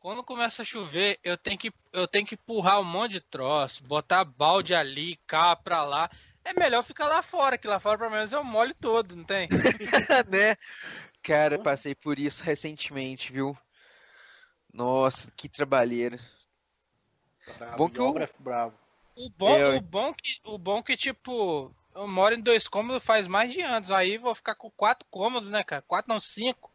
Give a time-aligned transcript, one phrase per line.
[0.00, 3.84] quando começa a chover, eu tenho que, eu tenho que empurrar um monte de troço,
[3.84, 6.10] botar balde ali, cá pra lá.
[6.44, 9.48] É melhor ficar lá fora, que lá fora pelo menos eu molho todo, não tem?
[10.28, 10.56] né?
[11.22, 13.56] Cara, passei por isso recentemente, viu?
[14.72, 16.18] Nossa, que trabalheira.
[17.58, 18.78] Bravo, Bom que o- geógrafo bravo.
[19.16, 23.04] O bom, É, o bom que, o bom que tipo, eu moro em dois cômodos
[23.04, 25.82] faz mais de anos, aí vou ficar com quatro cômodos, né, cara?
[25.82, 26.70] Quatro não cinco,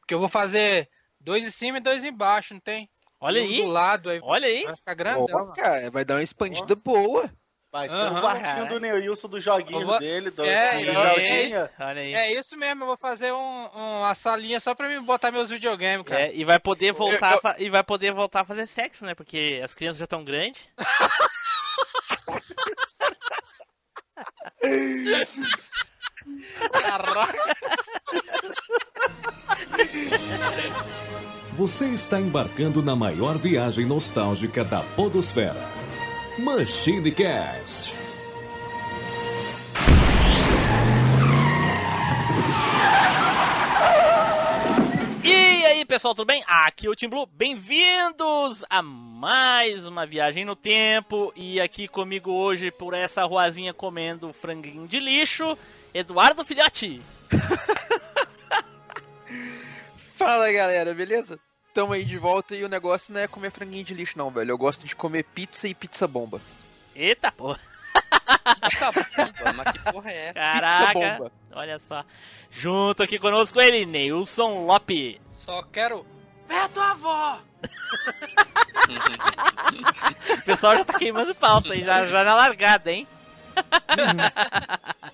[0.00, 0.88] porque eu vou fazer
[1.22, 2.88] dois em cima e dois embaixo, não tem?
[3.20, 4.64] Olha um aí, do lado aí olha aí.
[4.64, 5.26] vai ficar grandão.
[5.30, 7.30] Ó, cara, vai dar uma expandida boa.
[7.70, 12.12] Vai ter o quartinho do Neilson do joguinho Eu vou- dele, do, É, do é.
[12.12, 16.04] É isso mesmo, eu vou fazer um, uma salinha só pra me botar meus videogames,
[16.04, 16.20] cara.
[16.26, 19.14] É, e vai poder voltar a fa- e vai poder voltar a fazer sexo, né?
[19.14, 20.68] Porque as crianças já estão grandes.
[26.58, 27.38] Caraca,
[31.52, 35.56] Você está embarcando na maior viagem nostálgica da Podosfera.
[36.38, 37.94] Machine Cast.
[45.24, 46.42] E aí, pessoal, tudo bem?
[46.46, 47.26] Aqui é o Tim Blue.
[47.26, 51.32] Bem-vindos a mais uma viagem no tempo.
[51.36, 55.56] E aqui comigo hoje, por essa ruazinha comendo franguinho de lixo,
[55.94, 57.02] Eduardo Filhote.
[60.16, 61.38] Fala galera, beleza?
[61.74, 64.50] Tamo aí de volta e o negócio não é comer franguinho de lixo, não, velho.
[64.50, 66.40] Eu gosto de comer pizza e pizza bomba.
[66.94, 67.58] Eita porra.
[68.62, 70.34] Essa bomba, mas que porra é essa?
[70.34, 70.92] Pizza Caraca.
[70.94, 71.32] bomba.
[71.52, 72.04] Olha só.
[72.50, 75.20] Junto aqui conosco ele, Neilson Lope.
[75.32, 76.06] só quero
[76.48, 77.38] ver a tua avó.
[80.38, 83.06] O pessoal já tá queimando pauta aí, já, já na largada, hein?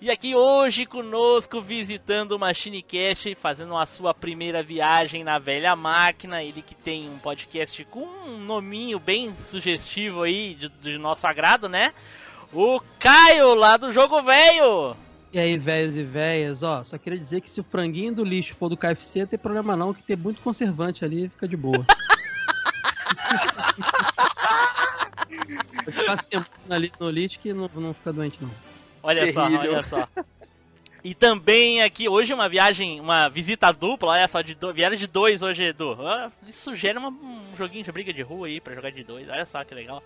[0.00, 6.42] e aqui hoje conosco, visitando o MachineCast, fazendo a sua primeira viagem na velha máquina.
[6.42, 11.68] Ele que tem um podcast com um nominho bem sugestivo aí, de, de nosso agrado,
[11.68, 11.92] né?
[12.52, 14.96] O Caio, lá do Jogo Velho.
[15.32, 18.54] E aí, velhos e velhas, ó, só queria dizer que se o franguinho do lixo
[18.54, 21.84] for do KFC, não tem problema não, que tem muito conservante ali, fica de boa.
[25.84, 28.50] Pode ficar semana ali no lixo que não, não fica doente não.
[29.04, 29.72] Olha só, Terrível.
[29.74, 30.08] olha só.
[31.04, 34.72] E também aqui hoje uma viagem, uma visita dupla, olha só, de do...
[34.72, 35.96] vieram de dois hoje, Edu.
[36.48, 39.44] Isso sugere uma- um joguinho de briga de rua aí pra jogar de dois, olha
[39.44, 40.02] só que legal.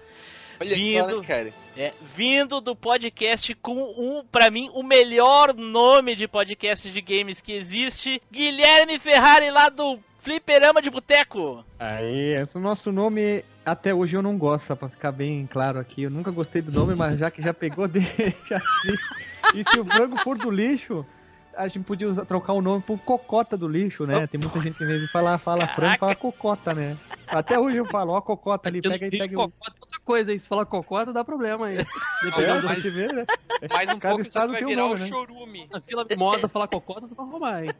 [0.60, 1.08] Olha Vindo.
[1.08, 1.52] só, né, cara?
[1.76, 7.40] É, vindo do podcast com um, pra mim, o melhor nome de podcast de games
[7.40, 11.64] que existe, Guilherme Ferrari lá do Fliperama de Boteco.
[11.78, 15.46] Aí, esse é o nosso nome até hoje eu não gosto, só pra ficar bem
[15.50, 16.02] claro aqui.
[16.02, 18.96] Eu nunca gostei do nome, mas já que já pegou, deixa assim.
[19.54, 21.04] E se o frango for do lixo,
[21.56, 24.26] a gente podia usar- trocar o nome por cocota do lixo, né?
[24.26, 25.74] Tem muita gente que falar, fala Caraca.
[25.76, 26.96] frango, fala cocota, né?
[27.26, 29.42] Até hoje eu falo, ó, cocota ali, pega aí, pega o.
[29.50, 29.72] Cocota,
[30.08, 31.76] coisa aí, se falar cocota dá problema aí.
[31.78, 31.84] É,
[32.24, 33.26] Dependendo pra mas- te ver, né?
[33.70, 35.06] Mais um Cada pouco estado vai tem um virar nome, o né?
[35.06, 35.68] chorume.
[35.68, 37.70] da fila de moda falar cocota, tu vai arrumar, hein.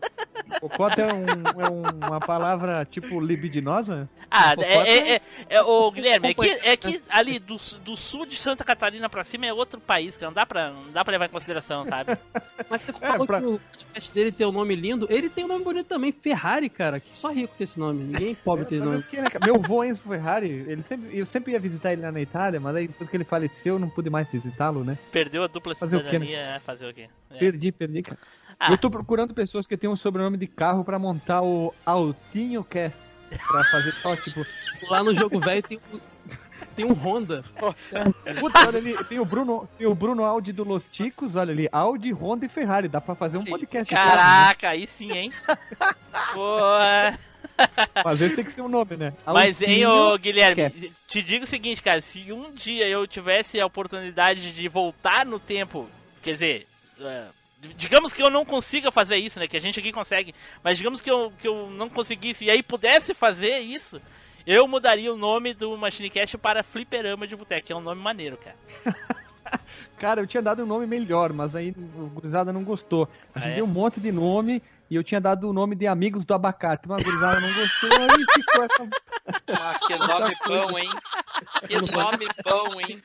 [0.61, 4.09] Cocota é, um- é um- uma palavra tipo libidinosa?
[4.31, 8.27] Ah, é, é, é, é, ô, Guilherme, é que, é que ali do, do sul
[8.27, 11.13] de Santa Catarina pra cima é outro país, que não dá pra, não dá pra
[11.13, 12.19] levar em consideração, sabe?
[12.69, 15.49] Mas você falou pra- que o podcast dele tem um nome lindo, ele tem um
[15.49, 18.87] nome bonito também, Ferrari, cara, que só rico tem esse nome, ninguém pobre tem esse
[18.87, 18.99] nome.
[18.99, 19.29] o né?
[19.45, 22.75] Meu avô Enzo Ferrari, ele sempre, eu sempre ia visitar ele lá na Itália, mas
[22.75, 24.99] aí depois que ele faleceu, eu não pude mais visitá-lo, né?
[25.13, 26.27] Perdeu a dupla Fazer o quê, né?
[26.27, 27.09] cidadania, é, fazer o quê?
[27.31, 27.39] É.
[27.39, 28.19] Perdi, perdi, cara.
[28.59, 28.73] Ah.
[28.73, 33.01] Eu tô procurando pessoas que tenham um sobrenome de carro pra montar o Altinho Cast.
[33.47, 34.45] Pra fazer só, tipo,
[34.89, 36.01] Lá no jogo velho tem um,
[36.75, 37.45] tem um Honda.
[38.41, 41.69] puta, olha ali, tem o Bruno, tem o Bruno Audi do Los Ticos, olha ali,
[41.71, 43.95] Audi, Honda e Ferrari, dá pra fazer um podcast.
[43.95, 45.33] Caraca, aí sim, hein?
[46.35, 46.59] Pô,
[48.05, 49.13] Mas esse tem que ser um nome, né?
[49.27, 50.93] Mas, hein, ô Guilherme, Cast.
[51.07, 55.39] te digo o seguinte, cara, se um dia eu tivesse a oportunidade de voltar no
[55.41, 55.89] tempo,
[56.23, 56.67] quer dizer,
[57.01, 57.27] é,
[57.77, 61.01] digamos que eu não consiga fazer isso, né, que a gente aqui consegue, mas digamos
[61.01, 64.01] que eu, que eu não conseguisse e aí pudesse fazer isso,
[64.47, 68.39] eu mudaria o nome do MachineCast para Fliperama de Boteco, que é um nome maneiro,
[68.39, 68.57] cara.
[69.99, 73.09] Cara, eu tinha dado um nome melhor, mas aí o gurizada não gostou.
[73.35, 73.55] A gente Ah, é?
[73.57, 76.89] deu um monte de nome e eu tinha dado o nome de Amigos do Abacate,
[76.89, 78.89] mas a gurizada não gostou, aí ficou essa...
[79.53, 80.91] Ah, que nome bom, hein?
[81.67, 83.03] Que nome bom, hein?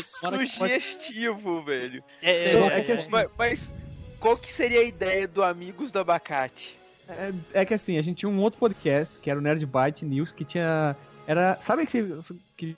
[0.00, 2.02] Sugestivo, velho.
[2.22, 3.72] É, Não, é, é que assim, Mas, mas
[4.20, 6.76] qual que seria a ideia do Amigos do Abacate?
[7.08, 10.04] É, é que assim, a gente tinha um outro podcast, que era o Nerd Byte
[10.04, 10.96] News, que tinha.
[11.26, 11.56] Era.
[11.60, 12.02] Sabe que,
[12.56, 12.76] que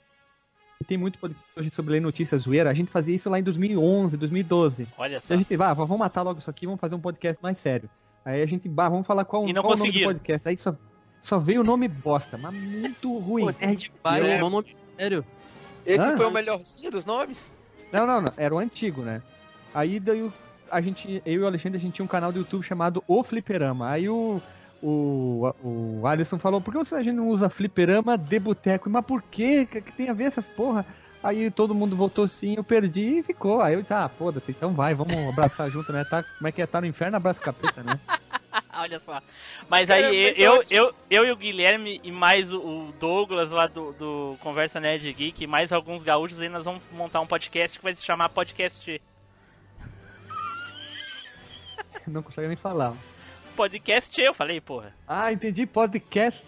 [0.85, 2.69] tem muito podcast sobre ler notícias zoeira?
[2.69, 4.87] A gente fazia isso lá em 2011, 2012.
[4.97, 5.33] olha só.
[5.33, 7.89] E a gente, vá, vamos matar logo isso aqui, vamos fazer um podcast mais sério.
[8.27, 10.49] Aí a gente, bah, vamos falar qual, E não qual o nome do podcast.
[10.49, 10.75] Aí só,
[11.23, 13.45] só veio o nome bosta, mas muito ruim.
[13.57, 14.37] Nerd Pai, É.
[14.39, 15.23] é um nome sério.
[15.85, 16.17] Esse Hã?
[16.17, 17.51] foi o melhorzinho dos nomes?
[17.89, 18.33] Não, não, não.
[18.35, 19.21] Era o antigo, né?
[19.73, 20.33] Aí daí o-
[20.69, 23.23] a gente, eu e o Alexandre, a gente tinha um canal do YouTube chamado O
[23.23, 23.89] Fliperama.
[23.89, 24.41] Aí o,
[24.83, 28.89] o, o Alisson falou, por que a gente não usa fliperama de boteco?
[28.89, 29.61] Mas por quê?
[29.63, 30.85] O que, que tem a ver essas porra?
[31.27, 33.61] Aí todo mundo votou sim, eu perdi e ficou.
[33.61, 36.03] Aí eu disse, ah, foda-se, então vai, vamos abraçar junto, né?
[36.05, 36.65] Tá, como é que é?
[36.67, 37.99] Tá no inferno, abraça o capeta, né?
[38.73, 39.21] Olha só.
[39.67, 43.67] Mas aí mas eu, eu, eu e o Guilherme e mais o- o Douglas lá
[43.67, 47.77] do, do Conversa Nerd Geek e mais alguns gaúchos aí nós vamos montar um podcast
[47.77, 49.01] que vai se chamar Podcast
[52.07, 52.93] Não consegue nem falar.
[53.55, 54.93] Podcast, eu falei, porra.
[55.07, 56.43] Ah, entendi, podcast.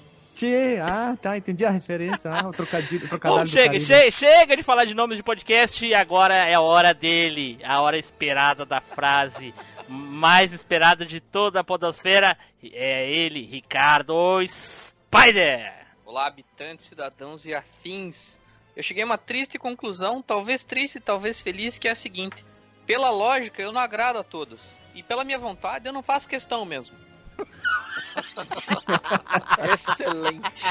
[0.82, 2.32] Ah, tá, entendi a referência.
[2.32, 5.24] Ah, o trocadilho, o Bom, trocadilho do chega, che- chega de falar de nomes de
[5.24, 9.54] podcast e agora é a hora dele, a hora esperada da frase
[9.88, 12.38] mais esperada de toda a podosfera.
[12.64, 15.74] É ele, Ricardo Spider.
[16.06, 18.40] Olá, habitantes, cidadãos e afins.
[18.76, 22.46] Eu cheguei a uma triste conclusão, talvez triste, talvez feliz, que é a seguinte:
[22.86, 24.60] pela lógica, eu não agrado a todos.
[24.96, 26.96] E pela minha vontade, eu não faço questão mesmo.
[29.74, 30.64] Excelente.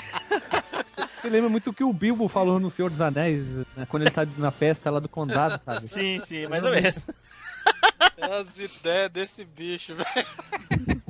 [1.16, 3.44] Você lembra muito o que o Bilbo falou no Senhor dos Anéis,
[3.76, 5.88] né, quando ele tá na festa lá do condado, sabe?
[5.88, 6.94] Sim, sim, mais ou menos.
[8.20, 11.02] As ideias desse bicho, velho.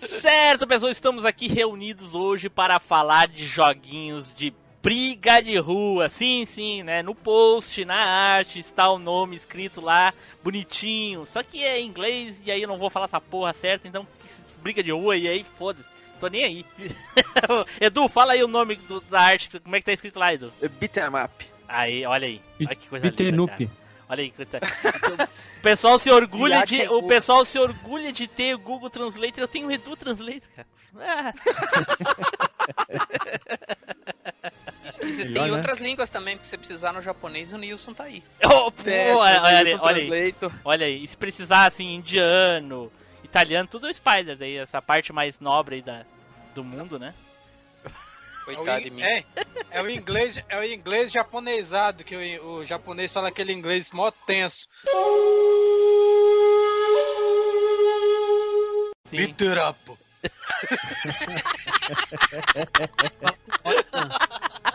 [0.00, 4.52] Certo, pessoal, estamos aqui reunidos hoje para falar de joguinhos de
[4.82, 6.08] briga de rua.
[6.08, 7.02] Sim, sim, né?
[7.02, 11.26] No post, na arte, está o nome escrito lá, bonitinho.
[11.26, 14.06] Só que é em inglês e aí eu não vou falar essa porra certa, então
[14.60, 15.88] briga de rua e aí foda-se.
[16.20, 16.66] Tô nem aí.
[17.80, 20.52] Edu, fala aí o nome do- da arte, como é que tá escrito lá, Edu?
[20.78, 21.46] Beat 'em up.
[21.66, 22.40] Aí, olha aí.
[22.60, 23.70] Olha que coisa cara.
[24.08, 24.50] Olha aí, coisa...
[25.60, 29.40] O pessoal se orgulha de, Yacht o pessoal se orgulha de ter o Google Translator.
[29.40, 30.66] Eu tenho o Edu Translator, cara.
[30.98, 31.32] Ah.
[35.02, 35.56] E você Melhor, tem né?
[35.56, 38.22] outras línguas também, porque se você precisar no japonês, o Nilson tá aí.
[38.44, 40.34] Oh, pô, Certo, olha, olha, olha aí,
[40.64, 41.06] olha aí.
[41.06, 42.90] Se precisar, assim, indiano,
[43.30, 46.04] italiano, tudo o Spider daí, essa parte mais nobre aí da,
[46.54, 47.14] do mundo, né?
[47.84, 47.88] É
[48.52, 49.02] o, Coitado de in- mim.
[49.02, 49.24] é,
[49.70, 54.10] é o inglês, é o inglês japonesado, que o, o japonês fala aquele inglês mó
[54.10, 54.66] tenso.
[59.10, 59.96] Biturapo.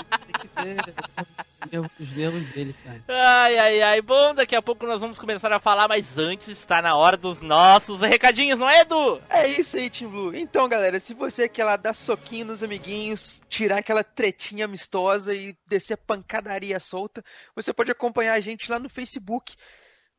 [1.99, 3.03] Os nervos dele, cara.
[3.07, 4.01] Ai, ai, ai.
[4.01, 7.41] Bom, daqui a pouco nós vamos começar a falar, mas antes está na hora dos
[7.41, 9.21] nossos recadinhos, não é, Edu?
[9.29, 10.35] É isso aí, Team Blue.
[10.35, 15.57] Então, galera, se você quer lá dar soquinho nos amiguinhos, tirar aquela tretinha amistosa e
[15.67, 17.23] descer pancadaria solta,
[17.55, 19.55] você pode acompanhar a gente lá no Facebook,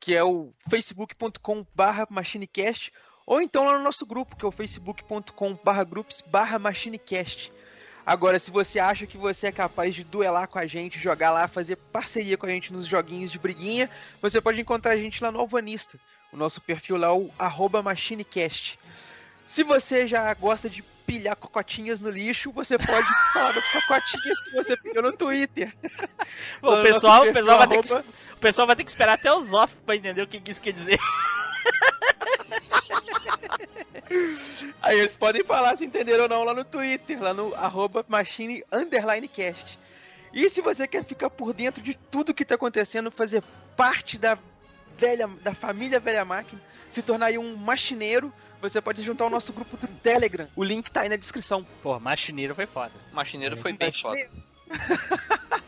[0.01, 2.93] que é o facebook.com/barra machinecast,
[3.27, 7.53] ou então lá no nosso grupo, que é o facebook.com/barra groups/barra machinecast.
[8.07, 11.49] Agora, se você acha que você é capaz de duelar com a gente, jogar lá,
[11.49, 13.91] fazer parceria com a gente nos joguinhos de briguinha,
[14.23, 15.99] você pode encontrar a gente lá no Alvanista.
[16.33, 18.79] O nosso perfil lá é o arroba machinecast.
[19.45, 24.51] Se você já gosta de pilhar cocotinhas no lixo, você pode falar das cocotinhas que
[24.53, 25.77] você pilhou no Twitter.
[26.61, 29.15] Bom, o pessoal, o pessoal, vai ter perfil, que, o pessoal vai ter que esperar
[29.15, 30.99] até os off pra entender o que que isso quer dizer.
[34.83, 38.63] Aí eles podem falar se entenderam ou não lá no Twitter, lá no arroba machine
[38.73, 39.79] underline cast.
[40.33, 43.43] E se você quer ficar por dentro de tudo que tá acontecendo, fazer
[43.77, 44.39] parte da
[44.99, 49.53] velha, da família Velha Máquina, se tornar aí um machineiro, você pode juntar o nosso
[49.53, 50.49] grupo do Telegram.
[50.57, 51.67] O link tá aí na descrição.
[51.83, 52.93] Pô, machineiro foi foda.
[53.13, 54.29] Machineiro foi bem foda.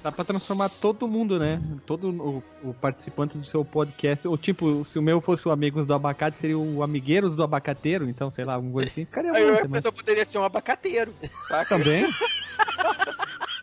[0.02, 1.60] Dá pra transformar todo mundo, né?
[1.84, 4.28] Todo o, o participante do seu podcast.
[4.28, 8.08] Ou tipo, se o meu fosse o Amigos do Abacate, seria o Amigueiros do Abacateiro.
[8.08, 9.04] Então, sei lá, alguma coisa assim.
[9.04, 11.12] Ficaria Aí massa, a mas pessoa poderia ser um abacateiro,
[11.48, 11.76] saca?
[11.76, 12.06] também.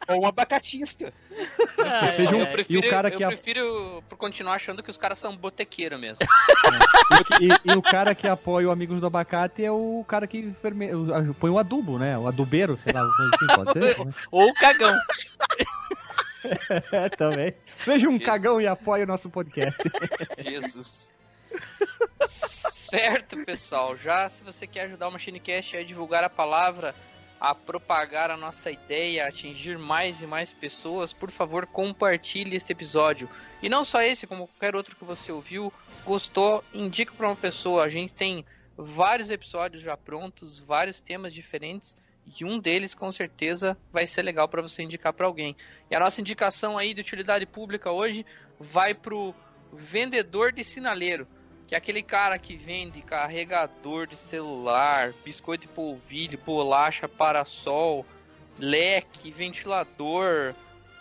[0.08, 1.12] Ou um abacatista.
[1.78, 4.84] Ai, seja um- Eu prefiro, E o cara eu que a- prefiro por continuar achando
[4.84, 6.26] que os caras são botequeiro mesmo.
[7.42, 10.54] E, e- e o cara que apoia o Amigos do Abacate é o cara que
[10.62, 10.90] ferme...
[11.40, 12.18] põe o adubo, né?
[12.18, 13.98] O adubeiro, sei lá, assim, pode ser?
[14.32, 14.94] Ou o cagão.
[16.92, 17.54] É, também.
[17.84, 18.26] Seja um Jesus.
[18.26, 19.82] cagão e apoie o nosso podcast.
[20.38, 21.12] Jesus.
[22.28, 23.98] certo, pessoal.
[23.98, 26.94] Já se você quer ajudar o MachineCast a divulgar a palavra,
[27.40, 32.72] a propagar a nossa ideia, a atingir mais e mais pessoas, por favor, compartilhe este
[32.72, 33.30] episódio.
[33.62, 35.72] E não só esse, como qualquer outro que você ouviu,
[36.06, 37.84] gostou, indica para uma pessoa.
[37.84, 38.46] A gente tem
[38.78, 41.96] vários episódios já prontos, vários temas diferentes.
[42.40, 45.56] E um deles, com certeza, vai ser legal para você indicar para alguém.
[45.92, 48.26] E a nossa indicação aí de utilidade pública hoje
[48.60, 49.36] vai pro
[49.72, 51.28] vendedor de sinaleiro.
[51.68, 58.06] Que é aquele cara que vende carregador de celular, biscoito de polvilho, bolacha, parasol,
[58.60, 60.54] leque, ventilador,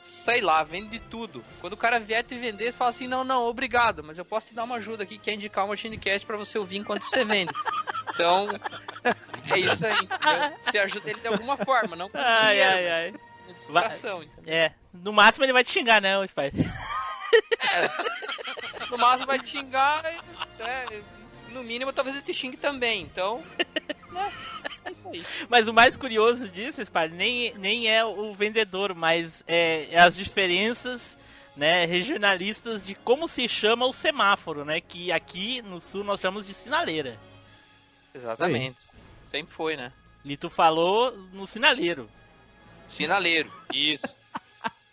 [0.02, 1.44] sei lá, vende de tudo.
[1.60, 4.48] Quando o cara vier te vender, você fala assim: não, não, obrigado, mas eu posso
[4.48, 7.24] te dar uma ajuda aqui, que é indicar uma Machinecast pra você ouvir enquanto você
[7.24, 7.52] vende.
[8.14, 8.48] Então,
[9.50, 10.58] é isso aí, entendeu?
[10.62, 13.12] Você ajuda ele de alguma forma, não com Ai, dinheiro, ai, ai.
[13.46, 14.24] com distração?
[14.46, 16.64] É, no máximo ele vai te xingar, né, o Spider?
[18.96, 21.02] No máximo vai te xingar, e, né,
[21.50, 23.42] no mínimo talvez ele te xingue também, então,
[24.12, 24.32] né,
[24.84, 25.24] é isso aí.
[25.48, 30.14] Mas o mais curioso disso, Spider, nem, nem é o vendedor, mas é, é as
[30.14, 31.16] diferenças
[31.56, 34.80] né, regionalistas de como se chama o semáforo, né?
[34.80, 37.18] Que aqui no sul nós chamamos de sinaleira.
[38.14, 39.92] Exatamente, sempre foi, né?
[40.24, 42.08] Lito falou no sinaleiro.
[42.88, 44.16] Sinaleiro, isso.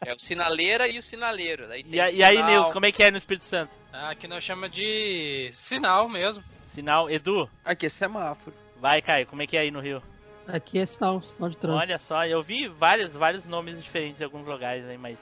[0.03, 1.67] É o sinaleira e o sinaleiro.
[1.67, 2.49] Daí tem E, a- e aí, sinal.
[2.49, 3.71] Nilson, como é que é no Espírito Santo?
[3.93, 6.43] Ah, Aqui nós chamamos de sinal mesmo.
[6.73, 8.55] Sinal, Edu, Aqui é semáforo.
[8.77, 10.01] vai, Caio, como é que é aí no Rio?
[10.47, 11.81] Aqui é sinal, sinal de trânsito.
[11.83, 15.17] Olha só, eu vi vários, vários nomes diferentes em alguns lugares aí, mas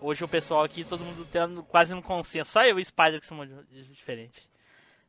[0.00, 2.50] hoje o pessoal aqui, todo mundo tendo quase um consenso.
[2.50, 4.46] Só eu e o Spider que chamam de, de diferente.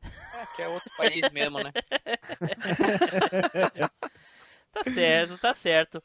[0.02, 1.72] É, que é outro país mesmo, né?
[4.72, 6.00] Tá certo, tá certo.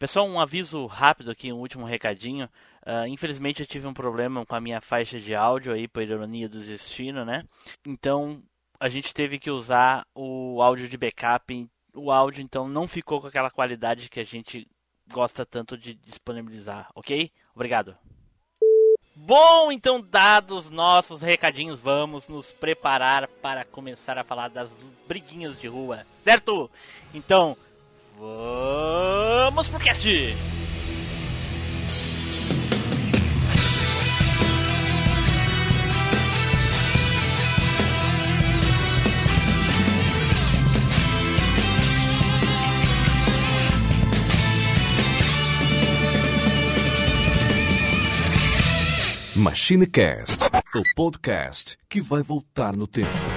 [0.00, 2.48] Pessoal, um aviso rápido aqui, um último recadinho.
[2.86, 6.48] Ah, infelizmente eu tive um problema com a minha faixa de áudio aí, por ironia
[6.48, 7.44] do destino, né?
[7.86, 8.42] Então
[8.80, 11.68] a gente teve que usar o áudio de backup.
[11.94, 14.66] O áudio então não ficou com aquela qualidade que a gente
[15.06, 17.30] gosta tanto de disponibilizar, ok?
[17.54, 17.94] Obrigado.
[19.14, 24.70] Bom, então dados nossos recadinhos, vamos nos preparar para começar a falar das
[25.06, 26.70] briguinhas de rua, certo?
[27.12, 27.54] Então,
[28.20, 30.06] vamos pro cast!
[49.36, 53.29] MachineCast, o podcast que vai voltar no tempo.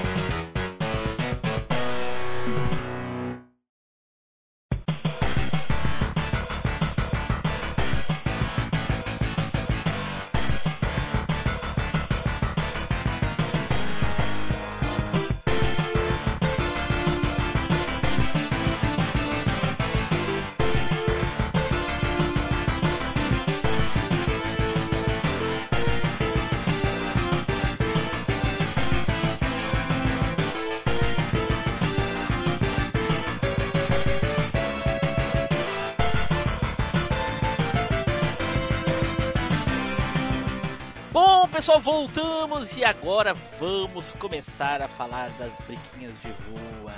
[42.84, 46.94] E agora vamos começar a falar das briguinhas de rua.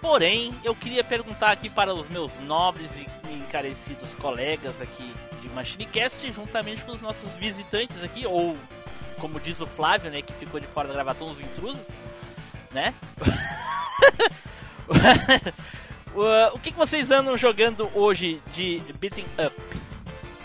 [0.00, 6.30] Porém, eu queria perguntar aqui para os meus nobres e encarecidos colegas aqui de Machinecast,
[6.30, 8.56] juntamente com os nossos visitantes aqui, ou
[9.18, 11.82] como diz o Flávio, né, que ficou de fora da gravação, os intrusos,
[12.70, 12.94] né?
[16.54, 19.54] O que, que vocês andam jogando hoje de beating up?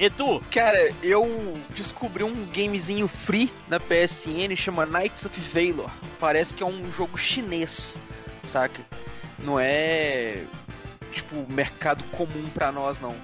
[0.03, 5.89] Edu, Cara, eu descobri um gamezinho free na PSN chama Knights of Valor.
[6.19, 7.97] Parece que é um jogo chinês,
[8.45, 8.81] saca?
[9.39, 10.43] Não é
[11.13, 13.15] tipo mercado comum pra nós não.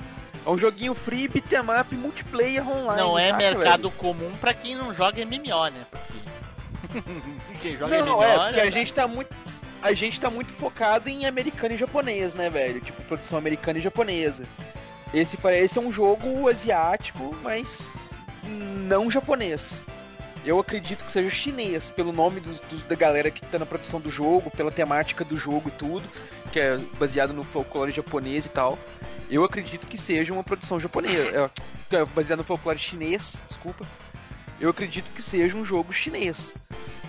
[0.46, 3.02] É um joguinho free beat'em up multiplayer online.
[3.02, 5.86] não é saca, mercado comum pra quem não joga MMO, né?
[5.92, 8.06] Porque quem joga velho?
[8.06, 8.68] Não, MMO, é, porque né?
[8.68, 9.36] a gente tá muito
[9.82, 12.80] a gente tá muito focado em americano e japonês, né, velho?
[12.80, 14.46] Tipo, produção americana e japonesa.
[15.14, 17.98] Esse parece um jogo asiático, mas
[18.44, 19.82] não japonês.
[20.46, 24.10] Eu acredito que seja chinês, pelo nome dos- da galera que tá na produção do
[24.10, 26.08] jogo, pela temática do jogo e tudo,
[26.52, 28.78] que é baseado no folclore japonês e tal.
[29.30, 31.52] Eu acredito que seja uma produção japonesa,
[31.92, 33.86] é, é, baseado no folclore chinês, desculpa.
[34.60, 36.54] Eu acredito que seja um jogo chinês.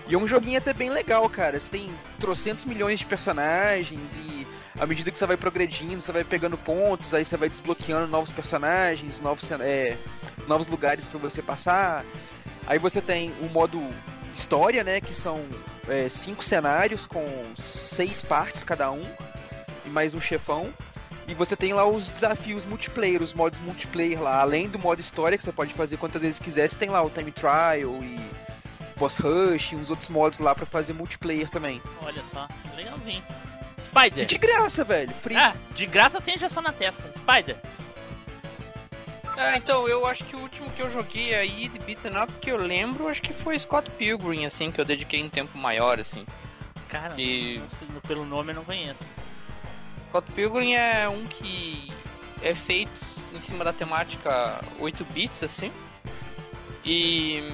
[0.07, 1.59] E é um joguinho até bem legal, cara.
[1.59, 1.89] Você tem
[2.19, 4.45] trocentos milhões de personagens e
[4.79, 8.31] à medida que você vai progredindo, você vai pegando pontos, aí você vai desbloqueando novos
[8.31, 9.97] personagens, novos, é,
[10.47, 12.05] novos lugares pra você passar.
[12.65, 13.81] Aí você tem o modo
[14.33, 15.01] história, né?
[15.01, 15.43] Que são
[15.87, 17.25] é, cinco cenários com
[17.57, 19.05] seis partes cada um
[19.85, 20.73] e mais um chefão.
[21.27, 24.41] E você tem lá os desafios multiplayer, os modos multiplayer lá.
[24.41, 27.09] Além do modo história, que você pode fazer quantas vezes quiser, você tem lá o
[27.09, 28.19] time trial e
[28.97, 31.81] boss rush e uns outros modos lá pra fazer multiplayer também.
[32.01, 33.23] Olha só, legalzinho.
[33.81, 34.25] E Spider.
[34.25, 35.13] de graça, velho.
[35.21, 35.35] Free.
[35.35, 37.01] Ah, de graça tem injeção na testa.
[37.17, 37.57] Spider.
[39.37, 42.51] É, então, eu acho que o último que eu joguei aí de beat'em up que
[42.51, 46.25] eu lembro, acho que foi Scott Pilgrim, assim, que eu dediquei um tempo maior, assim.
[46.89, 48.99] Cara, E- não pelo nome eu não conheço.
[50.09, 51.91] Scott Pilgrim é um que
[52.43, 52.91] é feito
[53.33, 55.71] em cima da temática 8 bits, assim.
[56.83, 57.53] E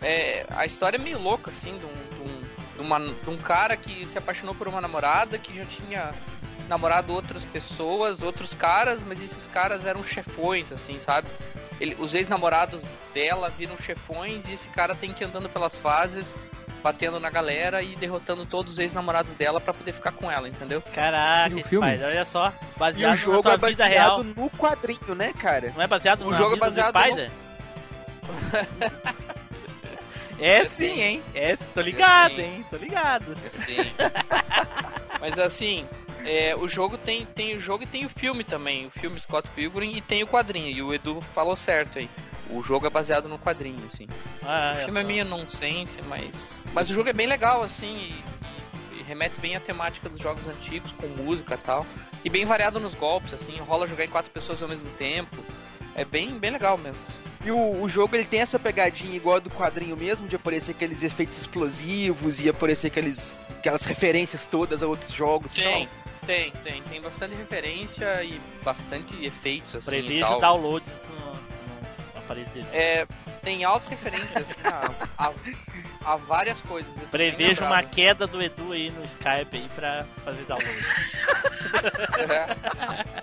[0.00, 2.07] é, a história é meio louca, assim, de um,
[2.78, 6.12] de um- uma- de um cara que se apaixonou por uma namorada que já tinha
[6.68, 11.26] namorado outras pessoas, outros caras, mas esses caras eram chefões, assim, sabe?
[11.80, 16.36] Ele- os ex-namorados dela viram chefões e esse cara tem que ir andando pelas fases,
[16.82, 20.80] batendo na galera e derrotando todos os ex-namorados dela pra poder ficar com ela, entendeu?
[20.94, 21.86] Caraca, E o filme?
[21.86, 22.52] rapaz, olha só.
[22.76, 24.24] E Baseado o jogo na tua é vida baseado real.
[24.24, 25.72] no quadrinho, né, cara?
[25.74, 27.30] Não é baseado O na jogo é baseado do no- Spider?
[30.38, 31.00] É É sim, sim.
[31.00, 31.22] hein?
[31.34, 32.42] É, tô ligado, sim.
[32.42, 32.66] hein?
[32.70, 33.36] Tô ligado.
[33.50, 33.92] Sim.
[35.20, 35.86] Mas assim,
[36.24, 38.86] é, o jogo tem, tem o jogo e tem o filme também.
[38.86, 40.68] O filme Scott Pilgrim e tem o quadrinho.
[40.68, 42.08] E o Edu falou certo aí.
[42.50, 44.06] O jogo é baseado no quadrinho, assim.
[44.42, 46.66] Ah, o é filme é meio nonsense, mas.
[46.72, 47.94] Mas o jogo é bem legal, assim,
[48.94, 51.84] e, e remete bem à temática dos jogos antigos, com música e tal.
[52.24, 55.36] E bem variado nos golpes, assim, rola jogar em quatro pessoas ao mesmo tempo.
[55.98, 56.98] É bem, bem legal mesmo.
[57.44, 60.70] E o, o jogo ele tem essa pegadinha igual a do quadrinho mesmo, de aparecer
[60.70, 66.04] aqueles efeitos explosivos e aparecer aqueles, aquelas referências todas a outros jogos e Tem, tal.
[66.26, 66.82] tem, tem.
[66.82, 69.88] Tem bastante referência e bastante efeitos, assim.
[69.96, 70.40] e Prevejo tal.
[70.40, 72.66] downloads no, no aparelho dele.
[72.72, 73.06] É,
[73.42, 74.92] tem altas referências assim, a,
[75.26, 75.32] a,
[76.12, 76.96] a várias coisas.
[77.10, 80.78] Prevejo uma queda do Edu aí no Skype aí pra fazer download.
[82.30, 83.22] É.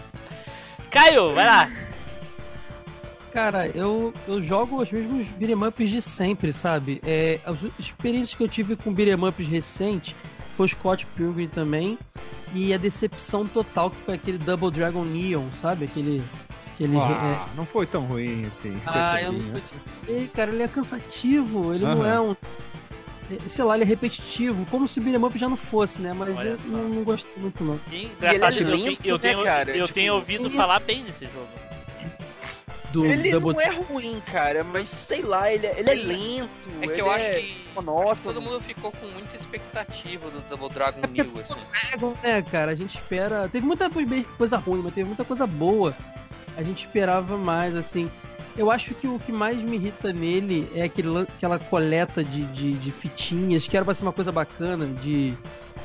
[0.89, 1.70] Caio, vai lá.
[3.36, 7.01] Cara, eu, eu jogo os mesmos beat'em ups de sempre, sabe?
[7.06, 10.15] É, as experiências que eu tive com beat'em ups recentes
[10.56, 11.98] foi o Scott Pilgrim também.
[12.54, 15.84] E a decepção total que foi aquele Double Dragon Neon, sabe?
[15.84, 16.24] Aquele.
[16.75, 18.80] aquele Ah, não foi tão ruim assim.
[18.86, 22.08] Ah, eu não gostei, cara, ele é cansativo, ele não Aham.
[22.08, 22.32] é um.
[23.34, 26.13] é, Sei lá, ele é repetitivo, como se o beat'em up já não fosse, né?
[26.13, 27.77] Mas Olha eu não, não gostei muito, não.
[27.92, 28.39] E, ele é eu,
[28.77, 29.72] tenho- eu né, tenho, cara?
[29.75, 31.64] eu Tipo, tenho ouvido ele- falar bem desse jogo.
[32.95, 36.03] Do Ele Double não é ruim, cara, mas sei lá, ele, é- ele é Ele-
[36.05, 36.49] lento.
[36.81, 38.15] É que ele eu acho é que monótono.
[38.23, 41.55] todo mundo ficou com muita expectativa do Double Dragon New, assim.
[41.89, 42.71] Dragon, né, cara?
[42.71, 43.49] A gente espera.
[43.49, 43.89] Teve muita
[44.38, 45.95] coisa ruim, mas teve muita coisa boa.
[46.55, 48.10] A gente esperava mais, assim.
[48.58, 52.73] Eu acho que o que mais me irrita nele é aquele, aquela coleta de, de,
[52.75, 55.34] de fitinhas, que era pra ser uma coisa bacana, de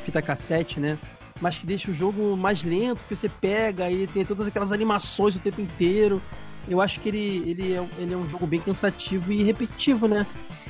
[0.04, 0.96] fita cassete, né?
[1.40, 5.34] Mas que deixa o jogo mais lento, que você pega e tem todas aquelas animações
[5.34, 6.22] o tempo inteiro.
[6.68, 10.06] Eu acho que ele, ele, é, um- ele é um jogo bem cansativo e repetitivo,
[10.06, 10.26] né?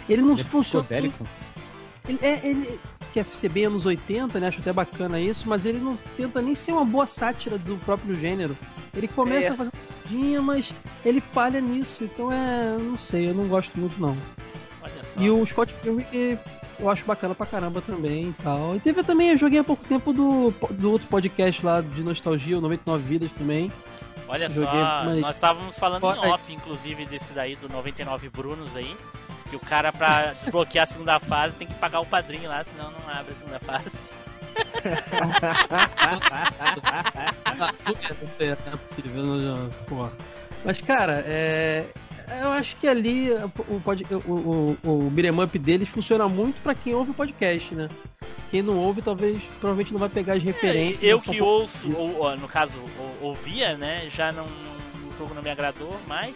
[0.09, 0.85] Ele não Ele é funciona.
[0.85, 1.26] psicodélico.
[2.09, 2.81] Ele, é, ele
[3.12, 4.48] quer ser bem anos 80, né?
[4.48, 8.14] Acho até bacana isso, mas ele não tenta nem ser uma boa sátira do próprio
[8.18, 8.57] gênero.
[8.96, 9.50] Ele começa É.
[9.50, 9.70] a fazer
[10.03, 10.72] piadinha, mas
[11.05, 12.03] ele falha nisso.
[12.05, 12.76] Então é.
[12.79, 14.16] Não sei, eu não gosto muito não.
[14.83, 15.20] Olha só.
[15.20, 16.38] E o Scott Pilgrim que
[16.81, 18.74] eu acho bacana pra caramba também e tal.
[18.74, 22.57] E teve também, eu joguei há pouco tempo do, do outro podcast lá de nostalgia,
[22.59, 23.70] o 99 Vidas também.
[24.31, 28.29] Olha Joguei, só, mas- nós estávamos falando em Olha- off, inclusive, desse daí do 99
[28.29, 28.97] Brunos aí.
[29.51, 32.90] Que o cara, pra desbloquear a segunda fase, tem que pagar o padrinho lá, senão
[32.93, 33.90] não abre a segunda fase.
[38.40, 40.09] É, não é possível, não, não, pô.
[40.64, 41.87] Mas, cara, é.
[42.40, 43.31] Eu acho que ali
[43.69, 47.75] o, pod- o, o, o beat'em up deles funciona muito pra quem ouve o podcast,
[47.75, 47.88] né?
[48.51, 51.03] Quem não ouve, talvez, provavelmente não vai pegar as referências.
[51.03, 54.09] É, eu que ouço, ou, no caso, ou- ouvia, né?
[54.11, 56.35] Já não, o jogo não me agradou, mas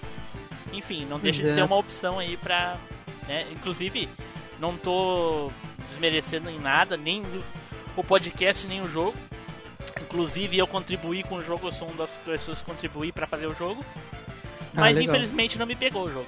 [0.72, 1.54] enfim, não deixa de é.
[1.54, 2.76] ser uma opção aí pra.
[3.28, 3.46] Né?
[3.52, 4.09] Inclusive,
[4.61, 5.50] não tô
[5.90, 7.22] desmerecendo em nada, nem
[7.96, 9.14] o- podcast, nem o jogo.
[10.00, 13.46] Inclusive, eu contribuí com o jogo, eu sou uma das pessoas que contribuí pra fazer
[13.46, 13.85] o jogo.
[14.76, 16.26] Ah, Mas infelizmente não me pegou o jogo.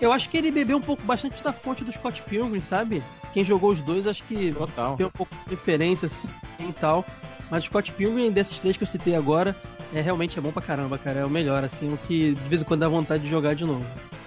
[0.00, 3.02] Eu acho que ele bebeu um pouco bastante da fonte do Scott Pilgrim, sabe?
[3.32, 4.96] Quem jogou os dois, acho que Total.
[4.96, 6.28] tem um pouco de referência assim
[6.60, 7.04] e tal.
[7.50, 9.56] Mas o Scott Pilgrim, desses três que eu citei agora,
[9.94, 11.20] é realmente é bom pra caramba, cara.
[11.20, 13.64] É o melhor, assim, o que de vez em quando dá vontade de jogar de
[13.64, 13.84] novo.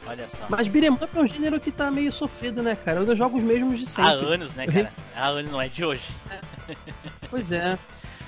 [0.08, 0.46] Olha só.
[0.50, 3.02] Mas beat'em up é um gênero que tá meio sofrido, né, cara?
[3.02, 4.34] Eu jogo os mesmos de Há sempre.
[4.34, 4.92] anos, né, cara?
[5.16, 6.02] Há anos, não é de hoje.
[7.30, 7.78] Pois é.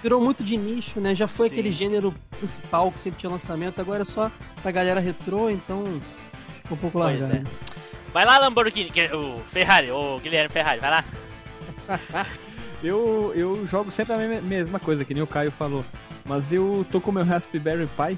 [0.02, 1.14] Virou muito de nicho, né?
[1.14, 1.54] Já foi Sim.
[1.54, 5.84] aquele gênero principal que sempre tinha lançamento, agora é só pra galera retrô, então.
[6.64, 7.48] ficou um pouco Pois largado.
[7.48, 7.52] é.
[8.14, 11.06] Vai lá, Lamborghini, que- o Ferrari, o Guilherme Ferrari, vai lá.
[12.84, 15.86] Eu, eu jogo sempre a me- mesma coisa, que nem o Caio falou.
[16.26, 18.18] Mas eu tô com meu Raspberry Pi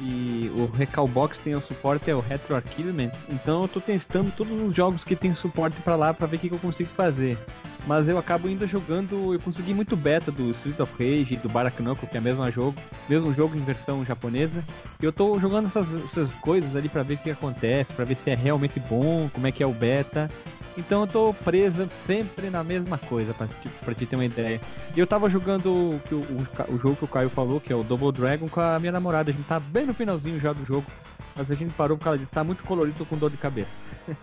[0.00, 3.10] E o Recalbox tem o suporte é o Retro Archivement.
[3.28, 6.38] Então eu tô testando todos os jogos que tem suporte pra lá pra ver o
[6.38, 7.38] que, que eu consigo fazer.
[7.86, 12.06] Mas eu acabo ainda jogando, eu consegui muito beta do Street of Rage, do Barakanoko,
[12.06, 12.74] que é o mesmo jogo,
[13.08, 14.62] mesmo jogo em versão japonesa.
[15.00, 18.14] E eu tô jogando essas, essas coisas ali pra ver o que acontece, pra ver
[18.14, 20.30] se é realmente bom, como é que é o beta.
[20.78, 24.60] Então eu tô preso sempre na mesma coisa, pra, tipo, pra te ter uma ideia.
[24.96, 27.82] E eu tava jogando o, o, o, jogo que o Caio falou, que é o
[27.82, 29.30] Double Dragon, com a minha namorada.
[29.30, 30.86] A gente tá bem no finalzinho já do jogo.
[31.34, 33.72] Mas a gente parou porque ela disse, tá muito colorido, tô com dor de cabeça.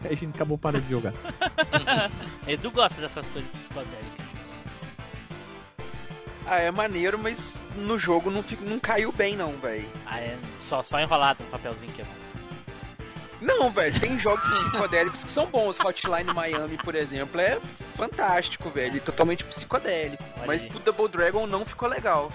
[0.04, 1.14] Aí a gente acabou parando de jogar.
[2.48, 4.26] Edu gosta dessas coisas psicodélicas.
[6.46, 9.90] Ah, é maneiro, mas no jogo não, fico, não caiu bem não, velho.
[10.06, 12.25] Ah, é só, só enrolado no papelzinho que é bom.
[13.42, 15.80] Não, velho, tem jogos psicodélicos que são bons.
[15.80, 17.60] Hotline Miami, por exemplo, é
[17.96, 19.00] fantástico, velho.
[19.02, 20.24] Totalmente psicodélico.
[20.38, 20.72] Olha mas aí.
[20.74, 22.32] o Double Dragon não ficou legal.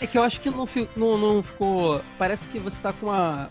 [0.00, 2.02] É que eu acho que não, fi- não, não ficou.
[2.18, 3.50] Parece que você tá com uma.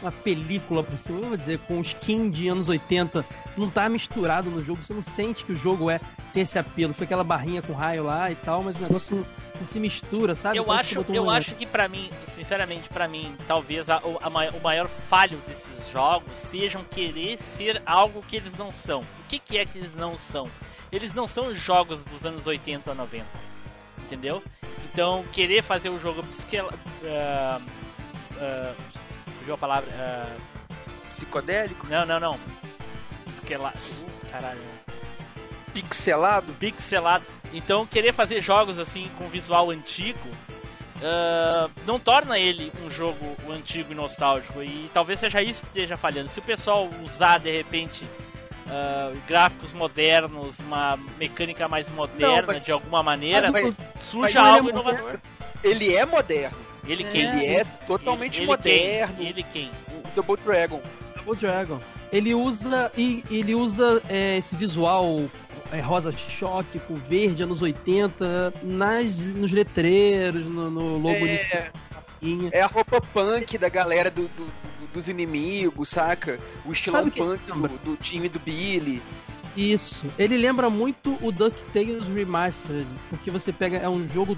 [0.00, 3.24] Uma película por cima, eu vou dizer, com skin de anos 80,
[3.56, 6.00] não tá misturado no jogo, você não sente que o jogo é
[6.34, 6.92] tem esse apelo.
[6.92, 9.24] Foi aquela barrinha com raio lá e tal, mas o negócio não,
[9.60, 10.58] não se mistura, sabe?
[10.58, 14.28] eu Parece acho, eu acho que pra mim, sinceramente, pra mim, talvez a- o, a
[14.28, 19.00] mai- o maior falho desses jogos sejam querer ser algo que eles não são.
[19.00, 20.50] O que, que é que eles não são?
[20.90, 23.26] Eles não são jogos dos anos 80 a 90.
[23.98, 24.42] Entendeu?
[24.92, 26.72] Então, querer fazer o jogo psiquela,
[27.04, 27.60] ah,
[28.38, 28.74] ah,
[29.38, 29.90] fugiu a palavra.
[29.98, 30.36] ah,
[31.08, 31.86] Psicodélico?
[31.86, 32.40] não, não, não.
[33.26, 34.60] Psiquela, uh, caralho.
[35.72, 36.52] Pixelado?
[36.54, 37.24] pixelado.
[37.52, 40.18] Então, querer fazer jogos assim com visual antigo
[41.02, 44.62] ah, não torna ele um jogo antigo e nostálgico.
[44.62, 46.28] E talvez seja isso que esteja falhando.
[46.30, 48.06] Se o pessoal usar de repente
[48.68, 53.74] ah, gráficos modernos, uma mecânica mais moderna mas- de alguma maneira, Mas
[54.10, 55.18] surja mas algo ele é inovador.
[55.64, 56.56] Ele é moderno.
[56.86, 57.10] Ele É.
[57.10, 57.20] quem?
[57.22, 59.14] Ele é totalmente ele, moderno.
[59.16, 59.26] Quem?
[59.28, 59.70] Ele quem?
[59.88, 60.80] O Double Dragon.
[61.16, 61.80] Double Dragon.
[62.12, 65.22] Ele usa e ele usa é, esse visual
[65.72, 71.28] é, rosa choque com verde anos 80 nas nos letreiros, no, no logo É.
[71.28, 71.64] inicial.
[72.52, 76.38] É a roupa punk da galera do, do- do- dos inimigos, saca?
[76.64, 79.02] O estilão punk do, do time do Billy.
[79.56, 80.06] Isso.
[80.18, 84.36] Ele lembra muito o DuckTales Remastered, porque você pega é um jogo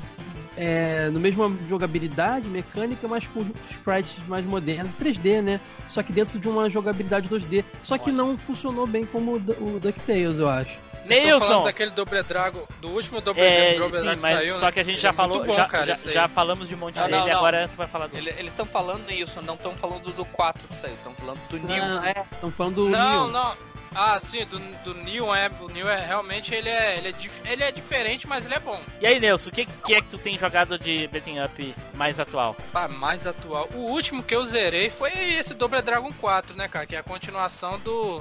[0.57, 5.61] é, no mesmo jogabilidade mecânica, mas com sprites mais modernos, 3D, né?
[5.89, 7.65] Só que dentro de uma jogabilidade 2D.
[7.83, 10.77] Só que não funcionou bem como o DuckTales, eu acho.
[11.05, 11.63] Vocês estão falando Neilson!
[11.65, 14.73] daquele Double Dragon, do último Double, É, Double sim, Dragon que mas saiu, só né?
[14.73, 16.75] que a gente Ele já é falou, muito bom, já, cara, já, já falamos de
[16.75, 17.37] um monte Não, dele, não, não.
[17.39, 20.67] agora tu vai falar do Ele- eles estão falando isso, não estão falando do 4
[20.69, 21.83] que saiu, estão falando do New.
[21.85, 23.33] Ah, é, estão falando do Não, Neo.
[23.33, 23.75] não.
[23.97, 25.49] Ah, sim, do, do Neil é.
[25.61, 28.59] O Neil é realmente ele é, ele é, dif- ele é diferente, mas ele é
[28.59, 28.81] bom.
[29.01, 32.19] E aí, Nelson, o que, que é que tu tem jogado de Betting Up mais
[32.19, 32.57] atual?
[32.75, 33.69] Ah, mais atual.
[33.73, 36.85] O último que eu zerei foi esse Double Dragon 4, né, cara?
[36.87, 38.21] Que é a continuação do.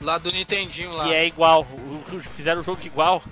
[0.00, 1.04] Lá do Nintendinho lá.
[1.04, 1.66] Que é igual,
[2.34, 3.22] fizeram o jogo igual.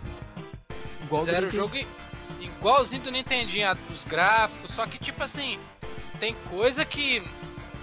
[1.02, 1.76] Igual Fizeram o jogo
[2.40, 5.58] igualzinho do Nintendinho, os gráficos, só que tipo assim,
[6.18, 7.22] tem coisa que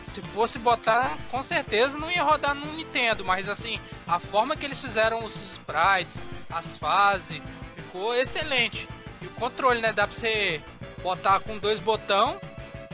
[0.01, 4.65] se fosse botar, com certeza não ia rodar no Nintendo, mas assim, a forma que
[4.65, 7.41] eles fizeram os sprites, as fases,
[7.75, 8.87] ficou excelente.
[9.21, 10.61] E o controle, né, dá pra você
[11.03, 12.39] botar com dois botão,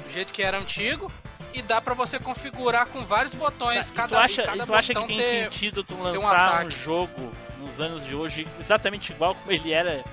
[0.03, 1.11] do jeito que era antigo,
[1.53, 4.73] e dá pra você configurar com vários botões, E cada, tu acha, cada e tu
[4.73, 6.71] acha que tem ter- sentido tu um lançar um, ataque.
[6.71, 10.03] jogo nos anos de hoje exatamente igual como ele era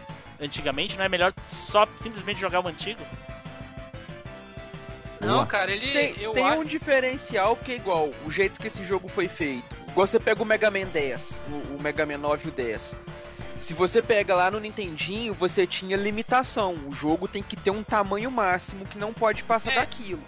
[0.40, 0.96] antigamente?
[0.96, 1.32] Não é melhor
[1.70, 3.00] só simplesmente jogar o antigo?
[5.20, 8.66] Não, cara, ele Tem, eu tem acho um diferencial que é igual, o jeito que
[8.68, 9.76] esse jogo foi feito.
[9.88, 12.96] Igual você pega o Mega Man 10, o, o Mega Man 9 e o 10.
[13.60, 16.74] Se você pega lá no Nintendinho, você tinha limitação.
[16.86, 20.22] O jogo tem que ter um tamanho máximo que não pode passar É, daquilo.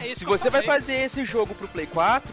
[0.00, 2.32] É Se você vai fazer esse jogo pro Play 4,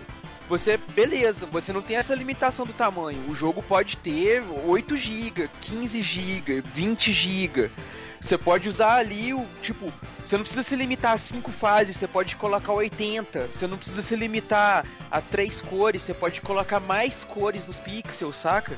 [0.50, 3.30] você, beleza, você não tem essa limitação do tamanho.
[3.30, 7.71] O jogo pode ter 8 GB, 15 GB, 20 GB.
[8.19, 9.91] Você pode usar ali o, tipo,
[10.26, 13.47] você não precisa se limitar a 5 fases, você pode colocar 80.
[13.47, 18.36] Você não precisa se limitar a 3 cores, você pode colocar mais cores nos pixels,
[18.36, 18.78] saca?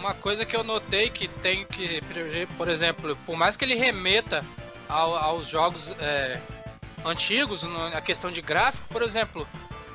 [0.00, 2.02] Uma coisa que eu notei que tem que,
[2.56, 4.44] por exemplo, por mais que ele remeta
[4.88, 6.40] ao- aos jogos é,
[7.04, 9.46] antigos, no- na questão de gráfico, por exemplo,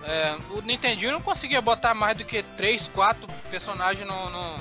[0.04, 4.60] é, o Nintendinho não conseguia botar mais do que 3, 4 personagens no, no-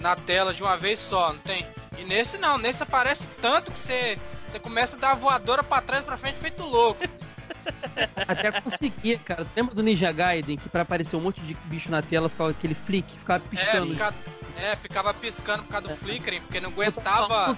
[0.00, 1.66] na tela de uma vez só, não tem?
[1.98, 5.80] E nesse não, nesse aparece tanto que você, você começa a dar a voadora pra
[5.80, 7.02] trás e pra frente feito louco.
[8.28, 9.44] Até conseguir, cara.
[9.44, 12.50] Tu lembra do Ninja Gaiden, que pra aparecer um monte de bicho na tela ficava
[12.50, 13.92] aquele flick, ficava É, piscando.
[13.92, 14.14] fica-
[14.58, 17.56] é, ficava piscando por causa do flickering, porque não aguentava.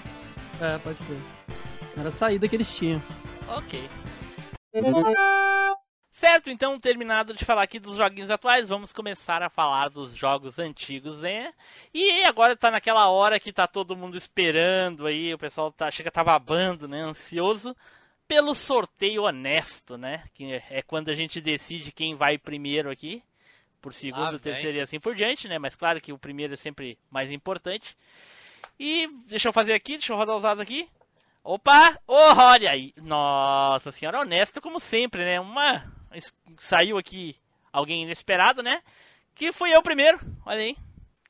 [0.61, 1.19] É, pode crer.
[1.97, 3.03] Era a saída que eles tinham.
[3.49, 3.89] Ok.
[6.11, 10.59] Certo, então terminado de falar aqui dos joguinhos atuais, vamos começar a falar dos jogos
[10.59, 11.53] antigos, né?
[11.95, 16.11] E agora tá naquela hora que tá todo mundo esperando aí, o pessoal tá, chega
[16.11, 17.01] tá babando, né?
[17.03, 17.77] Ansioso
[18.27, 20.25] pelo sorteio honesto, né?
[20.35, 23.23] Que é quando a gente decide quem vai primeiro aqui,
[23.81, 25.59] por segundo, Ah, terceiro e assim por diante, né?
[25.59, 27.97] Mas claro que o primeiro é sempre mais importante.
[28.79, 30.89] E deixa eu fazer aqui, deixa eu rodar os dados aqui.
[31.49, 31.99] Opa!
[32.07, 32.93] Oh, olha aí!
[32.99, 35.41] Nossa senhora, honesto como sempre, né?
[35.41, 35.91] Uma.
[36.59, 37.37] Saiu aqui
[37.73, 38.83] alguém inesperado, né?
[39.35, 40.77] Que fui eu primeiro, olha aí.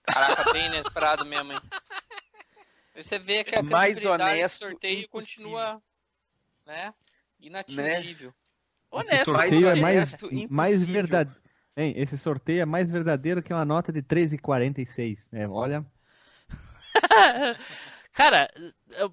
[0.02, 1.60] Caraca, bem inesperado mesmo, hein?
[2.96, 5.50] Você vê que a Mais credibilidade do honesto, sorteio impossível.
[5.52, 5.82] continua,
[6.66, 6.92] né?
[7.38, 8.34] Inatingível.
[8.90, 9.14] Honesto.
[9.14, 11.40] Esse sorteio é mais mais, honesto, verdadeiro.
[11.76, 15.28] Hein, esse sorteio é mais verdadeiro que uma nota de 13,46.
[15.30, 15.86] É, olha,
[18.18, 18.50] Cara,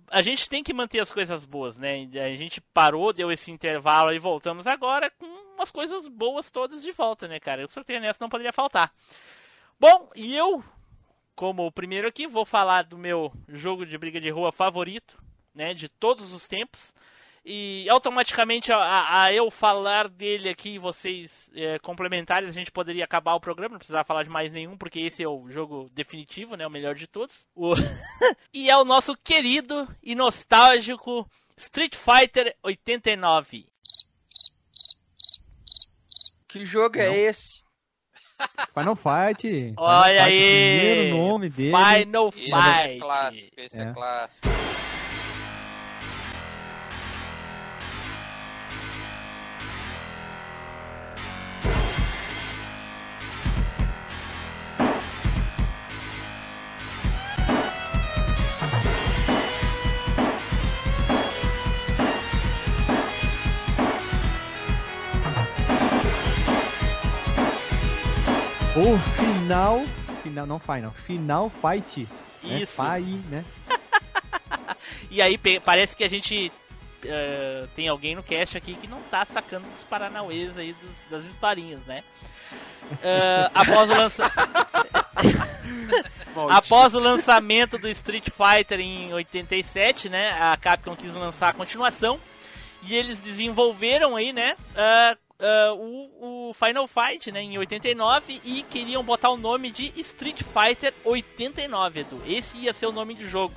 [0.10, 2.10] a gente tem que manter as coisas boas, né?
[2.26, 6.92] A gente parou, deu esse intervalo e voltamos agora com umas coisas boas todas de
[6.92, 7.64] volta, né, cara?
[7.64, 8.92] O sorteio honesto não poderia faltar.
[9.80, 10.64] Bom, e eu,
[11.36, 15.22] como o primeiro aqui, vou falar do meu jogo de briga de rua favorito,
[15.54, 15.76] né?
[15.76, 16.92] De todos os tempos.
[17.48, 23.36] E automaticamente, a, a- eu falar dele aqui, vocês é, complementares, a gente poderia acabar
[23.36, 26.66] o programa, não precisava falar de mais nenhum, porque esse é o jogo definitivo, né?
[26.66, 27.46] O melhor de todos.
[27.56, 27.76] O-
[28.52, 33.68] e é o nosso querido e nostálgico Street Fighter 89.
[36.50, 37.64] Que jogo é esse?
[38.74, 39.42] Final Fight.
[39.42, 40.38] Final Olha Fight, aí!
[40.40, 41.78] O primeiro nome dele.
[41.78, 43.00] Final Esse é Fight!
[43.00, 43.94] clássico, esse é, É.
[43.94, 44.48] clássico.
[68.76, 69.84] O final.
[70.24, 70.92] Final, não final.
[70.92, 72.08] Final Fight.
[72.44, 72.62] né?
[72.62, 72.74] Isso.
[72.74, 73.44] Fai, né?
[75.10, 76.52] E aí parece que a gente
[77.04, 81.26] eh, tem alguém no cast aqui que não tá sacando dos paranauês aí dos- das
[81.32, 82.04] historinhas, né?
[83.02, 84.32] Eh, após, o lança...
[86.52, 90.32] após o lançamento do Street Fighter em 87, né?
[90.40, 92.20] A Capcom quis lançar a continuação
[92.84, 94.56] e eles desenvolveram aí, né?
[94.76, 97.42] ah, ah, o, o Final Fight, né?
[97.42, 102.22] Em 89 e queriam botar o nome de Street Fighter 89, Edu.
[102.26, 103.54] Esse ia ser o nome do jogo.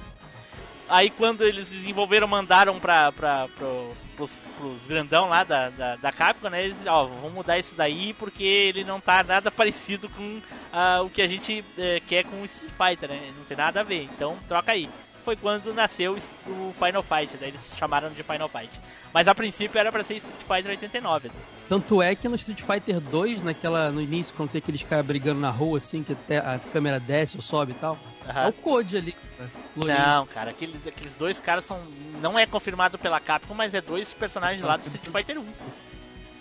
[0.88, 6.10] Aí quando eles desenvolveram, mandaram pra, pra, pro, pros, pros grandão lá da, da, da
[6.10, 6.64] Capcom, né?
[6.64, 10.40] Eles, ó, vamos mudar isso daí porque ele não tá nada parecido com
[10.72, 13.32] ah, o que a gente eh, quer com o Street Fighter, né?
[13.36, 14.88] Não tem nada a ver, então troca aí.
[15.24, 18.70] Foi quando nasceu o Final Fight, daí eles chamaram de Final Fight.
[19.12, 21.30] Mas a princípio era pra ser Street Fighter 89.
[21.68, 25.40] Tanto é que no Street Fighter 2, naquela, no início, quando tem aqueles caras brigando
[25.40, 28.48] na rua, assim, que até a câmera desce ou sobe e tal, é Aham.
[28.48, 29.12] o Code ali.
[29.12, 30.06] cara, loirinho.
[30.06, 31.80] Não, cara, aqueles, aqueles dois caras são.
[32.22, 35.44] Não é confirmado pela Capcom, mas é dois personagens lá do Street Fighter 1.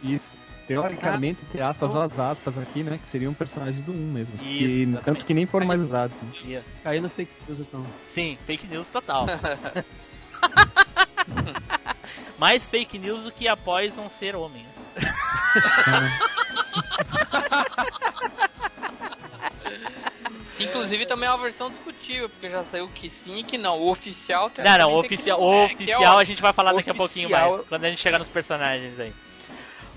[0.04, 0.34] Isso.
[0.68, 3.00] Teoricamente, entre aspas, ou as aspas aqui, né?
[3.02, 4.34] Que seriam personagens do 1 mesmo.
[4.36, 5.06] Isso, que, exatamente.
[5.06, 6.16] tanto que nem foram mais usados.
[6.44, 6.62] né?
[6.84, 7.86] Caiu no fake news, então.
[8.14, 9.26] Sim, fake news total.
[12.38, 14.64] Mais fake news do que após um ser homem.
[14.64, 14.70] né?
[20.60, 23.80] Inclusive também é uma versão discutível, porque já saiu que sim e que não.
[23.80, 26.16] O oficial Não, não, o teoricamente, é que oficial, não o é, que é oficial
[26.16, 27.52] ó, a gente vai falar daqui a pouquinho Oficial.
[27.58, 29.14] mais, quando a gente chegar nos personagens aí.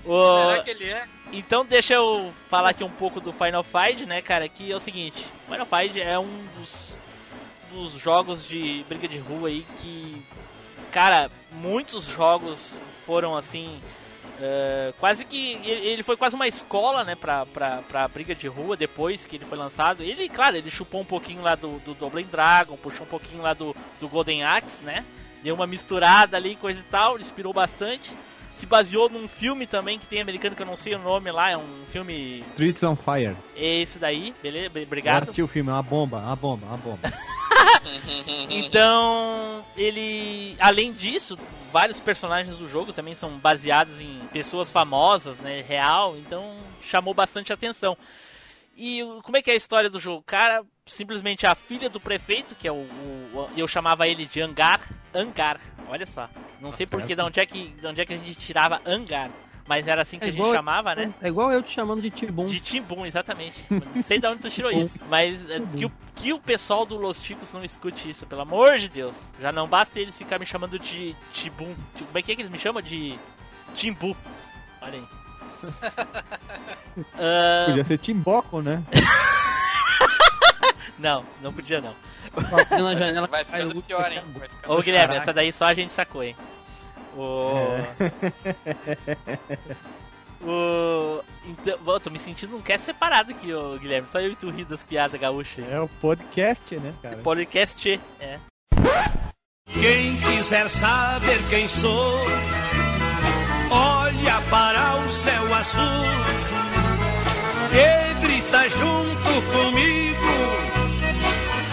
[0.05, 1.05] O- Será que ele é?
[1.31, 4.79] Então deixa eu falar aqui um pouco do Final Fight, né, cara, que é o
[4.79, 6.95] seguinte, Final Fight é um dos,
[7.71, 10.21] dos jogos de briga de rua aí que,
[10.91, 13.79] cara, muitos jogos foram assim,
[14.39, 18.75] é, quase que, ele foi quase uma escola, né, pra, pra, pra briga de rua
[18.75, 20.03] depois que ele foi lançado.
[20.03, 23.53] Ele, claro, ele chupou um pouquinho lá do, do Double Dragon, puxou um pouquinho lá
[23.53, 25.05] do, do Golden Axe, né,
[25.41, 28.11] deu uma misturada ali, coisa e tal, inspirou bastante
[28.61, 31.49] se baseou num filme também que tem americano que eu não sei o nome lá,
[31.49, 33.35] é um filme Streets on Fire.
[33.55, 34.77] esse daí, beleza?
[34.77, 35.23] Eu Obrigado.
[35.23, 36.99] assisti o filme, é uma bomba, uma bomba, uma bomba.
[38.49, 41.37] Então, ele, além disso,
[41.71, 47.51] vários personagens do jogo também são baseados em pessoas famosas, né, real, então chamou bastante
[47.53, 47.97] atenção.
[48.75, 50.23] E como é que é a história do jogo?
[50.25, 54.41] Cara, simplesmente a filha do prefeito, que é o, o- o- eu chamava ele de
[54.41, 54.81] Angar,
[55.13, 56.29] Angar, olha só.
[56.59, 59.29] Não sei porque de onde é que de onde é que a gente tirava Angar,
[59.71, 61.13] mas era assim que É a gente igual- chamava, né?
[61.21, 62.45] É igual eu te chamando de Tibum.
[62.47, 63.53] De Timbum, exatamente.
[63.69, 64.99] Não sei de onde tu tirou isso.
[65.09, 68.77] Mas é, que, o, que o pessoal do Los Ticos não escute isso, pelo amor
[68.77, 69.15] de Deus.
[69.39, 71.73] Já não basta eles ficar me chamando de Tibum.
[71.95, 72.81] Tipo, Como é que é que eles me chamam?
[72.81, 73.17] De.
[73.73, 74.17] Timbu.
[74.81, 75.03] Olha aí.
[77.17, 78.83] Ah, Podia ser Timboco, né?
[80.99, 81.95] não, não podia não.
[83.29, 84.21] Vai ficando pior, hein?
[84.37, 85.23] Vai ficando Ô Guilherme, Caraca.
[85.23, 86.35] essa daí só a gente sacou, hein?
[87.15, 87.77] O...
[90.43, 91.23] o...
[91.45, 94.07] Então, bom, tô me sentindo um cast separado aqui, ô Guilherme.
[94.07, 95.65] Só eu e tu ri das piadas gaúchas.
[95.69, 97.17] É o podcast, né, cara?
[97.17, 98.39] Podcast, é.
[99.67, 102.19] Quem quiser saber quem sou,
[103.71, 105.83] olha para o céu azul
[107.73, 110.17] e grita junto comigo: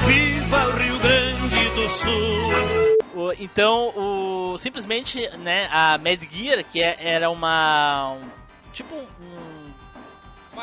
[0.07, 2.78] Viva o Rio Grande do Sul!
[3.19, 8.29] O- então, o simplesmente, né, a Mad Gear, que é- era uma um-
[8.73, 9.69] tipo um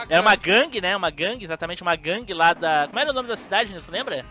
[0.09, 0.95] era uma gangue, né?
[0.95, 2.87] Uma gangue, exatamente uma gangue lá da.
[2.87, 3.79] Como era o nome da cidade, né?
[3.79, 4.25] Você lembra?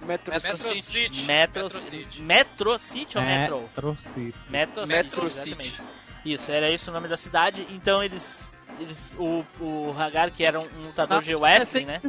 [0.00, 0.82] Metro, Metro Metro City.
[0.82, 1.22] City.
[1.26, 2.22] Metro, Metro City.
[2.22, 3.70] Metro City ou É, Metro?
[3.74, 4.34] trouxe.
[4.48, 5.50] Metro, Metro City, City.
[5.62, 5.82] exatamente.
[6.24, 7.66] Isso, era esse o nome da cidade.
[7.70, 8.42] Então eles.
[8.80, 11.34] eles o, o Hagar, que era um, um lutador de é
[11.84, 12.00] né?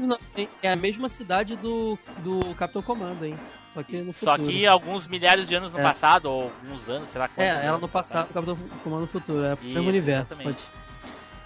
[0.63, 3.37] É a mesma cidade do, do Capitão Comando, hein?
[3.73, 5.83] Só que Só que alguns milhares de anos no É.
[5.83, 7.43] passado, ou alguns anos, sei lá quantos.
[7.43, 9.43] É, ela no passado, o Capitão Comando no futuro.
[9.43, 10.35] É o mesmo universo.
[10.37, 10.57] Pode...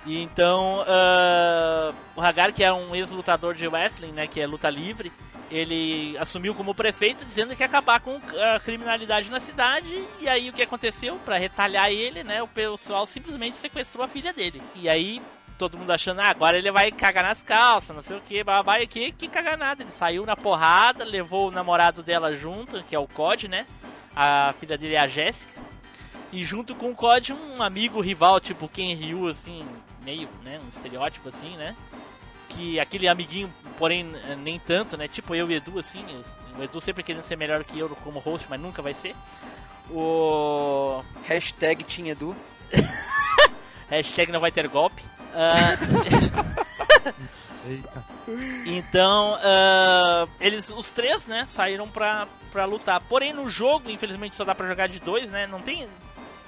[0.05, 4.69] E então, ah, o Hagar, que é um ex-lutador de wrestling, né, que é luta
[4.69, 5.11] livre,
[5.49, 8.19] ele assumiu como prefeito dizendo que ia acabar com
[8.55, 10.03] a criminalidade na cidade.
[10.19, 11.17] E aí o que aconteceu?
[11.23, 14.61] Pra retalhar ele, né, o pessoal simplesmente sequestrou a filha dele.
[14.75, 15.21] E aí
[15.57, 18.79] todo mundo achando, ah, agora ele vai cagar nas calças, não sei o que, babá,
[18.81, 19.83] e que, que cagar nada.
[19.83, 23.65] Ele saiu na porrada, levou o namorado dela junto, que é o COD, né?
[24.15, 25.61] A filha dele é a Jéssica.
[26.31, 29.65] E junto com o COD, um amigo rival, tipo Ken Ryu, assim,
[30.03, 31.75] meio, né, um estereótipo assim, né?
[32.49, 35.07] Que aquele amiguinho, porém, eh, nem tanto, né?
[35.07, 36.03] Tipo eu e o Edu, assim,
[36.57, 39.15] o Edu sempre querendo ser melhor que eu como host, mas nunca vai ser.
[39.89, 42.35] O Hashtag Team Edu.
[43.89, 45.03] hashtag não vai ter golpe.
[45.33, 45.75] Ah,
[47.65, 48.03] Eita.
[48.65, 52.99] Então, ah, eles, os três, né, saíram pra, pra lutar.
[53.01, 55.47] Porém, no jogo, infelizmente, só dá pra jogar de dois, né?
[55.47, 55.87] Não tem.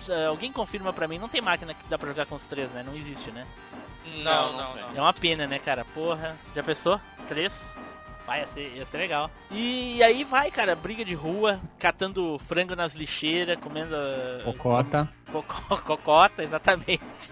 [0.10, 2.70] ah, alguém confirma pra mim, não tem máquina que dá pra jogar com os três,
[2.72, 2.84] né?
[2.86, 3.46] Não existe, né?
[4.18, 4.98] Não, Não, não, não não.
[4.98, 5.84] É uma pena, né, cara?
[5.94, 7.00] Porra, já pensou?
[7.28, 7.52] Três?
[8.26, 9.30] Vai, ia ser, ia ser legal.
[9.52, 13.96] E aí vai, cara, briga de rua, catando frango nas lixeiras, comendo.
[13.96, 15.08] ah, Cocota.
[15.32, 17.02] Cocó- Cocota, exatamente.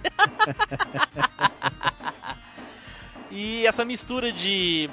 [3.32, 4.90] e essa mistura de.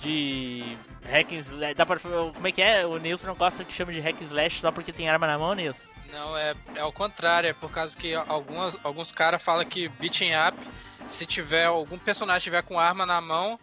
[0.00, 0.76] de.
[1.10, 1.74] Hack and slash.
[1.74, 2.86] Dá pra, como é que é?
[2.86, 5.38] O Nilson não gosta que chama de hack and slash só porque tem arma na
[5.38, 5.80] mão, Nilson?
[6.12, 10.32] Não, é, é ao contrário, é por causa que algumas, alguns caras falam que beating
[10.34, 10.58] up,
[11.06, 13.58] se tiver algum personagem tiver com arma na mão,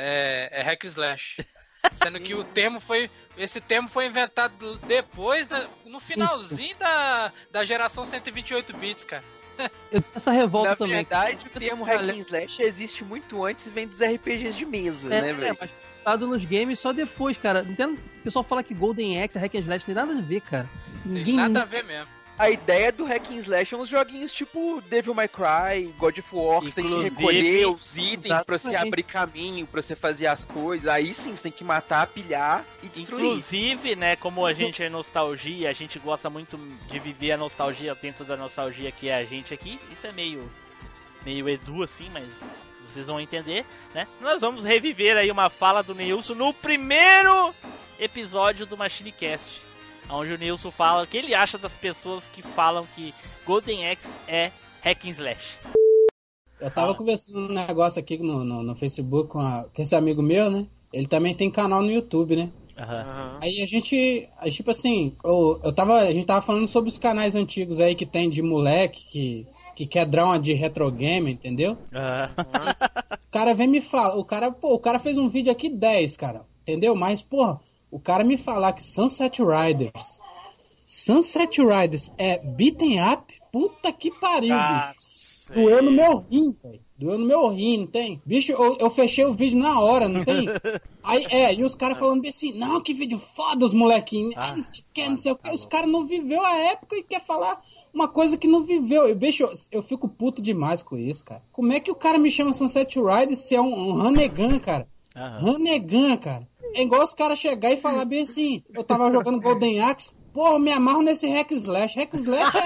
[0.00, 1.44] é, é hack slash.
[1.92, 3.10] Sendo que o termo foi.
[3.38, 9.24] Esse termo foi inventado depois, da- no finalzinho da, da geração 128 bits, cara.
[9.92, 10.96] Eu tenho essa revolta Na também.
[10.96, 15.06] verdade, o termo hack and slash existe muito antes e vem dos RPGs de mesa,
[15.14, 15.56] É, né, é, velho?
[15.60, 17.60] mas usado nos games só depois, cara.
[17.68, 20.40] Entendo, o pessoal fala que Golden Axe, Hack and Slash, não tem nada a ver,
[20.40, 20.68] cara.
[21.02, 21.36] Tem Ninguém.
[21.36, 22.08] nada a ver mesmo.
[22.40, 26.28] A ideia do hack and slash são uns joguinhos tipo Devil May Cry, God of
[26.32, 30.26] War, que você tem que recolher os itens pra você abrir caminho, pra você fazer
[30.26, 30.88] as coisas.
[30.88, 33.26] Aí sim, você tem que matar, pilhar e destruir.
[33.26, 36.58] Inclusive, né, como a gente é nostalgia, a gente gosta muito
[36.90, 39.78] de viver a nostalgia dentro da nostalgia que é a gente aqui.
[39.92, 40.50] Isso é meio
[41.22, 42.24] meio edu assim, mas
[42.88, 44.08] vocês vão entender, né?
[44.18, 47.54] Nós vamos reviver aí uma fala do Nilson no primeiro
[47.98, 49.60] episódio do Machine Cast,
[50.12, 53.14] onde o Nilson fala o que ele acha das pessoas que falam que
[53.46, 54.50] Golden Axe é
[54.82, 55.56] hack and slash.
[56.60, 60.22] Eu tava conversando um negócio aqui no, no, no Facebook com, a- com esse amigo
[60.22, 60.66] meu, né?
[60.92, 62.50] Ele também tem canal no YouTube, né?
[62.76, 63.38] Aham.
[63.42, 66.98] Aí a gente, aí, tipo assim, eu, eu tava, a gente tava falando sobre os
[66.98, 69.46] canais antigos aí que tem de moleque que,
[69.76, 71.76] que quer dar uma de retro game, entendeu?
[71.94, 72.30] Aham.
[73.30, 76.16] O cara vem me falar, o cara, pô, o cara fez um vídeo aqui 10,
[76.16, 76.96] cara, entendeu?
[76.96, 80.18] Mas, porra, o cara me falar que Sunset Riders,
[80.86, 84.60] Sunset Riders é beaten up, puta que pariu, bicho.
[84.88, 86.80] Nossa, Doeu no meu rim, velho.
[86.96, 88.20] Doeu no meu rim, não tem?
[88.24, 90.46] Bicho, eu, eu fechei o vídeo na hora, não tem?
[91.02, 94.34] Aí, é, e os caras falando assim, não, que vídeo foda os molequinhos.
[94.36, 95.50] Ah, Ah, não sei o que, não sei o que.
[95.50, 97.60] Os caras não viveu a época e quer falar
[97.92, 99.08] uma coisa que não viveu.
[99.08, 101.42] Eu, bicho, eu, eu fico puto demais com isso, cara.
[101.50, 104.86] Como é que o cara me chama Sunset Riders se é um, um Hanegan, cara?
[105.16, 105.54] Aham.
[105.56, 106.48] Hanegan, cara.
[106.74, 110.58] É igual os caras chegar e falar bem assim, eu tava jogando Golden Axe, pô,
[110.58, 111.96] me amarro nesse Hack Slash.
[111.98, 112.60] Hack Slash é...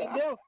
[0.00, 0.38] Entendeu?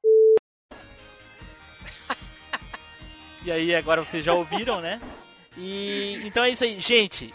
[3.44, 5.00] E aí agora vocês já ouviram, né?
[5.56, 7.34] E então é isso aí, gente.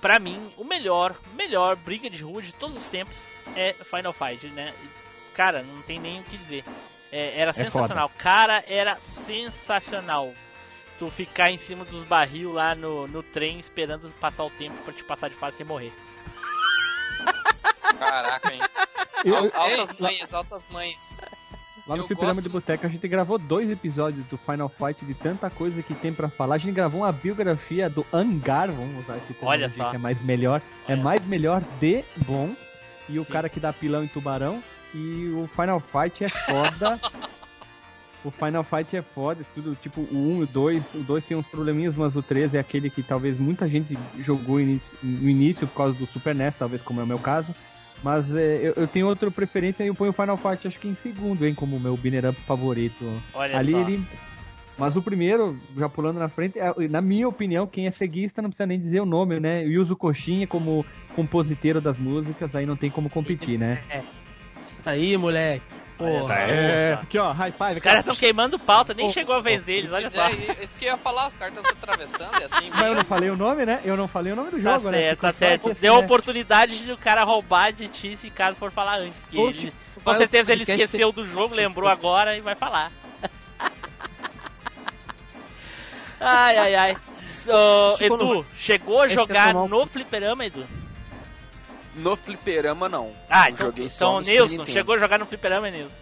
[0.00, 3.16] pra mim, o melhor, melhor briga de rua de todos os tempos
[3.54, 4.72] é Final Fight, né?
[5.34, 6.64] Cara, não tem nem o que dizer.
[7.16, 8.10] É, era sensacional.
[8.18, 10.32] Cara, era sensacional.
[10.98, 14.92] Tu ficar em cima dos barril lá no, no trem esperando passar o tempo pra
[14.92, 15.92] te passar de fase sem morrer.
[17.98, 18.60] Caraca, hein?
[19.24, 21.20] Eu- Al- eu- altas Ei, manhas, altas manhas.
[21.86, 25.04] Lá no Eu Fliperama gosto- de Boteca a gente gravou dois episódios do Final Fight
[25.04, 26.54] de tanta coisa que tem pra falar.
[26.54, 29.90] A gente gravou uma biografia do Angar, vamos usar esse termo Olha só.
[29.90, 30.60] que é mais melhor.
[30.88, 32.54] é Olha mais melhor de bom.
[33.08, 33.30] E o Sim.
[33.32, 34.62] cara que dá pilão em tubarão.
[34.94, 37.00] E o Final Fight é foda.
[38.24, 40.94] o Final Fight é foda, tudo tipo o 1 e o 2.
[40.94, 44.58] O 2 tem uns probleminhas, mas o 3 é aquele que talvez muita gente jogou
[45.02, 47.54] no início por causa do Super NES, talvez como é o meu caso.
[48.02, 50.88] Mas é, eu, eu tenho outra preferência e eu ponho o Final Fight acho que
[50.88, 53.20] em segundo, hein, como meu Binner Up favorito.
[53.34, 53.80] Olha Ali só.
[53.80, 54.04] ele.
[54.76, 58.50] Mas o primeiro, já pulando na frente, é- na minha opinião, quem é ceguista não
[58.50, 59.64] precisa nem dizer o nome, né?
[59.66, 60.84] E usa o Coxinha como
[61.14, 63.82] compositeiro das músicas, aí não tem como competir, né?
[63.90, 64.23] Isso
[64.84, 65.64] aí, moleque.
[65.96, 66.34] Porra.
[66.34, 67.74] É, aqui ó, high five.
[67.74, 70.26] Os caras estão queimando pauta, nem chegou a vez deles, olha só.
[70.26, 72.94] é, isso que eu ia falar, os caras estão se atravessando e assim Mas eu
[72.96, 73.80] não falei o nome, né?
[73.84, 74.98] Eu não falei o nome do Tá jogo, né?
[74.98, 75.70] certo, tá certo.
[75.70, 76.04] assim, Deu a né?
[76.04, 79.20] oportunidade de o cara roubar de ti se caso for falar antes.
[79.20, 82.90] Porque Oxe, ele, com certeza ele esqueceu do jogo, lembrou agora e vai falar.
[86.20, 86.96] ai, ai, ai.
[88.00, 90.64] Edu, chegou a jogar é um- no fliperama, Edu?
[91.94, 93.12] No fliperama, não.
[93.30, 94.72] Ah, Eu então, joguei só então Nilson, Nintendo.
[94.72, 95.94] chegou a jogar no fliperama, Nilson?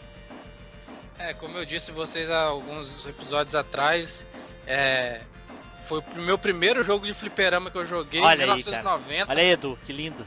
[1.19, 4.27] É, como eu disse vocês há alguns episódios atrás,
[4.67, 5.21] é,
[5.87, 9.31] foi o meu primeiro jogo de fliperama que eu joguei Olha em aí, 1990.
[9.31, 10.27] Olha aí, Edu, que lindo.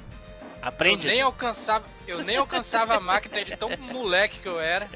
[0.61, 1.07] eu Aprende.
[1.07, 4.87] nem alcançava, eu nem alcançava a máquina de tão moleque que eu era.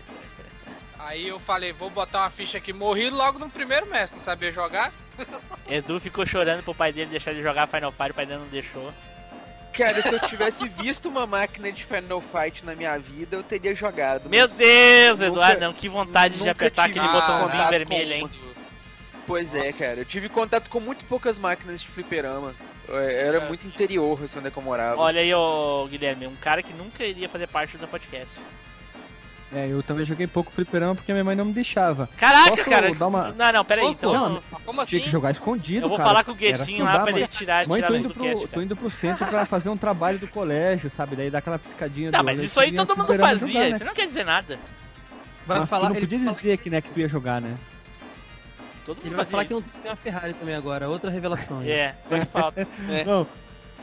[0.99, 4.51] Aí eu falei, vou botar uma ficha aqui, morri logo no primeiro mestre, não sabia
[4.51, 4.91] jogar.
[5.67, 8.47] Edu ficou chorando pro pai dele deixar ele jogar Final Fight, o pai dele não
[8.49, 8.93] deixou.
[9.73, 13.73] Cara, se eu tivesse visto uma máquina de Final Fight na minha vida, eu teria
[13.73, 14.29] jogado.
[14.29, 18.29] Meu Deus, nunca- Eduardo, não, que vontade de apertar aquele botãozinho vermelho, hein?
[19.25, 19.99] Pois é, cara.
[19.99, 22.53] Eu tive contato com muito poucas máquinas de fliperama.
[22.89, 24.99] É, Era muito interior, assim, onde é que eu morava.
[24.99, 28.33] Olha aí, ô Guilherme, um cara que nunca iria fazer parte do podcast.
[29.51, 32.07] É, eu também joguei pouco fliperama porque minha mãe não me deixava.
[32.17, 32.93] Caraca, Posso cara!
[32.93, 34.13] dar uma- Não, não, pera aí, Pô, então.
[34.13, 34.99] não, Como Tinha assim?
[34.99, 36.09] que jogar escondido, eu vou cara.
[36.09, 38.23] falar com o Era Guetinho lá pra ele tirar, Mãe, tirar tô indo, do pro,
[38.23, 41.15] cast, tô indo pro centro pra fazer um trabalho do colégio, sabe?
[41.15, 43.69] Daí dá aquela piscadinha Tá, do mas isso aí todo mundo fazia, jogar, né?
[43.71, 44.59] isso não quer dizer nada.
[45.47, 47.41] Vai Mas falar, tu não ele, podia fala, dizer que, né, que tu ia jogar,
[47.41, 47.55] né?
[48.85, 49.31] Todo mundo ele vai fazia.
[49.31, 51.59] falar que não tem uma Ferrari também agora, outra revelação.
[51.61, 51.71] aí.
[51.71, 52.67] É, só que falta.
[53.05, 53.25] Não.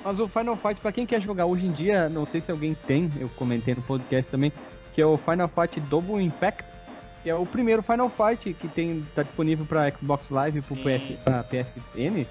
[0.05, 2.75] Mas o Final Fight, pra quem quer jogar hoje em dia, não sei se alguém
[2.87, 4.53] tem, eu comentei no podcast também,
[4.97, 6.65] que é o Final Fight Double Impact,
[7.23, 10.75] que é o primeiro Final Fight que tem tá disponível pra Xbox Live e pro
[10.75, 10.83] Sim.
[10.83, 12.25] PS, pra PSN,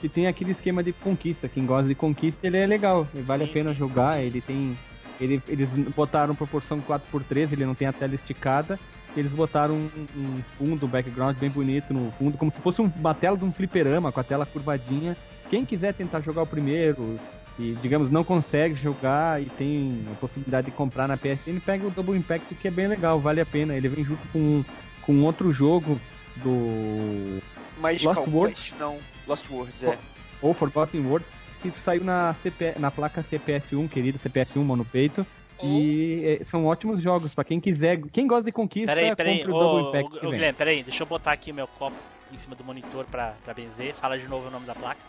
[0.00, 1.46] que tem aquele esquema de conquista.
[1.46, 4.76] Quem gosta de conquista, ele é legal, ele vale a pena jogar, ele tem.
[5.20, 8.78] Ele, eles botaram proporção 4x3, ele não tem a tela esticada.
[9.14, 12.90] Eles botaram um, um fundo, um background bem bonito no fundo, como se fosse um-
[12.96, 15.16] uma tela de um fliperama, com a tela curvadinha.
[15.50, 17.18] Quem quiser tentar jogar o primeiro
[17.58, 21.90] e, digamos, não consegue jogar e tem a possibilidade de comprar na PSN, pega o
[21.90, 23.74] Double Impact que é bem legal, vale a pena.
[23.74, 24.64] Ele vem junto com,
[25.02, 25.98] com outro jogo
[26.36, 27.40] do.
[27.78, 28.74] Magical Lost Words?
[28.78, 28.98] Não.
[29.26, 29.98] Lost Words, é.
[30.40, 31.28] ou Forgotten Words,
[31.62, 35.26] que saiu na, CP, na placa CPS1, querido CPS1 mano peito.
[35.62, 37.98] E é, são ótimos jogos pra quem quiser.
[38.12, 40.16] Quem gosta de conquista, Peraí, peraí, compre o Double ô, Impact.
[40.18, 40.30] ô, vem.
[40.32, 41.96] Guilherme, peraí, deixa eu botar aqui o meu copo
[42.30, 43.94] em cima do monitor pra, pra benzer.
[43.94, 45.00] Fala de novo o nome da placa.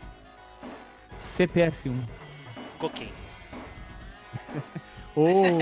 [1.38, 2.27] CPS1.
[2.80, 3.12] Ok.
[5.16, 5.60] Ou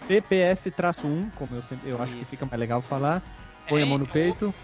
[0.00, 3.22] CPS-1, como eu, sempre, eu acho que fica mais legal falar.
[3.68, 4.54] Põe a mão no peito.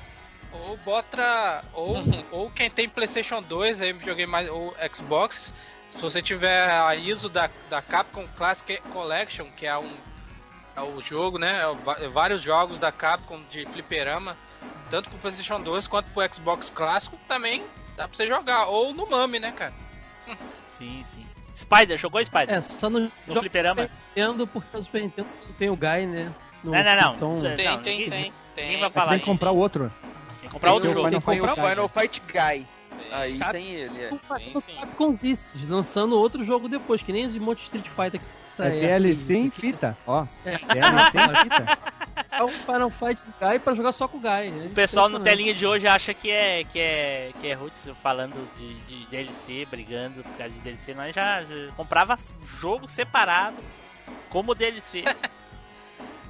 [0.53, 1.64] Ou bota.
[1.73, 1.97] Ou,
[2.31, 4.49] ou quem tem PlayStation 2, aí joguei mais.
[4.49, 5.51] Ou Xbox.
[5.97, 9.91] Se você tiver a ISO da, da Capcom Classic Collection, que é um.
[10.75, 11.61] É o jogo, né?
[11.62, 14.37] É é vários jogos da Capcom de fliperama,
[14.91, 17.62] tanto pro PlayStation 2 quanto pro Xbox clássico, também
[17.97, 18.66] dá pra você jogar.
[18.66, 19.75] Ou no Mami, né, cara?
[20.79, 21.32] Sim, sim.
[21.55, 22.55] Spider, jogou Spider?
[22.55, 23.88] É, só no, no jogo fliperama?
[24.16, 25.28] Nintendo, porque o Super Nintendo
[25.59, 26.32] tem o Guy, né?
[26.64, 27.14] No- Não, não, não.
[27.14, 28.64] Então, Tem, Não, tem, ninguém- tem, tem.
[28.64, 29.92] Ninguém vai Tem falar que comprar o outro.
[30.40, 31.11] Tem que comprar outro Tem o jogo.
[31.11, 31.68] Tem o Fight Guy.
[31.70, 32.66] Final Fight Guy.
[33.11, 34.11] Aí Cap- tem ele, é.
[34.38, 34.53] Sim.
[34.80, 35.14] Capcom
[35.68, 38.80] lançando outro jogo depois, que nem os de monte Street Fighter que É sai.
[38.80, 40.26] DLC em fita, ó.
[40.44, 40.59] É.
[40.59, 41.78] DLC em fita.
[42.30, 44.50] É um Final Fight do Guy pra jogar só com o Guy.
[44.50, 44.66] né?
[44.66, 48.34] O pessoal no telinha de hoje acha que é que é que é Roots falando
[48.59, 52.18] de, de DLC, brigando por causa de DLC, nós já, já comprava
[52.59, 53.57] jogo separado
[54.30, 55.05] como DLC.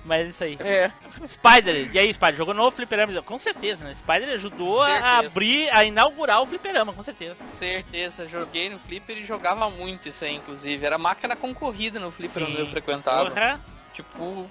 [0.04, 0.56] Mas isso aí.
[0.58, 0.90] É.
[1.26, 3.22] Spider, e aí, Spider, jogou no fliperama?
[3.22, 3.94] Com certeza, né?
[3.94, 5.26] Spider ajudou a Certeza.
[5.28, 7.36] abrir, a inaugurar o fliperama, com certeza.
[7.46, 10.84] Certeza, joguei no Flipper e jogava muito isso aí, inclusive.
[10.84, 13.30] Era máquina concorrida no Flipper onde eu frequentava.
[13.30, 13.60] Porra.
[13.92, 14.50] Tipo,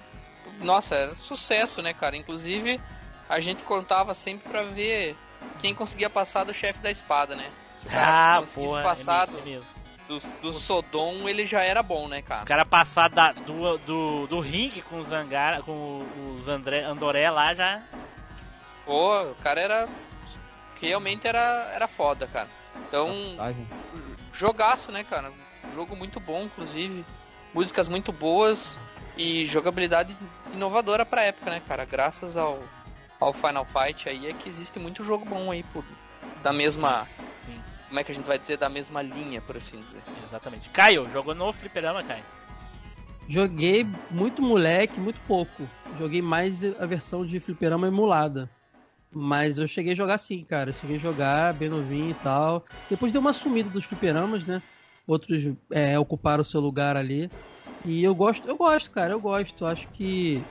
[0.60, 2.16] nossa, era sucesso, né, cara?
[2.16, 2.80] Inclusive,
[3.28, 5.14] a gente contava sempre pra ver
[5.58, 7.50] quem conseguia passar do chefe da espada, né?
[7.80, 9.66] Se o cara Ah, conseguisse porra, passar é mesmo, é mesmo.
[10.18, 12.44] Do, do Sodom, ele já era bom, né, O cara?
[12.44, 16.04] cara passar da- do, do, do ringue com os Angara, com
[16.36, 17.82] os André, Andoré lá já.
[18.84, 19.88] Pô, o cara era.
[20.80, 22.48] Realmente era, era foda, cara.
[22.88, 23.08] Então,
[24.32, 25.32] jogaço, né, cara?
[25.74, 27.04] Jogo muito bom, inclusive.
[27.54, 28.78] Músicas muito boas
[29.16, 30.16] e jogabilidade
[30.52, 31.84] inovadora pra época, né, cara?
[31.84, 32.62] Graças ao,
[33.20, 35.84] ao Final Fight aí é que existe muito jogo bom aí por,
[36.42, 37.06] da mesma.
[37.92, 38.56] Como é que a gente vai dizer?
[38.56, 40.00] Da mesma linha, por assim dizer.
[40.26, 40.70] exatamente.
[40.70, 42.24] Caio, jogou no fliperama, Caio.
[43.28, 45.68] Joguei muito moleque, muito pouco.
[45.98, 48.48] Joguei mais a versão de fliperama emulada.
[49.12, 50.70] Mas eu cheguei a jogar sim, cara.
[50.70, 52.64] Eu cheguei a jogar bem novinho e tal.
[52.88, 54.62] Depois deu uma sumida dos fliperamas, né?
[55.06, 57.30] Outros é, ocuparam o seu lugar ali.
[57.84, 59.66] E eu gosto, eu gosto, cara, eu gosto.
[59.66, 60.46] Acho que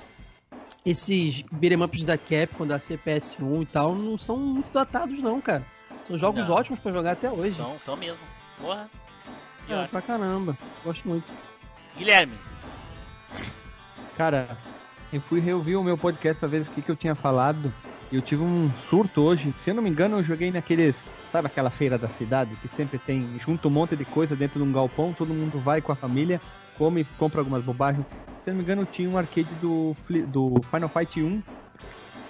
[0.85, 5.65] esses beat'em ups da Capcom, da CPS1 e tal, não são muito datados não, cara.
[6.03, 6.55] São jogos Não.
[6.55, 7.55] ótimos pra jogar até hoje.
[7.55, 8.17] São, são mesmo.
[8.59, 8.89] Porra.
[9.69, 9.89] É, ótimo.
[9.89, 10.57] pra caramba.
[10.83, 11.31] Gosto muito.
[11.97, 12.33] Guilherme.
[14.17, 14.57] Cara,
[15.11, 17.71] eu fui reouvir o meu podcast pra ver o que, que eu tinha falado.
[18.11, 19.53] E eu tive um surto hoje.
[19.57, 21.05] Se eu não me engano, eu joguei naqueles.
[21.31, 23.39] Sabe aquela feira da cidade que sempre tem.
[23.39, 26.41] Junta um monte de coisa dentro de um galpão, todo mundo vai com a família,
[26.77, 28.05] come, compra algumas bobagens.
[28.41, 29.95] Se eu não me engano, tinha um arcade do,
[30.27, 31.41] do Final Fight 1.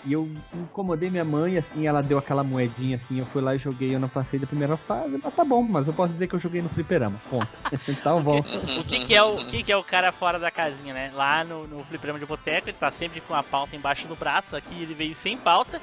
[0.05, 3.59] E eu incomodei minha mãe, assim, ela deu aquela moedinha, assim, eu fui lá e
[3.59, 6.35] joguei, eu não passei da primeira fase, mas tá bom, mas eu posso dizer que
[6.35, 7.47] eu joguei no fliperama, ponto.
[8.03, 8.39] tá bom.
[8.39, 11.11] O que, que é o, o que, que é o cara fora da casinha, né?
[11.13, 14.55] Lá no, no fliperama de boteco, ele tá sempre com a pauta embaixo do braço.
[14.55, 15.81] Aqui ele veio sem pauta.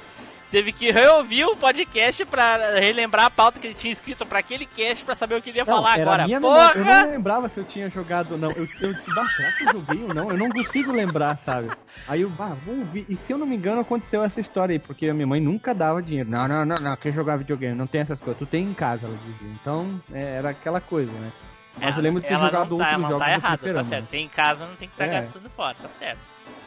[0.51, 4.65] Teve que reouvir o podcast pra relembrar a pauta que ele tinha escrito pra aquele
[4.65, 6.25] cast pra saber o que ele ia Não, falar agora.
[6.25, 6.79] minha memória.
[6.79, 7.03] Eu Porra!
[7.03, 8.49] não lembrava se eu tinha jogado ou não.
[8.53, 10.27] Eu, eu disse, bah, será que eu joguei ou não?
[10.29, 11.69] Eu não consigo lembrar, sabe?
[12.07, 13.05] Aí eu, bah, vamos ver.
[13.07, 15.71] E se eu não me engano, aconteceu essa história aí, porque a minha mãe nunca
[15.75, 16.27] dava dinheiro.
[16.31, 18.39] Não, não, não, não, quem jogar videogame não tem essas coisas.
[18.39, 19.51] Tu tem em casa, ela dizia.
[19.61, 21.31] Então, é, era aquela coisa, né?
[21.79, 23.57] Mas eu lembro de ter ela jogado não tá, outros jogos tá do errado, tá
[23.57, 23.89] fliperama.
[23.89, 24.05] certo.
[24.07, 25.21] Tem em casa, não tem que estar É.
[25.21, 26.19] gastando fora, tá certo.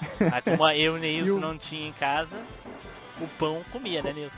[0.57, 2.37] Como eu e o Neilson E o- não tinha em casa,
[3.21, 4.37] o pão comia, né, Nilson?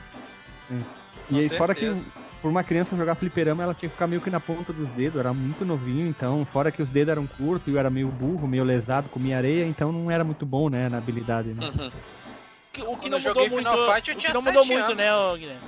[1.29, 1.93] E aí, fora que
[2.41, 5.19] por uma criança jogar fliperama, ela tinha que ficar meio que na ponta dos dedos,
[5.19, 8.63] era muito novinho, então, fora que os dedos eram curtos, eu era meio burro, meio
[8.63, 11.65] lesado, comia areia, então não era muito bom, né, na habilidade, né?
[11.65, 11.87] Uhum.
[11.87, 11.91] O
[12.71, 14.97] que Quando não eu joguei mudou muito, Final Fight, o que não mudou muito, anos.
[14.97, 15.61] né, ô, Guilherme?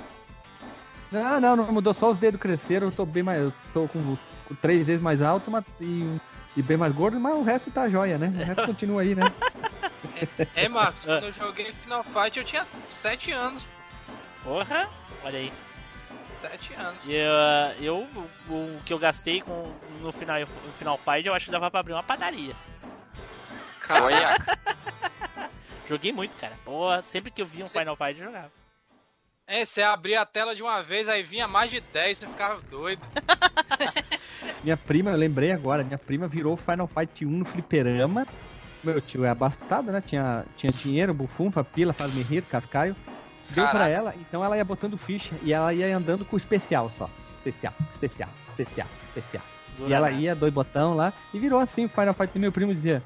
[1.10, 4.16] Não, não, não mudou, só os dedos cresceram, eu tô bem mais, eu tô com,
[4.44, 6.20] com três vezes mais alto mas, e,
[6.58, 8.26] e bem mais gordo, mas o resto tá jóia, né?
[8.26, 9.22] O resto continua aí, né?
[10.56, 13.64] É, Marcos, quando eu joguei Final Fight eu tinha 7 anos.
[14.42, 14.88] Porra,
[15.22, 15.52] olha aí.
[16.40, 16.98] 7 anos.
[17.04, 17.98] E, uh, eu,
[18.48, 21.70] o, o que eu gastei com, no, final, no Final Fight, eu acho que dava
[21.70, 22.54] pra abrir uma padaria.
[23.88, 24.36] Olha,
[25.88, 26.54] Joguei muito, cara.
[26.64, 28.57] Porra, sempre que eu via um Final Fight, eu jogava.
[29.48, 32.60] É, você abria a tela de uma vez, aí vinha mais de 10, você ficava
[32.70, 33.00] doido.
[34.62, 38.26] Minha prima, eu lembrei agora, minha prima virou Final Fight 1 no fliperama.
[38.84, 40.02] Meu tio é abastado, né?
[40.04, 42.94] Tinha, tinha dinheiro, bufunfa, pila, faz me rir, cascaio.
[43.50, 43.90] Deu pra Caraca.
[43.90, 47.08] ela, então ela ia botando ficha e ela ia andando com o especial só.
[47.36, 49.42] Especial, especial, especial, especial.
[49.86, 52.36] E ela ia, dois botão lá, e virou assim o Final Fight.
[52.38, 53.02] Meu primo dizia: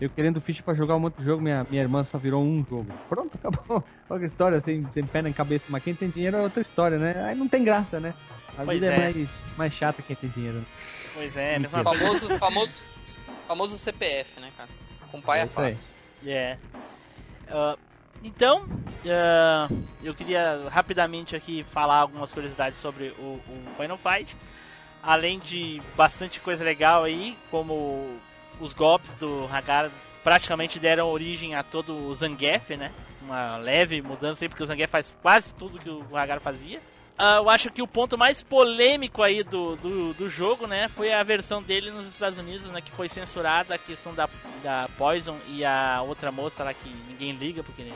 [0.00, 2.64] Eu querendo ficha pra jogar um monte de jogo, minha, minha irmã só virou um
[2.68, 2.92] jogo.
[3.08, 3.82] Pronto, acabou.
[4.10, 5.64] Olha que história, sem, sem pé na cabeça.
[5.68, 7.24] Mas quem tem dinheiro é outra história, né?
[7.24, 8.12] Aí não tem graça, né?
[8.58, 8.98] A Pois vida é, é.
[8.98, 10.62] mais, mais chata quem tem dinheiro.
[11.14, 11.68] Pois é, coisa.
[11.82, 12.80] famoso, famoso,
[13.46, 14.68] famoso CPF, né, cara?
[15.10, 15.88] Com pai É é fácil.
[16.26, 16.58] É.
[17.48, 17.76] Ah,
[18.22, 18.66] então,
[19.06, 19.68] ah,
[20.02, 24.36] eu queria rapidamente aqui falar algumas curiosidades sobre o, o Final Fight.
[25.02, 28.18] Além de bastante coisa legal aí, como
[28.60, 29.90] os golpes do Hagar
[30.22, 32.92] praticamente deram origem a todo o Zangief, né?
[33.22, 36.80] Uma leve mudança aí, porque o Zangief faz quase tudo que o Hagar fazia.
[37.18, 41.12] Ah, eu acho que o ponto mais polêmico aí do, do, do jogo, né, foi
[41.14, 44.28] a versão dele nos Estados Unidos, né, que foi censurada a questão da,
[44.62, 47.94] da Poison e a outra moça lá que ninguém liga, porque né,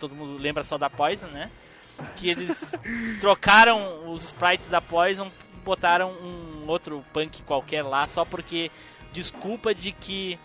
[0.00, 1.50] todo mundo lembra só da Poison, né,
[2.16, 2.58] que eles
[3.20, 5.30] trocaram os sprites da Poison,
[5.62, 8.70] botaram um outro punk qualquer lá, só porque
[9.14, 10.38] desculpa de que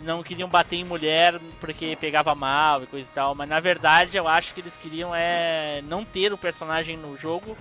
[0.00, 4.16] não queriam bater em mulher porque pegava mal e coisa e tal, mas na verdade
[4.16, 7.56] eu acho que eles queriam é não ter o personagem no jogo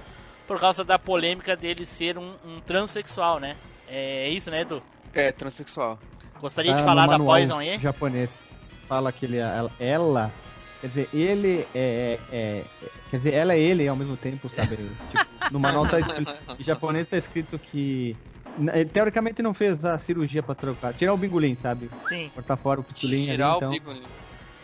[0.47, 3.55] por causa da polêmica dele ser um, um transexual, né?
[3.87, 4.81] É isso, né, Edu?
[5.13, 5.99] É, transexual.
[6.39, 7.77] Gostaria de Tá falar no da Poison aí?
[7.79, 8.49] Japonês.
[8.87, 10.31] fala que ele, ela, ela-
[10.79, 12.63] quer dizer, ele é, é- é-
[13.09, 14.77] quer dizer, ela é ele ao mesmo tempo, sabe?
[15.11, 18.15] tipo, no manual tá escrito, em japonês tá escrito que
[18.57, 21.89] n- teoricamente não fez a cirurgia pra trocar, tirar o bingolim, sabe?
[22.09, 22.31] Sim.
[22.33, 23.71] Cortar fora o pistolinho ali, Tirar o então.
[23.71, 24.05] bigolinho.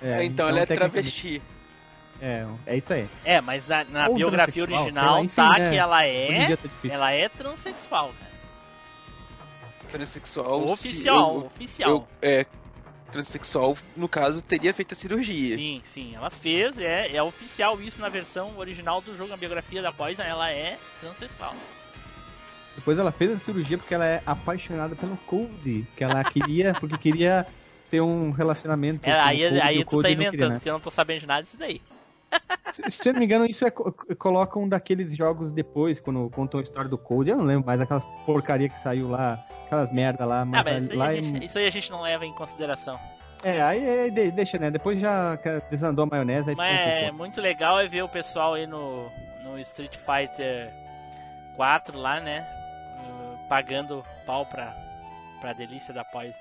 [0.02, 1.42] é, então, ela é tecnicamente- travesti.
[2.22, 3.08] É, é isso aí.
[3.26, 5.70] É, mas na, na biografia original lá, enfim, tá né?
[5.72, 6.56] que ela é.
[6.56, 6.70] tá.
[6.90, 8.32] Ela é transexual, cara.
[9.90, 10.64] Transexual.
[10.66, 11.90] Oficial, se- oficial.
[11.90, 12.46] eu- é,
[13.12, 15.56] transexual, no caso, teria feito a cirurgia.
[15.56, 19.82] Sim, sim, ela fez, é, é oficial isso na versão original do jogo, a biografia
[19.82, 21.54] da Poison, ela é transexual.
[22.76, 26.98] Depois ela fez a cirurgia porque ela é apaixonada pelo Cody, que ela queria, porque
[26.98, 27.46] queria
[27.92, 30.50] ter um relacionamento É, com aí o Cody, aí tu Cody tá não queria, inventando,
[30.50, 30.56] né?
[30.56, 31.82] porque eu não tô sabendo de nada disso daí.
[32.72, 36.60] Se, se eu não me engano, isso é co- colocam daqueles jogos depois, quando contam
[36.60, 37.30] a história do Code.
[37.30, 40.84] Eu não lembro mais aquelas porcaria que saiu lá, aquelas merda lá, mas, ah, mas
[40.86, 43.00] isso aí, lá a em- gente, isso aí a gente não leva em consideração.
[43.44, 44.72] É, aí, aí de- deixa, né?
[44.72, 45.38] Depois já
[45.70, 49.12] desandou a maionese, aí Mas um é muito legal é ver o pessoal aí no,
[49.44, 50.72] no Street Fighter
[51.56, 52.44] 4 lá, né?
[53.54, 54.74] Pagando pau pra,
[55.40, 56.34] pra delícia da Poison.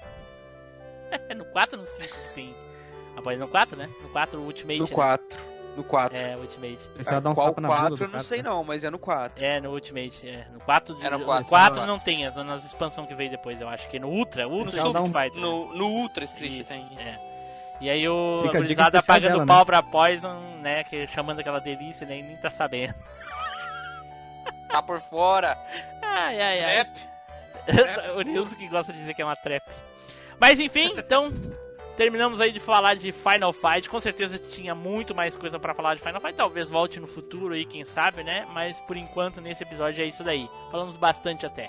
[1.36, 2.54] no 4 ou no 5 que tem?
[3.14, 3.86] A Poison no 4, né?
[4.02, 4.78] No 4 o Ultimate.
[4.78, 4.94] No né?
[4.94, 5.38] 4.
[5.76, 6.18] No 4.
[6.18, 6.78] É, Ultimate.
[6.94, 8.48] Precisa dar um Qual tapa na bunda 4 do eu não sei né?
[8.48, 9.44] não, mas é no 4.
[9.44, 10.46] É, no Ultimate, é.
[10.54, 11.48] No 4, Era no no 4.
[11.50, 14.48] 4 não tem, é nas expansões que veio depois, eu acho que é no Ultra,
[14.48, 15.34] Ultra Street um- Fighter.
[15.34, 16.80] No, no Ultra Street Isso, tem.
[16.98, 17.18] é.
[17.78, 19.64] E aí o Fica a gurizada pagando dela, pau né?
[19.66, 20.82] pra Poison, né?
[20.84, 22.20] Que, chamando aquela delícia, né?
[22.20, 22.94] E nem tá sabendo.
[24.68, 25.56] Tá por fora.
[26.00, 26.84] Ai, ai, ai.
[26.84, 27.12] Trap.
[28.16, 29.62] o Nilson que gosta de dizer que é uma trap.
[30.40, 31.32] Mas enfim, então
[31.96, 33.88] terminamos aí de falar de Final Fight.
[33.88, 36.34] Com certeza tinha muito mais coisa pra falar de Final Fight.
[36.34, 38.46] Talvez volte no futuro aí, quem sabe, né?
[38.52, 40.48] Mas por enquanto nesse episódio é isso daí.
[40.70, 41.68] Falamos bastante até.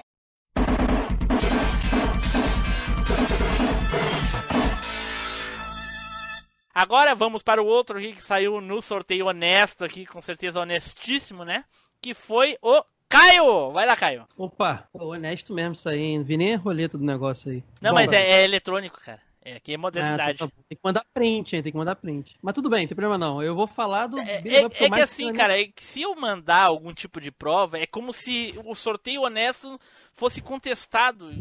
[6.74, 11.46] Agora vamos para o outro aqui que saiu no sorteio honesto aqui, com certeza honestíssimo,
[11.46, 11.64] né?
[12.04, 13.72] Que foi o Caio!
[13.72, 14.26] Vai lá, Caio.
[14.38, 16.18] Opa, honesto mesmo isso aí, hein?
[16.18, 17.64] Não vi nem a roleta do negócio aí.
[17.82, 19.22] Não, Bom, mas é, é eletrônico, cara.
[19.42, 20.38] É, aqui é Ah, modernidade.
[20.38, 20.52] tá bom.
[20.68, 21.64] tem que mandar print, hein?
[21.64, 22.36] Tem que mandar print.
[22.42, 23.42] Mas tudo bem, não tem problema não.
[23.42, 24.20] Eu vou falar do.
[24.20, 25.34] É, é- é que assim, né?
[25.34, 29.22] cara, é que se eu mandar algum tipo de prova, é como se o sorteio
[29.22, 29.80] honesto
[30.12, 31.32] fosse contestado.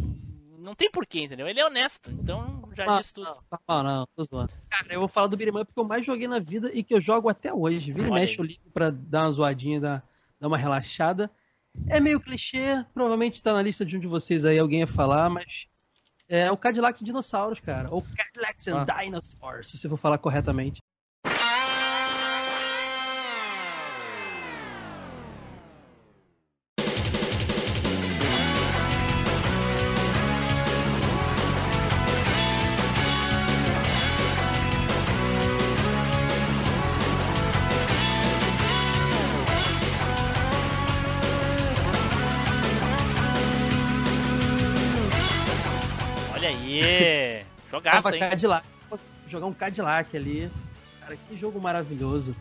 [0.58, 1.48] Não tem porquê, entendeu?
[1.48, 3.24] Ele é honesto, então já Não, disse tudo.
[3.26, 4.52] Não, tá bom, não, tô zoando.
[4.70, 6.94] Cara, eu vou falar do beat'em up que eu mais joguei na vida e que
[6.94, 7.92] eu jogo até hoje.
[7.92, 10.04] Vira e mexe eu ligo pra dar uma zoadinha, dar,
[10.43, 11.30] dar uma relaxada.
[11.88, 15.30] É meio clichê, provavelmente tá na lista de um de vocês aí, alguém ia falar,
[15.30, 15.68] mas.
[16.28, 17.90] É o Cadillacs e Dinossauros, cara.
[17.90, 20.80] Ou Cadillacs and Dinosaurs, se você for falar corretamente.
[47.70, 48.20] Jogaço, Tava hein?
[48.20, 48.66] Cadillac.
[49.28, 50.50] Jogar um Cadillac ali.
[51.00, 52.34] Cara, que jogo maravilhoso.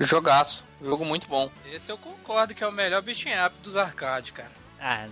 [0.00, 0.64] Jogaço.
[0.82, 1.50] Jogo muito bom.
[1.72, 4.50] Esse eu concordo que é o melhor beat'em up dos arcade, cara.
[4.78, 5.06] Ah,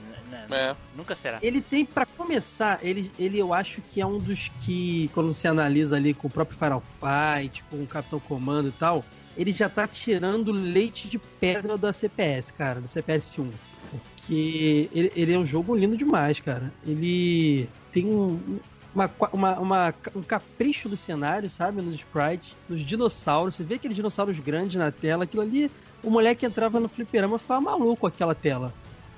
[0.50, 0.76] É.
[0.94, 1.38] nunca será.
[1.40, 5.48] Ele tem, pra começar, ele, ele eu acho que é um dos que, quando você
[5.48, 9.02] analisa ali com o próprio Final Fight, com o Capitão Comando e tal,
[9.36, 13.50] ele já tá tirando leite de pedra da CPS, cara, da CPS 1.
[13.90, 16.72] Porque ele, ele é um jogo lindo demais, cara.
[16.86, 18.60] Ele tem um,
[18.94, 21.82] uma, uma- uma- um capricho do cenário, sabe?
[21.82, 23.56] Nos sprites, nos dinossauros.
[23.56, 25.70] Você vê aqueles dinossauros grandes na tela, aquilo ali,
[26.02, 28.72] o moleque entrava no fliperama e ficava maluco com aquela tela.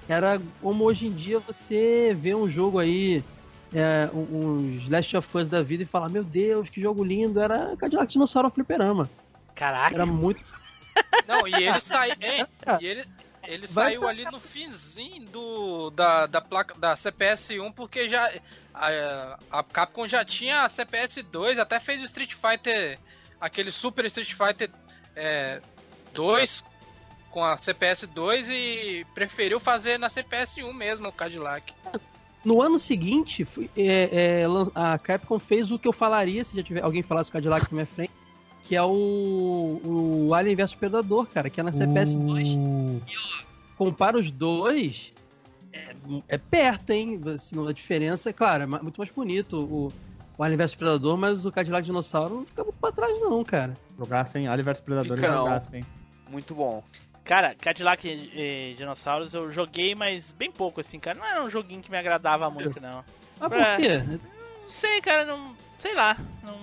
[0.09, 3.22] Era como hoje em dia você vê um jogo aí,
[3.74, 7.41] é, um- uns Last of Us da vida e fala, meu Deus, que jogo lindo,
[7.41, 9.11] era Cadillac Dinossauro Fliperama.
[9.55, 9.95] Caraca!
[9.95, 10.43] Era muito.
[11.27, 12.14] Não, e ele saiu.
[12.20, 12.47] hein?
[12.61, 13.05] Cara, E ele,
[13.47, 18.09] ele Vai saiu pra- ali no finzinho do, da, da placa da CPS 1, porque
[18.09, 18.30] já.
[18.74, 22.99] A, a Capcom já tinha a CPS 2, até fez o Street Fighter.
[23.40, 24.70] Aquele Super Street Fighter
[25.14, 25.61] é,
[26.12, 26.62] 2
[27.30, 31.72] com a CPS 2 e preferiu fazer na CPS 1 mesmo, o Cadillac.
[32.44, 36.82] No ano seguinte, é, é, a Capcom fez o que eu falaria se já tiver
[36.82, 38.12] alguém falasse o Cadillac na minha frente,
[38.67, 39.81] que é o,
[40.29, 42.49] o Alien vs Predador, cara, que é na CPS 2.
[42.49, 43.01] Uh,
[43.77, 45.12] compara os dois,
[45.73, 45.95] é,
[46.29, 47.21] é perto, hein?
[47.33, 49.93] Assim, a diferença, claro, é muito mais bonito o,
[50.37, 53.77] o Alien vs Predador, mas o Cadillac Dinossauro não fica muito pra trás, não, cara.
[53.99, 54.49] jogaço, hein?
[54.49, 55.87] Alien vs Predador Fica é jogaço, hein?
[56.29, 56.83] Muito bom.
[57.25, 61.19] Cara, Cadillac e, e Dinossauros eu joguei, mas bem pouco, assim, cara.
[61.19, 63.05] Não era um joguinho que me agradava muito, não.
[63.41, 63.75] Mas É.
[63.77, 63.99] por quê?
[64.62, 65.57] Não sei, cara, não.
[65.79, 66.17] Sei lá.
[66.45, 66.55] Não,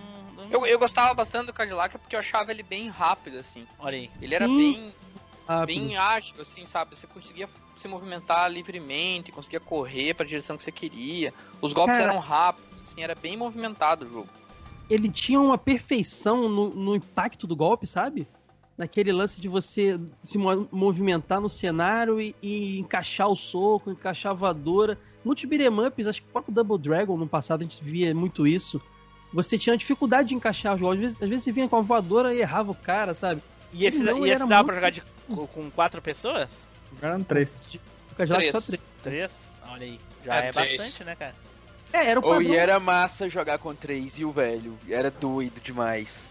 [0.54, 3.66] Eu, eu gostava bastante do Cadillac porque eu achava ele bem rápido, assim.
[3.80, 4.12] Olha aí.
[4.22, 4.58] Ele era Sim.
[4.58, 4.94] bem,
[5.48, 5.66] Rápido.
[5.66, 6.96] bem ágil, assim, sabe?
[6.96, 11.34] Você conseguia se movimentar livremente, conseguia correr pra direção que você queria.
[11.60, 12.12] Os golpes Cara.
[12.12, 14.30] eram rápidos, assim, era bem movimentado o jogo.
[14.90, 18.28] ele tinha uma perfeição no, no impacto do golpe, sabe?
[18.78, 24.32] Naquele lance de você se mo- movimentar no cenário e, e encaixar o soco, encaixar
[24.34, 25.00] a voadora.
[25.26, 28.46] Muitos beat'em ups, acho que o próprio Double Dragon no passado a gente via muito
[28.46, 28.80] isso.
[29.34, 30.98] Você tinha dificuldade de encaixar os golpes.
[30.98, 33.42] Às vezes, às vezes você vinha com a voadora e errava o cara, sabe?
[33.74, 35.02] E esse, Não, e esse era dava muito pra jogar de,
[35.48, 36.50] com quatro pessoas?
[36.94, 37.52] Jogaram três.
[38.16, 38.52] Três.
[38.52, 38.82] só três.
[39.02, 39.32] Três?
[39.68, 40.00] Olha aí.
[40.24, 41.34] Já É, é, bastante, né, cara?
[41.92, 42.42] É, era o padrão.
[42.44, 44.78] e era massa jogar com três e o velho.
[44.88, 46.30] Era doido demais.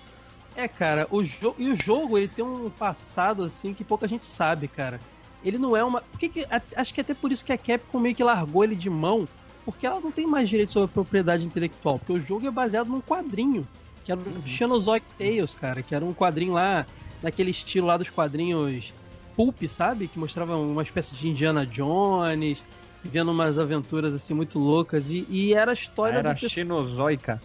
[0.55, 4.27] É, cara, o jogo e o jogo ele tem um passado assim que pouca gente
[4.27, 5.01] sabe, cara.
[5.45, 6.47] Ele não é uma, por que que-
[6.77, 9.27] acho que até por isso que a Capcom meio que largou ele de mão,
[9.65, 12.89] porque ela não tem mais direito sobre a propriedade intelectual, porque o jogo é baseado
[12.89, 13.67] num quadrinho,
[14.05, 16.87] que era o Xenozoic Tales, cara, que era um quadrinho lá
[17.23, 18.93] naquele estilo lá dos quadrinhos
[19.37, 22.63] pulp, sabe, que mostrava uma espécie de Indiana Jones,
[23.03, 27.43] vivendo umas aventuras assim muito loucas e, e era a história Era da pessoa- xenozoica.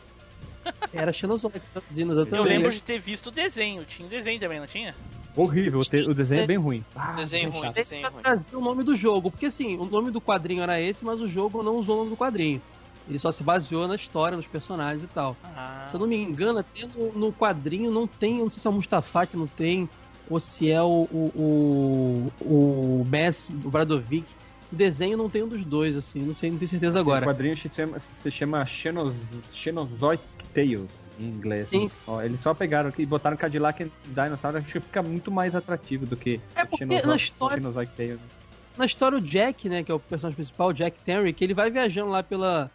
[0.93, 2.47] era Xenozoic, traduzindo Eu exatamente.
[2.49, 3.85] lembro de ter visto o desenho.
[3.85, 4.93] Tinha um desenho também, não tinha?
[5.37, 6.83] Horrível, o, te- o desenho é bem ruim.
[6.95, 8.23] Ah, desenho bem ruim, desenho pra ruim.
[8.23, 11.27] trazer o nome do jogo, porque assim, o nome do quadrinho era esse, mas o
[11.27, 12.61] jogo não usou o nome do quadrinho.
[13.07, 15.37] Ele só se baseou na história, nos personagens e tal.
[15.43, 18.67] Ah, Se eu não me engano, até no, no quadrinho não tem, não sei se
[18.67, 19.87] é o Mustafa que não tem,
[20.29, 24.25] ou se é o, o, o, o Bess, o Bradovic.
[24.69, 27.25] O desenho não tem um dos dois, assim, não sei, não tenho certeza O agora.
[27.25, 29.15] quadrinho se chama, se chama Xenos,
[29.53, 30.21] Xenozoic
[30.53, 30.89] Tales
[31.19, 31.69] em inglês.
[31.69, 31.87] Sim.
[32.05, 35.55] Ó, eles só pegaram aqui e botaram Cadillac e Dinosaur, acho que fica muito mais
[35.55, 37.61] atrativo do que É porque na história-
[37.95, 38.19] Tales.
[38.77, 41.69] Na história, o Jack, né, que é o personagem principal, o Jack Tenrick, ele vai
[41.69, 42.69] viajando lá pela.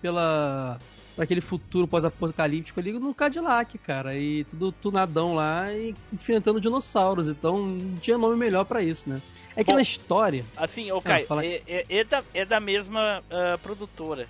[0.00, 0.78] pela.
[1.16, 4.14] pra aquele futuro pós-apocalíptico ali no Cadillac, cara.
[4.16, 7.26] E tudo tunadão lá e enfrentando dinossauros.
[7.26, 9.20] Então não tinha nome melhor pra isso, né?
[9.56, 10.44] É que Bom, na história.
[10.56, 14.28] Assim, ô Caio, fala é, é- é da, é da mesma ah, produtora.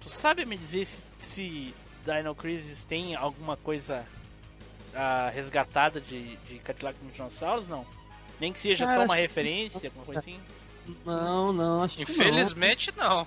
[0.00, 1.74] Tu sabe me dizer se, se
[2.04, 4.04] Dino Crisis tem alguma coisa
[4.94, 7.68] ah, resgatada de, de Cadillac e Dinossauros?
[7.68, 7.84] Não.
[8.40, 10.38] Nem que seja Cara, só uma acho que- referência, alguma coisa assim?
[11.06, 12.10] Não, não, acho que não.
[12.12, 13.26] Infelizmente não.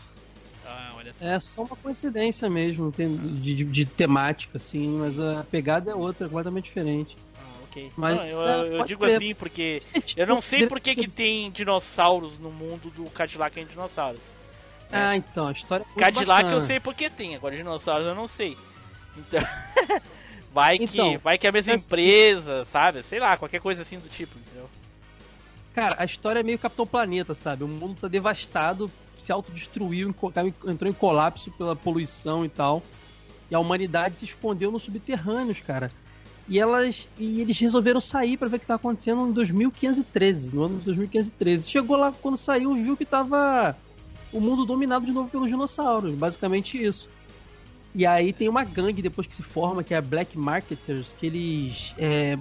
[0.65, 1.25] Ah, olha só.
[1.25, 5.95] É só uma coincidência mesmo, tem- de, de- de temática, assim, mas a pegada é
[5.95, 7.15] outra, completamente diferente.
[7.37, 7.91] Ah, ok.
[7.95, 9.15] Mas, Não, eu, é, eu digo crer.
[9.17, 9.79] assim porque
[10.17, 14.21] eu não sei por que, que tem dinossauros no mundo do Cadillac e dinossauros.
[14.91, 16.61] Ah, então, a história é Cadillac bacana.
[16.61, 18.57] eu sei porque tem, agora dinossauros eu não sei.
[19.17, 19.41] Então.
[20.53, 23.03] vai, que, Então, vai que é a mesma empresa, sabe?
[23.03, 24.69] Sei lá, qualquer coisa assim do tipo, entendeu?
[25.73, 27.63] Cara, a história é meio Capitão Planeta, sabe?
[27.63, 30.31] O mundo tá devastado, se autodestruiu, enco-
[30.67, 32.81] entrou em colapso pela poluição e tal.
[33.51, 35.91] E a humanidade se escondeu nos subterrâneos, cara.
[36.47, 40.63] E elas e eles resolveram sair pra ver o que tá acontecendo em 2513, no
[40.63, 41.69] ano de 2513.
[41.69, 43.75] Chegou lá quando saiu, viu que tava
[44.31, 47.09] o mundo dominado de novo pelos dinossauros, basicamente isso.
[47.93, 51.27] E aí tem uma gangue depois que se forma, que é a Black Marketers, que
[51.27, 52.37] eles é,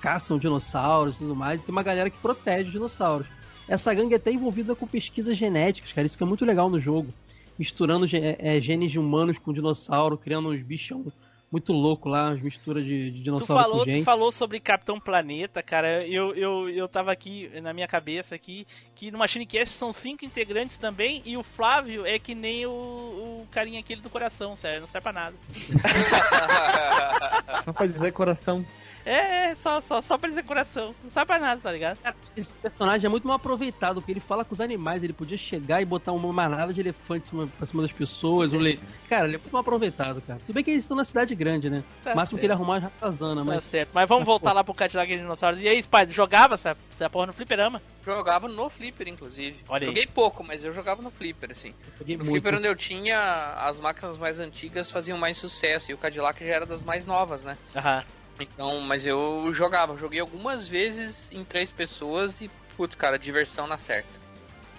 [0.00, 3.26] caçam dinossauros e tudo mais, e tem uma galera que protege os dinossauros.
[3.68, 6.80] Essa gangue é até envolvida com pesquisas genéticas, cara, isso que é muito legal no
[6.80, 7.12] jogo.
[7.58, 11.04] Misturando é, genes de humanos com dinossauro, criando uns bichão
[11.50, 15.00] muito louco lá, umas misturas de, de Tu dinossauro falou, com tu falou sobre Capitão
[15.00, 16.06] Planeta, cara.
[16.06, 20.24] Eu, eu, eu tava aqui na minha cabeça aqui que no Machine Cast são cinco
[20.24, 24.80] integrantes também e o Flávio é que nem o, o carinha aquele do coração, sério,
[24.80, 25.36] não serve pra nada.
[27.64, 28.64] Só pra dizer coração.
[29.08, 31.96] É, é, só, só, só pra dizer coração, não serve pra nada, tá ligado?
[32.02, 35.38] Cara, esse personagem é muito mal aproveitado, porque ele fala com os animais, ele podia
[35.38, 38.78] chegar e botar uma manada de elefantes pra cima das pessoas, um le...
[39.08, 40.38] Cara, ele é muito mal aproveitado, cara.
[40.44, 41.82] Tudo bem que eles estão na cidade grande, né?
[42.04, 42.40] Tá O máximo certo.
[42.40, 43.64] que ele arrumar é ratazana, Tá mas...
[43.64, 43.90] certo.
[43.94, 45.60] Mas vamos voltar lá pro Cadillac e Dinossauros.
[45.62, 47.80] E aí, Spider, jogava essa, essa porra no fliperama?
[48.04, 49.56] Jogava no Flipper, inclusive.
[49.68, 49.86] Olha aí.
[49.88, 51.74] Joguei pouco, mas eu jogava no Flipper, assim.
[51.98, 52.34] Joguei No muito.
[52.42, 53.18] Flipper onde eu tinha,
[53.56, 55.90] as máquinas mais antigas faziam mais sucesso.
[55.90, 57.56] E o Cadillac já era das mais novas, né?
[57.74, 58.04] Aham.
[58.40, 59.96] Então, mas eu jogava.
[59.96, 64.18] Joguei algumas vezes em três pessoas e, putz, cara, diversão na certa.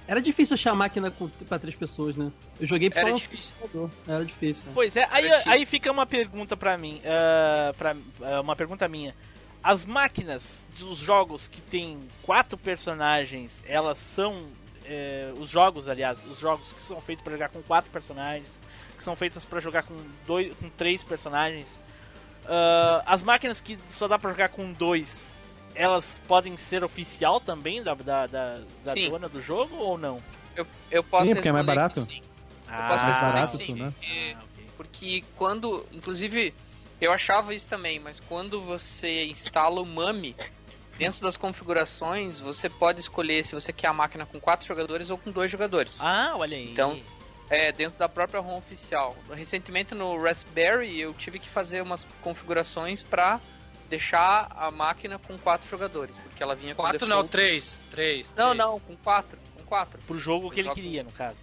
[0.08, 2.32] Era difícil achar a máquina com, pra três pessoas, né?
[2.60, 3.56] Eu joguei Era só no difícil.
[4.08, 4.66] Era difícil.
[4.66, 4.72] né?
[4.74, 5.52] Pois é, aí, Era difícil.
[5.52, 7.00] aí fica uma pergunta pra mim.
[7.06, 9.16] ah, pra, ah, uma pergunta minha.
[9.62, 14.48] As máquinas dos jogos que tem quatro personagens, elas são.
[14.86, 18.48] eh, os jogos, aliás, os jogos que são feitos pra jogar com quatro personagens,
[18.98, 19.96] que são feitas pra jogar com,
[20.26, 21.68] dois, com três personagens.
[22.46, 25.10] Ah, as máquinas que só dá pra jogar com dois,
[25.76, 30.22] elas podem ser oficial também da, da, da, da dona do jogo ou não?
[30.56, 32.12] Eu, eu posso Sim, porque é mais responder que barato.
[32.14, 32.22] sim.
[32.68, 33.74] Ah, posso mais responder barato, sim.
[33.76, 33.94] né?
[34.02, 34.66] É, ok.
[34.78, 36.54] Porque quando, inclusive,
[37.02, 40.36] Eu achava isso também, mas quando você instala o MAME,
[40.98, 45.18] dentro das configurações, você pode escolher se você quer a máquina com quatro jogadores ou
[45.18, 45.98] com dois jogadores.
[46.02, 46.70] Ah, olha aí.
[46.72, 47.00] Então,
[47.50, 49.16] é, dentro da própria ROM oficial.
[49.32, 53.40] Recentemente no Raspberry eu tive que fazer umas configurações pra
[53.90, 57.82] deixar a máquina com quatro jogadores, porque ela vinha com Quatro default- não, três.
[57.90, 58.34] Três.
[58.36, 58.58] Não, três.
[58.58, 59.38] não, com quatro.
[59.56, 60.00] Com quatro.
[60.06, 61.38] pro jogo que ele Jogo- queria, no caso.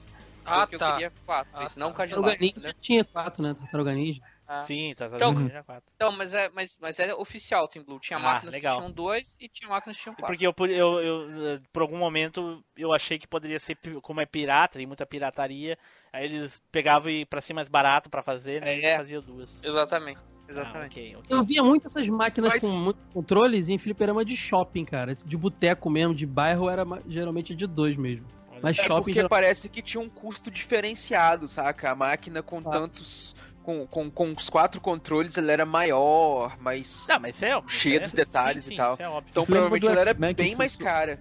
[0.44, 0.92] Ah, Porque eu tá.
[0.92, 1.96] queria quatro, Ah, isso, não tá.
[1.98, 2.22] Cadillac.
[2.24, 2.74] Tartaruga Ninja né?
[2.80, 3.54] tinha quatro, né?
[3.58, 4.22] Tartaruga Ninja.
[4.48, 4.60] Ah.
[4.60, 5.50] Sim, tá tá Então-.
[5.96, 7.98] Então, mas é, mas, mas é oficial Team Blue.
[7.98, 8.74] Tinha Ah, máquinas legal.
[8.76, 10.26] que tinham dois e tinha máquinas que tinham quatro.
[10.32, 14.20] Porque eu, por- eu, eu, eh, por algum momento, eu achei que poderia ser, como
[14.20, 15.76] é pirata, tem muita pirataria,
[16.12, 18.78] aí eles pegavam e pra ser mais barato pra fazer, né?
[18.80, 18.94] É.
[18.94, 19.58] E faziam duas.
[19.64, 20.18] Exatamente.
[20.18, 20.92] Ah, Exatamente.
[20.92, 21.26] ok, ok.
[21.38, 25.12] Eu via muito essas máquinas Mas- com muitos controles em fliperama de shopping, cara.
[25.12, 28.24] De boteco mesmo, de bairro, era geralmente de dois mesmo.
[28.62, 31.90] Mas É shopping porque geral- parece que tinha um custo diferenciado, saca?
[31.90, 32.70] A máquina com Ah.
[32.70, 33.34] tantos.
[33.66, 37.04] Com, com, com os quatro controles ela era maior, mais.
[37.08, 37.68] Não, mas é óbvio.
[37.76, 38.92] Cheio é- dos detalhes sim, e sim, tal.
[38.92, 39.26] isso é óbvio.
[39.28, 41.18] Então lembram provavelmente ela era bem mais cara.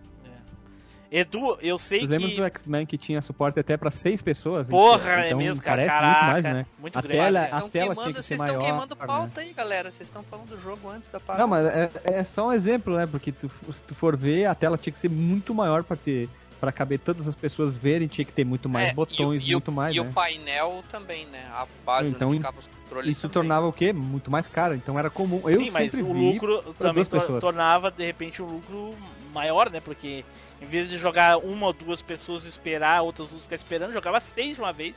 [1.11, 2.17] Edu, eu sei Vocês que.
[2.17, 4.67] lembram do X-Men que tinha suporte até pra seis pessoas?
[4.67, 5.77] Porra, é então, mesmo, cara.
[5.77, 6.65] Parece Caraca, muito mais, né?
[6.77, 7.17] muito A grande.
[7.17, 9.05] tela- Vocês a estão tela queimando, tinha que ser vocês estão maior, queimando né?
[9.05, 9.91] pauta aí, galera.
[9.91, 11.41] Vocês estão falando do jogo antes da pauta.
[11.41, 13.05] Não, mas é, é só um exemplo, né?
[13.07, 16.27] Porque tu, se tu for ver, a tela tinha que ser muito maior pra ter.
[16.65, 19.57] Pra caber todas as pessoas verem, tinha que ter muito mais É, botões, e, o-
[19.57, 20.09] muito mais, e né?
[20.09, 21.45] o painel também, né?
[21.53, 23.11] A base Então, onde ficavam os controles.
[23.11, 23.33] Isso também.
[23.33, 23.93] tornava o quê?
[23.93, 24.73] Muito mais caro.
[24.73, 25.47] Então era comum.
[25.47, 27.39] Eu Sim, mas o lucro também pessoas.
[27.39, 28.95] tornava, de repente, um lucro
[29.31, 29.79] maior, né?
[29.79, 30.25] Porque
[30.59, 34.19] em vez de jogar uma ou duas pessoas e esperar, outras duas ficar esperando, jogava
[34.19, 34.95] seis de uma vez.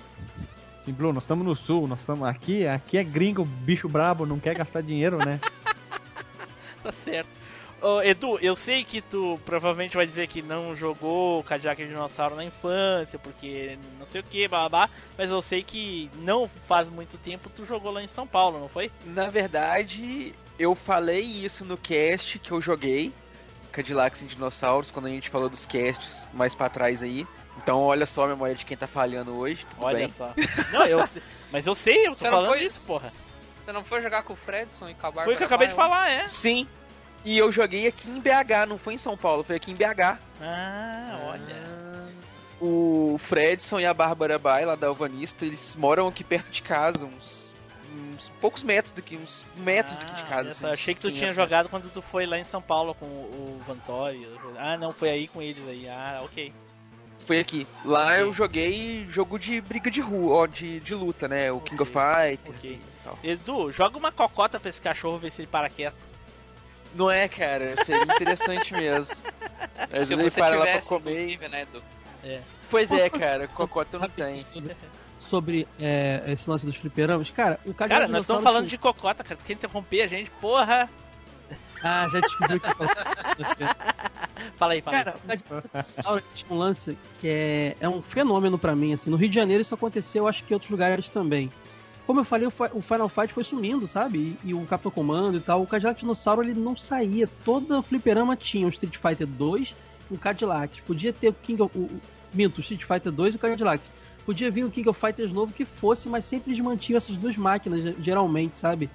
[0.87, 4.39] Sim, Bruno, nós estamos no sul, nós estamos aqui, aqui é gringo, bicho brabo, não
[4.41, 5.39] quer gastar dinheiro, né?
[6.83, 7.29] Tá certo.
[7.81, 12.45] Ô, Edu, eu sei que tu provavelmente vai dizer que não jogou Cadillac Dinossauro na
[12.45, 17.49] infância, porque não sei o que, babá, mas eu sei que não faz muito tempo
[17.49, 18.91] tu jogou lá em São Paulo, não foi?
[19.07, 23.13] Na verdade, eu falei isso no cast que eu joguei,
[23.71, 27.25] Cadillacs em Dinossauros, quando a gente falou dos casts mais pra trás aí.
[27.59, 30.15] Então olha só a memória de quem tá falhando hoje, tudo Olha bem.
[30.17, 30.33] só.
[30.73, 31.23] Não, eu sei,
[31.53, 33.09] mas eu sei, eu tô Você não falando foi isso, porra.
[33.61, 35.47] Você não foi jogar com o Fredson e com a Bárbara Foi o que eu
[35.47, 36.27] acabei de falar, é.
[36.27, 36.67] Sim.
[37.25, 40.19] E eu joguei aqui em BH, não foi em São Paulo, foi aqui em BH.
[40.41, 41.69] Ah, olha.
[42.61, 47.05] O Fredson e a Bárbara Bay, lá da Alvanista, eles moram aqui perto de casa,
[47.05, 47.55] uns,
[47.95, 50.51] uns poucos metros daqui, uns metros daqui de Ah, casa.
[50.51, 53.05] assim, achei que tu 500 tinha jogado quando tu foi lá em São Paulo com
[53.07, 54.27] o Vantori.
[54.59, 55.89] Ah, não, foi aí com eles aí.
[55.89, 56.53] Ah, ok.
[57.27, 57.67] Foi aqui.
[57.85, 58.23] Lá Ok.
[58.23, 61.53] eu joguei jogo de briga de rua, ó, de, de luta, né?
[61.53, 62.73] O King of Fighters Ok.
[62.73, 63.19] e tal.
[63.23, 66.09] Edu, joga uma cocota pra esse cachorro ver se ele para quieto.
[66.95, 67.75] Não é, cara?
[67.85, 69.17] Seria interessante mesmo.
[69.93, 71.11] Às Se ele você para lá pra tivesse, comer.
[71.13, 71.83] inclusive, né, Edu?
[72.71, 73.47] Pois é, cara.
[73.49, 74.45] Cocota não tem.
[75.19, 77.31] Sobre é, esse lance dos fliperamas.
[77.31, 79.37] Cara, o Cara, nós estamos falando tinha- de cocota, cara.
[79.37, 80.31] Tu quer interromper a gente?
[80.41, 80.89] Porra!
[81.83, 82.69] Ah, já descobriu que.
[84.57, 85.39] Fala aí, fala Cara, aí.
[86.35, 89.11] tinha um lance que é, é um fenômeno pra mim, assim.
[89.11, 91.51] No Rio de Janeiro isso aconteceu, acho que em outros lugares também.
[92.09, 94.35] Como eu falei, o, Fi- o Final Fight foi sumindo, sabe?
[94.43, 95.63] E, e o Capitão Comando e tal.
[95.63, 97.29] O Cadillac Dinossauro, ele não saía.
[97.45, 99.75] Todo fliperama tinha um Street Fighter 2
[100.11, 100.81] e um Cadillac.
[100.83, 101.77] Podia ter o King of...
[101.79, 102.01] O, o,
[102.33, 103.85] minto, o Street Fighter 2 e o Cadillac.
[104.25, 107.37] Podia vir o King of Fighters novo que fosse, mas sempre eles mantinham essas duas
[107.37, 108.89] máquinas, ge- geralmente, sabe?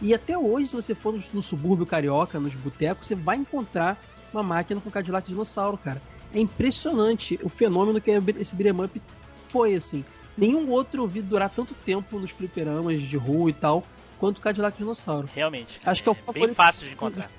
[0.00, 4.00] E até hoje, se você for no, no subúrbio carioca, nos botecos, você vai encontrar
[4.32, 6.00] uma máquina com Cadillac Dinossauro, cara.
[6.32, 9.02] É impressionante o fenômeno que esse beat'em up
[9.48, 10.04] foi, assim.
[10.40, 13.84] Nenhum outro eu vi durar tanto tempo nos fliperamas de rua e tal,
[14.18, 15.28] quanto o Cadillac Dinossauro.
[15.34, 15.78] Realmente.
[15.84, 16.54] Acho que é o bem favorito.
[16.54, 17.30] fácil de encontrar.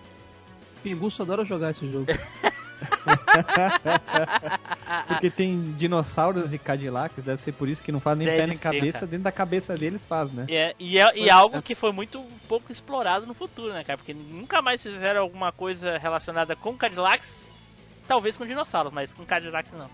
[0.84, 2.06] Pinguço adora jogar esse jogo.
[5.08, 8.48] Porque tem dinossauros e Cadillacs, deve ser por isso que não faz nem Deve pé
[8.48, 9.08] nem ser, cabeça, cara.
[9.08, 10.46] dentro da cabeça deles faz, né?
[10.48, 13.98] É, e, é, e é algo que foi muito pouco explorado no futuro, né, cara?
[13.98, 17.28] Porque nunca mais fizeram alguma coisa relacionada com Cadillacs.
[18.08, 19.90] Talvez com dinossauros, mas com Cadillacs não.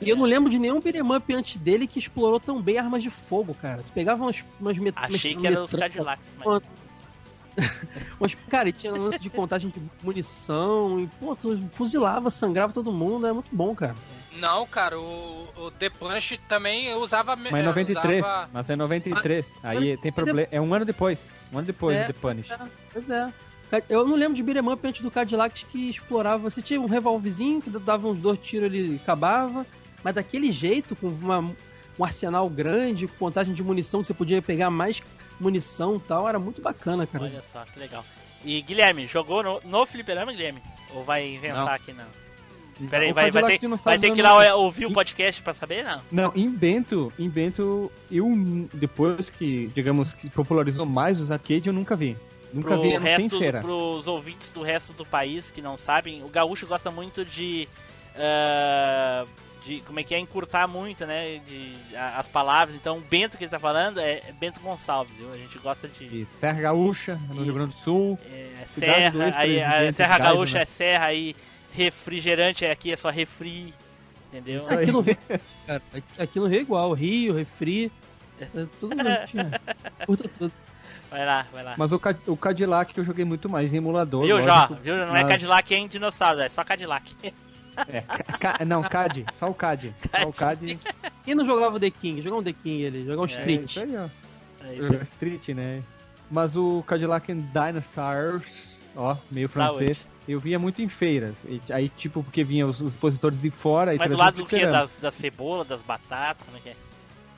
[0.00, 3.02] E eu não lembro de nenhum beat'em up antes dele que explorou tão bem armas
[3.02, 3.82] de fogo, cara.
[3.82, 6.62] Tu pegava umas, umas met Achei que era os Cadillacs, mas...
[8.20, 12.92] Mas, cara, e tinha lance de contagem de munição e, pô, tu fuzilava, sangrava todo
[12.92, 13.96] mundo, é muito bom, cara.
[14.38, 17.34] Não, cara, o, o The Punish também usava...
[17.34, 19.58] Mas é eh, 93, usava- mas é 93.
[19.62, 20.46] Aí tem problema.
[20.50, 21.32] É um ano depois.
[21.50, 22.02] Um ano depois É.
[22.02, 22.48] do The Punish.
[22.92, 23.32] Pois é.
[23.88, 26.50] Eu não lembro de beat'em up antes do Cadillac que explorava.
[26.50, 29.66] Você tinha um revolvezinho que dava uns dois tiros ele acabava,
[30.02, 31.38] mas daquele jeito, com uma,
[31.98, 35.02] um arsenal grande, com contagem de munição, que você podia pegar mais
[35.40, 37.24] munição e tal, era muito bacana, cara.
[37.24, 38.04] Olha só, que legal.
[38.44, 40.62] E Guilherme, jogou no, no fliperama, Guilherme?
[40.94, 41.72] Ou vai inventar Não.
[41.72, 42.26] aqui não?
[42.90, 46.02] Peraí, vai, vai ter, vai ter que ir lá ouvir o podcast pra saber, não?
[46.12, 48.28] Não, em Bento, em Bento, eu,
[48.74, 52.18] depois que, digamos, que popularizou mais os arcades, eu nunca vi.
[52.52, 53.60] Nunca Pro vi, resto, feira.
[53.60, 57.66] pros ouvintes do resto do país que não sabem, o gaúcho gosta muito de.
[58.14, 59.26] ah,
[59.66, 60.18] de como é que é?
[60.18, 61.38] Encurtar muito, né?
[61.46, 62.74] De, a- as palavras.
[62.76, 65.32] Então, o Bento que ele tá falando é, é Bento Gonçalves, viu?
[65.32, 66.04] A gente gosta de.
[66.22, 67.42] E Serra Gaúcha, no Isso.
[67.44, 68.18] Rio Grande do Sul.
[68.30, 70.62] É, serra, aí, a Serra Gaúcha né?
[70.62, 71.34] é serra, aí
[71.72, 73.74] refrigerante aqui é só refri.
[74.32, 74.58] Entendeu?
[74.58, 74.82] Isso aí.
[74.82, 75.18] Aqui no Rio,
[75.66, 75.82] cara,
[76.18, 77.90] aqui- no Rio é igual, Rio, Refri,
[78.40, 78.46] é
[78.80, 79.50] tudo bonitinho.
[80.06, 80.52] Curta tudo.
[81.10, 81.74] Vai lá, vai lá.
[81.78, 84.26] Mas o, o Cadillac que eu joguei muito mais em emulador.
[84.26, 84.66] Viu, Jó?
[84.82, 84.96] Viu?
[84.96, 87.14] Não é Cadillac, é em dinossauro, é só Cadillac.
[87.88, 89.94] É, ca- não, CAD, só o CAD.
[90.20, 90.78] Só o CAD.
[91.24, 92.22] Quem não jogava o The King?
[92.22, 93.76] Jogar um The King ele, jogar um É, Street.
[94.62, 95.82] aí, Jogar Street, né?
[96.30, 101.34] Mas o Cadillac and Dinosaurs, ó, meio francês, eu via muito em feiras.
[101.44, 104.46] E aí, tipo, porque vinha os, os expositores de fora e Mas do lado do
[104.46, 104.66] que?
[104.66, 106.76] Das, das cebolas, das batatas, como é que é?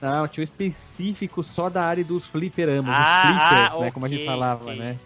[0.01, 3.91] Não, tinha um específico só da área dos fliperamas, Ah, dos flippers, ah, né?
[3.91, 4.77] Como a gente falava, ok.
[4.79, 4.97] né?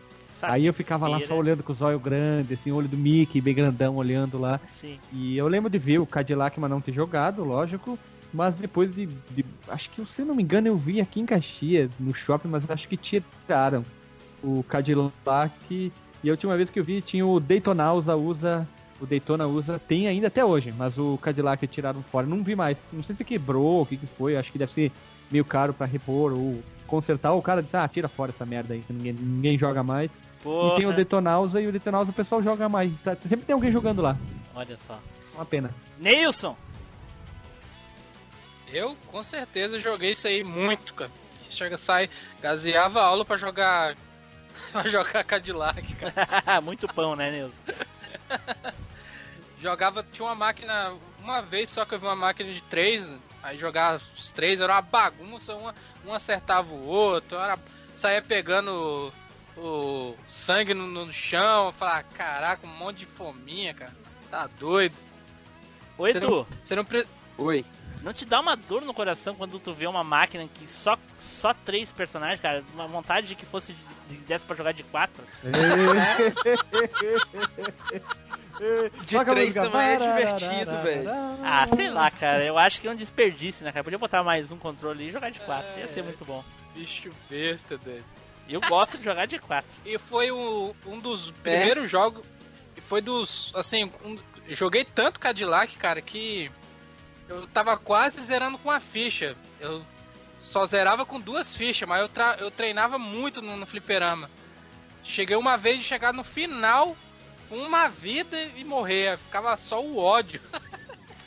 [0.42, 3.40] Aí eu ficava lá feira, só olhando com os olhos grandes, assim, olho do Mickey
[3.40, 4.60] bem grandão olhando lá.
[4.80, 4.98] Sim.
[5.12, 7.98] E eu lembro de ver o Cadillac, mas não ter jogado, lógico.
[8.32, 11.90] Mas depois de, de- Acho que, se não me engano, eu vi aqui em Caxias,
[12.00, 13.84] no shopping, mas acho que tiraram
[14.42, 15.92] o Cadillac.
[16.24, 18.68] E a última vez que eu vi tinha o Daytona usa, usa.
[19.00, 22.26] O Daytona usa, tem ainda até hoje, mas o Cadillac tiraram fora.
[22.26, 22.86] Não vi mais.
[22.92, 24.36] Não sei se quebrou, o que, que foi.
[24.36, 24.92] Acho que deve ser
[25.30, 27.32] meio caro pra repor ou consertar.
[27.32, 30.16] O cara disse: Ah, tira fora essa merda aí, que ninguém, ninguém joga mais.
[30.42, 32.92] Porra, E tem o Detonausa e o Detonausa o pessoal joga mais.
[33.02, 34.16] Tá- sempre tem alguém jogando lá.
[34.54, 34.98] olha só.
[35.34, 35.70] Uma pena.
[35.98, 36.56] Neilson!
[38.68, 41.10] Eu, com certeza, joguei isso aí muito, cara.
[41.50, 42.08] Chega, sai,
[42.40, 43.94] gaseava a aula pra jogar.
[44.72, 46.60] pra jogar Cadillac, cara.
[46.60, 47.56] Muito pão, né, Neilson?
[49.60, 53.08] Jogava, tinha uma máquina, uma vez só que eu vi uma máquina de três,
[53.42, 55.74] aí jogava os três, era uma bagunça, uma,
[56.04, 57.56] um acertava o outro, era,
[57.94, 59.12] saía pegando
[59.56, 63.92] o, sangue no, no chão, eu falava, caraca, um monte de fominha, cara.
[64.30, 64.94] Tá doido.
[65.98, 67.06] Oi, Você Tu, Você não pre...
[67.36, 67.64] Oi.
[68.02, 71.52] não te dá uma dor no coração quando tu vê uma máquina que só, só
[71.52, 72.64] três personagens, cara?
[72.74, 73.74] Uma vontade de que fosse
[74.08, 75.22] de, de desse pra jogar de quatro?
[79.06, 81.08] De três também é divertido, velho.
[81.42, 82.44] Ah, sei lá, cara.
[82.44, 83.82] Eu acho que é um desperdício, né, cara?
[83.82, 85.80] Podia botar mais um controle e jogar de quatro.
[85.80, 86.44] Ia ser muito bom.
[86.74, 88.04] Bicho besta, doido.
[88.48, 89.70] Eu gosto de jogar de quatro.
[89.84, 92.24] E foi o- um dos primeiros jogos.
[92.76, 93.52] E foi dos.
[93.54, 94.18] Assim, um-
[94.48, 96.50] joguei tanto Cadillac, cara, que
[97.28, 99.36] eu tava quase zerando com a ficha.
[99.60, 99.84] Eu
[100.38, 104.28] só zerava com duas fichas, mas eu, tra- eu treinava muito no, no fliperama.
[105.04, 106.96] Cheguei uma vez de chegar no final
[107.48, 109.18] com uma vida e morrer.
[109.18, 110.40] Ficava só o ódio.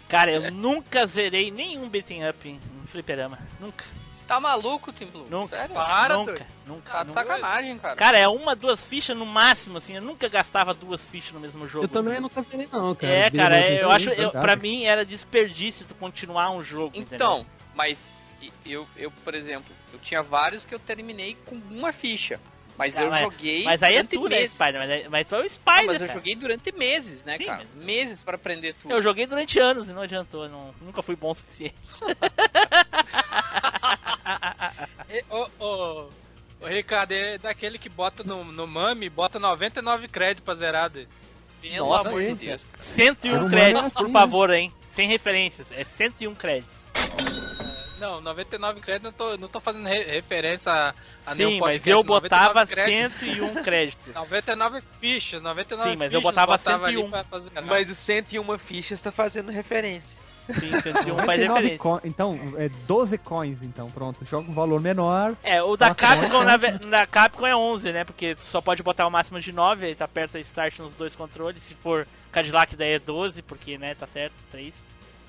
[0.07, 3.39] Cara, eu nunca zerei nenhum beating up em em fliperama.
[3.59, 3.84] Nunca,
[4.26, 5.26] tá maluco, Tim Blue?
[5.30, 5.55] nunca.
[5.57, 5.76] Sério?
[5.76, 6.45] Para, nunca, doido.
[6.65, 6.91] nunca.
[6.91, 7.21] Tá de nunca.
[7.21, 7.95] sacanagem, cara.
[7.95, 9.95] Cara, é uma, duas fichas no máximo, assim.
[9.95, 11.86] Eu nunca gastava duas fichas no mesmo jogo.
[11.86, 12.21] Eu também assim.
[12.21, 13.13] nunca zerei não, cara.
[13.13, 16.97] É, cara, up eu aí, acho, eu, pra mim era desperdício tu continuar um jogo,
[16.97, 17.15] entendeu?
[17.15, 18.30] Então, mas
[18.65, 22.39] eu, eu, por exemplo, eu tinha vários que eu terminei com uma ficha.
[22.78, 23.63] Mas Ah, eu mas- joguei.
[23.63, 24.47] Mas aí é durante tu, né.
[24.49, 24.82] Spider?
[24.82, 26.19] Mas, é- mas tu é o Não, Spider, mas eu cara.
[26.19, 27.65] joguei durante meses, né, Sim, cara?
[27.73, 28.91] mas- Meses pra aprender tudo.
[28.93, 31.73] Eu joguei durante anos e não adiantou, não, nunca fui bom o suficiente.
[35.09, 36.09] E, Ô, ô,
[36.61, 40.91] ô, Ricardo, é daquele que bota no, no Mami, bota 99 créditos pra zerar.
[41.61, 42.34] Pelo Nossa, amor de.
[42.45, 42.84] Deus, cara.
[42.84, 44.73] 101 Era um créditos, por favor, hein?
[44.91, 46.73] Sem referências, é 101 créditos.
[47.99, 50.89] Não, 99 créditos, não tô, não tô fazendo re- referência a,
[51.26, 51.89] a Sim, nenhum mas podcast.
[51.89, 53.21] eu 99 botava créditos.
[53.21, 54.13] 101 créditos.
[54.13, 56.53] 99 fichas, 99 Sim, mas eu fichas botava
[56.86, 57.09] ali 101.
[57.09, 60.19] pra fazer- Mas o 101 fichas tá fazendo referência.
[60.48, 60.84] Sim, 101
[61.18, 61.78] faz 99 referência.
[61.80, 64.24] co- Então, é 12 coins, então, pronto.
[64.26, 65.36] Joga um valor menor.
[65.43, 68.04] É, o da Capcom, na, na Capcom é 11, né?
[68.04, 71.16] Porque tu só pode botar o máximo de 9, aí tu aperta Start nos dois
[71.16, 71.64] controles.
[71.64, 74.74] Se for Cadillac, daí é 12, porque, né, tá certo, 3.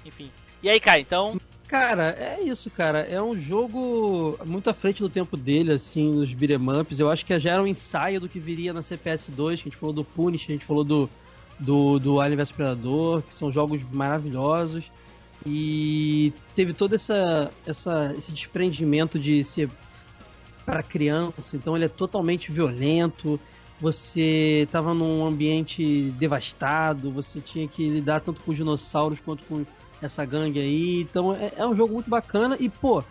[0.04, 0.30] Enfim.
[0.62, 1.36] E aí, Kai, então,
[1.68, 3.00] Cara, é isso, cara.
[3.00, 7.00] É um jogo muito à frente do tempo dele, assim, nos beat'em ups.
[7.00, 9.70] Eu acho que já era um ensaio do que viria na CPS 2, que a
[9.72, 11.10] gente falou do Punish, a gente falou do,
[11.58, 14.92] do, do Alien vs Predador, que são jogos maravilhosos.
[15.46, 19.70] E teve todo essa, essa, esse desprendimento de ser
[20.64, 23.38] para criança, então ele é totalmente violento.
[23.80, 29.64] Você tava num ambiente devastado, você tinha que lidar tanto com os dinossauros quanto com
[30.02, 31.02] essa gangue aí.
[31.02, 33.04] Então é, é um jogo muito bacana e, pô,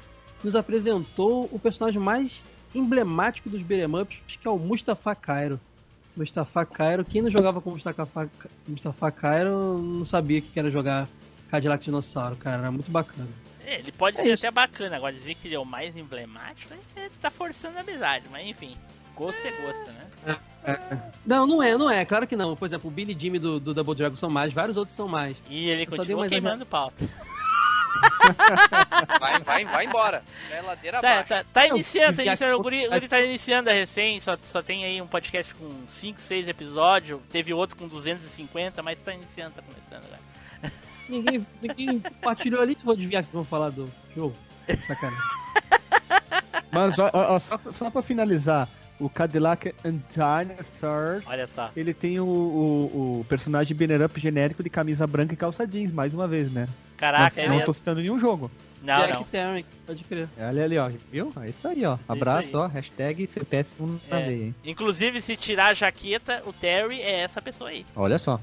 [0.44, 5.60] nos apresentou o personagem mais emblemático dos beat'em ups, que é o Mustafa Cairo.
[6.18, 7.06] Mustafa Cairo.
[7.06, 8.30] Quem não jogava com Mustafa,
[8.68, 11.08] Mustafa Cairo não sabia o que era jogar
[11.50, 12.58] Cadillac Dinossauro, cara.
[12.64, 13.28] Era muito bacana.
[13.66, 14.46] É, ele pode É ser isso.
[14.46, 18.26] até bacana, agora dizer que ele é o mais emblemático, é, tá forçando a amizade,
[18.30, 18.78] mas enfim.
[19.16, 20.38] Gosto é gosto, né?
[21.26, 22.04] Não, não é, não é.
[22.04, 22.56] Claro que não.
[22.56, 25.38] Por exemplo, o Billy Jimmy do, do Double Dragon são mais, vários outros são mais.
[25.50, 27.06] E ele Eu continua mais queimando pauta.
[29.20, 30.24] Vai, vai, vai embora.
[30.52, 31.30] É ladeira Tá, abaixo.
[31.30, 32.58] tá, tá iniciando, tá iniciando.
[32.60, 35.72] O Guri, o Guri tá iniciando a recém, só, só tem aí um podcast com
[35.88, 37.22] 5, 6 episódios.
[37.32, 40.20] Teve outro com 250, mas tá iniciando, tá começando agora.
[41.10, 44.36] Ninguém, ninguém compartilhou ali, tu vou desviar que vocês vão falar do jogo.
[44.82, 45.20] Sacanagem.
[46.72, 48.68] Mas ó, ó, só, só pra finalizar,
[49.00, 51.70] o Cadillac and Dinosaurs, Olha só.
[51.76, 55.92] ele tem o, o, o personagem banner up genérico de camisa branca e calça jeans,
[55.94, 56.68] mais uma vez, né?
[56.98, 58.50] Caraca, não, ele não tô citando nenhum jogo.
[58.82, 59.24] Não, Jack não.
[59.24, 60.30] Tarrant, pode crer.
[60.38, 61.34] Olha ali, ó, viu?
[61.42, 61.98] É isso aí, ó.
[62.08, 62.56] Abraço, aí.
[62.64, 62.68] ó.
[62.68, 64.26] Hashtag CPS1 na É.
[64.28, 64.56] veia, hein?
[64.64, 67.86] Inclusive, se tirar a jaqueta, o Terry é essa pessoa aí.
[67.96, 68.40] Olha só.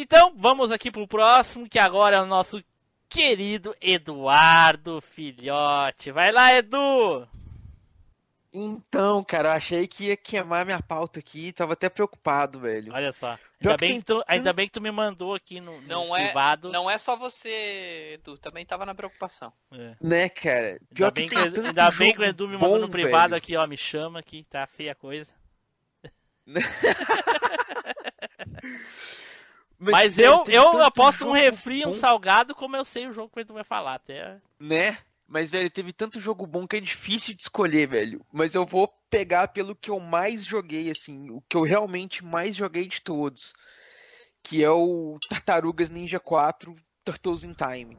[0.00, 2.62] Então, vamos aqui pro próximo, que agora é o nosso
[3.08, 6.12] querido Eduardo Filhote.
[6.12, 7.26] Vai lá, Edu!
[8.52, 12.92] Então, cara, eu achei que ia queimar minha pauta aqui, tava até preocupado, velho.
[12.94, 13.36] Olha só.
[13.60, 15.88] Ainda que bem tem que, tu, ainda bem que tu me mandou aqui no, no
[15.88, 16.70] Não é, privado.
[16.70, 18.38] não é só você, Edu.
[18.38, 19.52] Também tava na preocupação.
[19.72, 19.96] É.
[20.00, 20.74] Né, cara?
[20.74, 22.92] Ainda, Pior bem que que, tem ainda bem que o Edu me mandou no bom,
[22.92, 23.38] privado velho.
[23.38, 23.66] aqui, ó.
[23.66, 25.32] Me chama que tá feia a coisa.
[29.78, 33.30] Mas, velho, eu, eu aposto um refri e um salgado, como eu sei o jogo
[33.32, 33.94] que Edu vai falar.
[33.94, 34.38] Até...
[34.58, 34.98] Né?
[35.26, 38.24] Mas, velho, teve tanto jogo bom que é difícil de escolher, velho.
[38.32, 42.56] Mas eu vou pegar pelo que eu mais joguei, assim, o que eu realmente mais
[42.56, 43.52] joguei de todos.
[44.42, 46.74] Que é o Tartarugas Ninja 4
[47.04, 47.96] Turtles in Time.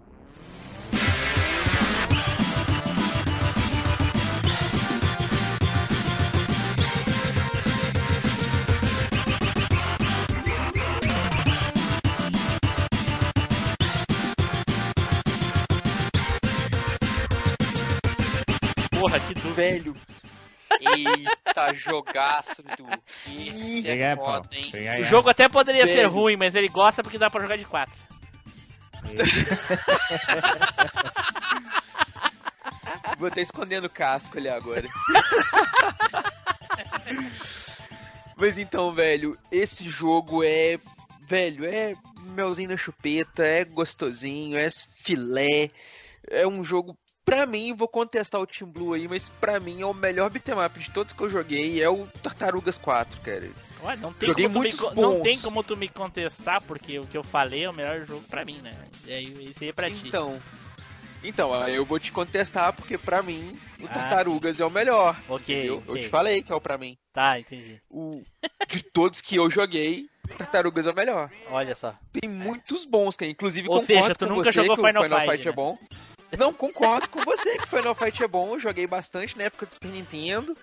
[19.00, 19.54] Porra, que dúvida.
[19.54, 19.95] Velho,
[20.80, 22.86] Eita, jogaço do
[23.24, 24.26] que é pô.
[24.26, 25.02] foda, hein?
[25.02, 26.12] O jogo até poderia ser Velho.
[26.12, 27.95] ruim, mas ele gosta porque dá pra jogar de quatro.
[33.18, 34.88] Vou até escondendo o casco ali agora.
[38.38, 40.78] Mas então, velho, esse jogo é.
[41.28, 44.70] Velho, é melzinho na chupeta, é gostosinho, é
[45.04, 45.70] filé.
[46.30, 46.97] É um jogo.
[47.30, 50.55] Pra mim, vou contestar o Team Blue aí, mas pra mim é o melhor beat'em
[50.65, 51.82] up de todos que eu joguei.
[51.82, 53.47] É o Tartarugas 4, cara.
[53.84, 57.05] Ué, não, tem Joguei como tu me, não tem como tu me contestar, porque o
[57.05, 58.71] que eu falei é o melhor jogo pra mim, né?
[59.05, 60.07] E aí, é pra ti.
[60.07, 60.39] Então.
[61.23, 65.15] Então, aí eu vou te contestar, porque pra mim, o Ah, Tartarugas é o melhor.
[65.30, 65.84] Ok, entendeu?
[65.86, 66.03] Eu ok.
[66.03, 66.97] te falei que é o pra mim.
[67.13, 67.80] Tá, entendi.
[67.89, 68.23] o
[68.67, 70.07] de todos que eu joguei,
[70.38, 71.30] Tartarugas é o melhor.
[71.51, 71.93] Olha só.
[72.11, 73.30] Tem muitos bons, cara.
[73.32, 75.55] Inclusive, Ou seja, tu com nunca jogou Final Final Fight, Fight é né?
[75.55, 75.77] bom.
[76.38, 78.53] Não, concordo com você que Final Fight é bom.
[78.53, 80.55] Eu joguei bastante na época do Super Nintendo.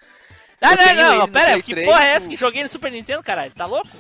[0.61, 2.69] Ah, Eu não, não, no pera, Play que 3, porra é essa que joguei no
[2.69, 3.53] Super Nintendo, caralho?
[3.53, 3.91] Tá louco?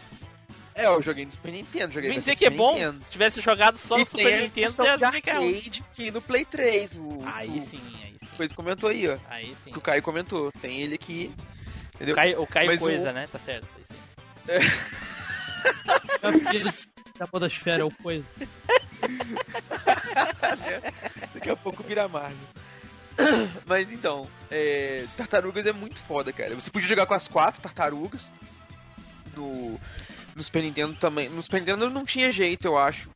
[0.74, 1.92] É, eu joguei no Super Nintendo.
[1.92, 2.72] Joguei Vem dizer que é Super bom.
[2.74, 3.04] Nintendo.
[3.04, 6.94] Se tivesse jogado só e no Super Nintendo, ia de arcade que no Play 3.
[6.96, 8.30] O, Aí o, sim, aí sim.
[8.36, 9.16] Coisa comentou aí, ó.
[9.28, 9.72] Aí sim.
[9.72, 10.50] Que o Caio comentou.
[10.60, 11.32] Tem ele aqui.
[11.94, 12.14] Entendeu?
[12.14, 13.28] O Caio, o Caio coisa, o- né?
[13.32, 13.66] Tá certo.
[14.48, 14.60] É
[17.18, 18.24] da podosfera, ou coisa.
[21.34, 22.36] Daqui a pouco vira Marvel.
[23.66, 26.54] Mas então, é, Tartarugas é muito foda, cara.
[26.54, 28.32] Você podia jogar com as quatro tartarugas.
[29.36, 29.78] No,
[30.34, 31.28] no Super Nintendo também.
[31.28, 33.10] No Super Nintendo não tinha jeito, eu acho.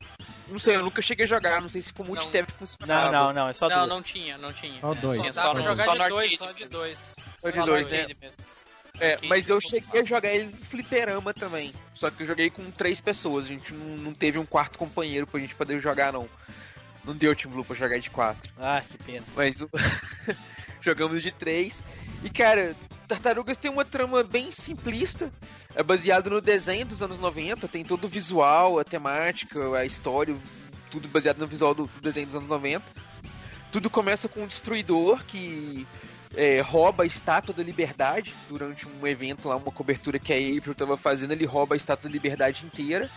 [0.49, 1.63] Não sei, eu nunca cheguei a jogar.
[1.63, 3.13] Não sei se com multitap Não, funcionava.
[3.13, 3.89] não, não, é só Não, duas.
[3.89, 4.81] não tinha, não tinha.
[4.81, 5.21] Só dois.
[5.21, 7.15] Tinha Dá só pra jogar só de dois, só de dois.
[7.39, 8.07] Só de dois, né?
[8.21, 8.37] mesmo.
[9.01, 11.73] É, mas eu cheguei a jogar ele no fliperama também.
[11.95, 13.47] Só que eu joguei com três pessoas.
[13.47, 16.29] A gente não, não teve um quarto companheiro pra gente poder jogar, não.
[17.03, 18.53] Não deu Team Blue pra jogar de quatro.
[18.59, 19.25] Ah, que pena.
[19.35, 19.65] Mas
[20.83, 21.83] jogamos de três.
[22.23, 22.77] E cara,
[23.09, 25.33] Tartarugas tem uma trama bem simplista.
[25.75, 27.67] É baseado no desenho dos anos 90.
[27.69, 30.37] Tem todo o visual, a temática, a história.
[30.91, 32.85] Tudo baseado no visual do, do desenho dos anos 90.
[33.73, 35.87] Tudo começa com um destruidor que
[36.35, 40.75] é, rouba a estátua da liberdade durante um evento lá, uma cobertura que a April
[40.75, 41.33] tava fazendo.
[41.33, 43.11] Ele rouba a estátua da liberdade inteira.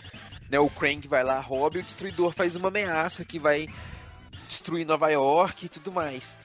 [0.50, 3.68] Né, o Krang vai lá, rouba e o destruidor faz uma ameaça que vai
[4.48, 6.36] destruir Nova York e tudo mais.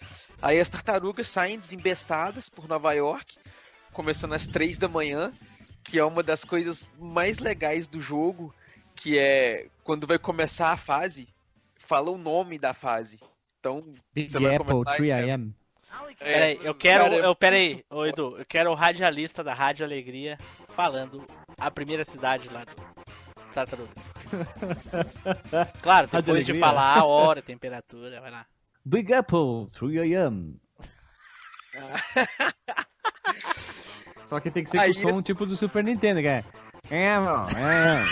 [0.42, 3.38] Aí as tartarugas saem desembestadas por Nova York,
[3.92, 5.34] começando às três da manhã,
[5.84, 8.54] que é uma das coisas mais legais do jogo,
[8.96, 11.28] que é quando vai começar a fase,
[11.76, 13.20] fala o nome da fase.
[13.60, 13.84] Então,
[14.14, 15.54] Big Você vai Apple, começar aí, 3am.
[16.20, 17.04] É, Peraí, eu quero.
[17.06, 20.38] cara, eu, peraí, ô Edu, eu quero o radialista da Rádio Alegria
[20.68, 21.26] falando
[21.58, 22.76] a primeira cidade lá do
[23.54, 23.90] Tartarugas.
[25.82, 26.60] Claro, Rádio depois de Alegria.
[26.60, 28.46] falar a hora, a temperatura, vai lá.
[28.86, 30.56] Big Apple, 3am.
[34.26, 36.44] Só que tem que ser com o som tipo do Super Nintendo, que
[36.90, 36.96] é.
[36.98, 38.04] É, mano, é.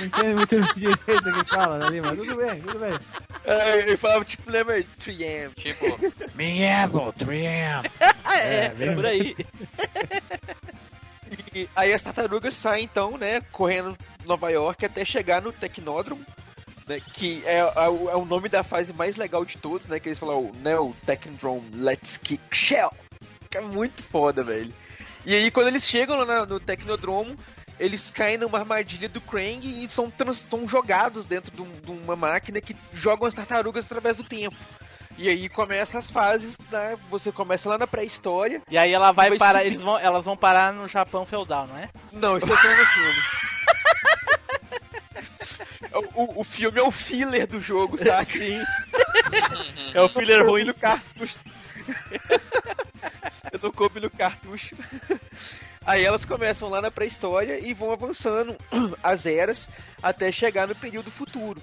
[0.00, 2.98] Não entendo muito direito o que fala ali, mas tudo bem, tudo bem.
[3.44, 5.54] É, ele falava tipo, lembra 3am.
[5.54, 5.98] Tipo,
[6.34, 7.90] Big Apple, 3am.
[8.32, 9.36] É, bem- por aí.
[11.54, 16.24] E aí as tartarugas saem então, né, correndo Nova York até chegar no Tecnódromo,
[16.88, 20.00] né, que é, é o, é o nome da fase mais legal de todos, né,
[20.00, 22.92] que eles falam, né, o Technodrome Let's Kick Shell,
[23.48, 24.72] que é muito foda, velho.
[25.24, 27.36] E aí quando eles chegam lá na- no Tecnodromo,
[27.78, 31.90] eles caem numa armadilha do Krang e são, trans- são jogados dentro de, um- de
[31.90, 34.56] uma máquina que jogam as tartarugas através do tempo.
[35.18, 39.28] E aí começam as fases, né, você começa lá na pré-história, E aí ela vai
[39.30, 41.88] Vai parar, eles vão, elas vão parar no Japão feudal, não é?
[42.12, 43.20] Não, isso é só no filme.
[46.14, 48.24] O, o- filme é o filler do jogo, saca?
[48.24, 48.62] Sim.
[49.92, 50.64] É o filler ruim.
[50.64, 51.40] no cartucho.
[53.52, 54.76] Eu não coube no cartucho.
[55.84, 58.56] Aí elas começam lá na pré-história e vão avançando
[59.02, 59.68] as eras
[60.02, 61.60] até chegar no período futuro.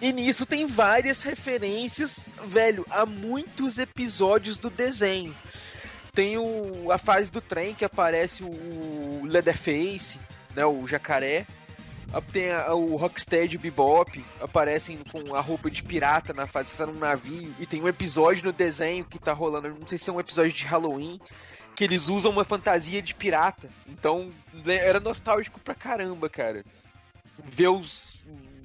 [0.00, 5.34] E nisso tem várias referências, velho, a muitos episódios do desenho.
[6.12, 10.18] Tem o, a fase do trem que aparece o, Leatherface,
[10.54, 11.46] né, o jacaré.
[12.20, 16.98] Tem a- o Rocksteady Bebop aparecem com a roupa de pirata na fase está num
[16.98, 17.54] navio.
[17.58, 20.52] E tem um episódio no desenho que tá rolando, não sei se é um episódio
[20.52, 21.20] de Halloween,
[21.74, 23.68] que eles usam uma fantasia de pirata.
[23.86, 26.64] Então né, era nostálgico pra caramba, cara.
[27.38, 28.20] Ver os,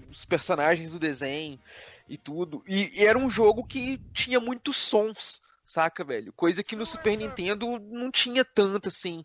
[0.10, 1.60] os personagens do desenho
[2.08, 2.64] e tudo.
[2.68, 6.32] E, e era um jogo que tinha muitos sons, saca, velho?
[6.34, 9.24] Coisa que no Super Nintendo não tinha tanto assim.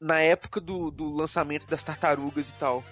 [0.00, 2.84] Na época do, do lançamento das tartarugas e tal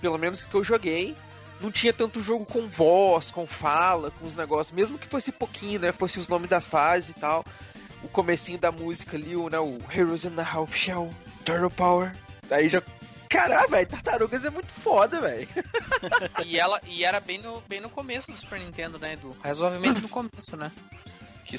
[0.00, 1.14] pelo menos que eu joguei,
[1.60, 5.80] não tinha tanto jogo com voz, com fala, com os negócios, mesmo que fosse pouquinho,
[5.80, 5.92] né?
[5.92, 7.44] Fosse os nomes das fases e tal.
[8.02, 11.10] O comecinho da música ali, o, né, o Heroes in the Half Shell,
[11.44, 12.16] Turtle Power.
[12.50, 12.82] Aí já.
[13.28, 15.46] Caralho, velho, Tartarugas é muito foda, velho.
[16.44, 19.36] e ela e era bem no, bem no começo do Super Nintendo, né, Edu?
[19.40, 20.72] Razoavelmente no começo, né?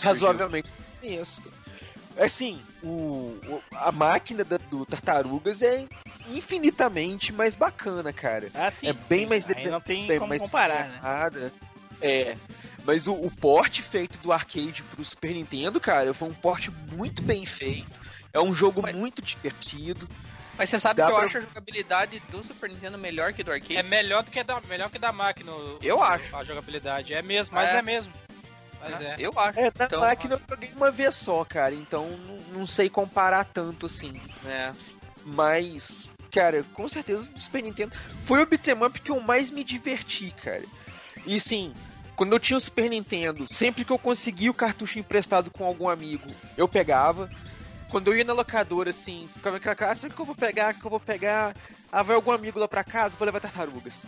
[0.02, 0.70] Razoavelmente
[1.02, 1.42] isso.
[2.18, 2.88] Assim, o,
[3.48, 5.88] o- a máquina da- do Tartarugas é
[6.30, 8.50] infinitamente mais bacana, cara.
[8.54, 8.88] Ah, sim.
[8.88, 9.26] é bem sim.
[9.28, 11.52] mais Aí não tem bem como mais comparar, né?
[12.02, 12.36] É.
[12.84, 17.22] Mas o, o porte feito do arcade pro Super Nintendo, cara, foi um porte muito
[17.22, 18.02] bem feito.
[18.34, 20.08] É um jogo Mas- muito divertido.
[20.58, 23.44] Mas você sabe Dá que eu pra- acho a jogabilidade do Super Nintendo melhor que
[23.44, 23.78] do arcade?
[23.78, 25.52] É melhor do que da, melhor que da máquina.
[25.52, 26.36] o- Eu o- acho.
[26.36, 27.14] A jogabilidade.
[27.14, 27.78] É mesmo, mas É.
[27.78, 28.12] é, mesmo.
[28.82, 29.16] Mas é.
[29.20, 29.60] Eu acho.
[29.60, 33.44] É, na Então, máquina eu joguei uma vez só, cara, então não, não sei comparar
[33.46, 34.20] tanto assim.
[34.46, 34.72] É.
[35.24, 37.96] Mas, cara, com certeza o Super Nintendo
[38.26, 40.64] foi o beat'em up que eu mais me diverti, cara.
[41.26, 41.74] E sim,
[42.16, 45.88] quando eu tinha o Super Nintendo, sempre que eu conseguia o cartucho emprestado com algum
[45.88, 47.30] amigo, eu pegava.
[47.90, 50.84] Quando eu ia na locadora, assim, ficava naquela casa, sempre que eu vou pegar, que
[50.84, 51.54] eu vou pegar.
[51.92, 54.06] Ah, vai algum amigo lá pra casa, vou levar tartarugas.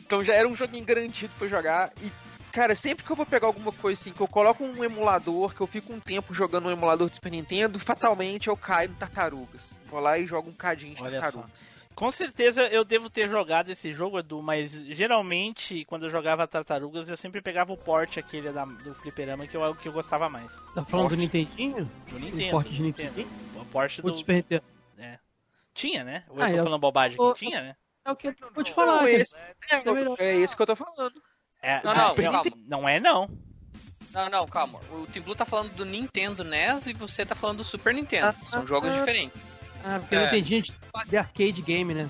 [0.00, 1.92] Então já era um joguinho garantido pra eu jogar.
[2.02, 2.10] E,
[2.52, 5.60] cara, sempre que eu vou pegar alguma coisa assim, que eu coloco um emulador, que
[5.60, 9.76] eu fico um tempo jogando um emulador de Super Nintendo, fatalmente eu caio no tartarugas.
[9.86, 11.80] Vou lá e jogo um cadinho de Olha tartarugas.
[11.94, 17.08] Com certeza eu devo ter jogado esse jogo, Edu, mas geralmente quando eu jogava Tartarugas
[17.08, 20.50] eu sempre pegava o porte aquele da- do fliperama que eu, que eu gostava mais.
[20.74, 21.90] Tá falando do Nintendinho?
[22.08, 22.50] Do O Nintendo.
[22.52, 23.28] porte do de Nintendo.
[23.56, 24.12] O porte do.
[24.12, 24.62] do Super Nintendo?
[25.74, 26.24] Tinha, né?
[26.28, 27.38] Ou Ah, eu tô eu- falando bobagem aqui?
[27.46, 27.76] Tinha, né?
[28.04, 29.02] É o que eu vou te falar.
[29.02, 30.16] Não, esse, é, é melhor.
[30.18, 31.22] é esse que eu tô falando.
[31.62, 32.50] É, Não, não, Super calma.
[32.66, 33.28] Não é não.
[34.12, 34.80] Não, não, calma.
[34.90, 38.34] O Tim Blue tá falando do Nintendo NES e você tá falando do Super Nintendo.
[38.50, 38.98] São jogos ah.
[38.98, 39.60] diferentes.
[39.84, 40.18] Ah, porque É.
[40.22, 40.62] eu entendi
[41.06, 42.06] de arcade game, né?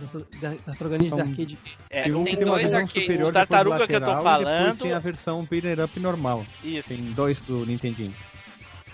[0.65, 1.77] Tartaruganismo de Então, arcade game.
[1.91, 3.21] É, Tem um tem que tem uma dois arcades.
[3.21, 6.45] O tartaruga que eu tô lateral, falando- tem a versão beater up normal.
[6.65, 6.89] isso.
[6.89, 8.15] Tem dois pro Nintendinho.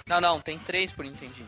[0.09, 1.47] Não, não, tem três por Nintendinho.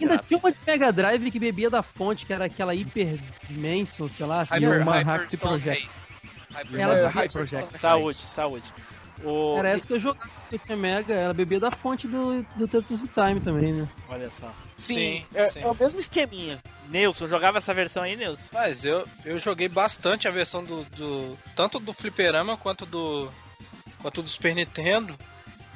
[0.00, 3.18] Ainda tinha uma de Mega Drive que bebia da fonte, que era aquela Hyper
[3.48, 4.42] Dimension, sei lá.
[4.42, 5.88] assim, Hyper- uma- Hyper- Hyper Project.
[6.72, 7.78] Ela É, bebia- Hyper Project.
[7.78, 8.72] Saúde, saúde.
[9.24, 9.56] O...
[9.58, 10.30] Era essa que eu jogava
[10.68, 13.88] no Mega, ela bebia da fonte do, do Tetris Time também, né?
[14.08, 14.52] Olha só.
[14.78, 15.60] Sim, Sim, é, sim.
[15.60, 16.58] é o mesmo esqueminha.
[16.88, 18.44] Nilson, jogava essa versão aí, Nilson?
[18.52, 21.36] Mas eu, eu joguei bastante a versão do, do.
[21.56, 23.28] Tanto do Fliperama quanto do.
[24.00, 25.16] quanto do Super Nintendo.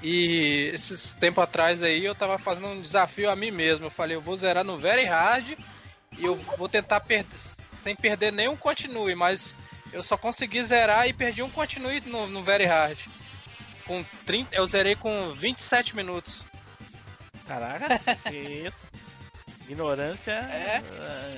[0.00, 3.86] E esses tempo atrás aí eu tava fazendo um desafio a mim mesmo.
[3.86, 5.56] Eu falei, eu vou zerar no Very Hard
[6.18, 7.38] e eu vou tentar perder
[7.82, 9.56] sem perder nenhum continue, mas
[9.92, 12.98] eu só consegui zerar e perdi um continue no, no Very Hard.
[13.86, 16.44] com 30, eu zerei com 27 minutos.
[17.46, 17.98] Caraca,
[18.28, 18.76] que isso?
[19.68, 20.82] Ignorância É.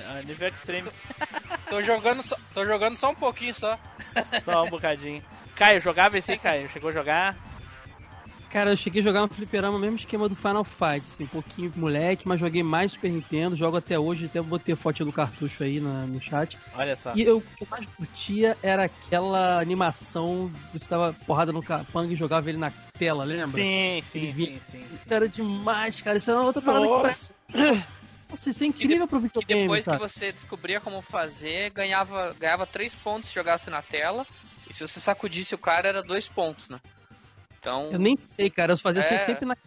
[0.07, 0.89] a, a nível extreme.
[1.69, 3.77] Tô jogando só, tô jogando só um pouquinho só.
[4.43, 5.23] Só um bocadinho.
[5.55, 6.69] Caio, jogava esse aí, Caio?
[6.69, 7.35] Chegou a jogar?
[8.55, 11.73] Cara, eu cheguei a jogar no fliperama, mesmo esquema do Final Fight, assim, um pouquinho
[11.75, 15.61] moleque, mas joguei mais Super Nintendo, jogo até hoje, até botei a foto do cartucho
[15.61, 16.57] aí na- no chat.
[16.73, 17.13] Olha só.
[17.13, 22.13] E eu, o que eu mais curtia era aquela animação, você dava porrada no capanga
[22.13, 23.61] e jogava ele na tela, lembra?
[23.61, 24.79] Sim, sim, sim, sim.
[24.79, 27.33] Isso era demais, cara, isso era outra parada que parece...
[28.29, 29.97] Nossa, isso é incrível pro E videogame, depois sabe?
[29.97, 34.25] que você descobria como fazer, ganhava, ganhava 3 pontos se jogasse na tela.
[34.69, 36.79] E se você sacudisse o cara, era 2 pontos, né?
[37.65, 37.89] Então.
[37.91, 39.19] Eu nem sei, cara, eu fazia assim É.
[39.19, 39.57] sempre na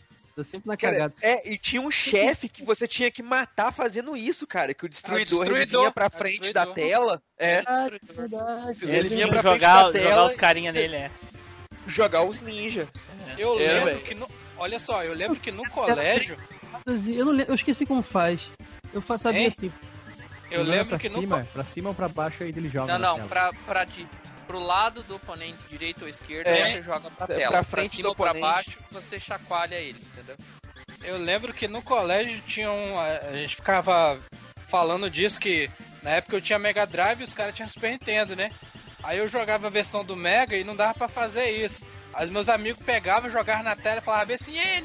[0.44, 1.14] sempre na Cara, cagada.
[1.20, 4.72] é, e tinha um chefe que você tinha que matar fazendo isso, cara.
[4.72, 5.80] Que o destruidor, ele destruidor.
[5.80, 7.88] vinha pra É frente da tela, é, Ah.
[8.82, 11.10] Ele Ele vinha pra frente jogar, da tela jogar os carinha nele, é.
[11.88, 12.86] jogar os ninja.
[13.36, 14.00] Eu É, lembro velho.
[14.02, 16.36] que no, olha só, eu lembro que no colégio,
[16.86, 18.40] Eu, não lembro, eu esqueci como faz.
[18.94, 19.72] Eu sabia assim.
[20.52, 22.96] eu é lembro pra que no cima, pra cima ou pra baixo aí ele joga
[22.96, 24.06] Não, não, pra, pra de,
[24.48, 26.68] pro lado do oponente, direito ou esquerdo, É.
[26.68, 27.62] você joga pra Pra tela.
[27.62, 30.36] frente cima do ou pra baixo, você chacoalha ele, entendeu?
[31.04, 32.98] Eu lembro que no colégio tinha um.
[32.98, 34.18] A gente ficava
[34.68, 35.70] falando disso que
[36.02, 38.50] na época eu tinha Mega Drive e os caras tinham Super Nintendo, né?
[39.04, 41.86] Aí eu jogava a versão do Mega e não dava pra fazer isso.
[42.12, 44.82] Aí os meus amigos pegavam, jogavam na tela e falavam assim, ei,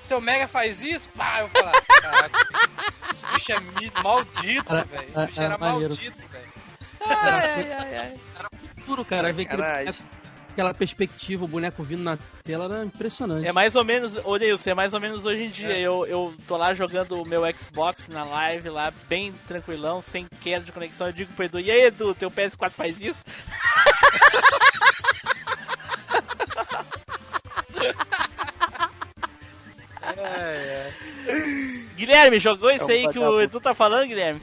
[0.00, 1.08] seu Mega faz isso?
[1.10, 2.48] Pá, eu falava, caraca,
[3.10, 5.08] esse bicho é maldito, velho.
[5.08, 5.58] Esse era- bicho era
[7.10, 8.50] era.
[8.84, 9.62] Tudo, cara, ver aquele
[10.52, 13.48] aquela perspectiva, o boneco vindo na tela era impressionante.
[13.48, 15.78] É mais ou menos, ô Nilson, é mais ou menos hoje em dia.
[15.78, 20.64] Eu, eu tô lá jogando o meu Xbox na live lá, bem tranquilão, sem queda
[20.64, 21.06] de conexão.
[21.06, 23.18] Eu digo pro Edu, e aí Edu, teu PS4 faz isso?
[31.96, 33.40] Guilherme, jogou isso um aí que o.
[33.40, 34.40] Edu tá falando, Guilherme?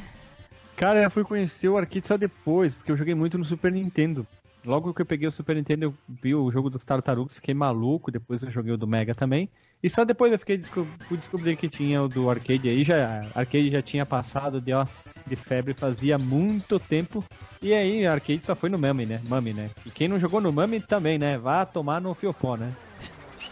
[0.79, 4.25] Cara, eu fui conhecer o arcade só depois, porque eu joguei muito no Super Nintendo.
[4.63, 8.09] Logo que eu peguei o Super Nintendo, eu vi o jogo dos Tartarugas, fiquei maluco,
[8.09, 9.49] depois eu joguei o do Mega também.
[9.83, 13.25] E só depois eu fiquei desco- fui descobrir que tinha o do arcade aí, já
[13.35, 14.85] arcade já tinha passado de, ó,
[15.27, 17.25] de febre fazia muito tempo.
[17.61, 19.19] E aí, arcade só foi no Mami, né?
[19.27, 19.71] Mami, né?
[19.85, 21.37] E quem não jogou no Mami também, né?
[21.37, 22.73] Vá tomar no Fiofó, né?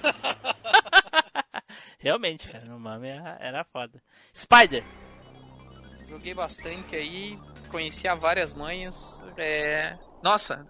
[1.99, 4.01] Realmente, cara, no Mami era foda.
[4.33, 4.81] Spider,
[6.09, 7.37] Joguei bastante aí,
[7.69, 9.23] conheci a várias manhas.
[9.37, 9.97] É...
[10.23, 10.65] Nossa,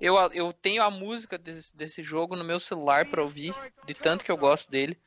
[0.00, 3.54] eu, eu tenho a música desse, desse jogo no meu celular pra ouvir,
[3.86, 4.98] de tanto que eu gosto dele.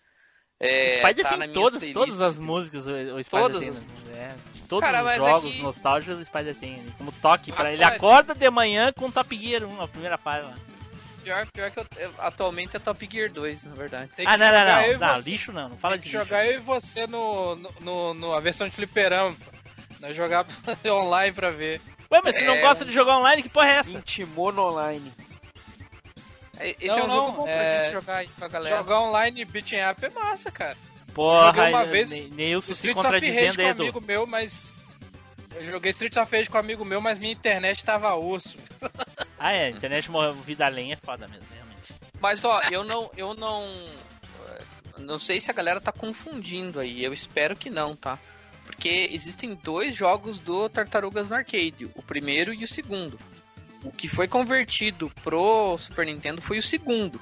[0.59, 3.69] É, o Spider tá tem todas, todas as músicas, o, o Spider Todas tem.
[3.69, 3.85] as né?
[4.15, 4.35] É,
[4.69, 6.77] todos Cara, os mas jogos aqui- nostálgicos o Spider tem.
[6.77, 6.93] né?
[6.97, 7.83] Como toque pra Mas, ele.
[7.83, 10.55] Acorda de manhã com Top Gear 1, a primeira fase lá.
[11.21, 14.09] Pior, pior que eu, eu- atualmente é Top Gear 2, na verdade.
[14.15, 14.97] Tem Ah, não, não, não.
[15.09, 15.29] Não, você.
[15.29, 16.23] lixo não, não fala de lixo.
[16.23, 19.35] jogar eu e você no, no, no, no- a versão de fliperama.
[20.05, 20.45] Nós jogar
[20.85, 21.81] online pra ver.
[22.11, 23.43] Ué, mas tu não É, gosta de jogar online?
[23.43, 23.89] Que porra é essa?
[23.89, 25.11] Intimou no online.
[26.57, 28.47] É, Esse Não, é um não, jogo bom pra é- gente jogar aí com a
[28.47, 28.77] galera.
[28.77, 30.77] Jogar online beating up é massa, cara.
[31.13, 33.83] Porra, joguei uma vez Neilson se Street of Rage contradizendo com aí, um Edu.
[33.83, 34.73] amigo meu, mas.
[35.55, 38.57] Eu joguei Street of Rage com um amigo meu, mas minha internet tava osso.
[39.37, 41.93] Ah, é, internet movida a lenha é foda mesmo, realmente.
[42.21, 43.67] Mas ó, eu não, eu não,
[44.97, 47.03] não sei se a galera tá confundindo aí.
[47.03, 48.17] Eu espero que não, tá?
[48.75, 53.17] Porque existem dois jogos do Tartarugas no arcade, o primeiro e o segundo.
[53.83, 57.19] O que foi convertido pro Super Nintendo foi o segundo.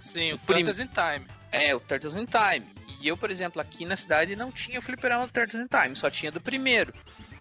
[0.00, 1.26] Sim, o Prim- Turtles in Time.
[1.50, 2.66] É, o Turtles in Time.
[3.00, 5.96] E eu, por exemplo, aqui na cidade não tinha o fliperama do Turtles in Time,
[5.96, 6.92] só tinha do primeiro.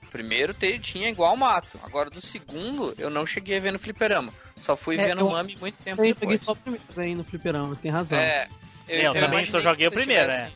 [0.04, 1.80] O primeiro te- tinha igual mato.
[1.84, 4.34] Agora do segundo eu não cheguei a ver no fliperama.
[4.58, 6.44] Só fui É, ver no eu- Mami muito tempo Eu peguei depois.
[6.46, 8.18] só o primeiro aí no fliperama, você tem razão.
[8.18, 8.48] É,
[8.88, 10.54] Eu também imaginei só joguei o primeiro, tivessem-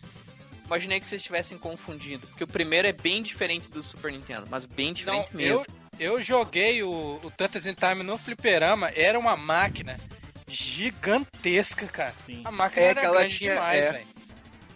[0.68, 4.66] Imaginei que vocês estivessem confundindo, porque o primeiro é bem diferente do Super Nintendo, mas
[4.66, 5.66] bem Não, diferente eu, mesmo.
[5.98, 9.98] eu joguei o, o Turtles in Time no fliperama, era uma máquina
[10.50, 12.14] gigantesca, cara.
[12.26, 12.42] Sim.
[12.46, 13.92] A máquina É, era que ela grande tinha- demais, é.
[13.94, 14.08] velho.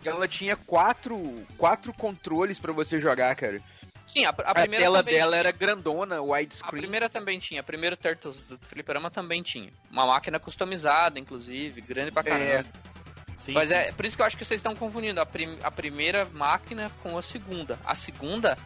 [0.03, 3.61] Ela tinha quatro, quatro controles pra você jogar, cara.
[4.07, 5.39] Sim, a, a A, primeira tela dela tinha.
[5.39, 6.81] era grandona, A widescreen.
[6.81, 9.71] primeira também tinha, a primeira Turtles do Fliperama também tinha.
[9.91, 12.43] Uma máquina customizada, inclusive, grande pra caramba.
[12.51, 12.65] É.
[13.45, 13.75] Sim, Mas sim.
[13.75, 16.91] é por isso que eu acho que vocês estão confundindo a, prim- a primeira máquina
[17.01, 17.77] com a segunda.
[17.85, 18.57] A segunda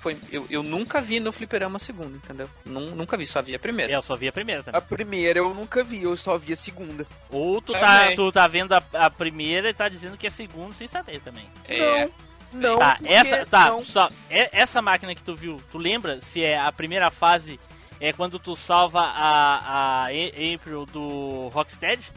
[0.00, 0.16] foi.
[0.32, 2.48] Eu, eu nunca vi no Fliperama a segunda, entendeu?
[2.64, 3.92] Nun- nunca vi, só vi a primeira.
[3.92, 4.78] Eu só vi a primeira também.
[4.78, 7.06] A primeira eu nunca vi, eu só vi a segunda.
[7.30, 7.86] Ou tu Também.
[8.10, 10.88] tá, tu tá vendo a, a primeira e tá dizendo que é a segunda sem
[10.88, 11.48] saber também.
[11.68, 12.08] É,
[12.52, 13.84] Não, tá, porque- essa, tá, não.
[13.84, 17.60] só, é- essa máquina que tu viu, tu lembra se é a primeira fase
[18.00, 22.10] é quando tu salva a, a April do Rocksteady?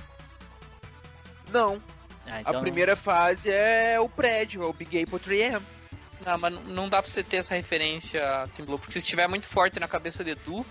[1.51, 1.77] Não,
[2.27, 5.61] Ah, a então- primeira fase é o prédio, é o Big Apple 3M.
[6.25, 9.27] Não, mas não dá pra você ter essa referência a Team Blue, porque se estiver
[9.27, 10.65] muito forte na cabeça do Edu,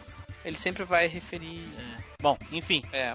[0.45, 1.65] ele sempre vai referir.
[2.21, 2.83] Bom, enfim.
[2.93, 3.15] É.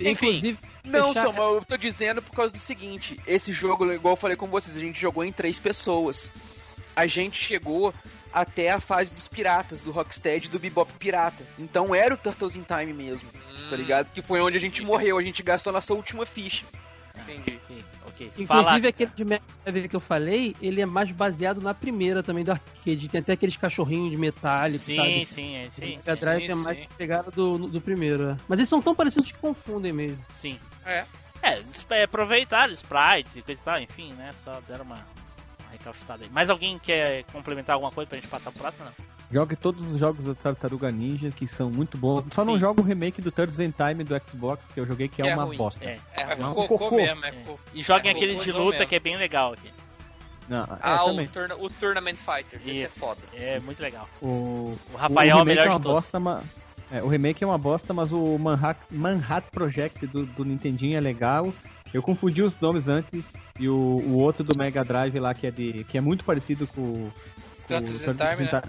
[0.00, 0.26] Enfim.
[0.28, 4.36] Inclusive, Não, Samuel, eu tô dizendo por causa do seguinte: esse jogo, igual eu falei
[4.36, 6.30] com vocês, a gente jogou em três pessoas.
[6.94, 7.92] A gente chegou
[8.32, 11.44] até a fase dos piratas, do Rocksteady e do Bebop Pirata.
[11.58, 13.66] Então era o Turtles in Time mesmo, Hum.
[13.70, 14.10] tá ligado?
[14.12, 16.64] Que foi onde a gente morreu, a gente gastou a nossa última ficha.
[17.22, 17.58] Entendi.
[17.68, 18.26] Ok, ok.
[18.38, 22.22] Inclusive, Fala, aquele de Mega Drive que eu falei, ele é mais baseado na primeira
[22.22, 23.08] também do arcade.
[23.08, 25.26] Tem até aqueles cachorrinhos de metálico, Sim, sabe?
[25.26, 26.86] sim, é, O sim, Mega Drive sim, é mais sim.
[26.96, 28.30] pegada do, do primeiro.
[28.30, 28.36] é.
[28.48, 30.18] Mas eles são tão parecidos que confundem mesmo.
[30.40, 30.58] sim.
[30.84, 31.04] É.
[31.42, 34.32] É, é, aproveitaram sprites e coisa e tal, enfim, né?
[34.42, 35.04] Só deram uma
[35.70, 36.30] recalchutada aí.
[36.30, 38.84] Mais alguém quer complementar alguma coisa pra gente passar pro próximo?
[38.86, 39.15] Não?
[39.30, 42.24] Jogue todos os jogos da Tartaruga Ninja, que são muito bons.
[42.32, 42.60] Só não Sim.
[42.60, 45.34] jogo o remake do Turtles in Time do Xbox, que eu joguei, que é, é
[45.34, 45.56] uma ruim.
[45.56, 45.84] bosta.
[45.84, 45.98] É.
[46.12, 46.96] É, É Não, cocô, cocô.
[46.96, 47.34] mesmo, é É.
[47.74, 48.86] E joguem É, aquele de luta mesmo.
[48.88, 49.70] que é bem legal aqui.
[50.48, 53.00] Não, é, Ah, o, turna- o Tournament Fighters, esse é Isso.
[53.00, 53.20] foda.
[53.34, 54.08] É muito legal.
[54.22, 55.96] O, O Rafael é o remake melhor é uma de todos.
[55.96, 56.44] bosta, mas...
[56.92, 61.00] É, o remake é uma bosta, mas o Manhattan, Manhattan Project do, do Nintendinho é
[61.00, 61.52] legal.
[61.92, 63.24] Eu confundi os nomes antes
[63.58, 66.64] e o, o outro do Mega Drive lá que é de que é muito parecido
[66.68, 68.62] com, o- com Turtles in Turtles Time, in né?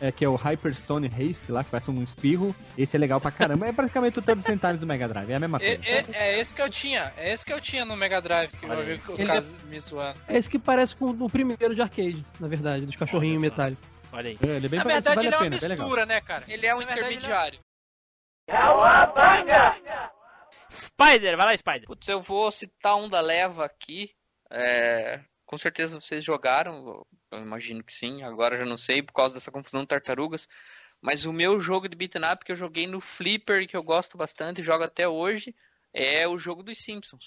[0.00, 2.54] É que é o Hyperstone Haste lá, que parece um espirro.
[2.76, 3.66] Esse é legal pra caramba.
[3.68, 5.82] É praticamente o in Time do Mega Drive, é a mesma É, coisa.
[5.90, 8.66] é- é esse que eu tinha, é esse que eu tinha no Mega Drive, que
[8.66, 10.20] Olha eu vi o Ele caso me zoando.
[10.28, 13.84] É esse que parece com o primeiro de arcade, na verdade, dos cachorrinhos metálicos.
[14.12, 14.38] Olha aí.
[14.42, 16.20] É, ele é bem Na parecido, verdade, vale ele a é pena, uma mistura, né,
[16.20, 16.44] cara?
[16.48, 17.58] Ele é um Na é- intermediário.
[20.70, 21.86] Spider, vai lá, Spider.
[21.86, 24.10] Putz, eu vou citar um da leva aqui.
[24.50, 25.20] É,
[25.54, 28.24] com certeza vocês jogaram, eu imagino que sim.
[28.24, 30.48] Agora já não sei por causa dessa confusão de tartarugas.
[31.00, 34.18] Mas o meu jogo de beat'em up que eu joguei no Flipper, que eu gosto
[34.18, 35.54] bastante e jogo até hoje,
[35.92, 37.24] é o jogo dos Simpsons.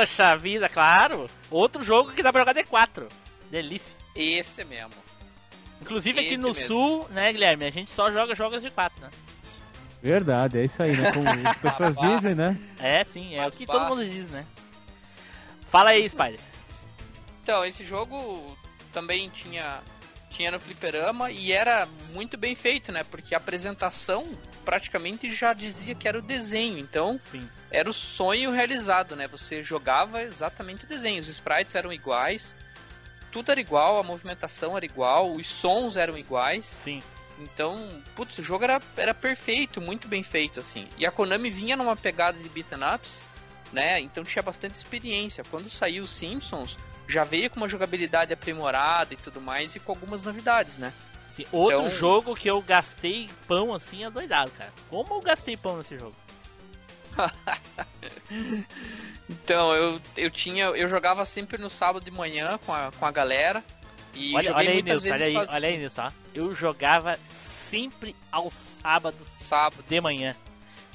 [0.00, 1.26] Poxa vida, claro.
[1.50, 3.06] Outro jogo que dá pra jogar D4.
[3.50, 3.94] Delícia.
[4.14, 4.90] Esse mesmo.
[5.80, 6.66] Inclusive aqui Esse no mesmo.
[6.66, 7.66] sul, né, Guilherme?
[7.66, 9.10] A gente só joga jogos de 4, né?
[10.02, 11.12] Verdade, é isso aí, né?
[11.12, 12.58] Como as pessoas dizem, né?
[12.78, 14.46] É, sim, é Mas o que todo mundo diz, né?
[15.70, 16.40] Fala aí, Spider.
[17.42, 18.56] Então, esse jogo
[18.92, 19.80] também tinha,
[20.30, 23.04] tinha no fliperama e era muito bem feito, né?
[23.04, 24.24] Porque a apresentação
[24.64, 26.78] praticamente já dizia que era o desenho.
[26.78, 27.46] Então, Sim.
[27.70, 29.26] era o sonho realizado, né?
[29.28, 31.20] Você jogava exatamente o desenho.
[31.20, 32.54] Os sprites eram iguais,
[33.30, 36.78] tudo era igual, a movimentação era igual, os sons eram iguais.
[36.84, 37.00] Sim.
[37.38, 40.86] Então, putz, o jogo era, era perfeito, muito bem feito, assim.
[40.98, 43.20] E a Konami vinha numa pegada de beat'em ups,
[43.72, 44.00] né?
[44.00, 45.42] Então tinha bastante experiência.
[45.50, 46.76] Quando saiu os Simpsons,
[47.10, 50.92] já veio com uma jogabilidade aprimorada e tudo mais, e com algumas novidades, né?
[51.36, 54.72] Sim, Outro Então- jogo que eu gastei pão assim é doidado, cara.
[54.88, 56.14] Como eu gastei pão nesse jogo?
[59.28, 60.64] Então, eu, eu tinha.
[60.66, 63.62] Eu jogava sempre no sábado de manhã com a, com a galera.
[64.14, 65.54] E olha, joguei olha aí, muitas Nilson, olha aí, sozinho.
[65.54, 66.02] olha aí, Nilson.
[66.02, 66.10] ó.
[66.34, 67.18] Eu jogava
[67.70, 69.84] sempre aos sábados Sábado.
[69.86, 70.34] de manhã.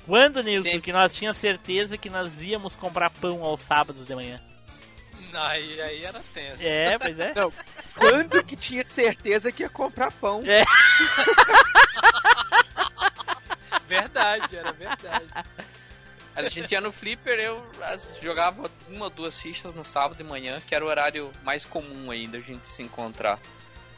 [0.05, 0.81] Quando, Nilson, Sempre.
[0.81, 4.39] que nós tínhamos certeza que nós íamos comprar pão aos sábados de manhã?
[5.37, 6.63] Aí, aí era tenso.
[6.63, 7.33] É, pois é.
[7.33, 7.51] Não,
[7.95, 10.43] quando que tinha certeza que ia comprar pão?
[10.45, 10.63] É.
[13.87, 15.25] Verdade, era verdade.
[16.35, 17.63] A gente ia no Flipper, eu
[18.21, 22.11] jogava uma ou duas fichas no sábado de manhã, que era o horário mais comum
[22.11, 23.39] aí da gente se encontrar.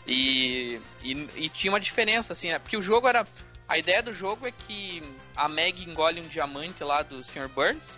[0.05, 2.59] E, e, e tinha uma diferença, assim, né?
[2.59, 3.26] Porque o jogo era.
[3.68, 5.03] A ideia do jogo é que
[5.35, 7.49] a Meg engole um diamante lá do Sr.
[7.49, 7.97] Burns,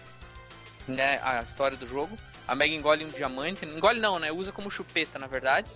[0.87, 1.19] né?
[1.21, 2.17] A história do jogo.
[2.49, 3.63] A Meg engole um diamante.
[3.65, 4.31] Engole não, né?
[4.31, 5.69] Usa como chupeta, na verdade.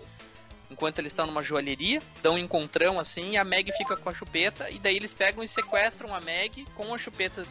[0.71, 4.13] Enquanto eles estão numa joalheria, dão um encontrão assim, e a Meg fica com a
[4.13, 7.43] chupeta, e daí eles pegam e sequestram a Meg com a chupeta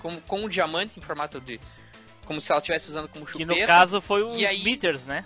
[0.00, 1.60] com, com o diamante em formato de.
[2.24, 3.60] Como se ela estivesse usando como Que chupeta.
[3.60, 5.24] no caso foi o aí- Smithers, né?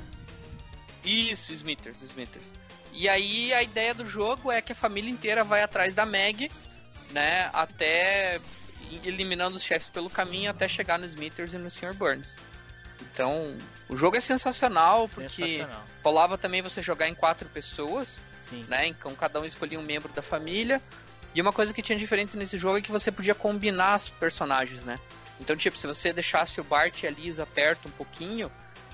[1.04, 2.46] Isso, Smithers, Smithers.
[2.92, 6.50] E aí a ideia do jogo é que a família inteira vai atrás da Meg,
[7.10, 7.50] né?
[7.52, 8.40] Até
[9.04, 11.94] eliminando os chefes pelo caminho até chegar no Smithers e no Sr.
[11.94, 12.36] Burns.
[13.00, 13.56] Então,
[13.88, 15.84] o jogo é sensacional porque Sensacional.
[16.02, 18.18] rolava também você jogar em quatro pessoas,
[18.48, 18.64] Sim.
[18.68, 18.86] né?
[18.86, 20.80] Então cada um escolhia um membro da família.
[21.34, 24.84] E uma coisa que tinha diferente nesse jogo é que você podia combinar os personagens,
[24.84, 24.98] né?
[25.40, 28.50] Então, tipo, se você deixasse o Bart e a Lisa perto um pouquinho,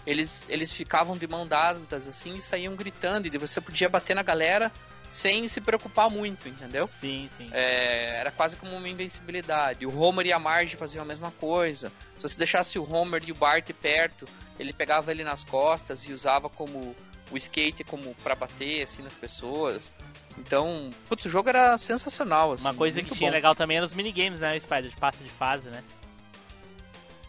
[0.07, 4.23] eles, eles ficavam de mão dadas assim e saíam gritando, e você podia bater na
[4.23, 4.73] galera
[5.11, 6.89] sem se preocupar muito, entendeu?
[7.01, 7.49] Sim, sim.
[7.53, 9.85] É, era quase como uma invencibilidade.
[9.85, 11.91] O Homer e a Marge faziam a mesma coisa.
[12.17, 14.25] Se você deixasse o Homer e o Bart perto,
[14.59, 16.95] ele pegava ele nas costas e usava como
[17.31, 19.91] o skate como para bater assim nas pessoas.
[20.39, 22.53] Então, putz, o jogo era sensacional.
[22.53, 23.35] Assim, Uma coisa que tinha bom.
[23.35, 24.91] legal também eram os minigames, né, Spider?
[24.91, 25.83] De passa de fase, né?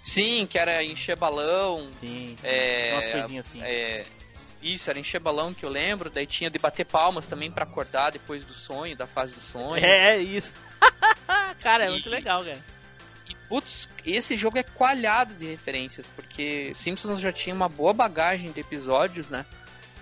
[0.01, 1.89] Sim, que era encher balão.
[1.99, 2.35] Sim.
[2.43, 3.61] É, Umas coisinhas assim.
[3.61, 4.05] é,
[4.61, 6.09] isso, era encher balão que eu lembro.
[6.09, 9.83] Daí tinha de bater palmas também pra acordar depois do sonho, da fase do sonho.
[9.83, 10.51] É, isso.
[11.61, 12.59] cara, é E- muito legal, cara.
[13.29, 18.51] E, putz, esse jogo é coalhado de referências, porque Simpsons já tinha uma boa bagagem
[18.51, 19.45] de episódios, né?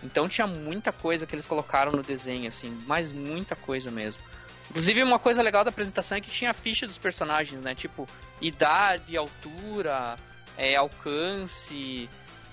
[0.02, 4.22] Então tinha muita coisa que eles colocaram no desenho, assim, mas muita coisa mesmo.
[4.70, 7.74] Inclusive, uma coisa legal da apresentação é que tinha a ficha dos personagens, né?
[7.76, 8.08] Tipo,
[8.40, 10.16] idade, altura,
[10.58, 12.10] é, alcance.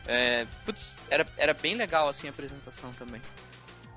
[0.06, 3.20] É, putz, era, era bem legal, assim, a apresentação também.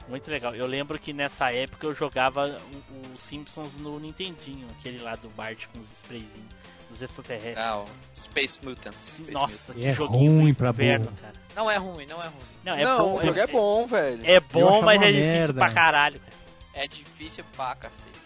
[0.08, 0.56] Muito legal.
[0.56, 2.58] Eu lembro que nessa época eu jogava
[2.90, 6.50] o, o Simpsons no Nintendinho, aquele lá do Bart com os sprayzinhos,
[6.90, 7.58] dos extraterrestres.
[7.60, 8.98] Ah, o Space Mutants.
[9.06, 9.76] Space Nossa, Mutants.
[9.82, 11.34] esse É joguinho ruim pra inferno, cara.
[11.56, 12.36] Não é ruim, não é ruim.
[12.64, 13.18] Não, é não, bom.
[13.18, 14.22] o jogo é, bom, velho.
[14.24, 15.54] É bom, mas é uma difícil merda.
[15.54, 16.34] pra caralho, cara.
[16.74, 18.20] É difícil pra cacete.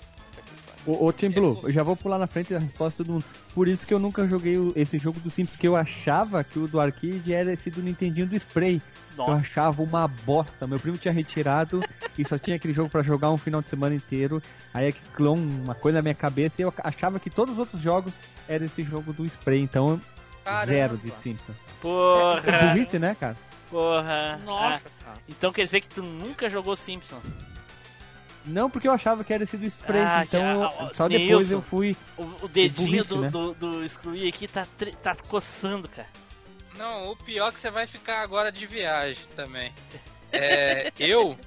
[0.86, 3.26] Ô, ô Tim Blue, eu já vou pular na frente da resposta de todo mundo.
[3.56, 6.60] Por isso que eu nunca joguei o- esse jogo do Simpsons, porque eu achava que
[6.60, 8.82] o do arcade era esse do Nintendinho do Spray.
[9.12, 10.68] Eu Nossa, achava uma bosta.
[10.68, 11.80] Meu primo tinha retirado
[12.20, 14.42] e só tinha aquele jogo pra jogar um final de semana inteiro.
[14.74, 18.12] Aí aquilo uma coisa na minha cabeça e eu achava que todos os outros jogos
[18.50, 19.62] eram esse jogo do Spray.
[19.62, 20.02] Então,
[20.44, 20.66] Caramba.
[20.66, 21.56] zero de Simpsons.
[21.56, 23.38] É porra, burrice, né, cara?
[23.70, 24.38] porra.
[24.44, 27.24] Nossa, Ah, então quer dizer que tu nunca jogou Simpsons?
[28.46, 30.02] Não, porque eu achava que era esse do Spray.
[30.02, 31.26] Ah, então, que- eu- só Nilson.
[31.28, 31.96] depois eu fui.
[32.18, 33.30] O, o dedinho burrice, do, né?
[33.30, 34.68] do, do excluir aqui tá,
[35.02, 36.08] tá coçando, cara.
[36.78, 39.72] Não, o pior é que você vai ficar agora de viagem também.
[40.32, 41.38] É, eu.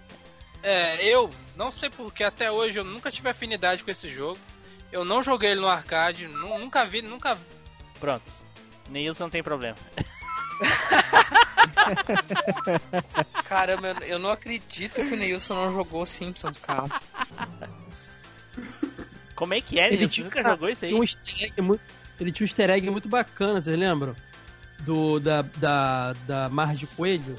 [0.63, 4.39] É, eu não sei porque até hoje eu nunca tive afinidade com esse jogo.
[4.91, 7.37] Eu não joguei ele no arcade, nu- nunca vi, nunca
[8.01, 8.23] Pronto.
[8.89, 9.77] Neilson não tem problema.
[13.49, 16.85] Caramba, eu- não acredito que o Neilson não jogou Simpsons, cara.
[19.35, 20.13] Como é que é, Ele Neilson?
[20.13, 20.89] tinha, Nunca jogou isso aí?
[20.91, 21.81] tinha um easter egg muito,
[22.19, 24.15] ele tinha um easter egg muito bacana, vocês lembram?
[24.81, 27.39] Do, da, da, da Marge Coelho.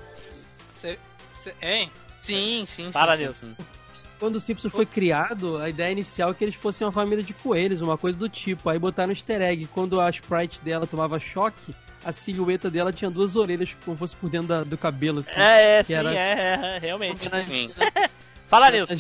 [0.75, 0.97] Cê,
[1.43, 1.91] cê, hein?
[2.19, 3.47] Sim, sim, Fala, sim, Nilson.
[3.47, 3.65] sim.
[4.19, 7.33] Quando o Simpsons foi criado, a ideia inicial é que eles fossem uma família de
[7.35, 8.67] coelhos, uma coisa do tipo.
[8.67, 9.67] Aí botaram um easter egg.
[9.67, 11.75] Quando a sprite dela tomava choque,
[12.05, 15.31] a silhueta dela tinha duas orelhas, como fosse por dentro da- do cabelo, assim.
[15.35, 17.29] É, é, que sim, era- é, é, é, realmente.
[18.49, 18.93] Fala, Nilson.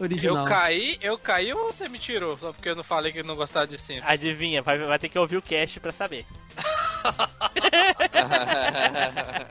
[0.00, 0.38] original.
[0.38, 2.38] Eu caí, eu caí ou você me tirou?
[2.38, 4.00] Só porque eu não falei que não gostava de sim.
[4.02, 6.24] Adivinha, vai, vai ter que ouvir o cast pra saber.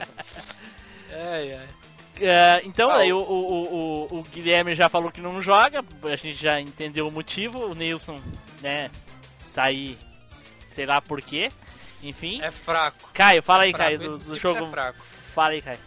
[1.11, 1.67] Ai, ai.
[2.19, 5.83] É, então, Ah, aí o, o, o, o- o Guilherme já falou que não joga,
[6.03, 8.19] a gente já entendeu o motivo, o Nilson,
[8.61, 8.89] né,
[9.53, 9.95] tá aí,
[10.73, 11.51] sei lá por quê,
[12.01, 12.41] enfim.
[12.41, 13.09] É fraco.
[13.13, 13.97] Caio, fala aí, fraco.
[13.97, 14.65] Caio, do, do jogo.
[14.65, 14.99] É fraco.
[15.33, 15.79] Fala aí, Caio.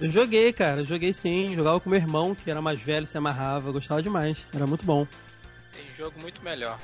[0.00, 0.80] Eu joguei, cara.
[0.82, 1.54] Eu joguei sim.
[1.54, 3.68] Jogava com meu irmão, que era mais velho, se amarrava.
[3.68, 4.38] Eu gostava demais.
[4.54, 5.06] Era muito bom.
[5.72, 6.78] Tem jogo muito melhor.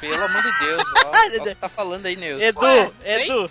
[0.00, 2.42] Pelo amor de Deus, ó, ó o que você tá falando aí, Nilson.
[2.42, 3.50] Edu, Ué, Edu.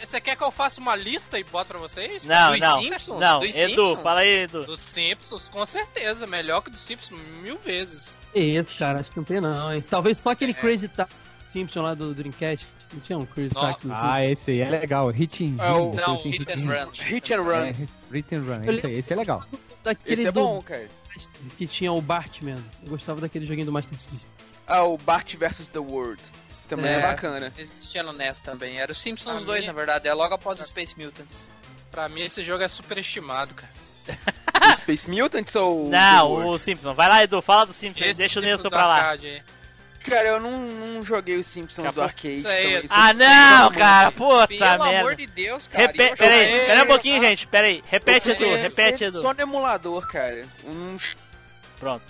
[0.00, 2.24] Você quer que eu faça uma lista e bote pra vocês?
[2.24, 3.18] Não, Dos não, Simpsons?
[3.20, 4.02] não, Dos Edu, Simpsons?
[4.02, 4.64] fala aí, Edu.
[4.64, 6.26] Dos Simpsons, com certeza.
[6.26, 8.16] Melhor que dos Simpsons mil vezes.
[8.34, 9.00] Isso, cara.
[9.00, 9.82] Acho que não tem não, hein.
[9.82, 10.54] Talvez só aquele É.
[10.54, 10.90] Crazy
[11.50, 12.66] Simpson lá do Dreamcast.
[12.94, 13.66] Não tinha um Nossa.
[13.72, 15.08] Taxi do Ah, esse aí é legal.
[15.10, 16.90] Hit and É o- Run, Não, assim, Hit and and- Run.
[16.92, 17.52] Hit and Run.
[17.64, 17.72] É,
[18.12, 19.42] Hit and Run, esse, aí, esse é legal.
[19.82, 20.88] Daquele Esse é do bom, cara.
[21.58, 22.56] que tinha o Bartman.
[22.82, 24.18] Eu gostava daquele joguinho do Master System.
[24.66, 26.22] Ah, o Bart vs The World.
[26.68, 27.02] Também é, É.
[27.02, 27.52] bacana.
[27.58, 28.78] Existia no NES também.
[28.78, 30.08] Era o Simpsons Pra 2, mim- na verdade.
[30.08, 31.46] É logo após o Space Mutants.
[31.90, 33.72] Pra mim esse jogo é superestimado, cara.
[34.74, 36.94] O Space Mutants ou Não, o Simpson.
[36.94, 38.96] Vai lá, Edu, fala do Simpson, Esse deixa o Simpsons Nilson pra lá.
[38.96, 39.42] arcade.
[40.04, 42.04] Cara, eu não, não joguei os Simpsons Acabou.
[42.04, 42.38] do arcade.
[42.38, 45.16] Isso aí, então isso Ah, não, cara, puta Pelo amor merda.
[45.16, 45.86] de Deus, cara.
[45.86, 47.84] Repe eu pera aí, joguei- pera aí um pouquinho, gente, pera aí.
[47.86, 49.20] Repete, Edu, joguei repete, Edu.
[49.20, 50.42] Só no emulador, cara.
[50.66, 50.96] Um
[51.80, 52.04] Pronto.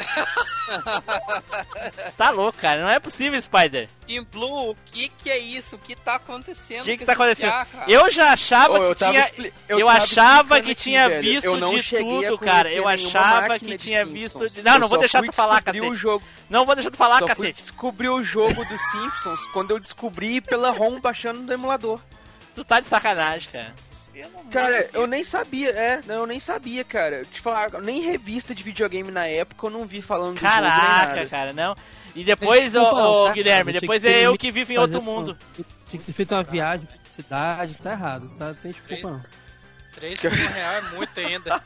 [2.16, 3.88] tá louco, cara, não é possível, Spider.
[4.06, 5.76] Team Blue, o que que é isso?
[5.76, 6.82] O que tá acontecendo?
[6.82, 7.50] O que que tá acontecendo?
[7.50, 7.90] piá, cara?
[7.90, 9.24] Eu já achava Oh, eu que tava tinha.
[9.24, 11.22] expli- Eu, tava achava que aqui, tinha velho.
[11.22, 12.70] visto eu não de tudo, cara.
[12.72, 14.12] Eu achava que tinha Simpsons.
[14.42, 14.48] visto.
[14.50, 15.86] de- Não, não Eu vou deixar tu falar, cacete.
[15.86, 16.24] o jogo.
[16.48, 17.62] Não vou deixar tu falar, Só cacete.
[17.62, 22.00] descobrir o jogo dos Simpsons quando eu descobri pela ROM baixando no emulador.
[22.54, 23.74] Tu tá de sacanagem, cara.
[24.50, 27.22] Cara, eu nem sabia, é, não, eu nem sabia, cara.
[27.24, 31.26] Te falar, nem revista de videogame na época eu não vi falando nem Caraca, nada.
[31.26, 31.76] cara, não.
[32.14, 35.36] E depois, ô, ô, tá, Guilherme, cara, depois é eu que vivo em outro mundo.
[35.88, 38.54] Tinha que ter feito uma viagem cidade, tá errado, tá?
[38.62, 39.22] Tem desculpa não.
[39.94, 41.62] 3 por 1 real é muito ainda.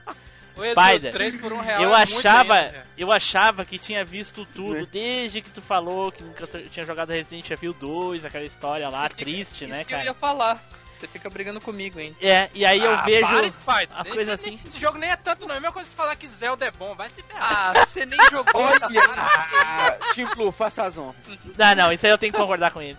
[0.56, 4.46] Spider, 3 por 1 real Eu é muito achava, ainda, eu achava que tinha visto
[4.46, 4.86] tudo Né?
[4.90, 9.16] desde que tu falou que nunca tinha jogado Resident Evil 2, aquela história lá, fica-
[9.24, 10.04] triste, Isso né, que eu cara?
[10.04, 10.62] ia falar.
[11.04, 12.16] Você fica brigando comigo, hein?
[12.20, 13.88] É, e aí eu Ah, vejo para, Spider.
[13.98, 14.60] a Esse coisa nem- assim.
[14.64, 15.54] Esse jogo nem é tanto, não.
[15.54, 16.94] É a mesma coisa que falar que Zelda é bom.
[16.94, 17.76] Vai se ferrar.
[17.76, 18.62] Ah, você nem jogou.
[18.62, 19.98] Olha, ah,
[20.34, 21.14] Blue, faça as honras.
[21.58, 22.96] Não, não, isso aí eu tenho que concordar com ele.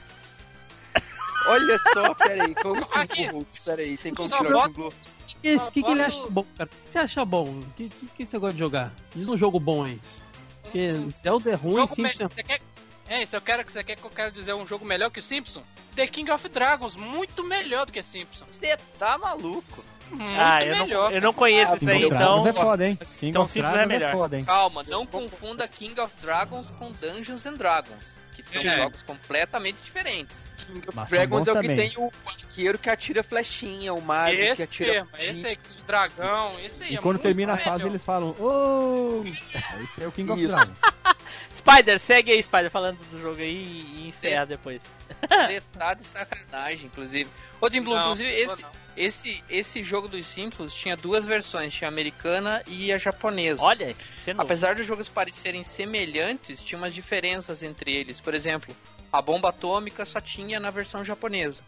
[1.47, 3.27] Olha só, peraí, como Aqui.
[3.65, 4.91] Peraí, tem como Só tirar o
[5.41, 6.69] que, que, que ele acha bom, cara?
[6.71, 7.43] O que você acha bom?
[7.45, 8.91] O que, que, que você gosta de jogar?
[9.15, 9.99] Diz um jogo bom aí.
[10.63, 12.59] Porque Zelda é ruim, Simpsons Você quer...
[13.07, 15.19] É isso, eu quero que você quer que eu quero dizer um jogo melhor que
[15.19, 15.61] o Simpson?
[15.95, 18.45] The King of Dragons, muito melhor do que Simpson.
[18.49, 19.83] Você tá maluco?
[20.09, 21.09] Muito ah, eu melhor.
[21.09, 22.47] não, eu não conheço isso aí, então.
[22.47, 22.95] é foda, hein?
[23.19, 24.11] King então of Simpsons é Dragons melhor.
[24.11, 24.45] foda, hein?
[24.45, 28.77] Calma, não confunda King of Dragons com Dungeons and Dragons, que são É.
[28.77, 30.35] jogos completamente diferentes.
[30.93, 31.89] Mas são Dragons é o que também.
[31.89, 34.93] tem o arqueiro que atira flechinha, o mago que Esse atira.
[34.93, 36.93] mesmo, esse aí, dos dragão, esse aí.
[36.93, 39.23] E é quando termina a fase, eles falam, oh!
[39.83, 40.55] Esse é o King of Isso.
[40.55, 40.77] Dragons.
[41.55, 44.81] Spider, segue aí, Spider, falando do jogo aí e encerra depois.
[45.77, 47.29] Tá de sacanagem, inclusive.
[47.61, 48.69] Ô, Tim Blue, Não, inclusive, não, esse, não.
[48.97, 53.63] esse, esse jogo dos Simpsons tinha duas versões, tinha a americana e a japonesa.
[53.63, 54.41] Olha, você não.
[54.43, 58.19] Apesar dos jogos parecerem semelhantes, tinha umas diferenças entre eles.
[58.19, 58.75] Por exemplo,
[59.17, 61.63] a bomba atômica só tinha na versão japonesa.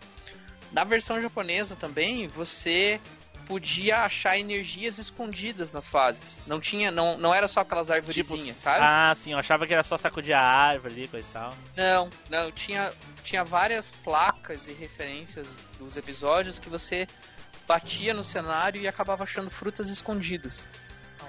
[0.71, 2.99] Na versão japonesa também, você
[3.47, 6.37] podia achar energias escondidas nas fases.
[6.45, 8.79] Não tinha, não, não era só aquelas arvorezinhas, sabe?
[8.81, 11.53] Ah, sim, eu achava que era só sacudir a árvore ali, coisa e tal.
[11.75, 12.91] Não, não, tinha,
[13.23, 15.47] tinha várias placas e referências
[15.79, 17.07] dos episódios que você
[17.65, 20.63] batia no cenário e acabava achando frutas escondidas.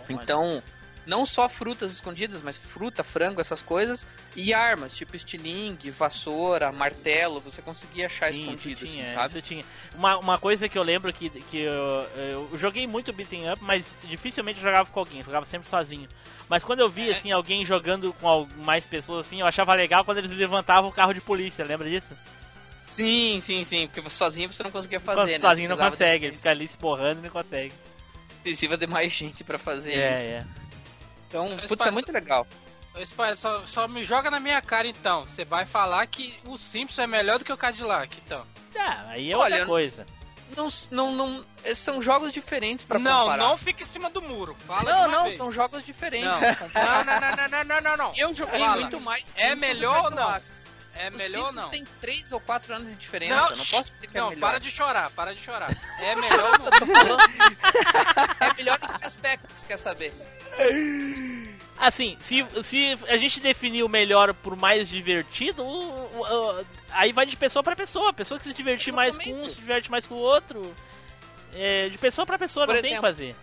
[0.09, 0.63] Então,
[1.09, 4.05] não só frutas escondidas, mas fruta, frango, essas coisas,
[4.37, 9.43] e armas, tipo estilingue, vassoura, martelo, você conseguia achar Sim, escondido, tinha, assim, sabe?
[9.43, 9.65] tinha.
[9.95, 11.75] Uma, uma coisa que eu lembro que, que eu,
[12.17, 16.07] eu joguei muito beating up, mas dificilmente eu jogava com alguém, eu jogava sempre sozinho.
[16.47, 17.13] Mas quando eu vi É.
[17.13, 21.15] assim alguém jogando com mais pessoas assim, eu achava legal quando eles levantavam o carro
[21.15, 22.07] de polícia, lembra disso?
[22.91, 25.49] Sim, sim, sim, porque sozinho você não conseguia fazer, né?
[25.49, 27.73] sozinho Você não consegue, de- ele fica ali se porrando e não consegue.
[28.43, 30.23] Precisa de mais gente pra fazer É, isso.
[30.25, 30.47] é.
[31.29, 32.47] Então, Mas putz, é muito legal.
[33.05, 35.25] Spider, só, só me joga na minha cara então.
[35.27, 38.45] Você vai falar que o Simpson é melhor do que o Cadillac, então.
[38.77, 40.07] Ah, aí é Olha, outra coisa.
[40.57, 41.45] Não, não, não,
[41.75, 43.37] são jogos diferentes pra não, comparar.
[43.37, 44.57] não fica em cima do muro.
[44.67, 45.37] Fala Não, não, vez.
[45.37, 46.27] são jogos diferentes.
[46.27, 46.41] Não.
[46.75, 48.13] Não, não, não, não, não, não, não, não.
[48.17, 48.81] Eu joguei Fala.
[48.81, 49.25] muito mais.
[49.37, 50.41] É Simpsons melhor do ou não?
[50.99, 51.69] É melhor ou não?
[51.69, 53.35] tem 3 ou 4 anos de diferença.
[53.37, 54.41] Não, Não, não posso dizer que é Não, melhor.
[54.41, 55.71] para de chorar, para de chorar.
[56.01, 57.19] É melhor ou não?
[58.41, 60.13] É melhor em que aspecto que você quer saber?
[61.79, 67.13] Assim, se, se a gente definir o melhor por mais divertido, o- o- o- aí
[67.13, 68.11] vai de pessoa pra pessoa.
[68.11, 70.75] A pessoa que se divertir mais com um, se diverte mais com o outro.
[71.55, 73.37] É, de pessoa pra pessoa, Por não tem o que exemplo, fazer.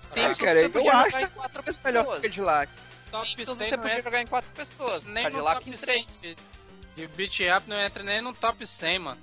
[0.00, 2.22] Simpsons cara, você eu podia acho jogar em que 4 Mas melhor que o pessoas.
[2.22, 2.72] Cadillac.
[3.10, 5.04] Top Simpsons 100 você podia entra jogar em 4 pessoas.
[5.06, 6.06] nem Cadillac em 100.
[6.98, 7.00] 3.
[7.00, 9.20] E o Beat Up não entra nem no top 100, mano.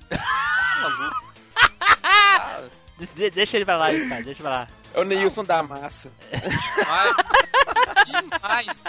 [2.04, 2.62] Ah,
[3.16, 4.68] De- deixa ele pra lá, cara, deixa pra lá.
[4.94, 6.10] É o Neilson da massa.
[6.32, 7.16] Mas,
[8.06, 8.84] demais.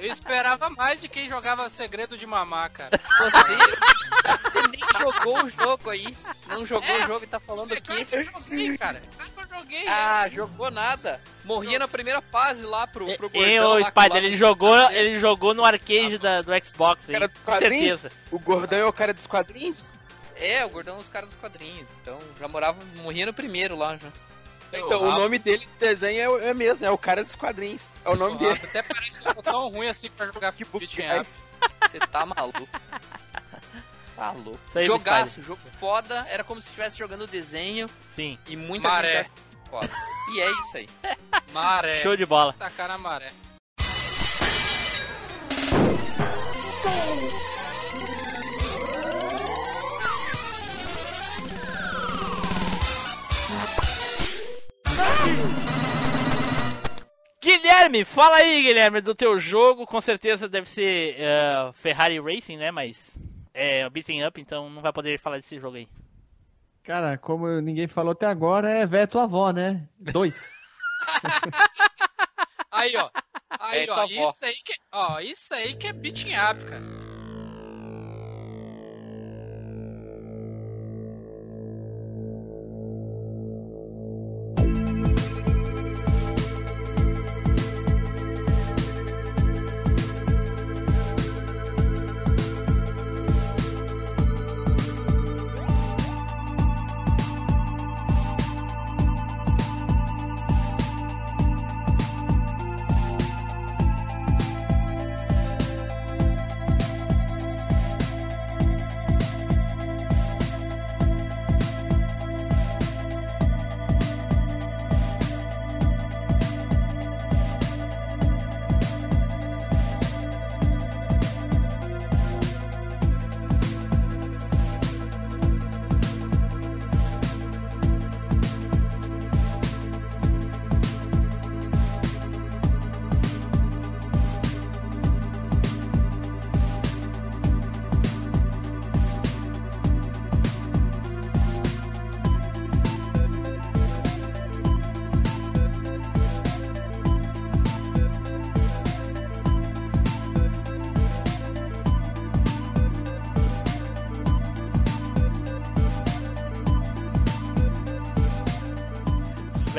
[0.00, 2.90] Eu esperava mais de quem jogava Segredo de Mamar, cara.
[3.18, 6.16] você, você nem jogou o jogo aí.
[6.48, 7.04] Não jogou É.
[7.04, 8.04] o jogo e tá falando É aqui.
[8.04, 9.02] que eu joguei, cara.
[9.18, 9.88] É eu joguei.
[9.88, 11.20] Ah, jogou nada.
[11.44, 13.84] Morria na primeira fase lá pro, pro E, gordão.
[13.84, 17.58] Spider, lá ele jogou, ele jogou no arcade da, do Xbox aí, Cara do com
[17.58, 18.10] certeza.
[18.30, 19.90] O gordão é o cara dos quadrinhos?
[20.36, 21.86] É, o gordão dos caras dos quadrinhos.
[22.00, 24.08] Então, já morava, morria no primeiro lá já.
[24.72, 27.82] Então, o nome dele de desenho é, o- é mesmo, é o cara dos quadrinhos.
[28.04, 28.60] É o nome dele.
[28.62, 31.20] Até parece que eu tô tão ruim assim pra jogar Que Beat bugai.
[31.20, 31.28] Up.
[31.90, 32.68] Você tá maluco.
[34.16, 34.58] Tá louco.
[34.82, 36.26] Jogaço, jogo foda.
[36.28, 39.22] Era como se estivesse jogando desenho Sim, e muita Maré.
[39.22, 39.30] gente
[39.70, 39.90] foda.
[40.32, 40.88] E é isso aí.
[41.52, 42.02] Maré.
[42.02, 42.52] show de bola.
[42.54, 43.30] Tacar na maré.
[57.42, 59.86] Guilherme, fala aí, Guilherme, do teu jogo.
[59.86, 62.70] Com certeza deve ser eh, Ferrari Racing, né?
[62.70, 62.98] Mas
[63.54, 65.88] é beating up, então não vai poder falar desse jogo aí.
[66.82, 69.86] Cara, como ninguém falou até agora, é Veto Avó, né?
[69.98, 70.50] Dois.
[72.72, 73.10] Aí, ó.
[73.58, 73.94] Aí, É, ó.
[73.94, 74.28] tua avó.
[74.30, 76.80] Isso aí que, ó, isso aí que é beating up, cara.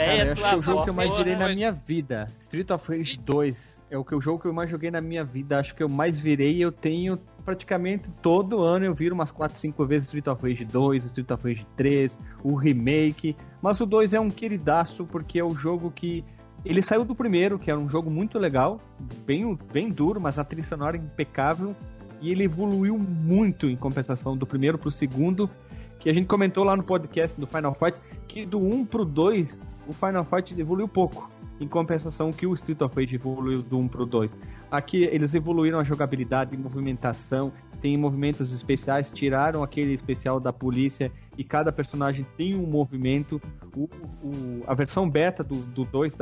[0.05, 1.17] Véia Cara, eu acho que é o jogo que eu mais avó.
[1.19, 2.31] virei na mas- minha vida.
[2.39, 5.23] Street of Rage 2 é o que o jogo que eu mais joguei na minha
[5.23, 5.59] vida.
[5.59, 9.85] Acho que eu mais virei eu tenho praticamente todo ano eu viro umas 4, 5
[9.85, 13.35] vezes Street of Rage 2, Street of Rage 3, o remake.
[13.61, 16.23] Mas o 2 é um queridaço porque é o jogo que
[16.63, 18.79] ele saiu do primeiro, que era um jogo muito legal,
[19.25, 21.75] bem, bem duro, mas a trilha sonora impecável.
[22.21, 25.49] E ele evoluiu muito em compensação do primeiro pro segundo,
[25.97, 27.97] que a gente comentou lá no podcast do Final Fight,
[28.27, 29.57] que do 1 pro 2,
[29.87, 31.29] o Final Fight evoluiu pouco.
[31.59, 34.31] Em compensação que o Street of Rage evoluiu do 1 pro 2.
[34.71, 37.51] Aqui eles evoluíram a jogabilidade, movimentação,
[37.81, 43.39] tem movimentos especiais, tiraram aquele especial da polícia e cada personagem tem um movimento.
[43.75, 43.83] O,
[44.23, 46.15] o- a versão beta do 2 do dois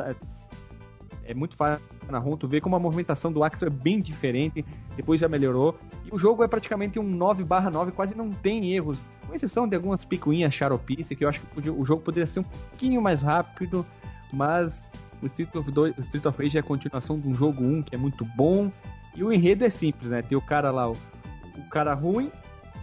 [1.23, 4.65] é muito fácil na ROM, tu vê como a movimentação do Axel é bem diferente,
[4.95, 5.75] depois já melhorou.
[6.05, 8.97] E o jogo é praticamente um 9 9 quase não tem erros,
[9.29, 12.43] com exceção de algumas picuinhas xaropice, que eu acho que o jogo poderia ser um
[12.43, 13.85] pouquinho mais rápido,
[14.33, 14.83] mas
[15.21, 17.83] o Street of, 2, o Street of Rage é a continuação de um jogo 1
[17.83, 18.71] que é muito bom,
[19.15, 20.21] e o enredo é simples, né?
[20.21, 20.97] Tem o cara lá, o,
[21.57, 22.31] o cara ruim,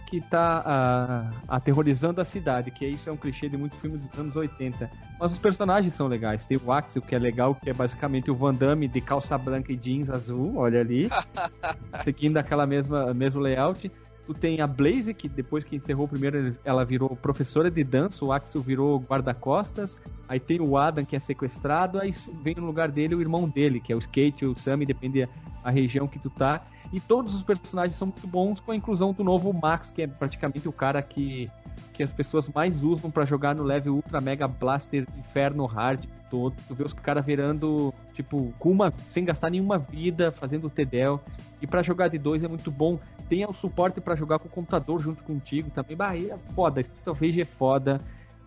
[0.07, 4.17] que tá ah, aterrorizando a cidade, que isso é um clichê de muitos filmes dos
[4.17, 4.89] anos 80.
[5.19, 6.45] Mas os personagens são legais.
[6.45, 9.73] Tem o Axel, que é legal, que é basicamente o Van Damme de calça branca
[9.73, 11.09] e jeans azul, olha ali.
[12.03, 13.91] seguindo aquela mesma mesmo layout.
[14.27, 18.25] Tu tem a Blaze, que depois que encerrou o primeiro, ela virou professora de dança,
[18.25, 19.97] o Axel virou guarda-costas.
[20.27, 22.13] Aí tem o Adam, que é sequestrado, aí
[22.43, 25.25] vem no lugar dele o irmão dele, que é o Skate, o Sammy, depende
[25.63, 26.61] da região que tu tá.
[26.91, 30.07] E todos os personagens são muito bons, com a inclusão do novo Max, que é
[30.07, 31.49] praticamente o cara que,
[31.93, 36.55] que as pessoas mais usam pra jogar no level Ultra Mega Blaster Inferno Hard todo.
[36.67, 41.21] Tu vê os caras virando, tipo, com uma, sem gastar nenhuma vida, fazendo o Tedel.
[41.61, 42.99] E pra jogar de dois é muito bom.
[43.29, 45.97] Tem o suporte pra jogar com o computador junto contigo também.
[45.97, 47.99] Bah, é foda, Street of Rage é foda.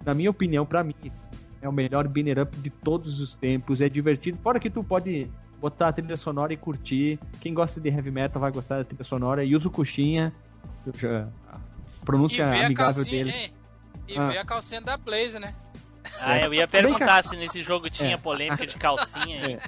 [0.05, 0.95] Na minha opinião, pra mim,
[1.61, 3.81] é o melhor binner up de todos os tempos.
[3.81, 4.39] É divertido.
[4.43, 5.31] Fora que tu pode
[5.61, 7.19] botar a trilha sonora e curtir.
[7.41, 9.45] Quem gosta de heavy metal vai gostar da trilha sonora.
[9.45, 10.33] E usa o coxinha.
[10.87, 11.29] Eu já-
[12.05, 13.53] pronúncia amigável dele.
[14.09, 14.29] E Ah.
[14.31, 15.55] ver a calcinha da Blaze, né?
[16.19, 18.17] Ah, eu ia perguntar se nesse jogo tinha É.
[18.17, 19.53] polêmica de calcinha aí.
[19.55, 19.61] É.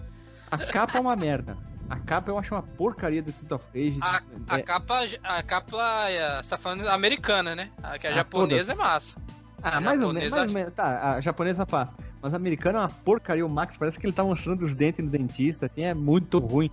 [0.51, 1.56] A capa é uma merda.
[1.89, 3.98] A capa eu acho uma porcaria do Street of Rage.
[4.01, 7.70] A, a É- capa, a capa, é, você tá falando americana, né?
[7.82, 8.81] A que a Ah, japonesa todas.
[8.81, 9.20] é massa.
[9.62, 10.74] Ah, A mais ou, menos, japonesa- mais ou menos.
[10.74, 11.94] Tá, a japonesa passa.
[12.20, 13.44] Mas a americana é uma porcaria.
[13.44, 15.66] O Max parece que ele tá mostrando os dentes no dentista.
[15.66, 16.70] Assim, é muito ruim.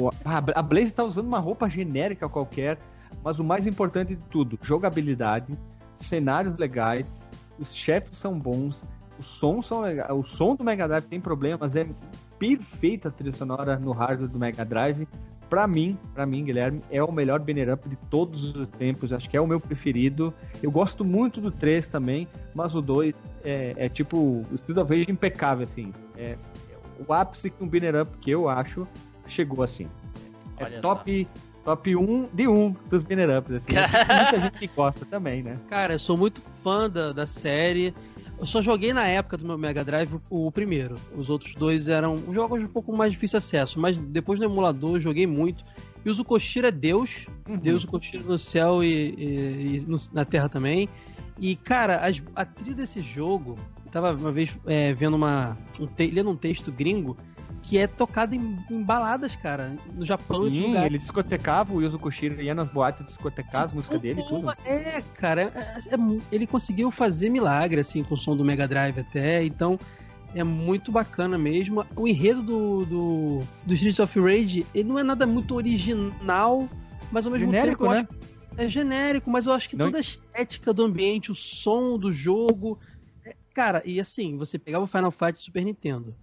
[0.00, 2.78] O- a a Blaze tá usando uma roupa genérica qualquer.
[3.22, 5.56] Mas o mais importante de tudo: jogabilidade,
[5.96, 7.12] cenários legais,
[7.58, 8.84] os chefes são bons,
[9.18, 10.10] os sons são legais.
[10.10, 11.86] O som do Mega Drive tem problema, mas é
[12.38, 15.06] perfeita a trilha sonora no hardware do Mega Drive.
[15.48, 19.12] Pra mim, pra mim, Guilherme, é o melhor banner up de todos os tempos.
[19.12, 20.34] Acho que é o meu preferido.
[20.62, 23.14] Eu gosto muito do 3 também, mas o 2
[23.44, 25.92] é, é tipo o Street of Rage impecável, assim.
[26.16, 26.36] É,
[27.06, 28.86] o ápice que um banner up que eu acho
[29.26, 29.88] chegou assim.
[30.56, 31.28] É Olha top,
[31.64, 33.66] top 1 de 1 dos banner ups, assim.
[33.66, 35.58] Tem muita gente que gosta também, né?
[35.68, 37.94] Cara, eu sou muito fã da, da série.
[38.38, 40.96] Eu só joguei na época do meu Mega Drive o, primeiro.
[41.16, 45.00] Os outros dois eram jogos um pouco mais difícil acesso, mas depois no emulador eu
[45.00, 45.64] joguei muito.
[46.04, 47.56] E o Zukoshiro é Deus, Uhum.
[47.56, 50.88] Deus Zukoshiro no céu e, e- e no- na Terra também.
[51.40, 55.56] E cara, as- a trilha desse jogo, eu tava uma vez é, vendo uma.
[55.80, 57.16] Um te, lendo um texto gringo
[57.66, 60.86] que é tocado em, em baladas, cara, no Japão Sim, lugares.
[60.86, 64.50] ele discotecava, o Yuzo Koshiro ia nas boates discotecar as músicas dele e tudo.
[64.66, 68.68] É, cara, é- é mu- ele conseguiu fazer milagre, assim, com o som do Mega
[68.68, 69.78] Drive até, então
[70.34, 71.84] é muito bacana mesmo.
[71.96, 76.68] O enredo do, do, do Streets of Rage, ele não é nada muito original,
[77.10, 78.08] mas ao mesmo Genérico, tempo né?
[78.56, 82.12] é genérico, mas eu acho que Não- toda a estética do ambiente, o som do
[82.12, 82.78] jogo.
[83.24, 86.14] é- Cara, e assim, você pegava o Final Fight Super Nintendo,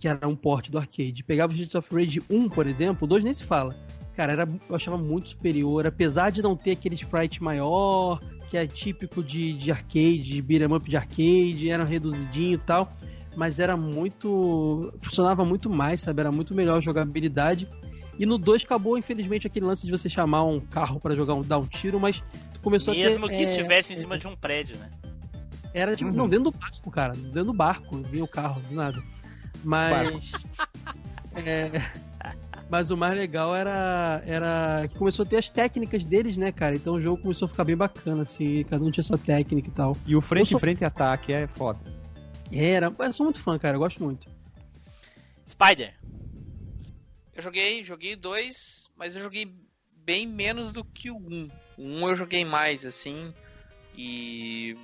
[0.00, 3.06] que era um port do arcade, pegava o Streets of Rage 1, por exemplo, o
[3.06, 3.76] 2 nem se fala.
[4.16, 8.18] Cara, era, eu achava muito superior, apesar de não ter aquele sprite maior,
[8.48, 12.90] que é típico de, de arcade, de beat'em up de arcade, era reduzidinho e tal,
[13.36, 14.92] mas era muito.
[15.02, 16.20] funcionava muito mais, sabe?
[16.20, 17.68] Era muito melhor a jogabilidade.
[18.18, 21.42] E no 2 acabou, infelizmente, aquele lance de você chamar um carro pra jogar um,
[21.42, 22.22] dar um tiro, mas
[22.54, 23.36] tu começou Mesmo a ter.
[23.36, 24.90] que é, estivesse em cima de um prédio, né?
[25.72, 26.16] Era tipo, Uhum.
[26.16, 27.12] não, dentro do barco, cara.
[27.14, 29.00] Dentro do barco, vinha o carro, do nada.
[29.64, 30.32] Mas.
[31.36, 31.70] é,
[32.68, 36.76] mas o mais legal era, era que começou a ter as técnicas deles, né, cara?
[36.76, 39.72] Então o jogo começou a ficar bem bacana, assim, cada um tinha sua técnica e
[39.72, 39.96] tal.
[40.06, 41.80] E o frente Eu sou- frente ataque é foda.
[42.52, 44.28] Era, eu sou muito fã, cara, eu gosto muito.
[45.48, 45.94] Spider.
[47.34, 49.52] Eu joguei, joguei dois, mas eu joguei
[50.04, 51.48] bem menos do que o um.
[51.76, 53.32] O um eu joguei mais, assim.
[53.96, 54.76] E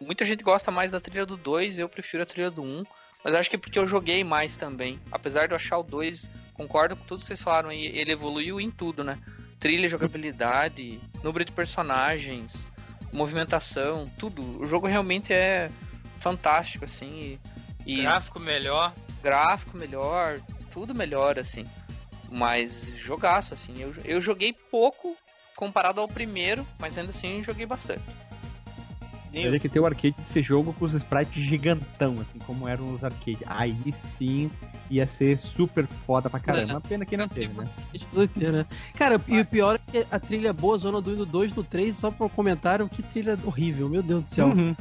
[0.00, 2.84] muita gente gosta mais da trilha do 2, eu prefiro a trilha do 1.
[3.24, 4.98] Mas acho que é porque eu joguei mais também.
[5.10, 8.60] Apesar de eu achar o 2, concordo com tudo que vocês falaram aí, ele evoluiu
[8.60, 9.18] em tudo, né?
[9.58, 12.66] Trilha, jogabilidade, número de personagens,
[13.12, 14.62] movimentação, tudo.
[14.62, 15.70] O jogo realmente é
[16.18, 17.38] fantástico, assim.
[17.86, 18.94] E, e Gráfico melhor.
[19.22, 20.40] gráfico melhor,
[20.70, 21.66] tudo melhor, assim.
[22.30, 23.74] Mas jogaço, assim.
[23.78, 25.16] Eu, eu joguei pouco
[25.56, 28.02] comparado ao primeiro, mas ainda assim joguei bastante.
[29.32, 33.04] Teria que ter o arcade desse jogo com os sprites gigantão, assim, como eram os
[33.04, 33.42] arcades.
[33.46, 34.50] Aí sim
[34.90, 36.74] ia ser super foda pra caramba.
[36.74, 37.68] Uma pena que não teve, né?
[38.12, 38.66] Doideira, né?
[38.94, 41.54] Cara, e o pior é que a trilha é boa, Zona do 1 no 2,
[41.54, 44.48] no 3, só por comentário, que trilha horrível, meu Deus do céu.
[44.48, 44.74] Uhum.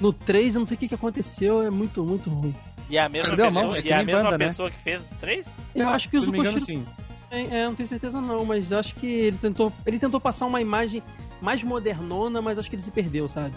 [0.00, 2.54] No 3, eu não sei o que, que aconteceu, é muito, muito ruim.
[2.90, 4.46] E a mesma Perdeu a pessoa, mão, é e que a mesma banda, né?
[4.48, 5.46] pessoa que fez o 3?
[5.74, 6.84] Eu acho que o não Zukoshiro sim.
[7.30, 10.60] É, é, não tenho certeza não, mas acho que ele tentou, ele tentou passar uma
[10.60, 11.02] imagem
[11.40, 13.54] mais modernona, mas acho que ele se perdeu, sabe?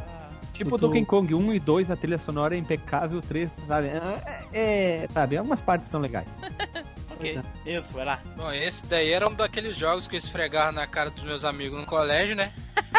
[0.58, 3.88] Tipo tô- Donkey Kong 1 e 2, a trilha sonora é impecável, o 3, sabe?
[3.88, 6.28] É, é, sabe, algumas partes são legais.
[7.16, 8.20] Ok, isso, vai lá.
[8.36, 11.80] Bom, esse daí era um daqueles jogos que eu esfregava na cara dos meus amigos
[11.80, 12.52] no colégio, né?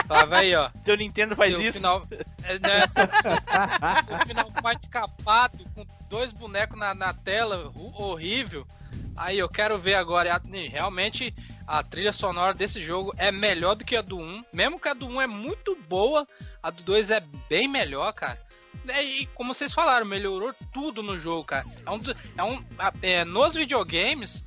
[0.08, 0.70] Falava aí, ó.
[0.84, 1.76] Teu Nintendo faz seu isso?
[1.76, 2.06] Final,
[2.42, 8.66] é, né, seu, seu, seu final fight capado, com dois bonecos na, na tela, horrível.
[9.14, 10.40] Aí eu quero ver agora.
[10.70, 11.34] Realmente
[11.66, 14.44] a trilha sonora desse jogo é melhor do que a do 1.
[14.52, 16.26] Mesmo que a do 1 é muito boa,
[16.62, 18.40] a do 2 é bem melhor, cara.
[18.88, 21.66] É, E como vocês falaram, melhorou tudo no jogo, cara.
[21.84, 22.00] É um,
[22.38, 22.64] é um,
[23.02, 24.44] é, nos videogames,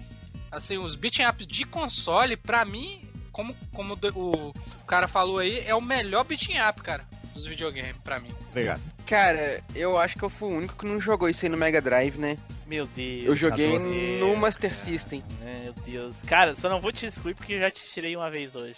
[0.52, 3.02] assim, os beat'em ups de console, pra mim,
[3.32, 7.46] como, como do- o, o cara falou aí, é o melhor beat'em up, cara, dos
[7.46, 8.34] videogames, pra mim.
[8.50, 8.82] Obrigado.
[9.06, 11.82] Cara, eu acho que eu fui o único que não jogou isso aí no Mega
[11.82, 12.38] Drive, né?
[12.70, 13.26] Meu Deus.
[13.26, 14.82] Eu joguei adorei, no Master cara.
[14.82, 15.24] System.
[15.42, 16.22] Meu Deus.
[16.22, 18.76] Cara, só não vou te excluir porque eu já te tirei uma vez hoje.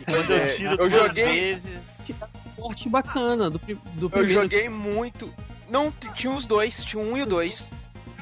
[0.00, 1.80] E quando eu É, tiro eu duas joguei- vezes.
[2.56, 4.32] Porte bacana do, do Eu primeiro.
[4.42, 5.32] joguei muito.
[5.68, 7.70] Não, tinha os dois, tinha um e o dois.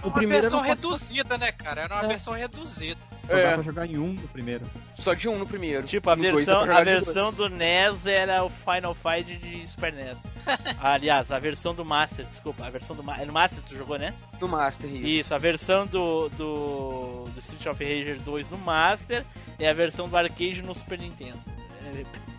[0.03, 1.83] O Uma primeiro versão era reduzida, né, cara?
[1.83, 2.09] Era uma É.
[2.09, 3.01] versão reduzida.
[3.27, 4.65] Só dá É, pra jogar em um no primeiro.
[4.99, 5.87] só de um no primeiro.
[5.87, 9.93] Tipo, a No versão, dá a versão do NES era o Final Fight de Super
[9.93, 10.17] NES.
[10.81, 13.99] Aliás, a versão do Master, desculpa, a versão do Ma- é no Master tu jogou,
[13.99, 14.13] né?
[14.39, 15.07] Do Master, isso.
[15.07, 19.25] Isso, a versão do, do, do Street of Rage 2 no Master
[19.59, 21.39] e a versão do arcade no Super Nintendo.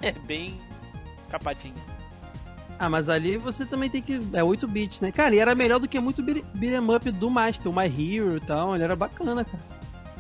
[0.02, 0.60] É, é bem
[1.30, 1.96] capadinha.
[2.78, 4.20] Ah, mas ali você também tem que.
[4.34, 5.10] É 8 bits, né?
[5.12, 8.36] Cara, e era melhor do que muito beat- beat'em up do Master, o My Hero
[8.36, 8.76] e tal.
[8.76, 9.64] Ele era bacana, cara.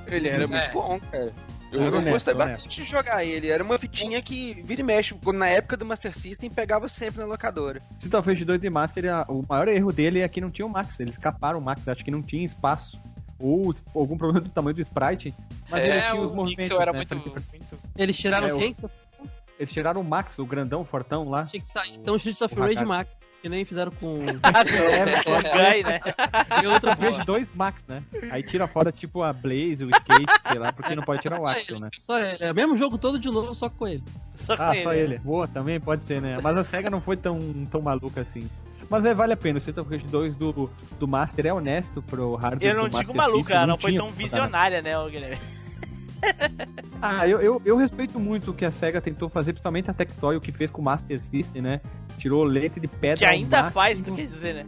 [0.08, 0.72] Ele era muito É.
[0.72, 1.34] bom, cara.
[1.72, 2.52] Eu, Era eu honesto, gostei honesto.
[2.54, 3.48] bastante de jogar ele.
[3.50, 5.16] Era uma fitinha que vira e mexe.
[5.34, 7.82] Na época do Master System, pegava sempre na locadora.
[7.98, 10.66] Street of Rage 2 de Master, a- o maior erro dele é que não tinha
[10.66, 11.00] o Max.
[11.00, 13.00] Eles escaparam o Max, acho que não tinha espaço.
[13.38, 15.34] Ou algum problema do tamanho do sprite.
[15.70, 16.56] Mas ele É, tinha os o movimentos.
[16.56, 17.80] Pixel era né, muito, muito...
[17.98, 18.60] Eles tiraram É, o
[19.60, 21.46] Eles tiraram o Max, o grandão, o fortão lá.
[21.46, 21.96] tinha que sair.
[21.96, 22.86] Então Streets of o Rage.
[22.86, 23.10] Max,
[23.46, 24.26] que nem fizeram com.
[24.66, 26.00] É, o Guy, né?
[26.64, 28.02] e outra Rage 2 Max, né?
[28.32, 31.46] Aí tira fora tipo a Blaze, o Skate, sei lá, porque não pode tirar o
[31.46, 31.90] Axel, né?
[31.98, 32.38] Só ele.
[32.40, 34.04] É o mesmo jogo todo de novo, só com ele.
[34.36, 34.84] Só com Ah, ele.
[34.84, 35.18] só ele.
[35.20, 36.40] Boa, também pode ser, né?
[36.42, 37.40] Mas a SEGA não foi tão,
[37.70, 38.50] tão maluca assim.
[38.90, 39.56] Mas é, vale a pena.
[39.56, 40.70] O Street of Rage 2 do,
[41.00, 43.78] do Master é honesto pro hardware Eu não do digo Master maluca, System, ela não
[43.78, 45.38] foi tão visionária, né, ô Guilherme?
[47.02, 50.38] Ah, eu, eu, eu respeito muito o que a SEGA tentou fazer, principalmente a Tectoy,
[50.38, 51.82] o que fez com o Master System, né?
[52.18, 53.74] Tirou leite de pedra Que ainda máximo.
[53.74, 54.66] faz, tu quer dizer, né?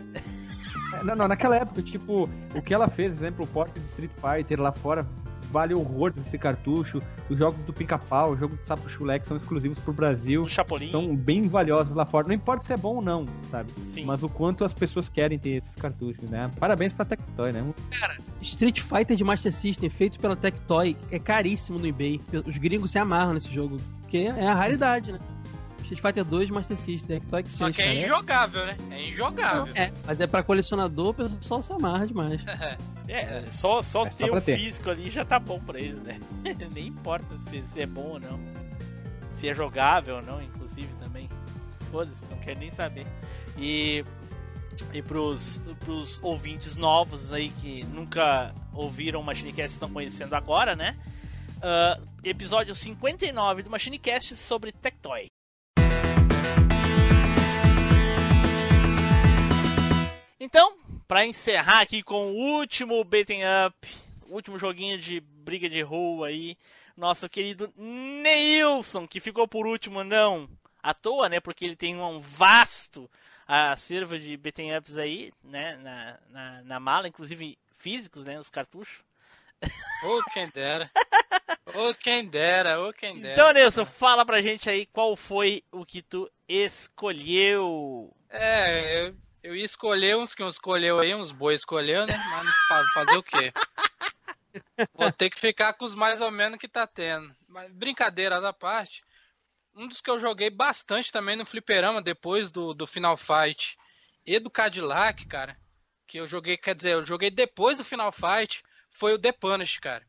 [0.93, 4.11] É, Não, não, naquela época, tipo, o que ela fez, exemplo, o porte de Street
[4.21, 5.07] Fighter lá fora,
[5.51, 7.01] vale horror desse cartucho.
[7.29, 10.49] Os jogos do Pica-Pau, o jogo do Sapo Chulé, que são exclusivos pro Brasil, O
[10.49, 10.91] Chapolin.
[10.91, 12.27] são bem valiosos lá fora.
[12.27, 13.71] Não importa se é bom ou não, sabe?
[13.93, 14.05] Sim.
[14.05, 16.49] Mas o quanto as pessoas querem ter esses cartuchos, né?
[16.59, 17.65] Parabéns pra Tectoy, né?
[18.41, 22.21] Street Fighter de Master System, feito pela Tectoy, é caríssimo no eBay.
[22.45, 23.77] Os gringos se amarram nesse jogo.
[24.01, 25.19] Porque é a raridade, né?
[25.87, 27.97] Street Fighter 2 de Master System, Tectoy que Só fez, que é cara.
[27.99, 28.77] injogável, né?
[28.91, 29.73] É injogável.
[29.75, 32.41] É, mas é pra colecionador, o pessoal se amarra demais.
[33.09, 34.57] É, só, só É, ter o ter.
[34.59, 36.19] físico ali já tá bom pra eles, né?
[36.73, 38.37] Nem importa se, se é bom ou não.
[39.39, 41.29] Se é jogável ou não, inclusive também.
[41.89, 43.07] Foda-se, não quero nem saber.
[43.57, 44.03] E,
[44.93, 50.97] e pros, pros ouvintes novos aí que nunca ouviram o Machinecast estão conhecendo agora, né?
[51.61, 55.27] Ah, episódio 59 do Machinecast sobre Tectoy.
[61.07, 63.87] Pra encerrar aqui com o último beaten up,
[64.27, 66.57] último joguinho de briga de rua aí,
[66.97, 70.49] nosso querido Neilson, que ficou por último não
[70.83, 71.39] à toa, né?
[71.39, 73.09] Porque ele tem um vasto
[73.47, 75.77] acervo de beaten ups aí, né?
[75.77, 78.37] Na, na, na mala, inclusive físicos, né?
[78.37, 79.01] Os cartuchos.
[80.03, 80.91] Ô, quem dera.
[81.73, 83.33] Ô, quem dera, ô, quem dera.
[83.33, 88.13] Então, Nilson, fala pra gente aí qual foi o que tu escolheu.
[88.29, 89.15] É, eu,
[89.47, 92.17] eu ia escolher uns que uns escolheu aí, uns boi escolheu, né?
[92.17, 93.53] Mas fa- fazer o quê?
[94.93, 97.33] Vou ter que ficar com os mais ou menos que tá tendo.
[97.47, 99.01] Mas brincadeiras à parte,
[99.73, 103.77] um dos que eu joguei bastante também no fliperama depois do, do Final Fight
[104.25, 105.57] e do Cadillac, cara,
[106.05, 109.77] que eu joguei, quer dizer, eu joguei depois do Final Fight, foi o The Punish,
[109.77, 110.05] cara.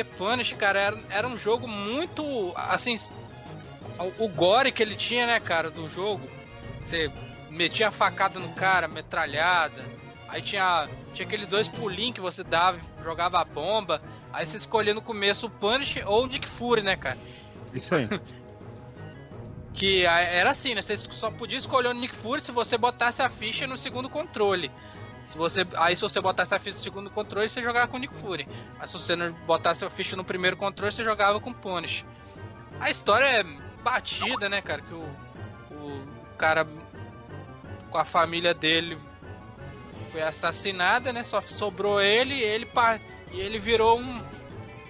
[0.00, 2.52] The Punish, cara, era, era um jogo muito.
[2.56, 2.98] Assim.
[3.98, 6.26] O, o gore que ele tinha, né, cara, do jogo.
[6.80, 7.10] Você
[7.50, 9.84] metia a facada no cara, metralhada.
[10.26, 14.00] Aí tinha, tinha aqueles dois pulinhos que você dava, jogava a bomba.
[14.32, 17.18] Aí você escolhia no começo o Punish ou o Nick Fury, né, cara?
[17.74, 18.08] Isso aí.
[19.72, 20.82] Que era assim, né?
[20.82, 24.68] Você só podia escolher o Nick Fury se você botasse a ficha no segundo controle.
[25.24, 28.14] Se você, aí se você botasse a ficha no segundo controle, você jogava com Nick
[28.14, 28.48] Fury.
[28.78, 32.04] Mas se você não botasse a ficha no primeiro controle, você jogava com Punish.
[32.80, 33.44] A história é
[33.82, 34.82] batida, né, cara?
[34.82, 35.04] Que o,
[35.70, 36.06] o
[36.36, 36.66] cara
[37.90, 38.98] com a família dele
[40.10, 41.22] foi assassinada, né?
[41.22, 42.68] Só sobrou ele e ele,
[43.32, 44.22] ele virou um,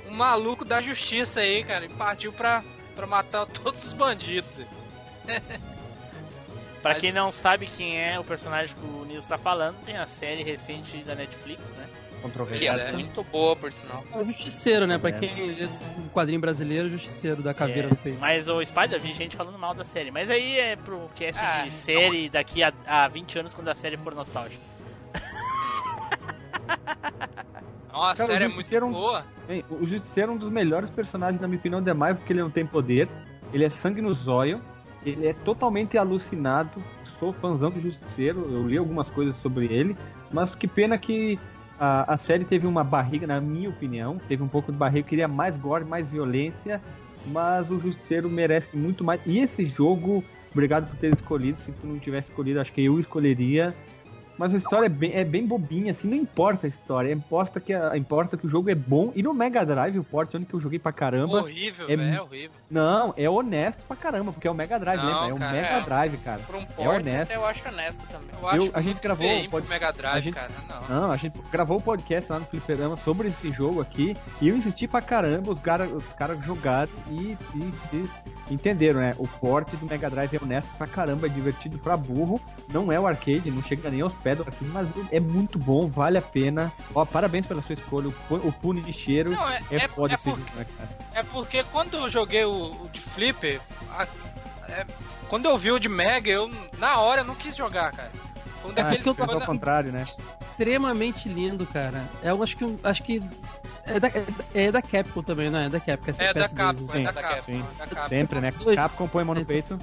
[0.07, 1.85] um maluco da justiça aí, cara.
[1.85, 2.63] E partiu pra,
[2.95, 4.51] pra matar todos os bandidos.
[6.83, 9.97] Pra Mas- quem não sabe quem é o personagem que o Nilson tá falando, tem
[9.97, 11.87] a série recente da Netflix, né?
[12.19, 12.65] E Controverso.
[12.71, 14.05] é muito boa, por sinal.
[14.13, 14.99] É o Justiceiro, né?
[14.99, 15.13] Pra É.
[15.13, 15.31] quem
[15.63, 15.67] é
[15.99, 18.19] um quadrinho brasileiro, o Justiceiro da caveira É, do peito.
[18.21, 20.11] Mas o Spider, vi gente falando mal da série.
[20.11, 23.75] Mas aí é pro cast Ah, de série daqui a, a 20 anos, quando a
[23.75, 24.61] série for nostálgica.
[27.93, 29.25] Nossa, a série é muito é um- boa.
[29.47, 32.51] Bem, o Justiceiro é um dos melhores personagens, na minha opinião, demais, porque ele não
[32.51, 33.09] tem poder,
[33.53, 34.61] ele é sangue no zóio,
[35.05, 36.83] ele é totalmente alucinado.
[37.19, 39.97] Sou fãzão do Justiceiro, eu li algumas coisas sobre ele,
[40.33, 41.39] mas que pena que
[41.79, 45.29] a, a série teve uma barriga, na minha opinião, teve um pouco de barriga, queria
[45.29, 46.81] mais gore, mais violência,
[47.27, 49.21] mas o Justiceiro merece muito mais.
[49.27, 52.99] E esse jogo, obrigado por ter escolhido, se tu não tivesse escolhido, acho que eu
[52.99, 53.75] escolheria.
[54.41, 57.75] Mas a história é bem, é bem bobinha, assim, não importa a história, importa que,
[57.75, 59.13] a, importa que o jogo é bom.
[59.15, 61.43] E no Mega Drive, o port onde que eu joguei pra caramba.
[61.43, 62.51] Horrível, é é horrível.
[62.71, 65.29] Não, é honesto pra caramba, porque é o Mega Drive, Não, lembra?
[65.29, 65.81] É o cara, Mega é.
[65.83, 66.41] Drive, cara.
[66.47, 67.23] Por um É porte, honesto.
[67.25, 68.29] até eu acho honesto também.
[68.41, 70.51] Eu acho Eu- a gente gravou, pode- pro Mega Drive, a gente- cara.
[70.89, 70.97] Não.
[71.03, 74.57] Não, a gente gravou o podcast lá no Fliperama sobre esse jogo aqui e eu
[74.57, 78.09] insisti pra caramba, os caras os cara jogaram e, e, e
[78.55, 79.15] entenderam, né?
[79.19, 82.41] O porte do Mega Drive é honesto pra caramba, é divertido pra burro,
[82.73, 85.89] não é o arcade, não chega nem aos pés do arcade, mas é muito bom,
[85.89, 86.73] vale a pena.
[86.95, 90.13] Ó, parabéns pela sua escolha, o, o Pune de cheiro Não, é, é, é, foda
[90.13, 90.89] é, esse por- jogo, né, cara?
[91.15, 93.61] é porque quando eu joguei o, o de Flipper,
[93.97, 94.07] a-
[94.69, 94.87] é,
[95.29, 98.11] quando eu vi o de Mega, eu na hora não quis jogar, cara.
[98.63, 99.05] Foi um Ah, daqueles.
[99.05, 100.05] foi faz ao da- contrário, né?
[100.51, 102.05] Extremamente lindo, cara.
[102.23, 102.79] É, eu acho que.
[102.85, 103.23] Acho que
[103.87, 104.11] é, da,
[104.55, 105.67] é da Capcom também, né?
[105.67, 106.13] É da Capcom.
[106.19, 107.13] é da PS2, Capcom, é Sim, da.
[107.15, 107.43] Capcom.
[107.47, 107.65] Sim.
[107.79, 108.09] da Capcom.
[108.09, 108.53] Sempre, né?
[108.75, 109.79] Capcom põe a mão no peito.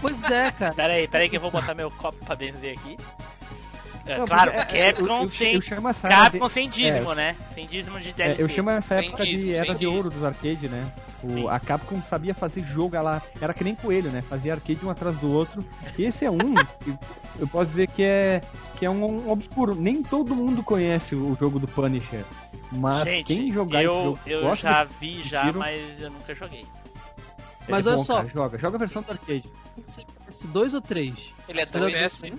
[0.00, 0.74] Pois é, cara.
[0.74, 2.96] Pera aí, pera aí que eu vou botar meu copo pra benzer aqui.
[4.06, 7.34] É, Não, claro, é, Capcom eu, eu, sem, eu chamo essa Capcom sem dízimo, né?
[7.52, 8.42] Sem dízimo de É, DLC.
[8.42, 10.86] eu chamo essa época de dízimo, era sem de ouro dos arcade, né?
[11.24, 11.48] O, Sim.
[11.48, 14.22] a Capcom sabia fazer jogo, ela era que nem coelho, né?
[14.22, 15.64] Fazia arcade um atrás do outro.
[15.98, 16.38] E esse é um,
[17.40, 18.40] eu posso dizer que é
[18.78, 19.74] que é um, um obscuro.
[19.74, 22.24] Nem todo mundo conhece o jogo do Punisher.
[22.70, 26.00] Mas Gente, quem jogar esse eu, jogo eu já de- vi de já, tiro, mas
[26.00, 26.62] eu nunca joguei.
[26.62, 28.16] é Mas bom, olha só.
[28.18, 29.50] cara, joga, joga a versão do arcade.
[29.84, 31.14] CPS 2 ou 3?
[31.48, 31.94] Ele é Você dois.
[31.94, 32.32] PS,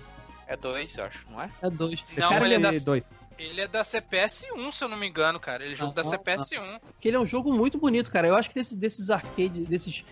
[0.47, 1.49] É dois, eu acho, não é?
[1.61, 2.03] É 2.
[2.17, 3.05] Não, Cara, ele é da- dois.
[3.37, 5.63] Ele é da CPS1, se eu não me engano, cara.
[5.63, 6.79] Ele é jogo Não, da não, CPS1.
[6.79, 8.27] Porque ele é um jogo muito bonito, cara.
[8.27, 10.03] Eu acho que desses, desses arcades, desses,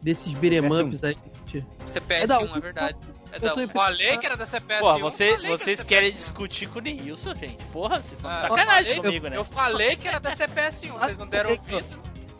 [0.00, 0.86] desses beat'em PS1.
[0.86, 1.16] ups aí.
[1.86, 2.60] CPS1, É da é, um.
[2.60, 2.96] verdade.
[3.32, 4.78] É Eu da tô em- Falei que era da CPS1.
[4.80, 6.16] Porra, você, falei vocês querem CPS1.
[6.16, 7.62] discutir com o Neilson, gente.
[7.66, 9.36] Porra, vocês estão de Ah, sacanagem eu- comigo, eu, né?
[9.36, 11.84] Eu falei que era da CPS1, vocês não deram ouvido.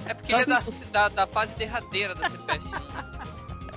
[0.07, 0.61] É porque ele é da,
[0.91, 3.20] da, da fase derradeira da CPS1.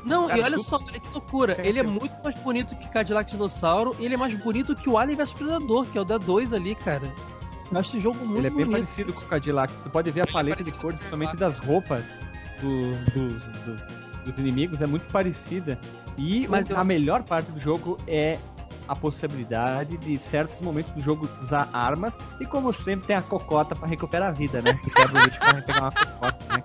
[0.04, 0.86] Não, Cara, e olha desculpa.
[0.86, 1.58] só, olha que loucura.
[1.66, 4.98] Ele é muito mais bonito que Cadillac Dinossauro e ele é mais bonito que o
[4.98, 7.14] Alien vs Predador, que é o da 2 ali, cara.
[7.72, 8.72] Eu acho esse jogo muito Ele é bem bonito.
[8.86, 9.74] parecido com o Cadillac.
[9.82, 12.04] Tu pode ver a Ele é paleta de o principalmente das roupas
[12.62, 13.84] do- dos, dos-
[14.26, 15.80] dos inimigos, é muito parecida.
[16.18, 18.38] E Mas o- eu- a melhor parte do jogo é
[18.88, 23.74] a possibilidade de certos momentos do jogo usar armas e como sempre tem a cocota
[23.76, 24.74] pra recuperar a vida, né?
[24.84, 26.64] Que quebra o lixo pra pegar uma cocota, né?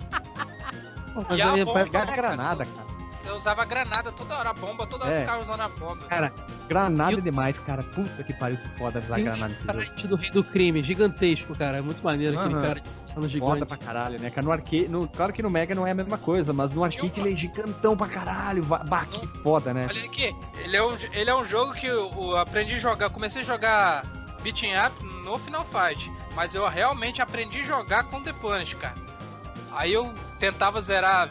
[1.13, 2.98] Pô, mas E a aí, bomba, Pegar né, granada, cara?
[3.29, 5.17] Eu usava granada toda hora, a bomba, toda hora É.
[5.17, 6.05] eu ficava usando a bomba.
[6.07, 6.33] Cara,
[6.67, 7.83] granada E é o- demais, cara.
[7.83, 9.63] Puta que pariu, que foda usar granada nesse
[10.01, 10.07] jogo.
[10.07, 11.77] do Rei do Crime, gigantesco, cara.
[11.77, 12.61] É muito maneiro aquele Aham.
[12.61, 13.65] cara no Foda gigante.
[13.65, 14.29] pra caralho, né?
[14.29, 16.83] Cara, no arcade, no, claro que no Mega não é a mesma coisa, mas no
[16.83, 18.63] arcade ele é gigantão pra caralho.
[18.63, 19.87] Bah, que foda, né?
[19.89, 20.33] Olha aqui,
[20.63, 23.45] ele é um, ele é um jogo que eu, eu aprendi a jogar, comecei a
[23.45, 24.05] jogar
[24.41, 28.95] beating up no Final Fight, mas eu realmente aprendi a jogar com The Punch, cara.
[29.73, 31.29] Aí eu tentava zerar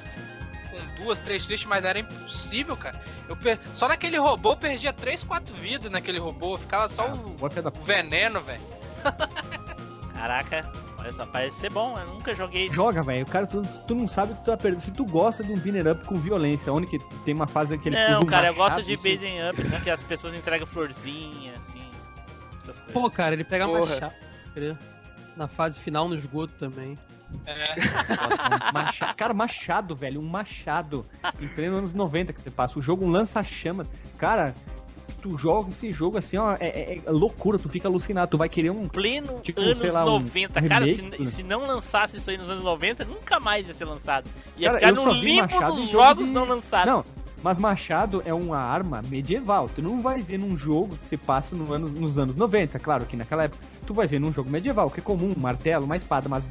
[1.03, 3.01] duas, três tristes, mas era impossível, cara.
[3.29, 7.49] Eu per- Só naquele robô eu perdia 3, 4 vidas naquele robô, ficava só o,
[7.51, 8.61] filha da o veneno, velho.
[10.15, 11.97] Caraca, olha só, parece ser bom.
[11.99, 12.69] Eu nunca joguei.
[12.71, 13.23] Joga, velho.
[13.23, 14.81] O cara, tu, tu não sabe que tu tá perdendo.
[14.81, 17.89] Se tu gosta de um binner up com violência, onde que tem uma fase que
[17.89, 21.89] ele Não, cara, eu gosto de beating up, assim, que as pessoas entregam florzinha, assim.
[22.63, 22.93] Essas coisas.
[22.93, 23.81] Pô, cara, ele pega Porra.
[23.95, 24.15] machado.
[24.53, 24.77] querer.
[25.37, 26.99] Na fase final, no esgoto também.
[27.47, 30.21] É, Macha- Cara, machado, velho.
[30.21, 31.05] Um machado.
[31.41, 32.79] Em pleno anos 90 que você passa.
[32.79, 33.89] O jogo um lança-chamas.
[34.19, 34.55] Cara,
[35.23, 36.55] tu joga esse jogo assim, ó.
[36.61, 37.59] É, é- é loucura.
[37.59, 38.31] Tu fica alucinado.
[38.31, 38.89] Tu vai querer um.
[38.89, 40.63] Pleno Tipo, anos sei lá, um 90.
[40.63, 41.31] cara, se, remake, né?
[41.31, 44.29] se não lançasse isso aí nos anos 90, nunca mais ia ser lançado.
[44.57, 46.93] Ia Cara, ficar eu no só vi limbo dos jogos de- não lançados.
[46.95, 47.05] Não,
[47.43, 49.69] mas machado é uma arma medieval.
[49.75, 53.05] Tu não vai ver num jogo que se passa no ano, nos anos 90, claro
[53.07, 53.63] que naquela época.
[53.87, 56.45] Tu vai ver num jogo medieval, que é comum, um martelo, uma espada, mas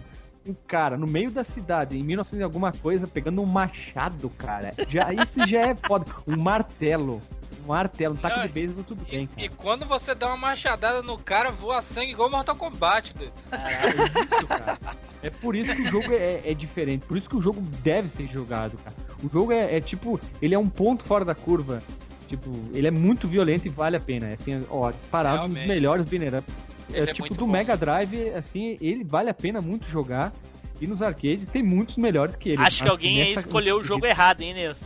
[0.50, 4.74] um cara no meio da cidade, em 1900 e alguma coisa, pegando um machado, cara.
[4.90, 6.06] Já, isso já é foda.
[6.28, 7.22] Um martelo.
[7.64, 9.54] Um martelo, um taco Não, de beisebol, tudo bem, E cara.
[9.58, 13.34] quando você dá uma machadada no cara, voa sangue igual Mortal Kombat, doido.
[13.52, 14.78] É isso, cara.
[15.22, 17.06] É por isso que o jogo é, é diferente.
[17.06, 18.96] Por isso que o jogo deve ser jogado, cara.
[19.24, 21.82] O jogo é, é tipo, ele é um ponto fora da curva.
[22.28, 24.28] Tipo, ele é muito violento e vale a pena.
[24.28, 26.52] É Assim, ó, disparado um dos melhores banner up.
[26.94, 27.52] É, é tipo, do bom.
[27.52, 30.32] Mega Drive, assim, ele vale a pena muito jogar.
[30.80, 32.62] E nos arcades tem muitos melhores que ele.
[32.62, 34.86] Acho que Mas alguém aí nessa- escolheu o jogo errado, hein, Nilson?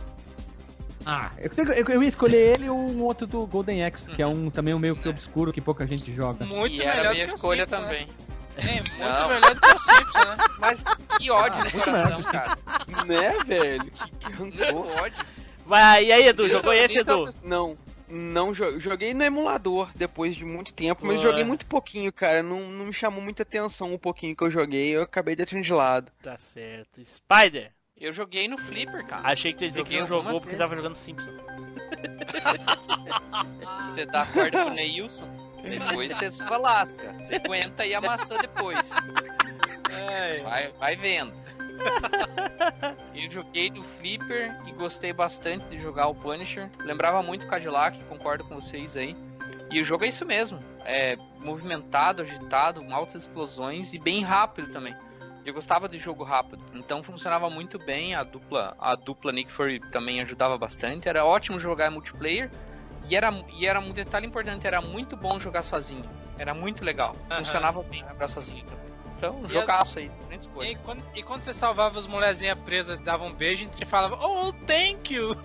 [1.04, 4.26] Ah, eu, eu, eu ia escolher ele ou um outro do Golden Axe, que é
[4.26, 6.44] um também um meio que obscuro que pouca gente joga.
[6.46, 8.06] Muito e era melhor minha do que o escolha Simpsons, também.
[8.06, 8.12] Né?
[8.56, 9.28] É, muito Não.
[9.28, 10.36] melhor do que o Simpsons, né?
[10.60, 10.84] Mas
[11.18, 12.58] que ódio Ah, no coração, cara.
[13.06, 13.84] Né, velho?
[13.84, 15.02] Que, que rancor.
[15.02, 15.24] Ódio.
[15.66, 17.22] Vai, e aí, Edu, jogou esse, é Edu?
[17.24, 17.76] uma- Não,
[18.14, 21.22] não jo- joguei no emulador depois de muito tempo, mas Ué.
[21.22, 22.42] joguei muito pouquinho, cara.
[22.42, 25.72] Não, não me chamou muita atenção o pouquinho que eu joguei, eu acabei deixando de
[25.72, 26.12] lado.
[26.22, 27.00] Tá certo.
[27.04, 29.26] Spider, Eu joguei no Flipper, cara.
[29.28, 30.58] achei que tu ia dizer que não jogou algumas porque vezes.
[30.58, 31.32] tava jogando Simpson.
[33.94, 35.28] Você dá a corda pro Neilson,
[35.62, 37.12] depois você se lasca.
[37.22, 38.90] Você aguenta e amassa depois.
[40.08, 41.32] É, Vai, vai vendo.
[43.14, 46.70] Eu joguei no Flipper e gostei bastante de jogar o Punisher.
[46.80, 49.16] Lembrava muito Cadillac, concordo com vocês aí.
[49.70, 50.58] E o jogo é isso mesmo.
[50.84, 54.94] É movimentado, agitado, altas explosões e bem rápido também.
[55.44, 58.14] Eu gostava de jogo rápido, então funcionava muito bem.
[58.14, 61.08] A dupla, a dupla Nick Fury também ajudava bastante.
[61.08, 62.50] Era ótimo jogar multiplayer
[63.08, 66.04] e era e era um detalhe importante, era muito bom jogar sozinho.
[66.38, 67.16] Era muito legal.
[67.38, 68.64] Funcionava bem jogar sozinho.
[68.64, 68.78] Então,
[69.30, 70.68] um E jogaço aí, grande E, escolha.
[70.68, 74.18] aí, quando, e quando você salvava as mulherzinhas presas, dava um beijo, a gente falava,
[74.20, 75.36] oh, thank you.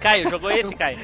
[0.00, 0.98] Caio, jogou esse, Caio?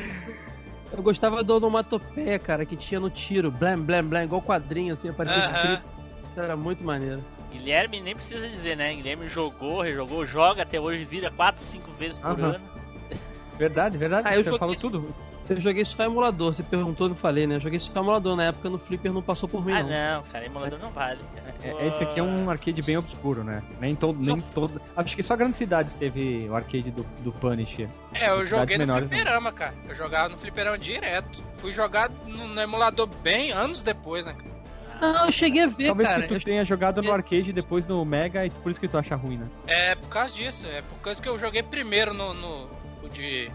[0.92, 3.50] Eu gostava do onomatopeia, cara, que tinha no tiro.
[3.50, 5.82] Blam, blam, blam, igual quadrinho, assim, aparecia escrito.
[6.30, 7.24] Isso era muito maneiro.
[7.50, 8.94] Guilherme nem precisa dizer, né?
[8.94, 12.54] Guilherme jogou, rejogou, joga até hoje, vira 4, 5 vezes por Aham.
[12.54, 12.60] ano.
[13.58, 14.28] Verdade, verdade.
[14.28, 15.14] Ah, eu você joguei falou tudo.
[15.54, 17.56] Eu joguei só emulador, você perguntou, não falei, né?
[17.56, 19.88] Eu joguei só emulador, na época no Flipper não passou por mim, Ah, não.
[19.88, 21.20] não, cara, emulador não vale.
[21.34, 21.54] Cara.
[21.62, 23.62] É, esse aqui é um arcade bem obscuro, né?
[23.80, 24.80] Nem todo, nem todo.
[24.96, 27.88] Acho que só grandes cidades teve o arcade do, do Punisher.
[28.14, 29.74] É, eu joguei no menores, fliperama, cara.
[29.88, 31.42] Eu jogava no fliperama direto.
[31.58, 34.34] Fui jogar no, no emulador bem anos depois, né?
[34.34, 34.52] cara?
[35.12, 36.22] Não, eu cheguei a ver, Talvez cara.
[36.22, 38.86] que tu Eu- tenha jogado no arcade e depois no Mega e por isso que
[38.88, 39.48] tu acha ruim, né?
[39.66, 42.68] É por causa disso, é por causa que eu joguei primeiro no, no
[43.02, 43.50] o de,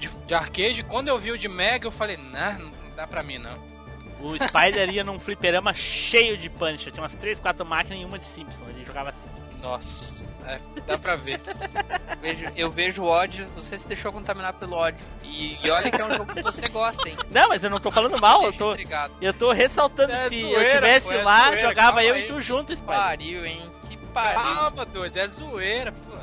[0.00, 0.82] de, de arcade.
[0.82, 3.56] Quando eu vi o de Mega, eu falei, nah, não dá pra mim não.
[4.20, 6.92] O Spider ia num fliperama cheio de Punisher.
[6.92, 8.64] Tinha umas 3, 4 máquinas e uma de Simpson.
[8.68, 9.28] Ele jogava assim.
[9.62, 11.38] Nossa, é, dá pra ver.
[12.22, 15.04] Vejo- eu vejo ódio, você se deixou contaminar pelo ódio.
[15.22, 17.16] E, e olha que é um jogo que você gosta, hein?
[17.30, 19.12] Não, mas eu não tô falando mal, eu tô, intrigado.
[19.20, 22.24] eu tô ressaltando É se zoeira, eu tivesse pô, é lá, zoeira, jogava eu aí.
[22.24, 22.86] e tu junto, Spider.
[22.96, 23.70] Pariu, hein?
[23.88, 24.40] Que pariu.
[24.54, 26.16] Calma, doido, é zoeira, pô.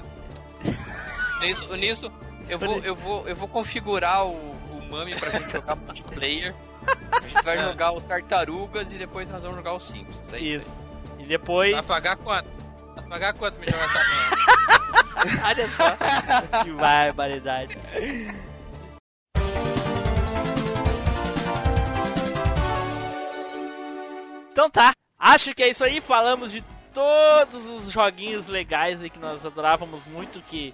[1.42, 2.12] Nisso, nisso
[2.50, 6.56] eu vou, eu vou, eu vou configurar o, o Mami pra gente jogar multiplayer.
[7.12, 7.60] A gente vai é.
[7.62, 10.34] jogar o Tartarugas e depois nós vamos jogar os Simpsons.
[10.34, 10.70] É isso.
[11.20, 11.74] E depois.
[11.74, 12.50] Vai pagar quanto?
[12.96, 14.38] Vai pagar quanto me jogar essa merda?
[15.48, 16.64] Olha só.
[16.64, 17.78] que barbaridade.
[24.52, 24.92] Então tá.
[25.20, 26.00] Acho que é isso aí.
[26.00, 26.64] Falamos de
[26.94, 30.74] todos os joguinhos legais que nós adorávamos muito, que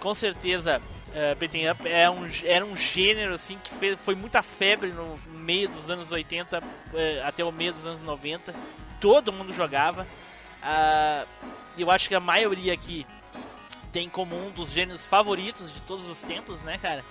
[0.00, 4.42] com certeza uh, Beating Up é um, era um gênero assim que fez, foi muita
[4.42, 6.62] febre no meio dos anos 80 uh,
[7.24, 8.54] até o meio dos anos 90.
[9.00, 10.06] Todo mundo jogava.
[10.62, 11.26] Uh,
[11.76, 13.06] eu acho que a maioria aqui
[13.92, 17.04] tem em comum um dos gêneros favoritos de todos os tempos, né, cara?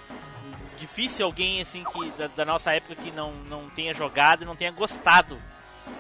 [0.80, 4.56] Difícil alguém assim que da, da nossa época que não, não tenha jogado e não
[4.56, 5.40] tenha gostado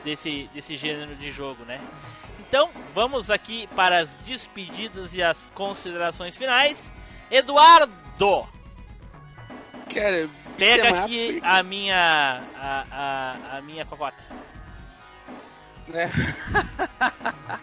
[0.03, 1.81] desse, desse gênero de jogo, né?
[2.39, 6.93] Então, vamos aqui para as despedidas e as considerações finais.
[7.29, 8.47] Eduardo!
[9.93, 12.43] Cara, Pega beat'em aqui a minha.
[12.55, 14.17] a, a, a minha cocota.
[15.87, 16.11] né?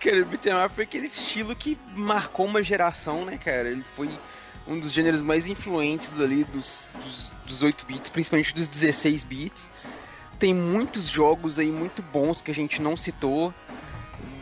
[0.00, 3.68] cara, o beat'em up foi aquele estilo que marcou uma geração, né, cara?
[3.68, 4.10] Ele foi
[4.66, 9.70] um dos gêneros mais influentes ali dos, dos, dos 8 bits, principalmente dos 16 bits.
[10.38, 13.54] Tem muitos jogos aí muito bons que a gente não citou.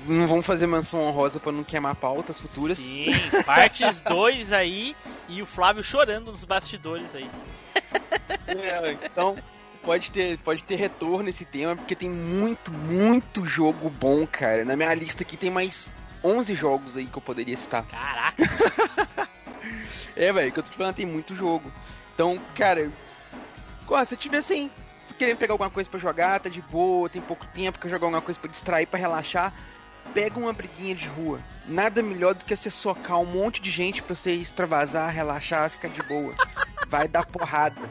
[0.07, 2.79] Não vamos fazer menção honrosa pra não queimar pautas futuras.
[2.79, 3.11] Sim,
[3.45, 4.95] partes 2 aí
[5.29, 7.31] e o Flávio chorando nos bastidores aí.
[8.47, 9.37] É, então,
[9.83, 14.65] pode ter, pode ter retorno esse tema, porque tem muito, muito jogo bom, cara.
[14.65, 17.85] Na minha lista aqui tem mais 11 jogos aí que eu poderia citar.
[17.85, 18.45] Caraca!
[20.17, 21.73] É, velho, que eu tô te falando, tem muito jogo.
[22.15, 22.89] Então, cara,
[23.89, 24.71] ó, se tiver assim,
[25.19, 28.23] querendo pegar alguma coisa pra jogar, tá de boa, tem pouco tempo, quer jogar alguma
[28.23, 29.53] coisa pra distrair, pra relaxar,
[30.13, 31.41] pega uma briguinha de rua.
[31.67, 35.89] Nada melhor do que você socar um monte de gente pra você extravasar, relaxar, ficar
[35.89, 36.35] de boa.
[36.89, 37.91] Vai dar porrada.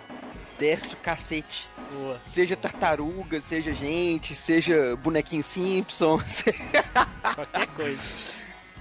[0.60, 1.68] Desce o cacete.
[1.92, 2.20] Boa.
[2.26, 6.20] Seja tartaruga, seja gente, seja bonequinho Simpson,
[7.36, 8.02] Qualquer coisa.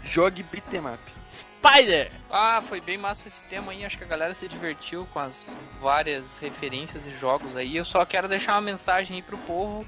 [0.05, 1.01] jogue beat'em up.
[1.33, 2.11] Spider!
[2.31, 3.85] Ah, foi bem massa esse tema aí.
[3.85, 5.49] Acho que a galera se divertiu com as
[5.81, 7.77] várias referências e jogos aí.
[7.77, 9.87] Eu só quero deixar uma mensagem aí pro povo.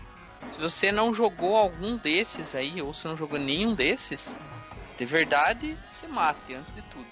[0.53, 4.35] Se você não jogou algum desses aí, ou se não jogou nenhum desses,
[4.97, 7.07] de verdade, se mate antes de tudo.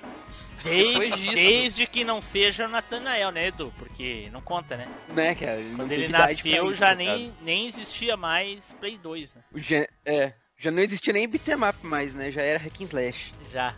[0.62, 3.72] Depois Desde, disso- desde que não seja o Nathanael, né, Edu?
[3.78, 4.88] Porque não conta, né?
[5.08, 5.60] Né, cara?
[5.74, 6.96] Quando ele nasceu isso, já cara.
[6.96, 9.42] nem, nem existia mais Play 2, né?
[9.52, 12.30] O gê- é, já não existia nem beat'em up mais, né?
[12.30, 13.34] Já era hack and slash.
[13.50, 13.74] Já.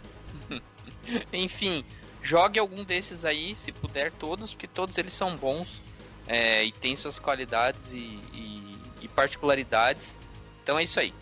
[1.33, 1.83] Enfim,
[2.23, 5.81] jogue algum desses aí, se puder, todos, porque todos eles são bons
[6.27, 7.97] é, e têm suas qualidades e,
[8.33, 8.64] e-
[9.05, 10.19] e particularidades.
[10.63, 11.13] Então é isso aí.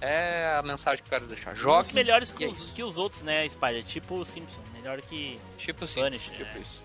[0.00, 1.54] É a mensagem que eu quero deixar.
[1.54, 1.92] Jogue.
[1.94, 3.82] melhores que é os, que os outros, né, Spider?
[3.84, 4.60] Tipo o Simpson.
[4.72, 6.60] Melhor que Tipo assim, Punish, tipo né?
[6.60, 6.84] isso.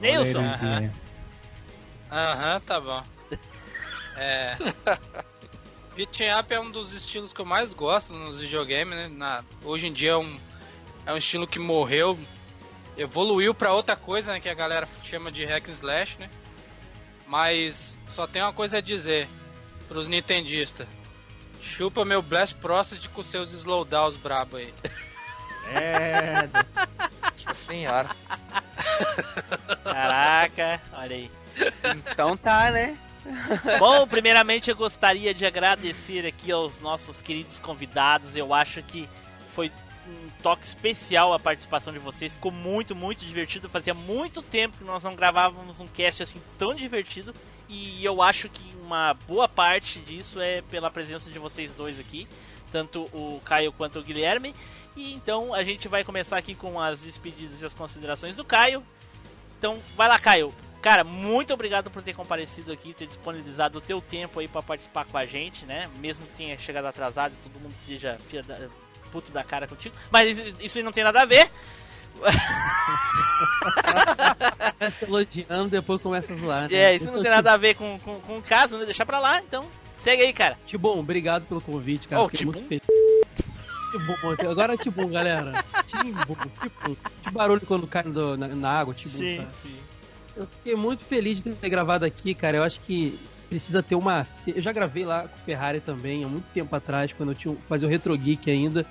[0.00, 0.42] Nilson.
[2.10, 3.02] Aham, tá bom.
[4.16, 4.56] É.
[5.96, 9.08] Beat'em up é um dos estilos que eu mais gosto nos videogames, né?
[9.08, 10.38] Na- hoje em dia é um,
[11.04, 12.16] é um estilo que morreu,
[12.96, 14.38] evoluiu pra outra coisa, né?
[14.38, 16.30] Que a galera chama de hack and slash, né?
[17.26, 19.28] Mas só tem uma coisa a dizer
[19.94, 20.88] pros nintendistas.
[21.62, 24.74] Chupa meu Blast Process com seus slowdowns brabo aí.
[25.70, 26.48] É,
[27.46, 28.10] Nossa senhora.
[29.84, 31.30] Caraca, olha aí.
[32.10, 32.98] Então tá, né?
[33.78, 38.34] Bom, primeiramente eu gostaria de agradecer aqui aos nossos queridos convidados.
[38.34, 39.08] Eu acho que
[39.46, 39.70] foi
[40.08, 42.32] um toque especial a participação de vocês.
[42.32, 43.68] Ficou muito, muito divertido.
[43.68, 47.32] Fazia muito tempo que nós não gravávamos um cast assim tão divertido.
[47.74, 52.28] E eu acho que uma boa parte disso é pela presença de vocês dois aqui.
[52.70, 54.54] Tanto o Caio quanto o Guilherme.
[54.96, 58.84] E então a gente vai começar aqui com as despedidas e as considerações do Caio.
[59.58, 60.54] Então vai lá, Caio.
[60.80, 65.04] Cara, muito obrigado por ter comparecido aqui, ter disponibilizado o teu tempo aí pra participar
[65.06, 65.90] com a gente, né?
[65.98, 68.68] Mesmo que tenha chegado atrasado e todo mundo esteja da,
[69.10, 69.96] puto da cara contigo.
[70.10, 71.50] Mas isso- não tem nada a ver.
[74.78, 76.62] Começa elogiando, depois começa a zoar.
[76.62, 76.68] né?
[76.76, 78.84] É, isso não tem o nada a ver com, com, com o caso, né?
[78.84, 79.66] Deixar pra lá, então
[80.02, 80.58] segue aí, cara.
[80.66, 82.22] Tibum, obrigado pelo convite, cara.
[82.22, 82.82] Ô, Fiquei muito feliz.
[83.92, 85.64] Tibum, agora é Tibum, galera.
[85.86, 86.12] Tibum,
[86.60, 86.96] Tibum.
[87.22, 89.18] Que barulho quando cai do- na, na água, Tibum.
[89.36, 89.48] cara.
[89.62, 89.76] sim.
[90.36, 92.56] Eu fiquei muito feliz de ter gravado aqui, cara.
[92.56, 93.16] Eu acho que
[93.48, 94.26] precisa ter uma.
[94.48, 97.56] Eu já gravei lá com o Ferrari também, há muito tempo atrás, quando eu tinha
[97.68, 98.84] fazia o Retro Geek ainda.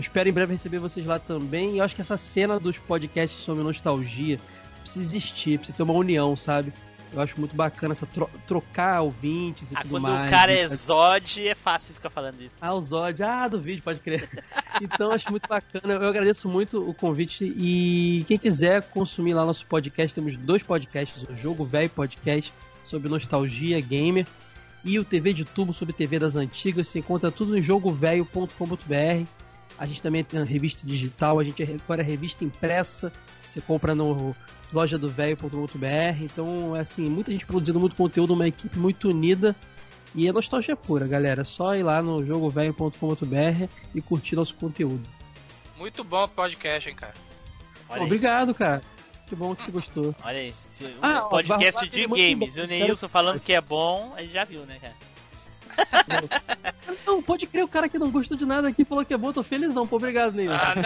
[0.00, 1.74] Espero em breve receber vocês lá também.
[1.74, 4.40] E eu acho que essa cena dos podcasts sobre nostalgia
[4.80, 6.72] precisa existir, precisa ter uma união, sabe?
[7.12, 10.28] Eu acho muito bacana essa tro- trocar ouvintes e Ah, tudo quando mais.
[10.28, 12.54] o cara é fazer- Zod, é fácil ficar falando isso.
[12.60, 13.20] ah, o Zod.
[13.22, 14.28] Ah, do vídeo, pode crer.
[14.80, 15.94] Então, acho muito bacana.
[15.94, 17.44] Eu agradeço muito o convite.
[17.44, 22.52] E quem quiser consumir lá nosso podcast, temos dois podcasts: o Jogo Velho Podcast
[22.86, 24.24] sobre nostalgia gamer
[24.84, 26.86] e o TV de Tubo sobre TV das antigas.
[26.88, 29.26] Você encontra tudo em jogovelho.com.br.
[29.80, 33.10] A gente também tem a revista digital, a gente agora é revista impressa.
[33.42, 34.36] Você compra no
[34.72, 36.22] loja do velho.com.br.
[36.22, 39.56] Então, assim, muita gente produzindo muito conteúdo, uma equipe muito unida.
[40.14, 41.40] E é nostalgia pura, galera.
[41.40, 45.08] É só ir lá no jogovelho.com.br e curtir nosso conteúdo.
[45.78, 47.14] Muito bom o podcast, hein, cara.
[47.88, 48.06] Olha aí.
[48.06, 48.82] Obrigado, cara.
[49.26, 50.14] Que bom que você gostou.
[50.22, 50.50] Olha aí.
[50.50, 52.56] O Ah, ó, podcast Barba de é games.
[52.56, 54.94] o Neilson falando que é bom, a gente já viu, né, cara?
[57.06, 59.32] Não, pode crer, o cara que não gostou de nada aqui falou que é bom,
[59.32, 59.86] tô felizão.
[59.86, 60.52] Pô, obrigado, Neil.
[60.52, 60.82] Ah, não.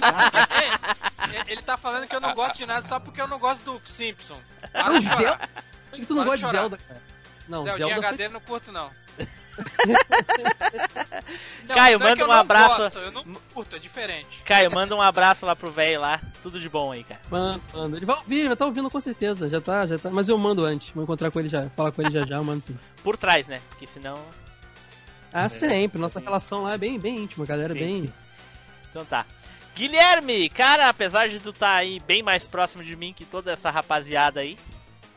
[0.00, 1.34] não.
[1.34, 3.62] Ele- Ele tá falando que eu não gosto de nada só porque eu não gosto
[3.64, 4.36] do Simpson.
[4.72, 5.16] Para Não, de chorar.
[5.18, 5.48] Zelda.
[5.90, 6.52] Por que tu não Para gosta de.
[6.52, 7.02] Zelda, cara?
[7.48, 8.90] Não, Zeldinha Zelda HD não curto, não.
[11.68, 12.76] Não, Caio, não é manda eu um abraço.
[12.78, 13.24] gosto, eu não
[13.54, 14.42] curto, é diferente.
[14.44, 16.20] Caio, manda um abraço lá pro velho lá.
[16.42, 17.20] Tudo de bom aí, cara.
[17.30, 19.48] Mano, mano, ele vai ouvir, ele vai estar ouvindo com certeza.
[19.48, 20.10] Já tá, já tá.
[20.10, 20.90] Mas eu mando antes.
[20.90, 21.68] Vou encontrar com ele já.
[21.70, 22.76] Falar com ele já já, eu mando sim.
[23.04, 23.60] Por trás, né?
[23.68, 24.16] Porque senão.
[25.32, 26.00] Ah, sempre.
[26.00, 27.72] Nossa relação lá é bem, bem íntima, galera.
[27.74, 28.02] Sim, bem.
[28.02, 28.12] sim.
[28.90, 29.24] Então tá.
[29.76, 33.70] Guilherme, cara, apesar de tu tá aí bem mais próximo de mim que toda essa
[33.70, 34.58] rapaziada aí,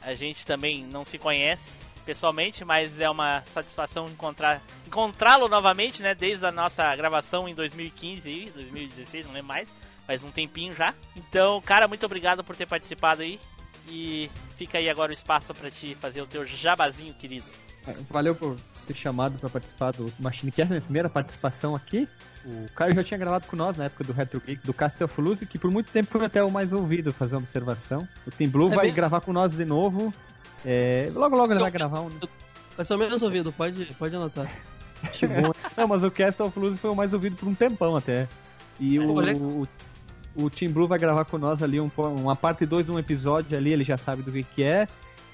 [0.02, 6.14] a gente também não se conhece pessoalmente, mas é uma satisfação encontrar encontrá-lo novamente, né?
[6.14, 9.70] Desde a nossa gravação em 2015 aí, 2016, não lembro mais,
[10.06, 10.94] faz um tempinho já.
[11.16, 13.40] Então, cara, muito obrigado por ter participado aí
[13.88, 17.46] e fica aí agora o espaço pra te fazer o teu jabazinho, querido.
[18.10, 18.56] Valeu por
[18.88, 22.08] ter chamado pra participar do Machine Cast, minha primeira participação aqui.
[22.46, 25.58] O Caio já tinha gravado com nós na época do Retro Geek, do Castelfluse, que
[25.58, 28.08] por muito tempo foi até o mais ouvido, fazer uma observação.
[28.26, 28.96] O Team Blue É vai mesmo?
[28.96, 30.14] gravar com nós de novo.
[30.66, 32.10] É, logo logo ele vai gravar um.
[32.76, 34.50] Vai ser o menos ouvido, pode, pode anotar.
[35.12, 35.54] Chegou.
[35.76, 38.28] Não, mas o Castelfluse foi o mais ouvido por um tempão até.
[38.80, 39.68] E o, o,
[40.36, 43.58] o Team Blue vai gravar com nós ali um, uma parte 2 de um episódio
[43.58, 44.88] ali, ele já sabe do que, que é.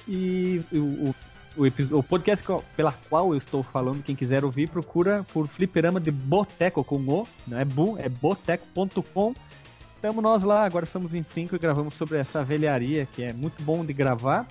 [0.07, 1.13] E o,
[1.57, 2.45] o, o, podcast
[2.75, 7.27] pela qual eu estou falando, quem quiser ouvir, procura por Fliperama de Boteco com O,
[7.47, 9.35] não é Bu, é boteco.com.
[9.95, 13.61] Estamos nós lá, agora estamos em 5 e gravamos sobre essa velharia que é muito
[13.63, 14.47] bom de gravar.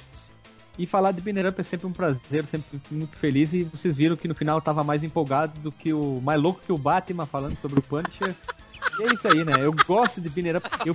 [0.78, 3.52] E falar de Binner Up é sempre um prazer, sempre muito feliz.
[3.52, 6.20] E vocês viram que no final eu tava mais empolgado do que o.
[6.22, 8.34] mais louco que o Batman falando sobre o Punisher.
[9.00, 9.52] E é isso aí, né?
[9.60, 10.68] Eu gosto de Binner Up.
[10.86, 10.94] Eu,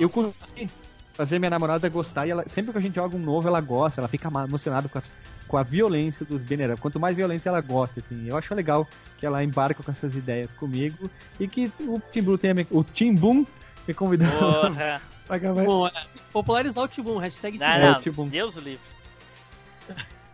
[0.00, 0.68] eu consegui
[1.14, 2.26] fazer minha namorada gostar.
[2.26, 4.00] E ela, sempre que a gente joga um novo, ela gosta.
[4.00, 5.10] Ela fica emocionada com, as-
[5.46, 6.80] com a violência dos Binner Up.
[6.80, 8.26] Quanto mais violência ela gosta, assim.
[8.28, 8.86] Eu acho legal
[9.18, 11.08] que ela embarca com essas ideias comigo.
[11.38, 13.46] E que o Tim Blue tenha o Tim Boom
[13.86, 15.00] me convidou Porra.
[15.26, 15.64] pra gravar.
[15.64, 15.92] Bom, é,
[16.32, 18.24] popularizar o Tibum, hashtag Tibum.
[18.24, 18.80] não, É, Deus livre.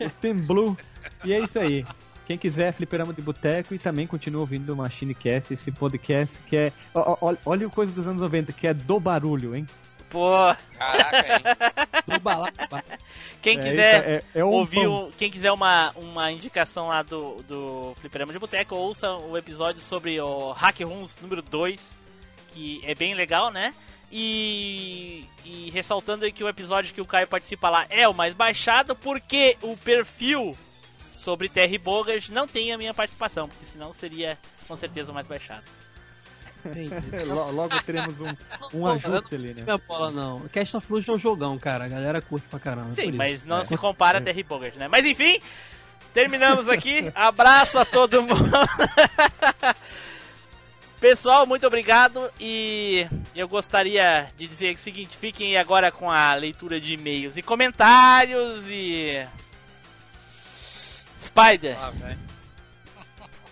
[0.01, 0.77] o Team Blue.
[1.25, 1.85] E é isso aí.
[2.27, 6.57] Quem quiser, Fliperama de Boteco e também continua ouvindo o Machine Cast, esse podcast que
[6.57, 6.73] é.
[6.95, 9.67] ó, ó, Olha o coisa dos anos 90, que é do barulho, hein?
[10.09, 10.29] Pô,
[10.79, 11.43] Caraca, hein?
[12.07, 12.21] Do
[13.41, 17.95] quem É, quiser é, é um ouvir, quem quiser uma, uma indicação lá do, do
[18.01, 21.81] Fliperama de Boteco, ouça o episódio sobre o Hack Rooms número 2,
[22.53, 23.75] que é bem legal, né?
[24.11, 28.35] E, e ressaltando aí que o episódio que o Caio participa lá é o mais
[28.35, 30.55] baixado, porque o perfil
[31.17, 34.37] sobre Terry Bogard não tem a minha participação, porque senão seria
[34.69, 35.65] com certeza o mais baixado.
[37.27, 38.37] Lo- Logo teremos um,
[38.81, 39.63] um ajuste ali, né?
[39.63, 40.41] Minha bola não.
[40.49, 41.85] Cast of Illusion é um jogão, cara.
[41.87, 42.95] A galera curte pra caramba.
[42.95, 43.49] Sim, por mas isso.
[43.49, 43.65] não É.
[43.65, 44.87] se compara a Terry Bogard, né?
[44.89, 45.41] Mas enfim,
[46.15, 47.11] terminamos aqui.
[47.15, 48.51] Abraço a todo mundo.
[51.03, 56.81] Pessoal, muito obrigado e eu gostaria de dizer o seguinte, fiquem agora com a leitura
[56.81, 59.27] de e-mails e comentários e
[61.21, 61.93] Spider, Ah,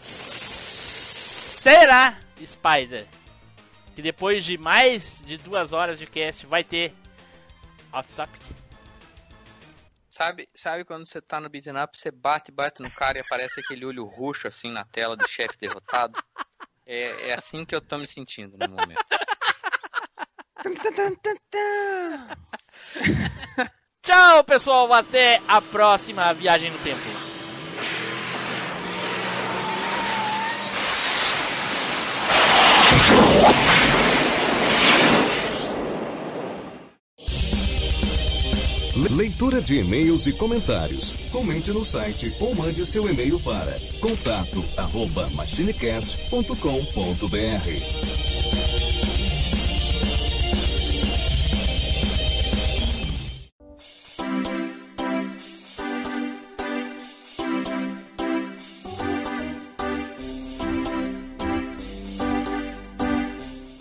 [0.01, 3.05] será Spider
[3.97, 6.93] que depois de mais de duas horas de cast vai ter
[7.93, 8.43] off topic?
[10.09, 13.59] Sabe, sabe quando você tá no beat'em up, você bate, bate no cara e aparece
[13.59, 16.17] aquele olho roxo assim na tela do chefe derrotado?
[16.93, 18.99] É, é assim que eu tô me sentindo no momento.
[24.03, 24.93] Tchau, pessoal.
[24.93, 27.30] Até a próxima viagem no tempo.
[39.09, 41.15] Leitura de e-mails e comentários.
[41.33, 46.51] Comente no site ou mande seu e-mail para contato arroba machinecast.com.br.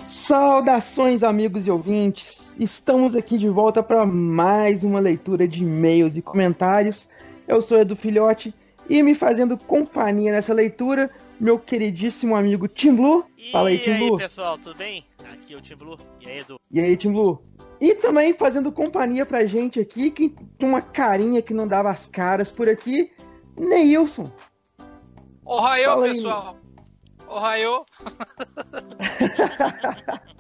[0.08, 2.39] Saudações, amigos e ouvintes!
[2.60, 7.08] Estamos aqui de volta para mais uma leitura de e-mails e comentários.
[7.48, 8.54] Eu sou Edu Filhote
[8.90, 11.10] e me fazendo companhia nessa leitura,
[11.40, 13.24] meu queridíssimo amigo Tim Blue.
[13.54, 14.18] Fala aí, e Tim aí, Blue.
[14.18, 15.06] pessoal, tudo bem?
[15.32, 15.98] Aqui é o Tim Blue.
[16.20, 16.60] E aí, Edu?
[16.70, 17.42] E aí, Tim Blue?
[17.80, 20.28] E também fazendo companhia pra gente aqui, que
[20.58, 23.10] tem uma carinha que não dava as caras por aqui,
[23.58, 24.30] Neilson.
[25.46, 26.58] Ohio, Fala aí, pessoal.
[27.26, 27.86] Ohio.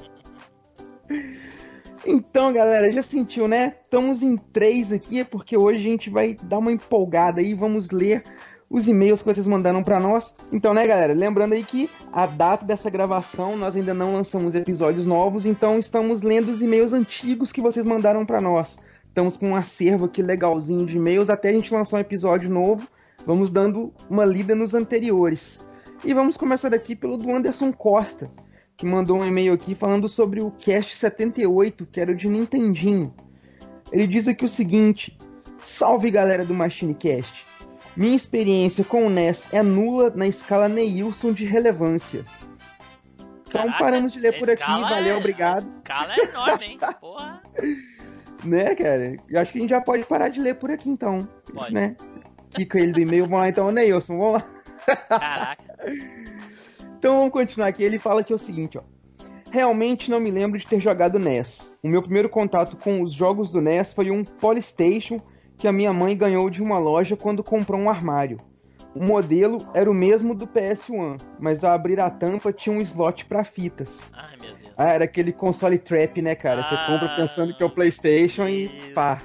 [2.05, 3.75] Então, galera, já sentiu, né?
[3.83, 8.23] Estamos em três aqui, porque hoje a gente vai dar uma empolgada aí, vamos ler
[8.69, 10.33] os e-mails que vocês mandaram pra nós.
[10.51, 15.05] Então, né, galera, lembrando aí que a data dessa gravação nós ainda não lançamos episódios
[15.05, 18.77] novos, então estamos lendo os e-mails antigos que vocês mandaram pra nós.
[19.07, 22.87] Estamos com um acervo aqui legalzinho de e-mails até a gente lançar um episódio novo.
[23.25, 25.65] Vamos dando uma lida nos anteriores.
[26.05, 28.31] E vamos começar aqui pelo do Anderson Costa,
[28.79, 33.13] que mandou um e-mail aqui falando sobre o Cast 78, que era o de Nintendinho.
[33.91, 35.17] Ele diz aqui o seguinte:
[35.61, 37.45] Salve galera do Machine Cast.
[37.97, 42.23] Minha experiência com o NES é nula na escala Neilson de relevância.
[43.45, 45.67] Então Caraca, paramos de ler por aqui, valeu, é- obrigado.
[45.79, 46.77] Escala é enorme, hein?
[47.01, 47.43] Porra.
[48.45, 49.17] Né, cara?
[49.27, 51.27] Eu acho que a gente já pode parar de ler por aqui então.
[51.53, 51.73] Pode.
[51.73, 51.97] Né?
[52.51, 54.49] Kika ele do e-mail, vamos lá então, Neilson, vamos lá.
[55.09, 55.63] Caraca.
[56.99, 57.81] Então vamos continuar aqui.
[57.81, 58.81] Ele fala que é o seguinte, ó.
[59.51, 61.75] Realmente não me lembro de ter jogado NES.
[61.81, 65.19] O meu primeiro contato com os jogos do NES foi um Polystation
[65.57, 68.37] que a minha mãe ganhou de uma loja quando comprou um armário.
[68.93, 73.25] O modelo era o mesmo do PS1, mas ao abrir a tampa tinha um slot
[73.25, 74.11] para fitas.
[74.13, 74.73] Ai, meu Deus.
[74.77, 76.63] Ah, era aquele console trap, né, cara?
[76.63, 79.21] Você Ah, compra pensando que é o PlayStation e pá.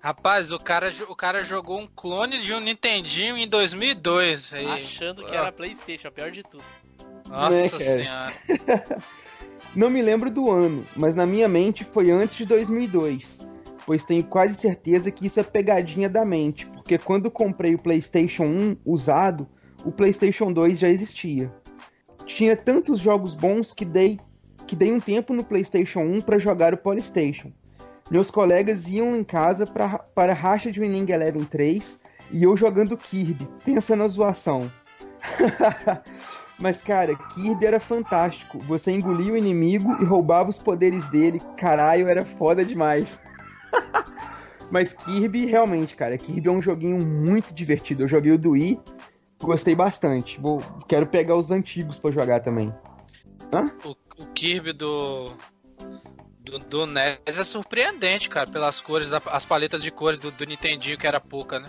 [0.00, 4.52] Rapaz, o cara, o cara jogou um clone de um Nintendinho em 2002.
[4.52, 6.64] Aí, Achando que era Playstation, a pior de tudo.
[7.28, 7.84] Nossa cara?
[7.84, 8.34] senhora.
[9.74, 13.40] Não me lembro do ano, mas na minha mente foi antes de 2002,
[13.84, 18.44] pois tenho quase certeza que isso é pegadinha da mente, porque quando comprei o PlayStation
[18.44, 19.46] 1 usado,
[19.84, 21.52] o PlayStation 2 já existia.
[22.24, 24.18] Tinha tantos jogos bons que dei
[24.66, 27.50] que dei um tempo no PlayStation 1 para jogar o Polystation.
[28.10, 31.98] Meus colegas iam em casa pra, para racha de Winning Eleven 3
[32.30, 33.46] e eu jogando Kirby.
[33.64, 34.70] Pensa na zoação.
[36.58, 38.58] Mas, cara, Kirby era fantástico.
[38.60, 41.40] Você engolia o inimigo e roubava os poderes dele.
[41.56, 43.18] Caralho, era foda demais.
[44.70, 48.02] Mas Kirby, realmente, cara, Kirby é um joguinho muito divertido.
[48.02, 48.80] Eu joguei o do Wii,
[49.40, 50.40] gostei bastante.
[50.40, 52.74] Vou, quero pegar os antigos pra jogar também.
[53.52, 53.64] Hã?
[53.84, 55.32] O, o Kirby do,
[56.48, 60.98] do, do NES é surpreendente, cara, pelas cores, as paletas de cores do, do Nintendinho,
[60.98, 61.68] que era pouca, né?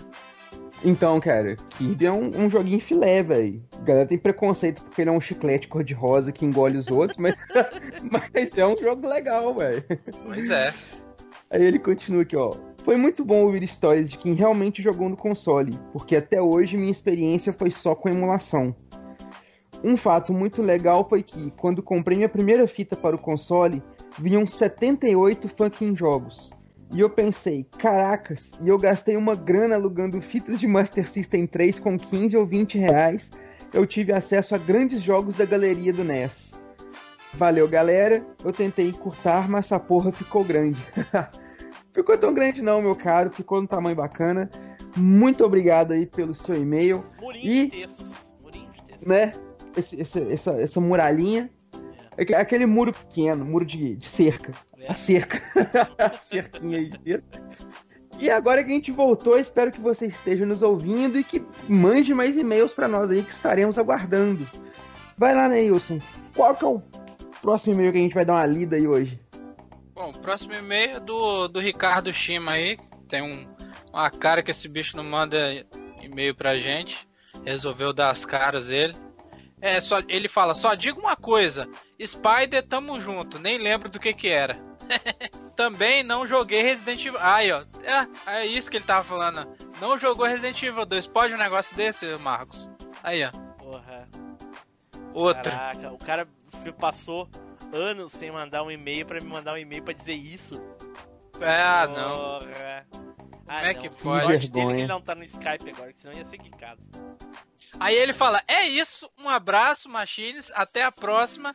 [0.82, 3.62] Então, cara, Kirby é um, um joguinho filé, velho.
[3.78, 7.36] A galera tem preconceito porque ele é um chiclete cor-de-rosa que engole os outros, mas,
[8.10, 9.84] mas é um jogo legal, velho.
[10.24, 10.72] Pois é.
[11.50, 12.54] Aí ele continua aqui, ó.
[12.82, 16.90] Foi muito bom ouvir histórias de quem realmente jogou no console, porque até hoje minha
[16.90, 18.74] experiência foi só com emulação.
[19.84, 23.82] Um fato muito legal foi que, quando comprei minha primeira fita para o console,
[24.20, 26.50] vinham 78 fucking jogos.
[26.92, 31.78] E eu pensei, caracas, e eu gastei uma grana alugando fitas de Master System 3
[31.78, 33.30] com 15 ou 20 reais,
[33.72, 36.50] eu tive acesso a grandes jogos da galeria do NES.
[37.34, 38.26] Valeu, galera.
[38.44, 40.82] Eu tentei encurtar, mas essa porra ficou grande.
[41.94, 43.30] ficou tão grande não, meu caro.
[43.30, 44.50] Ficou no tamanho bacana.
[44.96, 47.04] Muito obrigado aí pelo seu e-mail.
[47.20, 48.10] Murinho E- de textos.
[48.42, 49.06] Murinho de textos.
[49.06, 49.30] Né?
[49.76, 51.48] Esse- esse- essa, essa muralhinha.
[52.20, 54.52] Aque- Aquele muro pequeno, muro de, de cerca.
[54.78, 54.90] É.
[54.90, 55.42] A cerca.
[55.98, 57.40] a cerquinha aí de dentro.
[58.18, 62.12] E agora que a gente voltou, espero que você esteja nos ouvindo e que mande
[62.12, 64.46] mais e-mails pra nós aí que estaremos aguardando.
[65.16, 66.00] Vai lá, Neilson.
[66.34, 66.82] Qual que é o
[67.40, 69.18] próximo e-mail que a gente vai dar uma lida aí hoje?
[69.94, 72.78] Bom, o próximo e-mail é do, do Ricardo Shima aí.
[73.08, 73.46] Tem um,
[73.92, 75.64] uma cara que esse bicho não manda
[76.02, 77.08] e-mail pra gente.
[77.44, 78.94] Resolveu dar as caras ele.
[79.62, 81.68] É, só, ele fala, só diga uma coisa.
[82.06, 83.38] Spider, tamo junto.
[83.38, 84.56] Nem lembro do que que era.
[85.56, 87.20] Também não joguei Resident Evil.
[87.20, 87.62] Aí, ó.
[88.26, 89.46] É, é isso que ele tava falando.
[89.80, 91.06] Não jogou Resident Evil 2.
[91.06, 92.70] Pode um negócio desse, Marcos?
[93.02, 93.30] Aí, ó.
[93.58, 94.08] Porra.
[95.12, 95.52] Outra.
[95.52, 96.28] Caraca, o cara
[96.78, 97.28] passou
[97.72, 100.60] anos sem mandar um e-mail pra me mandar um e-mail pra dizer isso.
[101.40, 102.38] Ah, não.
[102.40, 102.86] Porra.
[103.46, 103.80] Ah, Como é não.
[103.82, 104.26] que pode?
[104.26, 104.76] dele que Vergonha.
[104.78, 106.80] ele não tá no Skype agora, que senão ia ser quicado.
[107.78, 111.54] Aí ele fala: É isso, um abraço, Machines, até a próxima.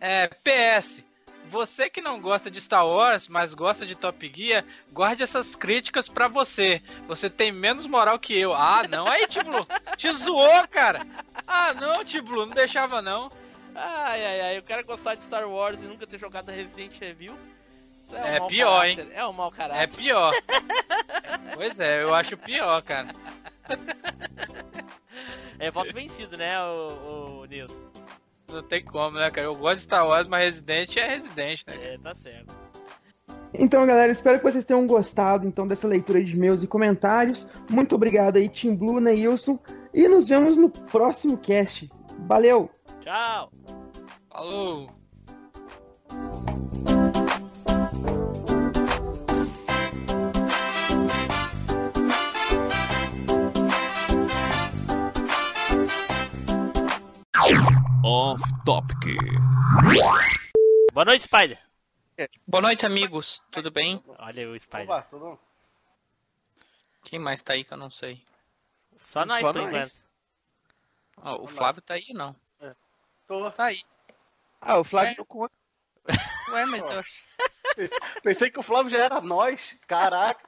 [0.00, 1.04] É, PS,
[1.50, 6.08] você que não gosta de Star Wars, mas gosta de Top Gear, guarde essas críticas
[6.08, 6.80] pra você.
[7.06, 8.54] Você tem menos moral que eu.
[8.54, 9.06] Ah, não.
[9.06, 9.66] Aí, Tiblu,
[9.96, 11.06] te zoou, cara.
[11.46, 13.30] Ah, não, Tiblu, não deixava não.
[13.74, 17.38] Ai, ai, ai, o cara gostar de Star Wars e nunca ter jogado Resident Evil.
[18.12, 19.88] É mau pior, caráter, É um mau É caráter.
[19.96, 20.32] pior.
[21.54, 23.12] Pois é, eu acho pior, cara.
[25.58, 27.89] É, voto vencido, né, o, o Nilson?
[28.52, 29.46] Não tem como, né, cara?
[29.46, 31.94] Eu gosto de Star Wars, mas Resident é Resident, né?
[31.94, 32.54] É, tá certo.
[33.52, 37.48] Então, galera, espero que vocês tenham gostado então dessa leitura de meus e comentários.
[37.68, 39.58] Muito obrigado aí, Tim Blue, Neilson.
[39.92, 41.90] E nos vemos no próximo cast.
[42.26, 42.70] Valeu!
[43.00, 43.50] Tchau!
[44.30, 45.00] Falou!
[58.02, 58.96] Off Topic.
[60.94, 61.58] Boa noite, Spider.
[62.46, 63.42] Boa noite, amigos.
[63.50, 64.02] Tudo bem?
[64.18, 64.84] Olha o Spider.
[64.84, 65.38] Opa, tudo
[67.04, 68.24] Quem mais tá aí que eu não sei?
[69.00, 70.00] Só nós, Só por enquanto.
[71.18, 72.34] Ó, o Flávio tá aí, não?
[73.26, 73.50] Tô.
[73.50, 73.82] Tá aí.
[74.62, 75.54] Ah, o Flávio não conta.
[76.52, 77.04] Ué, mas eu...
[78.22, 79.78] Pensei que o Flávio já era nós.
[79.86, 80.42] Caraca.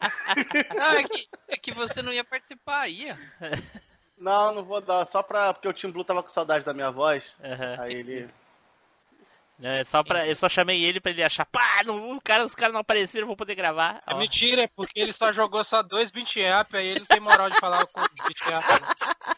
[0.75, 3.09] Não, é que, é que você não ia participar aí.
[4.23, 5.05] Não, não vou dar.
[5.05, 5.53] Só pra.
[5.53, 7.35] Porque o Tim Blue tava com saudade da minha voz.
[7.43, 7.77] Aham.
[7.81, 8.29] Aí ele.
[9.65, 12.73] É, só pra, eu só chamei ele pra ele achar, pá, não, cara, os caras
[12.73, 14.03] não apareceram, vou poder gravar.
[14.05, 14.19] É Ó.
[14.19, 17.49] mentira, é porque ele só jogou só dois beat up, aí ele não tem moral
[17.49, 18.65] de falar com beat up.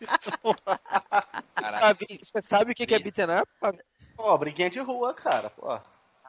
[1.78, 3.50] Sabe- Você sabe o que que é beaten up?
[4.16, 5.50] Pô, briguinha de rua, cara.
[5.50, 5.78] Pô.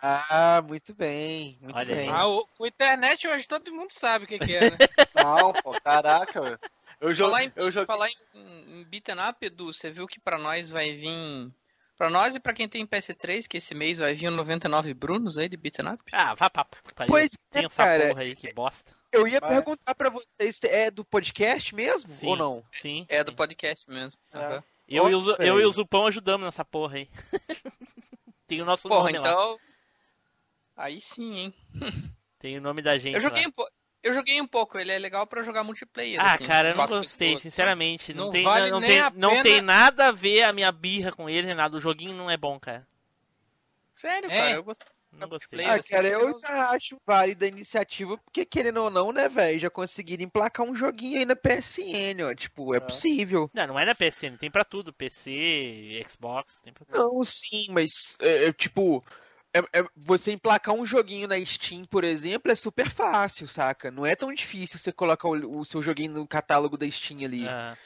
[0.01, 2.09] Ah, muito bem, muito Olha bem.
[2.09, 4.77] Ah, o, com internet hoje todo mundo sabe o que, que é, né?
[5.15, 6.59] Não, pô, caraca.
[7.01, 7.45] Eu Falar joguei.
[7.47, 7.85] em, Eu joguei.
[7.85, 11.51] falar em, em beaten up, Edu, você viu que pra nós vai vir...
[11.97, 15.37] Pra nós e pra quem tem PS3, que esse mês vai vir o 99 Brunos
[15.37, 16.03] aí de beaten up.
[16.11, 16.75] Ah, vá papo.
[16.93, 17.09] pariu.
[17.09, 18.07] Pois é, Tem essa cara.
[18.09, 18.91] porra aí, que bosta.
[19.13, 19.49] Eu ia Vai.
[19.51, 22.27] perguntar pra vocês, é do podcast mesmo Sim.
[22.27, 22.63] ou não?
[22.73, 23.05] Sim.
[23.07, 24.19] É do podcast mesmo.
[24.33, 24.61] Aham.
[24.89, 25.71] Eu, e o, eu e o.
[25.71, 27.09] Zupão ajudamos nessa porra aí.
[28.45, 29.29] Tem o nosso Porra, nome lá.
[29.31, 29.59] então...
[30.75, 31.53] Aí sim, hein?
[32.39, 33.47] Tem o nome da gente Eu joguei, lá.
[33.49, 33.65] um po...
[34.05, 36.19] eu joguei um pouco, ele é legal pra jogar multiplayer.
[36.21, 37.41] Ah, assim, cara, eu não gostei, pessoas.
[37.41, 38.13] sinceramente.
[38.13, 40.71] Não, Não tem, vale não, nem tem, não pena- tem nada a ver a minha
[40.71, 41.75] birra com ele, nem nada.
[41.75, 42.87] O joguinho não é bom, cara.
[43.95, 44.37] Sério, É.
[44.37, 44.87] cara, eu gostei.
[45.13, 45.63] Não gostei.
[45.63, 49.57] Ah, assim, cara, eu já acho válida a iniciativa, porque querendo ou não, né, velho,
[49.57, 52.35] já conseguiram emplacar um joguinho aí na PSN, ó.
[52.35, 52.79] Tipo, é É.
[52.81, 53.49] possível.
[53.53, 54.91] Não, não é na PSN, tem pra tudo.
[54.91, 56.97] PC, Xbox, tem pra tudo.
[56.97, 59.01] Não, sim, mas, é, é, tipo,
[59.59, 63.89] é- é- você emplacar um joguinho na Steam, por exemplo, é super fácil, saca?
[63.89, 67.47] Não é tão difícil você colocar o, o seu joguinho no catálogo da Steam ali.
[67.47, 67.77] Ah,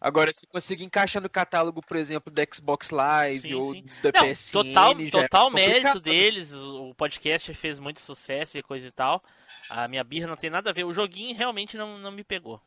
[0.00, 3.84] Agora, se conseguir encaixar no catálogo, por exemplo, da Xbox Live Sim, ou sim.
[4.00, 6.52] da Não, PSN, total, já é total mais mérito deles.
[6.54, 9.20] O podcast fez muito sucesso e coisa e tal.
[9.68, 10.84] A minha birra não tem nada a ver.
[10.84, 12.62] O joguinho realmente não, não me pegou.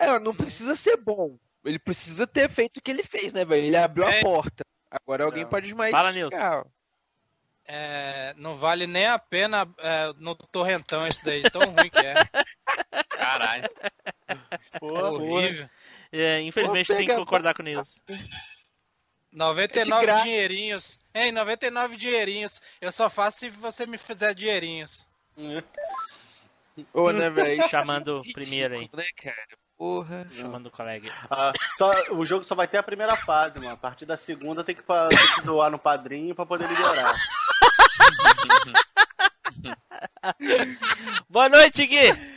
[0.00, 1.38] É, não precisa ser bom.
[1.62, 3.66] Ele precisa ter feito o que ele fez, né, velho?
[3.66, 4.18] Ele abriu É.
[4.20, 4.64] a porta.
[4.90, 5.50] Agora alguém Não.
[5.50, 5.90] pode mais.
[5.90, 6.66] Fala, criticar.
[7.68, 12.14] É, não vale nem a pena é, no torrentão isso daí, tão ruim que é.
[13.10, 13.68] Caralho.
[14.78, 15.68] Pô, horrível.
[16.12, 17.88] É, infelizmente tem que concordar com o Nils.
[19.32, 20.22] 99 graça.
[20.22, 20.98] dinheirinhos.
[21.12, 22.60] Ei, 99 dinheirinhos.
[22.80, 25.06] Eu só faço se você me fizer dinheirinhos.
[26.92, 27.62] Ô, né, velho?
[27.68, 28.88] Chamando o primeiro aí.
[28.92, 29.46] Né, cara?
[29.76, 30.26] Porra.
[30.34, 31.12] Chamando o colega.
[31.30, 33.72] Ah, só, o jogo só vai ter a primeira fase, mano.
[33.72, 37.14] A partir da segunda tem que, tem que doar no padrinho pra poder liberar.
[41.28, 42.36] Boa noite, Gui!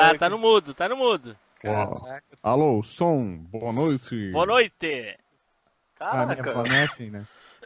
[0.00, 1.36] Ah, tá no mudo, tá no mudo.
[2.42, 4.30] Alô, som, boa noite.
[4.32, 5.16] Boa noite!
[6.00, 6.54] Ah, Caraca.
[6.54, 7.24] não é assim, né?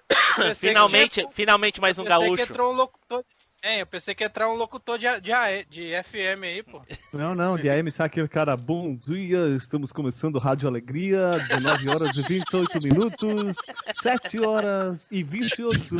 [0.54, 2.42] Finalmente, que finalmente mais um pensei que gaúcho.
[2.42, 3.24] entrou um locutor.
[3.62, 6.80] É, eu pensei que ia entrar um locutor de, de, AE de FM aí, pô.
[7.12, 12.16] Não, não, de AM sai aquele cara, bom dia, estamos começando Rádio Alegria, 19 horas
[12.16, 13.56] e 28 minutos,
[13.92, 15.96] 7 horas e 28.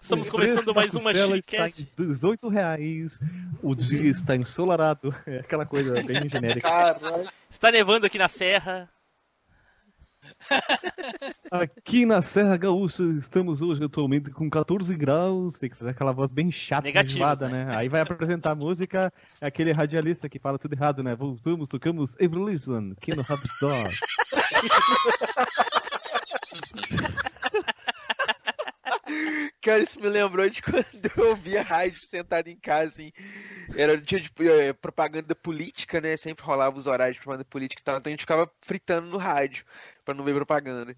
[0.00, 1.82] Estamos O começando mais uma Chicast.
[1.82, 3.20] em 18 reais,
[3.62, 6.68] o dia está ensolarado, é aquela coisa bem genérica.
[6.68, 7.28] Caralho.
[7.50, 8.88] Está nevando aqui na serra.
[11.50, 16.30] Aqui na Serra Gaúcha estamos hoje atualmente com 14 graus, tem que fazer aquela voz
[16.30, 17.66] bem chata, Negativo, enjoada, né?
[17.76, 21.14] Aí vai apresentar a música, é aquele radialista que fala tudo errado, né?
[21.14, 23.92] Voltamos, tocamos Evolution, aqui no Hubstore.
[29.62, 30.84] Cara, isso me lembrou de quando
[31.16, 33.12] eu ouvia rádio sentado em casa, assim.
[33.76, 36.16] Era tinha tipo, eh, propaganda política, né?
[36.16, 37.98] Sempre rolava os horários de propaganda política e tal.
[37.98, 39.64] Então a gente ficava fritando no rádio
[40.04, 40.96] pra não ver propaganda.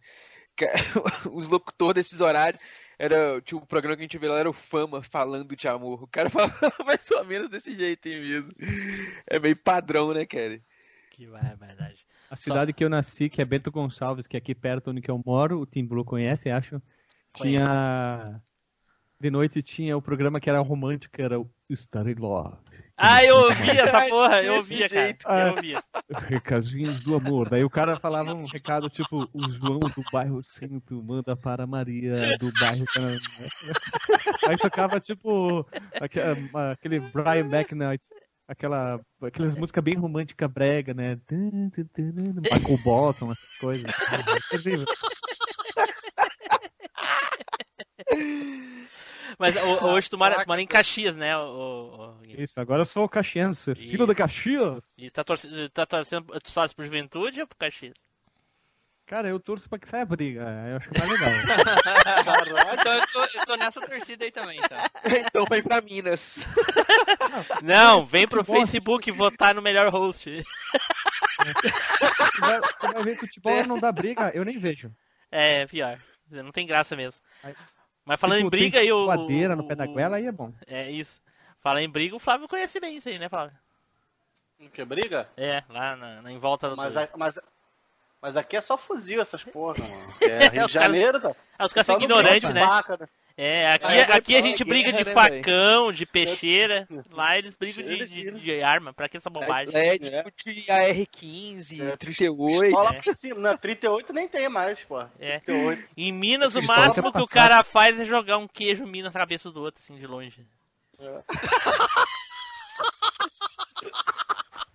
[1.33, 2.63] Os locutores desses horários
[2.99, 6.03] era tipo, o programa que a gente vê lá era o Fama falando de amor.
[6.03, 8.53] O cara falava mais ou menos desse jeito aí mesmo.
[9.27, 10.61] É meio padrão, né, cara?
[11.11, 12.07] Que verdade.
[12.31, 15.21] A cidade que eu nasci, que é Bento Gonçalves, que é aqui perto onde eu
[15.25, 16.81] moro, o Tim Blue conhece, acho.
[17.35, 18.41] Tinha.
[19.21, 22.57] De noite tinha o programa que era romântico, era o Star in Love.
[22.97, 25.17] Ah, eu ouvi essa porra, eu ouvia, cara.
[25.49, 25.83] Eu ouvia.
[26.29, 27.49] Recadinhos do amor.
[27.49, 31.67] Daí o cara falava um recado tipo: O João do bairro Centro manda para a
[31.67, 32.85] Maria do bairro.
[32.87, 33.19] Canaã."
[34.47, 35.67] Aí tocava tipo
[36.01, 36.21] aque-
[36.73, 38.05] aquele Brian McKnight.
[38.47, 41.19] Aquela, aquelas músicas bem romântica brega, né?
[41.31, 43.91] Michael Bolton, essas coisas.
[44.51, 44.85] Terrível.
[49.39, 51.37] Mas o- hoje tu mora, tu mora em Caxias, né?
[51.37, 51.43] O,
[52.21, 54.97] o- Isso, agora eu sou o Caxiense, filho da Caxias.
[54.99, 57.95] E tá torcendo, tá torcendo, tu torce pro Juventude ou pro Caxias?
[59.07, 60.41] Cara, eu torço pra que saia briga.
[60.71, 61.31] Eu acho que é mais legal.
[62.81, 64.91] então eu tô, eu tô nessa torcida aí também, tá?
[65.27, 66.39] então vem pra Minas.
[67.63, 70.31] Não, vem pro Facebook votar no melhor host.
[72.41, 74.91] Vai, tu vai ver futebol e não dá briga, eu nem vejo.
[75.31, 75.99] É, pior.
[76.31, 77.21] Não tem graça mesmo.
[78.05, 79.07] Mas falando Tipo, em briga tem e o.
[79.07, 80.53] Voadeira no pé da goela, aí é bom.
[80.67, 81.23] É isso.
[81.61, 83.57] Falando em briga, o Flávio conhece bem isso aí, né, Flávio?
[84.61, 85.29] O que, briga?
[85.37, 86.77] É, lá na, na- em volta do.
[86.77, 87.39] Mas, a- mas,
[88.21, 90.15] mas aqui é só fuzil essas porra, mano.
[90.21, 91.35] É, Rio Os de caras- Janeiro, tá?
[91.59, 92.61] Ah, os caras são ignorantes, né?
[92.61, 93.09] né?
[93.37, 96.87] É, aqui, É, aqui a é gente briga de facão, de peixeira.
[97.11, 98.93] Lá eles brigam de, de, de arma.
[98.95, 99.75] Pra que essa bobagem?
[99.75, 102.61] É, tipo de AR-15, 38.
[102.63, 103.03] Pistola É.
[103.03, 103.41] por cima.
[103.41, 105.01] Não, 38 nem tem mais, pô.
[105.19, 105.41] É.
[105.41, 105.85] 38.
[105.97, 109.19] Em Minas, o máximo que pra o cara faz é jogar um queijo Minas na
[109.21, 110.47] cabeça do outro, assim, de longe.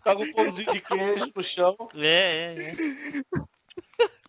[0.05, 1.75] Joga um pãozinho de queijo no chão.
[1.95, 2.71] É, é,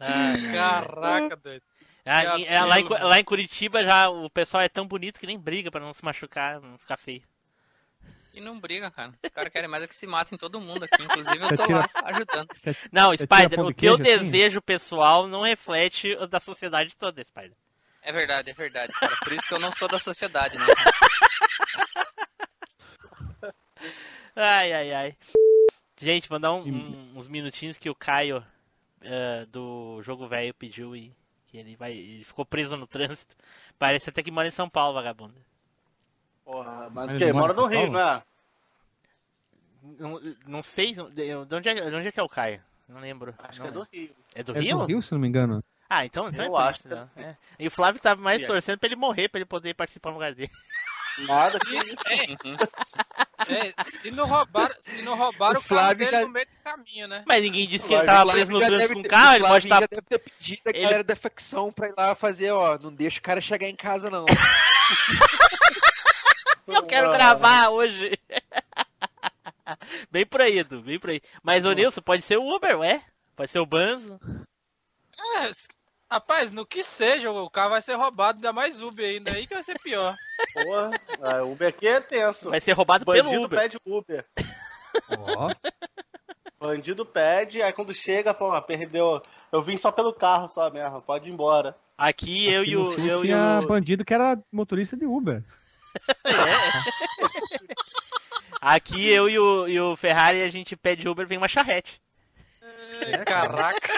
[0.00, 0.52] é.
[0.52, 1.62] Caraca, doido.
[2.04, 5.38] Em- é, lá, em, lá em Curitiba já o pessoal é tão bonito que nem
[5.38, 7.22] briga pra não se machucar, não ficar feio.
[8.32, 9.12] E não briga, cara.
[9.24, 11.02] Os caras querem mais é que se matem todo mundo aqui.
[11.02, 12.48] Inclusive eu tô tira- lá ajudando.
[12.92, 14.02] Não, Spider, o teu queijo assim?
[14.30, 17.54] desejo pessoal não reflete o da sociedade toda, Spider.
[18.02, 19.14] É verdade, é verdade, cara.
[19.16, 20.64] Por isso que eu não sou da sociedade, né?
[24.36, 25.16] Ai, ai, ai.
[25.98, 28.44] Gente, mandar um- um- uns minutinhos que o Caio
[29.02, 31.12] eh, do Jogo Velho pediu e
[31.50, 31.92] que ele vai.
[31.92, 33.34] Ele ficou preso no trânsito.
[33.78, 35.34] Parece até que mora em São Paulo, vagabundo.
[36.44, 37.24] Porra, mas Mas o quê?
[37.24, 38.22] ele mora no Rio, né?
[39.82, 40.94] Não, não sei.
[40.94, 42.62] De de onde, é, de onde é que é o Caio?
[42.88, 43.34] Não lembro.
[43.38, 43.90] Acho Não que é do lembro.
[43.92, 44.16] Rio.
[44.34, 44.78] É do É Rio?
[44.78, 45.64] do Rio, se não me engano.
[45.88, 47.10] Ah, então, então Eu é acho isso, que é não.
[47.16, 47.36] É.
[47.58, 48.46] E o Flávio tava mais E é.
[48.46, 50.50] torcendo pra ele morrer, pra ele poder participar no lugar dele.
[51.26, 51.76] Nada que
[53.50, 56.46] É, se não roubaram, se não roubaram O o, carro Flávio dele já- no meio
[56.46, 57.24] do caminho, né?
[57.26, 59.80] Mas ninguém disse que ele tava preso no trânsito com o carro, ele pode estar.
[59.80, 62.92] já deve ter pedido a Ele- galera da facção pra ir lá fazer, ó, não
[62.92, 64.24] deixa o cara chegar em casa, não.
[66.66, 68.16] Eu quero gravar hoje.
[70.10, 71.20] bem por aí, Edu, bem por aí.
[71.42, 73.02] Mas o Nilson, pode ser o Uber, ué?
[73.34, 74.18] Pode ser o Banzo.
[75.36, 75.50] É,
[76.10, 79.54] rapaz, no que seja, o carro vai ser roubado, ainda mais Uber ainda, aí que
[79.54, 80.16] vai ser pior.
[80.52, 80.90] Porra,
[81.22, 82.50] ah, Uber aqui é tenso.
[82.50, 83.60] Vai ser roubado Bandido pelo Uber.
[83.60, 84.26] pede Uber.
[85.18, 85.50] Ó,
[86.58, 89.22] Bandido pede, aí quando chega, pô, perdeu.
[89.52, 91.76] Eu vim só pelo carro só mesmo, pode ir embora.
[91.96, 92.90] Aqui eu e o.
[92.92, 93.66] Eu e tinha o...
[93.66, 95.44] bandido que era motorista de Uber.
[98.60, 102.00] Aqui eu e o, e o Ferrari a gente pede Uber vem uma charrete.
[103.24, 103.92] Caraca.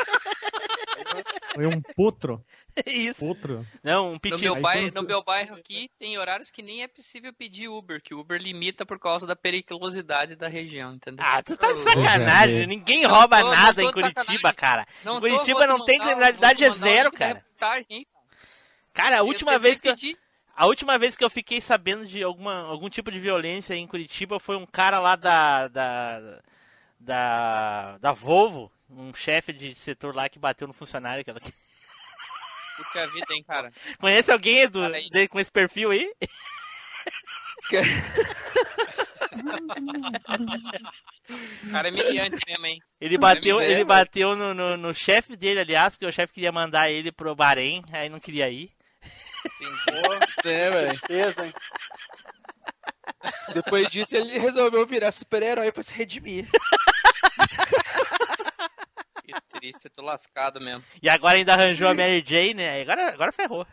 [1.55, 2.45] Foi um potro.
[2.87, 3.21] Isso.
[3.21, 3.67] Potro.
[3.83, 4.41] Não, um No piti.
[4.43, 8.01] meu, bairro, quando no meu bairro aqui tem horários que nem é possível pedir Uber,
[8.03, 11.25] que o Uber limita por causa da periculosidade da região, entendeu?
[11.27, 12.63] Ah, tu tá de sacanagem.
[12.63, 12.67] é.
[12.67, 14.55] Ninguém Não rouba tô- nada em Curitiba, sacanagem.
[14.57, 14.87] cara.
[15.05, 17.45] Não Curitiba não tem criminalidade, é zero, cara.
[17.91, 18.07] hein, cara.
[18.95, 20.19] Cara, a última vez que eu, pedir-
[20.57, 24.39] a última vez que eu fiquei sabendo de alguma, algum tipo de violência em Curitiba
[24.41, 26.41] foi um cara lá da da
[26.99, 31.23] da, da Volvo, um chefe de setor lá que bateu no funcionário.
[31.23, 31.41] Aquela...
[31.41, 33.73] Puta vida, hein, cara.
[33.99, 34.81] Conhece alguém Edu,
[35.31, 36.13] com esse perfil aí?
[37.63, 37.65] O
[41.71, 42.79] cara é humilhante mesmo, hein.
[43.01, 46.35] Ele Cara, bateu, me ele bateu no, no, no chefe dele, aliás, porque o chefe
[46.35, 48.71] queria mandar ele pro Bahrein, aí não queria ir.
[50.45, 50.89] É, velho.
[50.89, 51.53] Tristeza, hein?
[53.55, 56.47] Depois disso ele resolveu virar super-herói pra se redimir.
[59.33, 60.85] Que triste, eu tô lascado mesmo.
[61.03, 62.71] E agora ainda arranjou a Mary Jane, né?
[62.71, 63.67] Aí Agora, agora ferrou.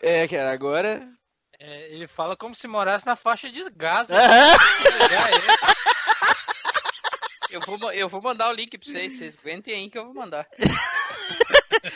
[0.00, 1.08] É, cara, agora.
[1.58, 4.16] É, ele fala como se morasse na faixa de Gaza.
[4.16, 4.52] É.
[7.50, 10.14] Eu vou, eu vou mandar o link pra vocês, vocês aguentem aí que eu vou
[10.14, 10.46] mandar.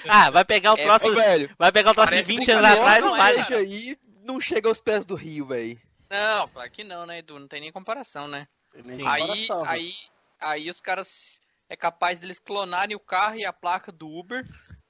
[0.08, 0.90] Ah, vai pegar o É.
[0.90, 1.54] Ô, velho.
[1.58, 3.36] Vai pegar o parece 20 um anos atrás, não é, vai.
[3.36, 3.56] cara?
[3.58, 5.80] aí não chega aos pés do rio, velho.
[6.10, 7.38] Não, claro que não, né, Edu?
[7.38, 8.48] Não tem nem comparação, né?
[8.74, 9.92] Nem Aí, comparação, aí,
[10.40, 14.44] aí os caras é capaz deles clonarem o carro e a placa do Uber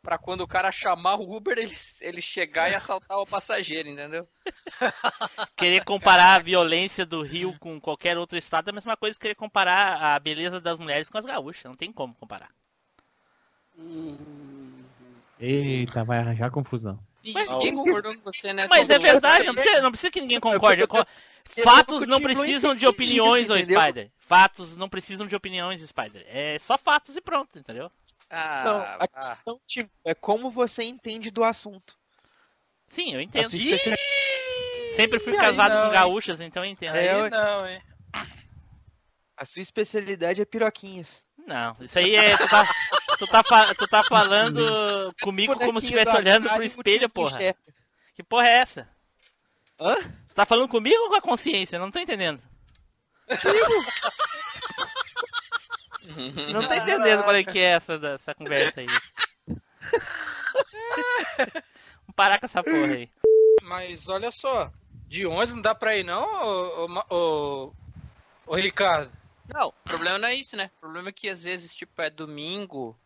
[0.06, 4.28] pra quando o cara chamar o Uber, ele, ele chegar e assaltar o passageiro, entendeu?
[5.56, 9.22] Querer comparar a violência do Rio com qualquer outro estado é a mesma coisa que
[9.22, 11.64] querer comparar a beleza das mulheres com as gaúchas.
[11.64, 12.50] Não tem como comparar.
[15.40, 17.00] Eita, vai arranjar confusão.
[17.30, 18.66] E ninguém concordou com você, né?
[18.70, 20.86] Mas é verdade, não precisa, não precisa que ninguém concorde.
[20.86, 21.04] Co-
[21.62, 23.56] Fatos eu não precisam de influencio opiniões, ô?
[23.62, 24.10] Spider.
[24.18, 26.24] Fatos não precisam de opiniões, Spider.
[26.28, 27.90] É só fatos e pronto, entendeu?
[28.28, 29.28] Ah, Não, a ah.
[29.28, 31.94] questão, tipo, é como você entende do assunto.
[32.88, 33.44] Sim, eu entendo.
[33.54, 33.96] especialidade-
[34.96, 36.96] Sempre fui casado não, com gaúchas, então eu entendo.
[36.96, 37.30] É, Aí ué.
[37.30, 37.82] não, hein?
[39.36, 41.24] A sua especialidade é piroquinhas.
[41.46, 42.34] Não, isso aí é.
[43.18, 43.42] Tu tá,
[43.74, 47.38] tu tá, falando comigo como se estivesse olhando pro espelho, porra.
[48.14, 48.88] Que porra é essa?
[49.80, 49.94] Hã?
[50.28, 51.78] Tu tá falando comigo ou com a consciência?
[51.78, 52.42] Não tô entendendo.
[56.52, 58.86] Não tô entendendo qual é que é essa, essa conversa aí.
[61.38, 63.10] Vamos parar com essa porra aí.
[63.62, 64.70] Mas olha só,
[65.08, 67.72] de 11 não dá pra ir não, ô, ô, Ma- ô,
[68.46, 69.10] ô Ricardo?
[69.52, 70.70] Não, o problema não é isso, né?
[70.76, 72.96] O problema é que às vezes, tipo, é domingo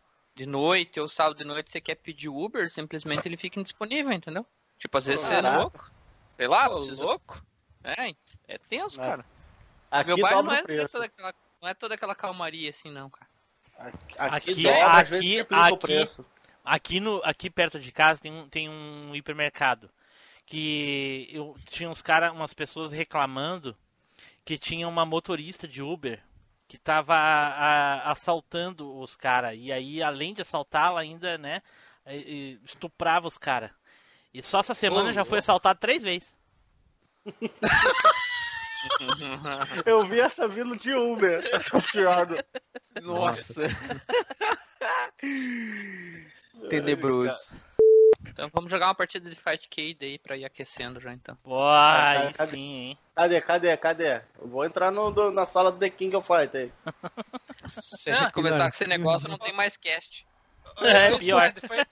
[0.41, 4.43] de noite ou sábado de noite você quer pedir Uber, simplesmente ele fica indisponível, entendeu?
[4.79, 5.57] Tipo, às vezes você é Caraca.
[5.59, 5.91] louco.
[6.35, 7.05] Sei lá, Ô, precisa...
[7.05, 7.45] louco?
[7.83, 8.09] É,
[8.47, 9.05] é tenso, É.
[9.05, 9.25] cara.
[9.91, 13.27] Aqui Meu bairro não é, toda aquela, não é toda aquela calmaria assim, não, cara.
[13.77, 16.25] Aqui, Aqui- dobra, aqui- aqui- preço.
[16.65, 19.89] Aqui, no, aqui perto de casa tem um, tem um hipermercado
[20.45, 23.75] que eu tinha uns cara, umas pessoas reclamando
[24.43, 26.19] que tinha uma motorista de Uber
[26.71, 31.61] que tava a- assaltando os caras e aí além de assaltá-la ainda, né,
[32.63, 33.71] estuprava os caras.
[34.33, 36.33] E só essa semana Ô, já foi assaltado três vezes.
[39.85, 42.45] Eu vi essa vindo de Uber, essa piada.
[43.01, 43.63] Nossa.
[46.69, 47.37] Tenebroso.
[48.25, 51.35] Então vamos jogar uma partida de Fight Cade aí pra ir aquecendo já, então.
[51.43, 52.55] Pô, aí cadê?
[52.55, 52.97] sim, hein.
[53.15, 54.21] Cadê, cadê, cadê?
[54.39, 56.71] Eu vou entrar no, do- na sala do The King of Fight aí.
[57.67, 60.25] Se a gente começar com esse negócio, não tem mais cast.
[60.83, 61.49] É, Ô, pior.
[61.49, 61.85] Spider, Foi,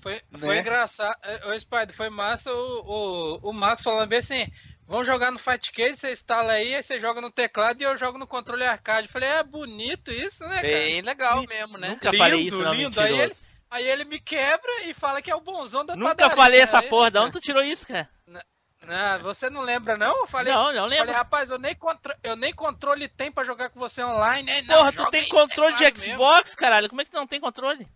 [0.00, 0.60] foi, foi Né?
[0.60, 1.16] engraçado.
[1.22, 4.46] É, Ô, Spider, foi massa o, o, o Max falando bem assim:
[4.86, 7.96] vamos jogar no Fight Cade, você instala aí, aí você joga no teclado e eu
[7.96, 9.06] jogo no controle arcade.
[9.06, 10.66] Eu Falei, é bonito isso, né, cara?
[10.66, 11.88] Bem legal mesmo, né?
[11.90, 13.00] Nunca Lindo, falei isso, não, lindo.
[13.00, 13.22] Aí mentiroso.
[13.22, 13.36] ele,
[13.70, 16.64] aí ele me quebra e fala que é o bonzão da Nunca padaria, falei né?
[16.64, 18.08] essa Aí- porra, da onde tu tirou isso, cara?
[18.26, 20.16] Não, você não lembra, não?
[20.20, 20.98] Eu falei, Não, não lembro.
[20.98, 22.14] falei rapaz, eu nem, contro...
[22.22, 24.62] eu nem controle tem pra jogar com você online.
[24.62, 26.14] Não, Porra, tu tem controle de teclado mesmo.
[26.14, 26.88] Xbox, caralho.
[26.88, 27.86] Como é que tu não tem controle?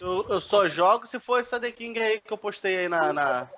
[0.00, 3.12] Eu, eu só jogo se for essa The King aí que eu postei aí na.
[3.12, 3.50] na...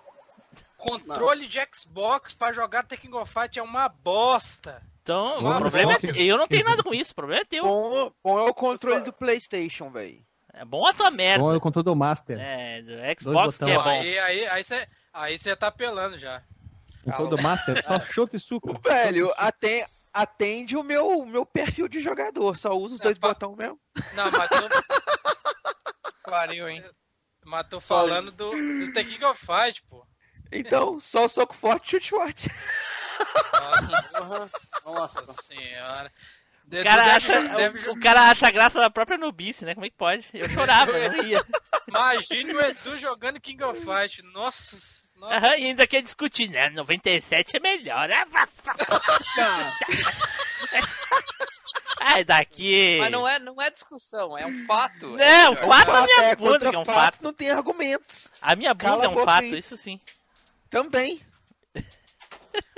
[0.77, 4.81] Controle de Xbox pra jogar Tekken Go Fight é uma bosta.
[5.03, 6.23] Então, o problema é.
[6.23, 7.65] Eu não tenho nada com isso, o problema é teu.
[7.65, 10.23] Bom, bom é o controle do PlayStation, velho.
[10.59, 11.43] É bom a tua merda.
[11.45, 12.37] Bom, eu com todo o Master.
[12.39, 13.69] É, do Xbox que botão.
[13.69, 14.01] é bom.
[14.01, 16.43] Aí, aí, aí você aí você tá apelando já.
[17.05, 18.77] Com todo o Master, só chute e suco.
[18.83, 22.57] Velho, aten- atende o meu, meu perfil de jogador.
[22.59, 23.81] Só usa os dois pa- botões mesmo.
[24.15, 24.57] Não, mas tô,
[26.29, 26.85] Pariu, hein?
[27.45, 30.05] mas tô falando do, do Tekken Go Fight, pô.
[30.51, 32.51] Então, só o soco forte, chute forte.
[33.53, 34.21] Nossa,
[34.85, 35.21] Nossa.
[35.21, 36.13] nossa senhora.
[36.71, 39.75] O cara, deve- acha, deve- o cara acha graça da própria nubice, né?
[39.75, 40.27] Como é que pode?
[40.35, 41.43] Eu chorava, eu não ia.
[41.89, 44.23] Imagine o Edu jogando King of Fight.
[44.35, 44.77] Nossa,
[45.17, 45.35] nossa.
[45.35, 46.69] Aham, e ainda quer discutir, né?
[46.71, 48.09] 97 é melhor.
[48.31, 48.47] Vá.
[52.01, 52.99] Ai, daqui.
[53.01, 55.09] Mas não é, não é discussão, é um fato.
[55.09, 57.19] Não, É o fato é minha é, bunda é um fato.
[57.23, 58.31] não tem argumentos.
[58.41, 59.59] A minha Cala bunda é a um fato, aí.
[59.59, 60.01] isso sim.
[60.71, 61.21] Também.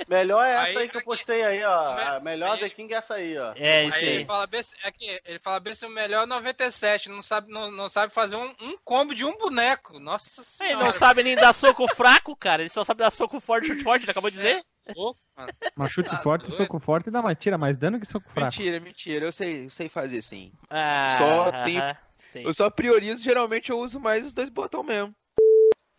[0.09, 2.17] Melhor é essa Aí- aí, que eu postei aí, ó.
[2.17, 3.53] A melhor aí- The King é essa aí, ó.
[3.57, 6.27] É, isso Aí ele fala bem, é que ele fala bem se o melhor é
[6.27, 9.99] 97, não sabe, não, não sabe fazer um, um combo de um boneco.
[9.99, 10.85] Nossa Ele senhora.
[10.85, 12.63] não sabe nem dar soco fraco, cara.
[12.63, 14.63] Ele só sabe dar soco forte, chute forte, ele acabou de dizer.
[14.97, 15.53] Louco, mano.
[15.77, 16.57] Mas chute Tá forte, doido.
[16.57, 18.47] soco forte dá mais, tira mais dano que soco fraco.
[18.57, 19.25] Mentira, mentira.
[19.27, 20.51] Eu sei, eu sei fazer sim.
[20.69, 21.81] Ah, Só tem-
[22.33, 22.47] sei.
[22.47, 25.15] Eu só priorizo, geralmente eu uso mais os dois botões mesmo.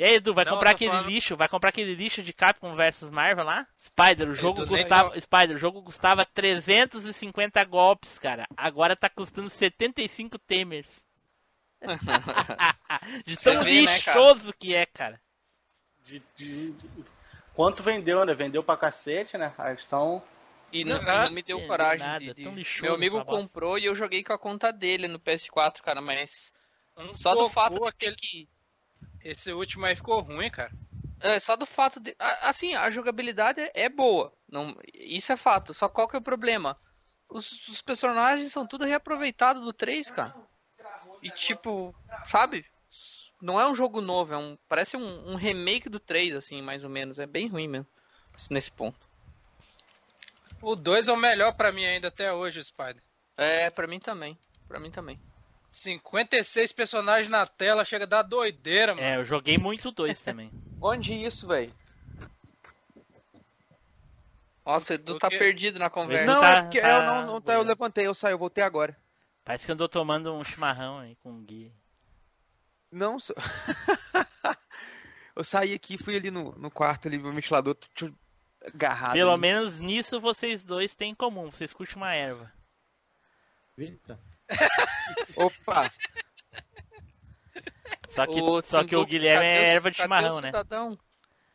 [0.01, 1.37] E aí, Edu, vai Não, comprar aquele falando- lixo?
[1.37, 3.67] Vai comprar aquele lixo de Capcom vs Marvel lá?
[3.79, 5.19] Spider, o jogo custava.
[5.21, 8.47] Spider, o jogo custava 350 golpes, cara.
[8.57, 11.05] Agora tá custando 75 temers.
[13.27, 14.19] de tão vê, né, cara?
[14.19, 15.21] lixoso que é, cara.
[16.03, 17.05] De, de- de-
[17.53, 18.33] Quanto vendeu, né?
[18.33, 19.53] Vendeu pra cacete, né?
[19.55, 20.23] A questão.
[20.73, 23.77] E não, Ah, não me deu coragem nada, de, de- tão lixoso Meu amigo comprou
[23.77, 26.51] e eu joguei com a conta dele no PS4, cara, mas
[27.11, 28.15] só do fato de ter aquele...
[28.15, 28.49] que
[29.23, 30.71] Esse último aí ficou ruim, cara.
[31.19, 32.15] É, só do fato de.
[32.41, 34.33] Assim, a jogabilidade é- boa.
[34.49, 35.73] Não, isso é fato.
[35.73, 36.77] Só qual que é o problema?
[37.29, 40.33] Os, os personagens são tudo reaproveitado do 3, cara.
[41.21, 42.65] E tipo, sabe?
[43.41, 46.83] não é um jogo novo, é um, parece um, um remake do 3, assim, mais
[46.83, 47.17] ou menos.
[47.17, 47.87] É bem ruim mesmo,
[48.49, 48.99] nesse ponto.
[50.61, 53.01] O 2 é o melhor pra mim ainda até hoje, Spider.
[53.35, 54.37] É, pra mim também.
[54.67, 55.19] Pra mim também.
[55.71, 59.07] 56 personagens na tela, chega a dar doideira, mano.
[59.07, 60.51] É, eu joguei muito dois também.
[60.81, 61.73] Onde isso, velho?
[64.65, 66.31] Nossa, o Edu tá perdido na conversa.
[66.31, 68.63] Não, tá- é porque tá eu não, não tá, eu levantei, eu saí, eu voltei
[68.63, 68.95] agora.
[69.43, 71.73] Parece que andou tomando um chimarrão aí com o Gui.
[72.91, 73.33] Não, só...
[75.35, 77.75] eu saí aqui, fui ali no, no quarto ali, meu ventilador
[78.63, 79.13] agarrado.
[79.13, 79.41] Pelo ali.
[79.41, 81.49] menos nisso vocês dois têm em comum.
[81.49, 82.51] Vocês curtem uma erva.
[83.77, 84.19] Eita.
[85.35, 85.91] Opa!
[88.09, 90.41] Só que, Ô, só que o Guilherme cadê é o- erva de cadê chimarrão, o
[90.41, 90.47] né?
[90.49, 90.99] cidadão?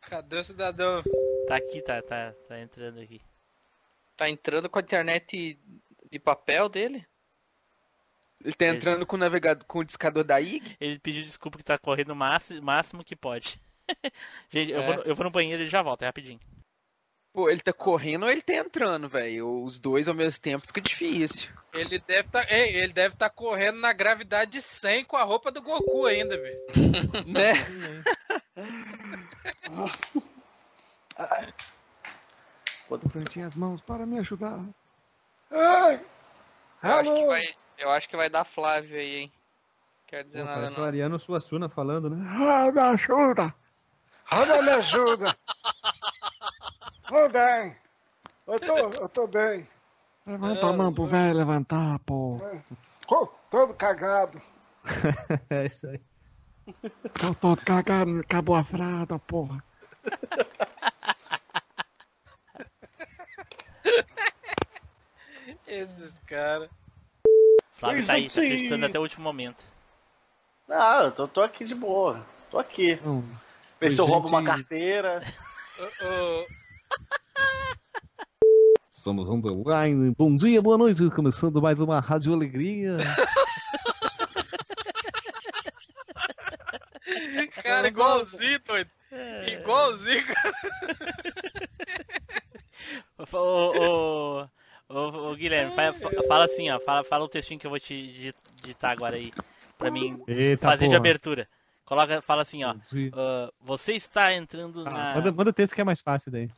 [0.01, 1.03] Cadê o cidadão?
[1.47, 3.21] Tá aqui, tá, tá, tá entrando aqui.
[4.15, 5.59] Tá entrando com a internet
[6.11, 7.05] de papel dele?
[8.43, 10.75] Ele tá entrando com o navegador, com o discador da IG.
[10.79, 13.59] Ele pediu desculpa que tá correndo o máximo, máximo que pode.
[14.49, 14.83] Gente, eu, É.
[14.83, 16.39] vou, eu vou no banheiro e já volto, é rapidinho.
[17.37, 19.61] Pô, ele tá correndo ou ele tá entrando, velho?
[19.61, 21.51] Os dois ao mesmo tempo fica difícil.
[21.71, 25.51] Ele deve tá, ei, ele deve tá correndo na gravidade de 100 com a roupa
[25.51, 26.59] do Goku ainda, velho.
[27.27, 27.53] Né?
[32.89, 34.59] Levantei as mãos para me ajudar.
[35.51, 35.59] Eu
[36.81, 37.43] acho, que vai,
[37.77, 39.33] eu acho que vai dar Flávio aí, hein?
[40.07, 40.83] Quer dizer Pô, nada o não.
[40.85, 42.17] Ariano Suassuna falando, né?
[42.27, 43.53] Ah, me ajuda!
[44.31, 45.37] Olha, me ajuda.
[47.07, 47.75] Tô bem.
[48.45, 49.65] Eu tô, eu tô bem.
[50.25, 52.41] Levanta a mão pro velho levantar, pô.
[53.07, 54.41] Tô todo cagado.
[55.49, 56.01] é isso aí.
[57.23, 59.63] Eu tô cagando, acabou a fralda, porra.
[65.65, 66.69] Esses caras.
[67.71, 69.63] Flávio tá aí, tá acreditando até o último momento.
[70.67, 72.25] Não, eu tô, tô aqui de boa.
[72.51, 72.99] Tô aqui.
[73.79, 75.23] Vê se eu roubo uma carteira.
[75.79, 76.45] Ô, ô,
[78.91, 80.13] Estamos online.
[80.17, 81.09] Bom dia, boa noite.
[81.11, 82.97] Começando mais uma Rádio Alegria.
[87.63, 88.89] cara, igualzinho, doido.
[89.47, 90.53] Igualzinho, cara.
[93.31, 94.47] Ô, ô,
[94.89, 96.79] ô, ô, Guilherme, fa- fa- fala assim, ó.
[96.79, 99.31] Fala, fala o textinho que eu vou te digi- digitar agora aí.
[99.77, 100.97] Pra mim Eita, fazer de porra.
[100.97, 101.47] abertura.
[101.85, 102.75] Coloca, fala assim, ó.
[103.13, 105.15] Ah, você está entrando Ah, na.
[105.15, 106.49] manda, manda o texto que é mais fácil daí.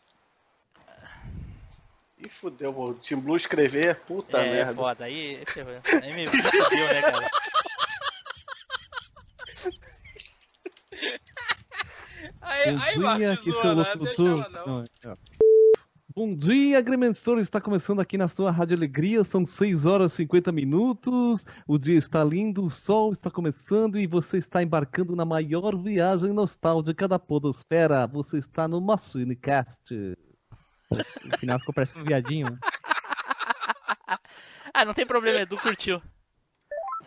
[2.20, 3.96] Ih, fudeu, vou Team Blue escrever.
[4.02, 4.74] Puta é, merda.
[4.74, 5.06] foda.
[5.06, 5.42] Aí,
[6.04, 7.30] aí me fudeu, né, cara?
[12.42, 14.52] Aí, Bom aí, dia, aqui seu locutor.
[14.52, 14.66] não.
[14.66, 15.14] Não, é.
[16.14, 17.40] Bom dia, agrimensor.
[17.40, 19.24] Está começando aqui na sua Rádio Alegria.
[19.24, 21.46] São 6 horas e 50 minutos.
[21.66, 26.34] O dia está lindo, o sol está começando e você está embarcando na maior viagem
[26.34, 28.06] nostálgica da Podosfera.
[28.08, 30.18] Você está no Machinecast.
[30.92, 32.58] No final ficou parecendo um viadinho.
[34.72, 36.00] Ah, não tem problema, Edu curtiu.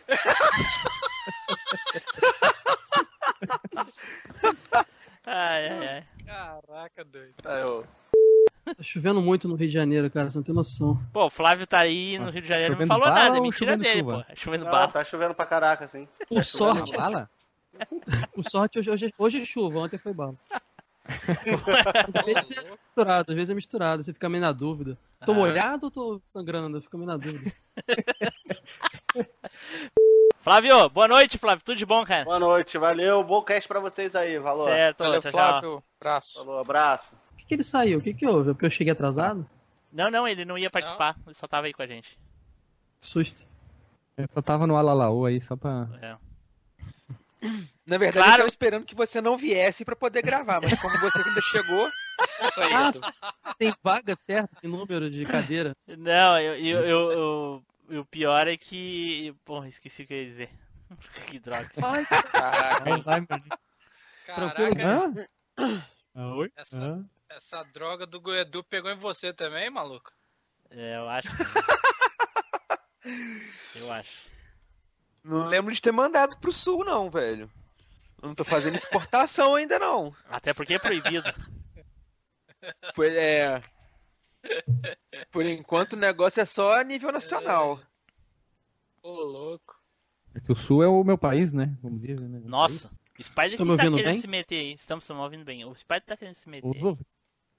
[5.24, 6.04] Ai, ai, ai.
[6.26, 7.34] Caraca, doido.
[7.44, 7.86] Ah, eu-
[8.64, 10.98] Tá chovendo muito no Rio de Janeiro, cara, você não tem noção.
[11.12, 13.40] Pô, o Flávio tá aí no Rio de Janeiro, não Chovendo falou bala nada, é
[13.40, 14.24] mentira dele, chuva?
[14.26, 14.32] pô.
[14.32, 14.88] É chovendo Não, bala.
[14.92, 16.08] tá chovendo pra caraca, assim.
[16.28, 17.28] Por sorte, Bala?
[18.34, 20.34] por sorte hoje, hoje, hoje é chuva, ontem foi bala.
[22.14, 24.98] Às vezes é misturado, às vezes é misturado, você fica meio na dúvida.
[25.24, 25.34] Tô Ah.
[25.34, 26.80] molhado ou tô sangrando?
[26.82, 27.52] Fica meio na dúvida.
[30.40, 31.64] Flávio, boa noite, Flávio.
[31.64, 32.24] Tudo de bom, cara?
[32.24, 33.22] Boa noite, valeu.
[33.22, 34.68] Bom cast pra vocês aí, valor.
[34.70, 35.40] Certo, Valeu, tchau, tchau.
[35.40, 35.84] Flávio.
[36.00, 36.38] Abraço.
[36.38, 37.14] Falou, abraço.
[37.28, 37.98] Por que, que ele saiu?
[37.98, 38.50] O que, que houve?
[38.50, 39.46] É porque eu cheguei atrasado?
[39.92, 42.18] Não, não, ele não ia participar, ele só tava aí com a gente.
[43.00, 43.46] Susto.
[44.16, 45.88] Eu só tava no Alalaô aí só pra.
[46.00, 46.16] É.
[47.86, 48.32] Na verdade, Claro.
[48.32, 51.90] eu tava esperando que você não viesse pra poder gravar, mas como você ainda chegou,
[52.40, 52.92] Isso aí, Ah.
[53.58, 55.74] Tem vaga certa, tem número de cadeira.
[55.86, 59.34] Não, eu, eu, eu, eu- o pior é que.
[59.44, 60.50] Porra, esqueci o que eu ia dizer.
[61.26, 61.68] que droga.
[61.82, 63.42] Ai, Caraca.
[64.26, 65.12] Caraca, Hã?
[66.14, 66.50] Ah, oi?
[66.56, 67.04] Essa- Hã?
[67.28, 70.12] essa droga do Goedu pegou em você também, maluco?
[70.70, 71.28] É, eu acho.
[73.76, 74.31] eu acho.
[75.24, 77.50] Não lembro de ter mandado pro sul, não, velho.
[78.22, 80.14] Não tô fazendo exportação ainda, não.
[80.28, 81.28] Até porque é proibido.
[82.94, 83.62] Foi, é...
[85.30, 87.80] Por enquanto o negócio é só a nível nacional.
[89.02, 89.80] Ô, louco.
[90.34, 91.76] É que o Sul é o meu país, né?
[91.82, 92.40] Vamos dizer, né?
[92.44, 94.20] Nossa, o Spider Estão que me tá querendo bem?
[94.20, 94.72] se meter aí.
[94.72, 95.64] Estamos se ouvindo bem.
[95.64, 96.62] O Spider tá querendo se meter.
[96.62, 97.06] Com os ouvi-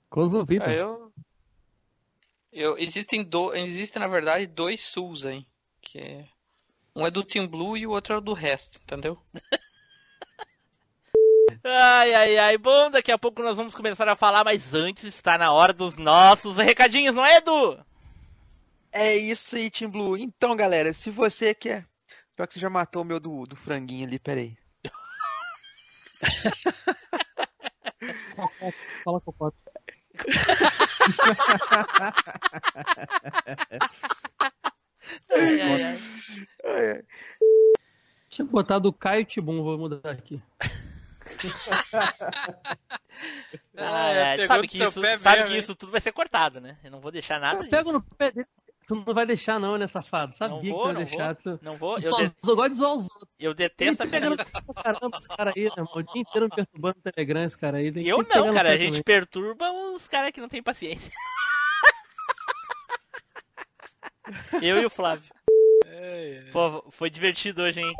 [0.09, 0.67] Com os ouvidos.
[0.67, 1.13] Ah, eu...
[2.51, 3.53] eu existem do...
[3.53, 5.45] existem na verdade dois suls aí,
[5.81, 6.27] que é
[6.95, 9.17] um é do Team Blue e o outro é o do resto, entendeu?
[11.63, 12.57] Ai, ai, ai.
[12.57, 15.95] Bom, daqui a pouco nós vamos começar a falar, mas antes está na hora dos
[15.95, 17.79] nossos recadinhos, não é, Edu?
[18.91, 20.17] É isso aí, Team Blue.
[20.17, 21.85] Então, galera, se você quer.
[22.35, 24.57] Pior que você já matou o meu do, do franguinho ali, peraí.
[29.03, 29.33] Fala com
[35.29, 35.97] Ai, ai,
[36.65, 37.03] ai.
[38.29, 40.41] Tinha botado o Caio Tibum, vou mudar aqui.
[43.75, 45.07] Ai, ai, pegou sabe que, isso, sabe
[45.41, 46.77] mesmo, que isso tudo vai ser cortado, né?
[46.83, 48.47] Eu não vou deixar nada Eu pego no pé dele.
[48.85, 50.35] Tu não vai deixar, não, né, safado?
[50.35, 51.33] Sabia Não que vou, tu ia não deixar.
[51.35, 51.57] vou.
[51.57, 51.59] Tu...
[51.63, 51.95] Não vou.
[51.95, 53.29] Tu Eu, só, de- só gosta de zoar os outros.
[53.39, 54.35] eu detesto a pegando
[54.83, 55.89] caramba esse cara aí, né, mano?
[55.95, 57.91] O dia inteiro me perturbando no Telegram, esse cara aí.
[57.93, 58.73] Tem que- Eu tem que não, cara.
[58.73, 59.03] A gente também.
[59.03, 61.11] perturba os caras que não têm paciência.
[64.61, 65.29] Eu e o Flávio.
[66.51, 67.93] Pô, foi divertido hoje, hein?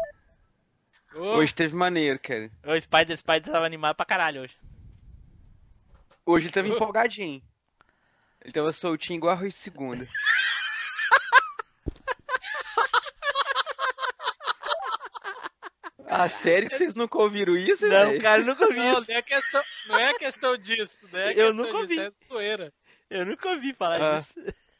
[1.15, 2.49] Hoje teve maneiro, cara.
[2.65, 4.55] O Spider Spider tava animado pra caralho hoje.
[6.25, 7.41] Hoje ele tava empolgadinho.
[8.41, 10.07] Ele tava soltinho igual arroz de segunda.
[16.05, 18.21] Ah, sério que vocês nunca ouviram isso, Não, velho?
[18.21, 19.05] cara, eu nunca ouvi Não, isso.
[19.09, 21.07] não é questão, não é questão disso.
[21.11, 22.45] Não é Eu questão nunca disso, ouvi.
[22.45, 22.71] É.
[23.09, 24.19] Eu nunca ouvi falar Ah.
[24.19, 24.33] disso.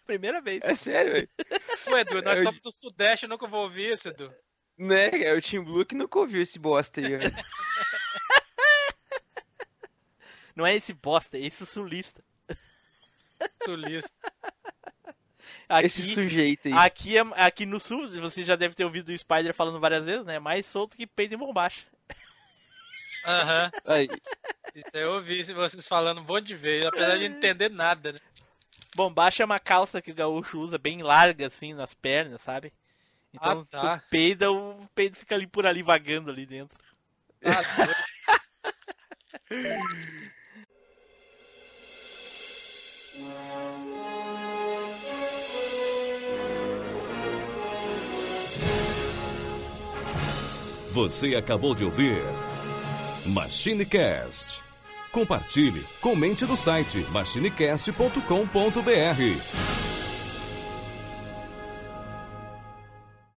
[0.05, 0.59] Primeira vez.
[0.63, 1.29] É sério, velho?
[1.85, 4.33] Pô, Edu, nós Eu- somos do Sudeste, eu nunca vou ouvir isso, Edu.
[4.77, 7.33] Né, é o Team Blue que nunca ouviu esse bosta aí, velho.
[10.55, 12.23] Não é esse bosta, é esse sulista.
[13.63, 14.11] Sulista.
[15.67, 16.73] Aqui, Esse sujeito aí.
[16.73, 20.25] Aqui, é- aqui no sul, você já deve ter ouvido o Spider falando várias vezes,
[20.25, 20.37] né?
[20.39, 21.83] Mais solto que peido em bombacha.
[23.25, 23.71] Aham.
[23.85, 24.07] Aí,
[24.75, 28.11] Isso aí eu ouvi vocês falando um monte de vezes, apesar de não entender nada,
[28.13, 28.19] né?
[28.95, 32.71] Bombacha é uma calça que o gaúcho usa bem larga, assim, nas pernas, sabe?
[33.33, 33.97] Então, Ah, tá.
[33.99, 36.77] tu peida, o peido fica ali por ali, vagando ali dentro.
[37.43, 37.61] Ah.
[50.91, 52.21] Você acabou de ouvir
[53.27, 54.63] MachineCast.
[55.13, 59.92] Compartilhe, comente no site machinecast.com.br.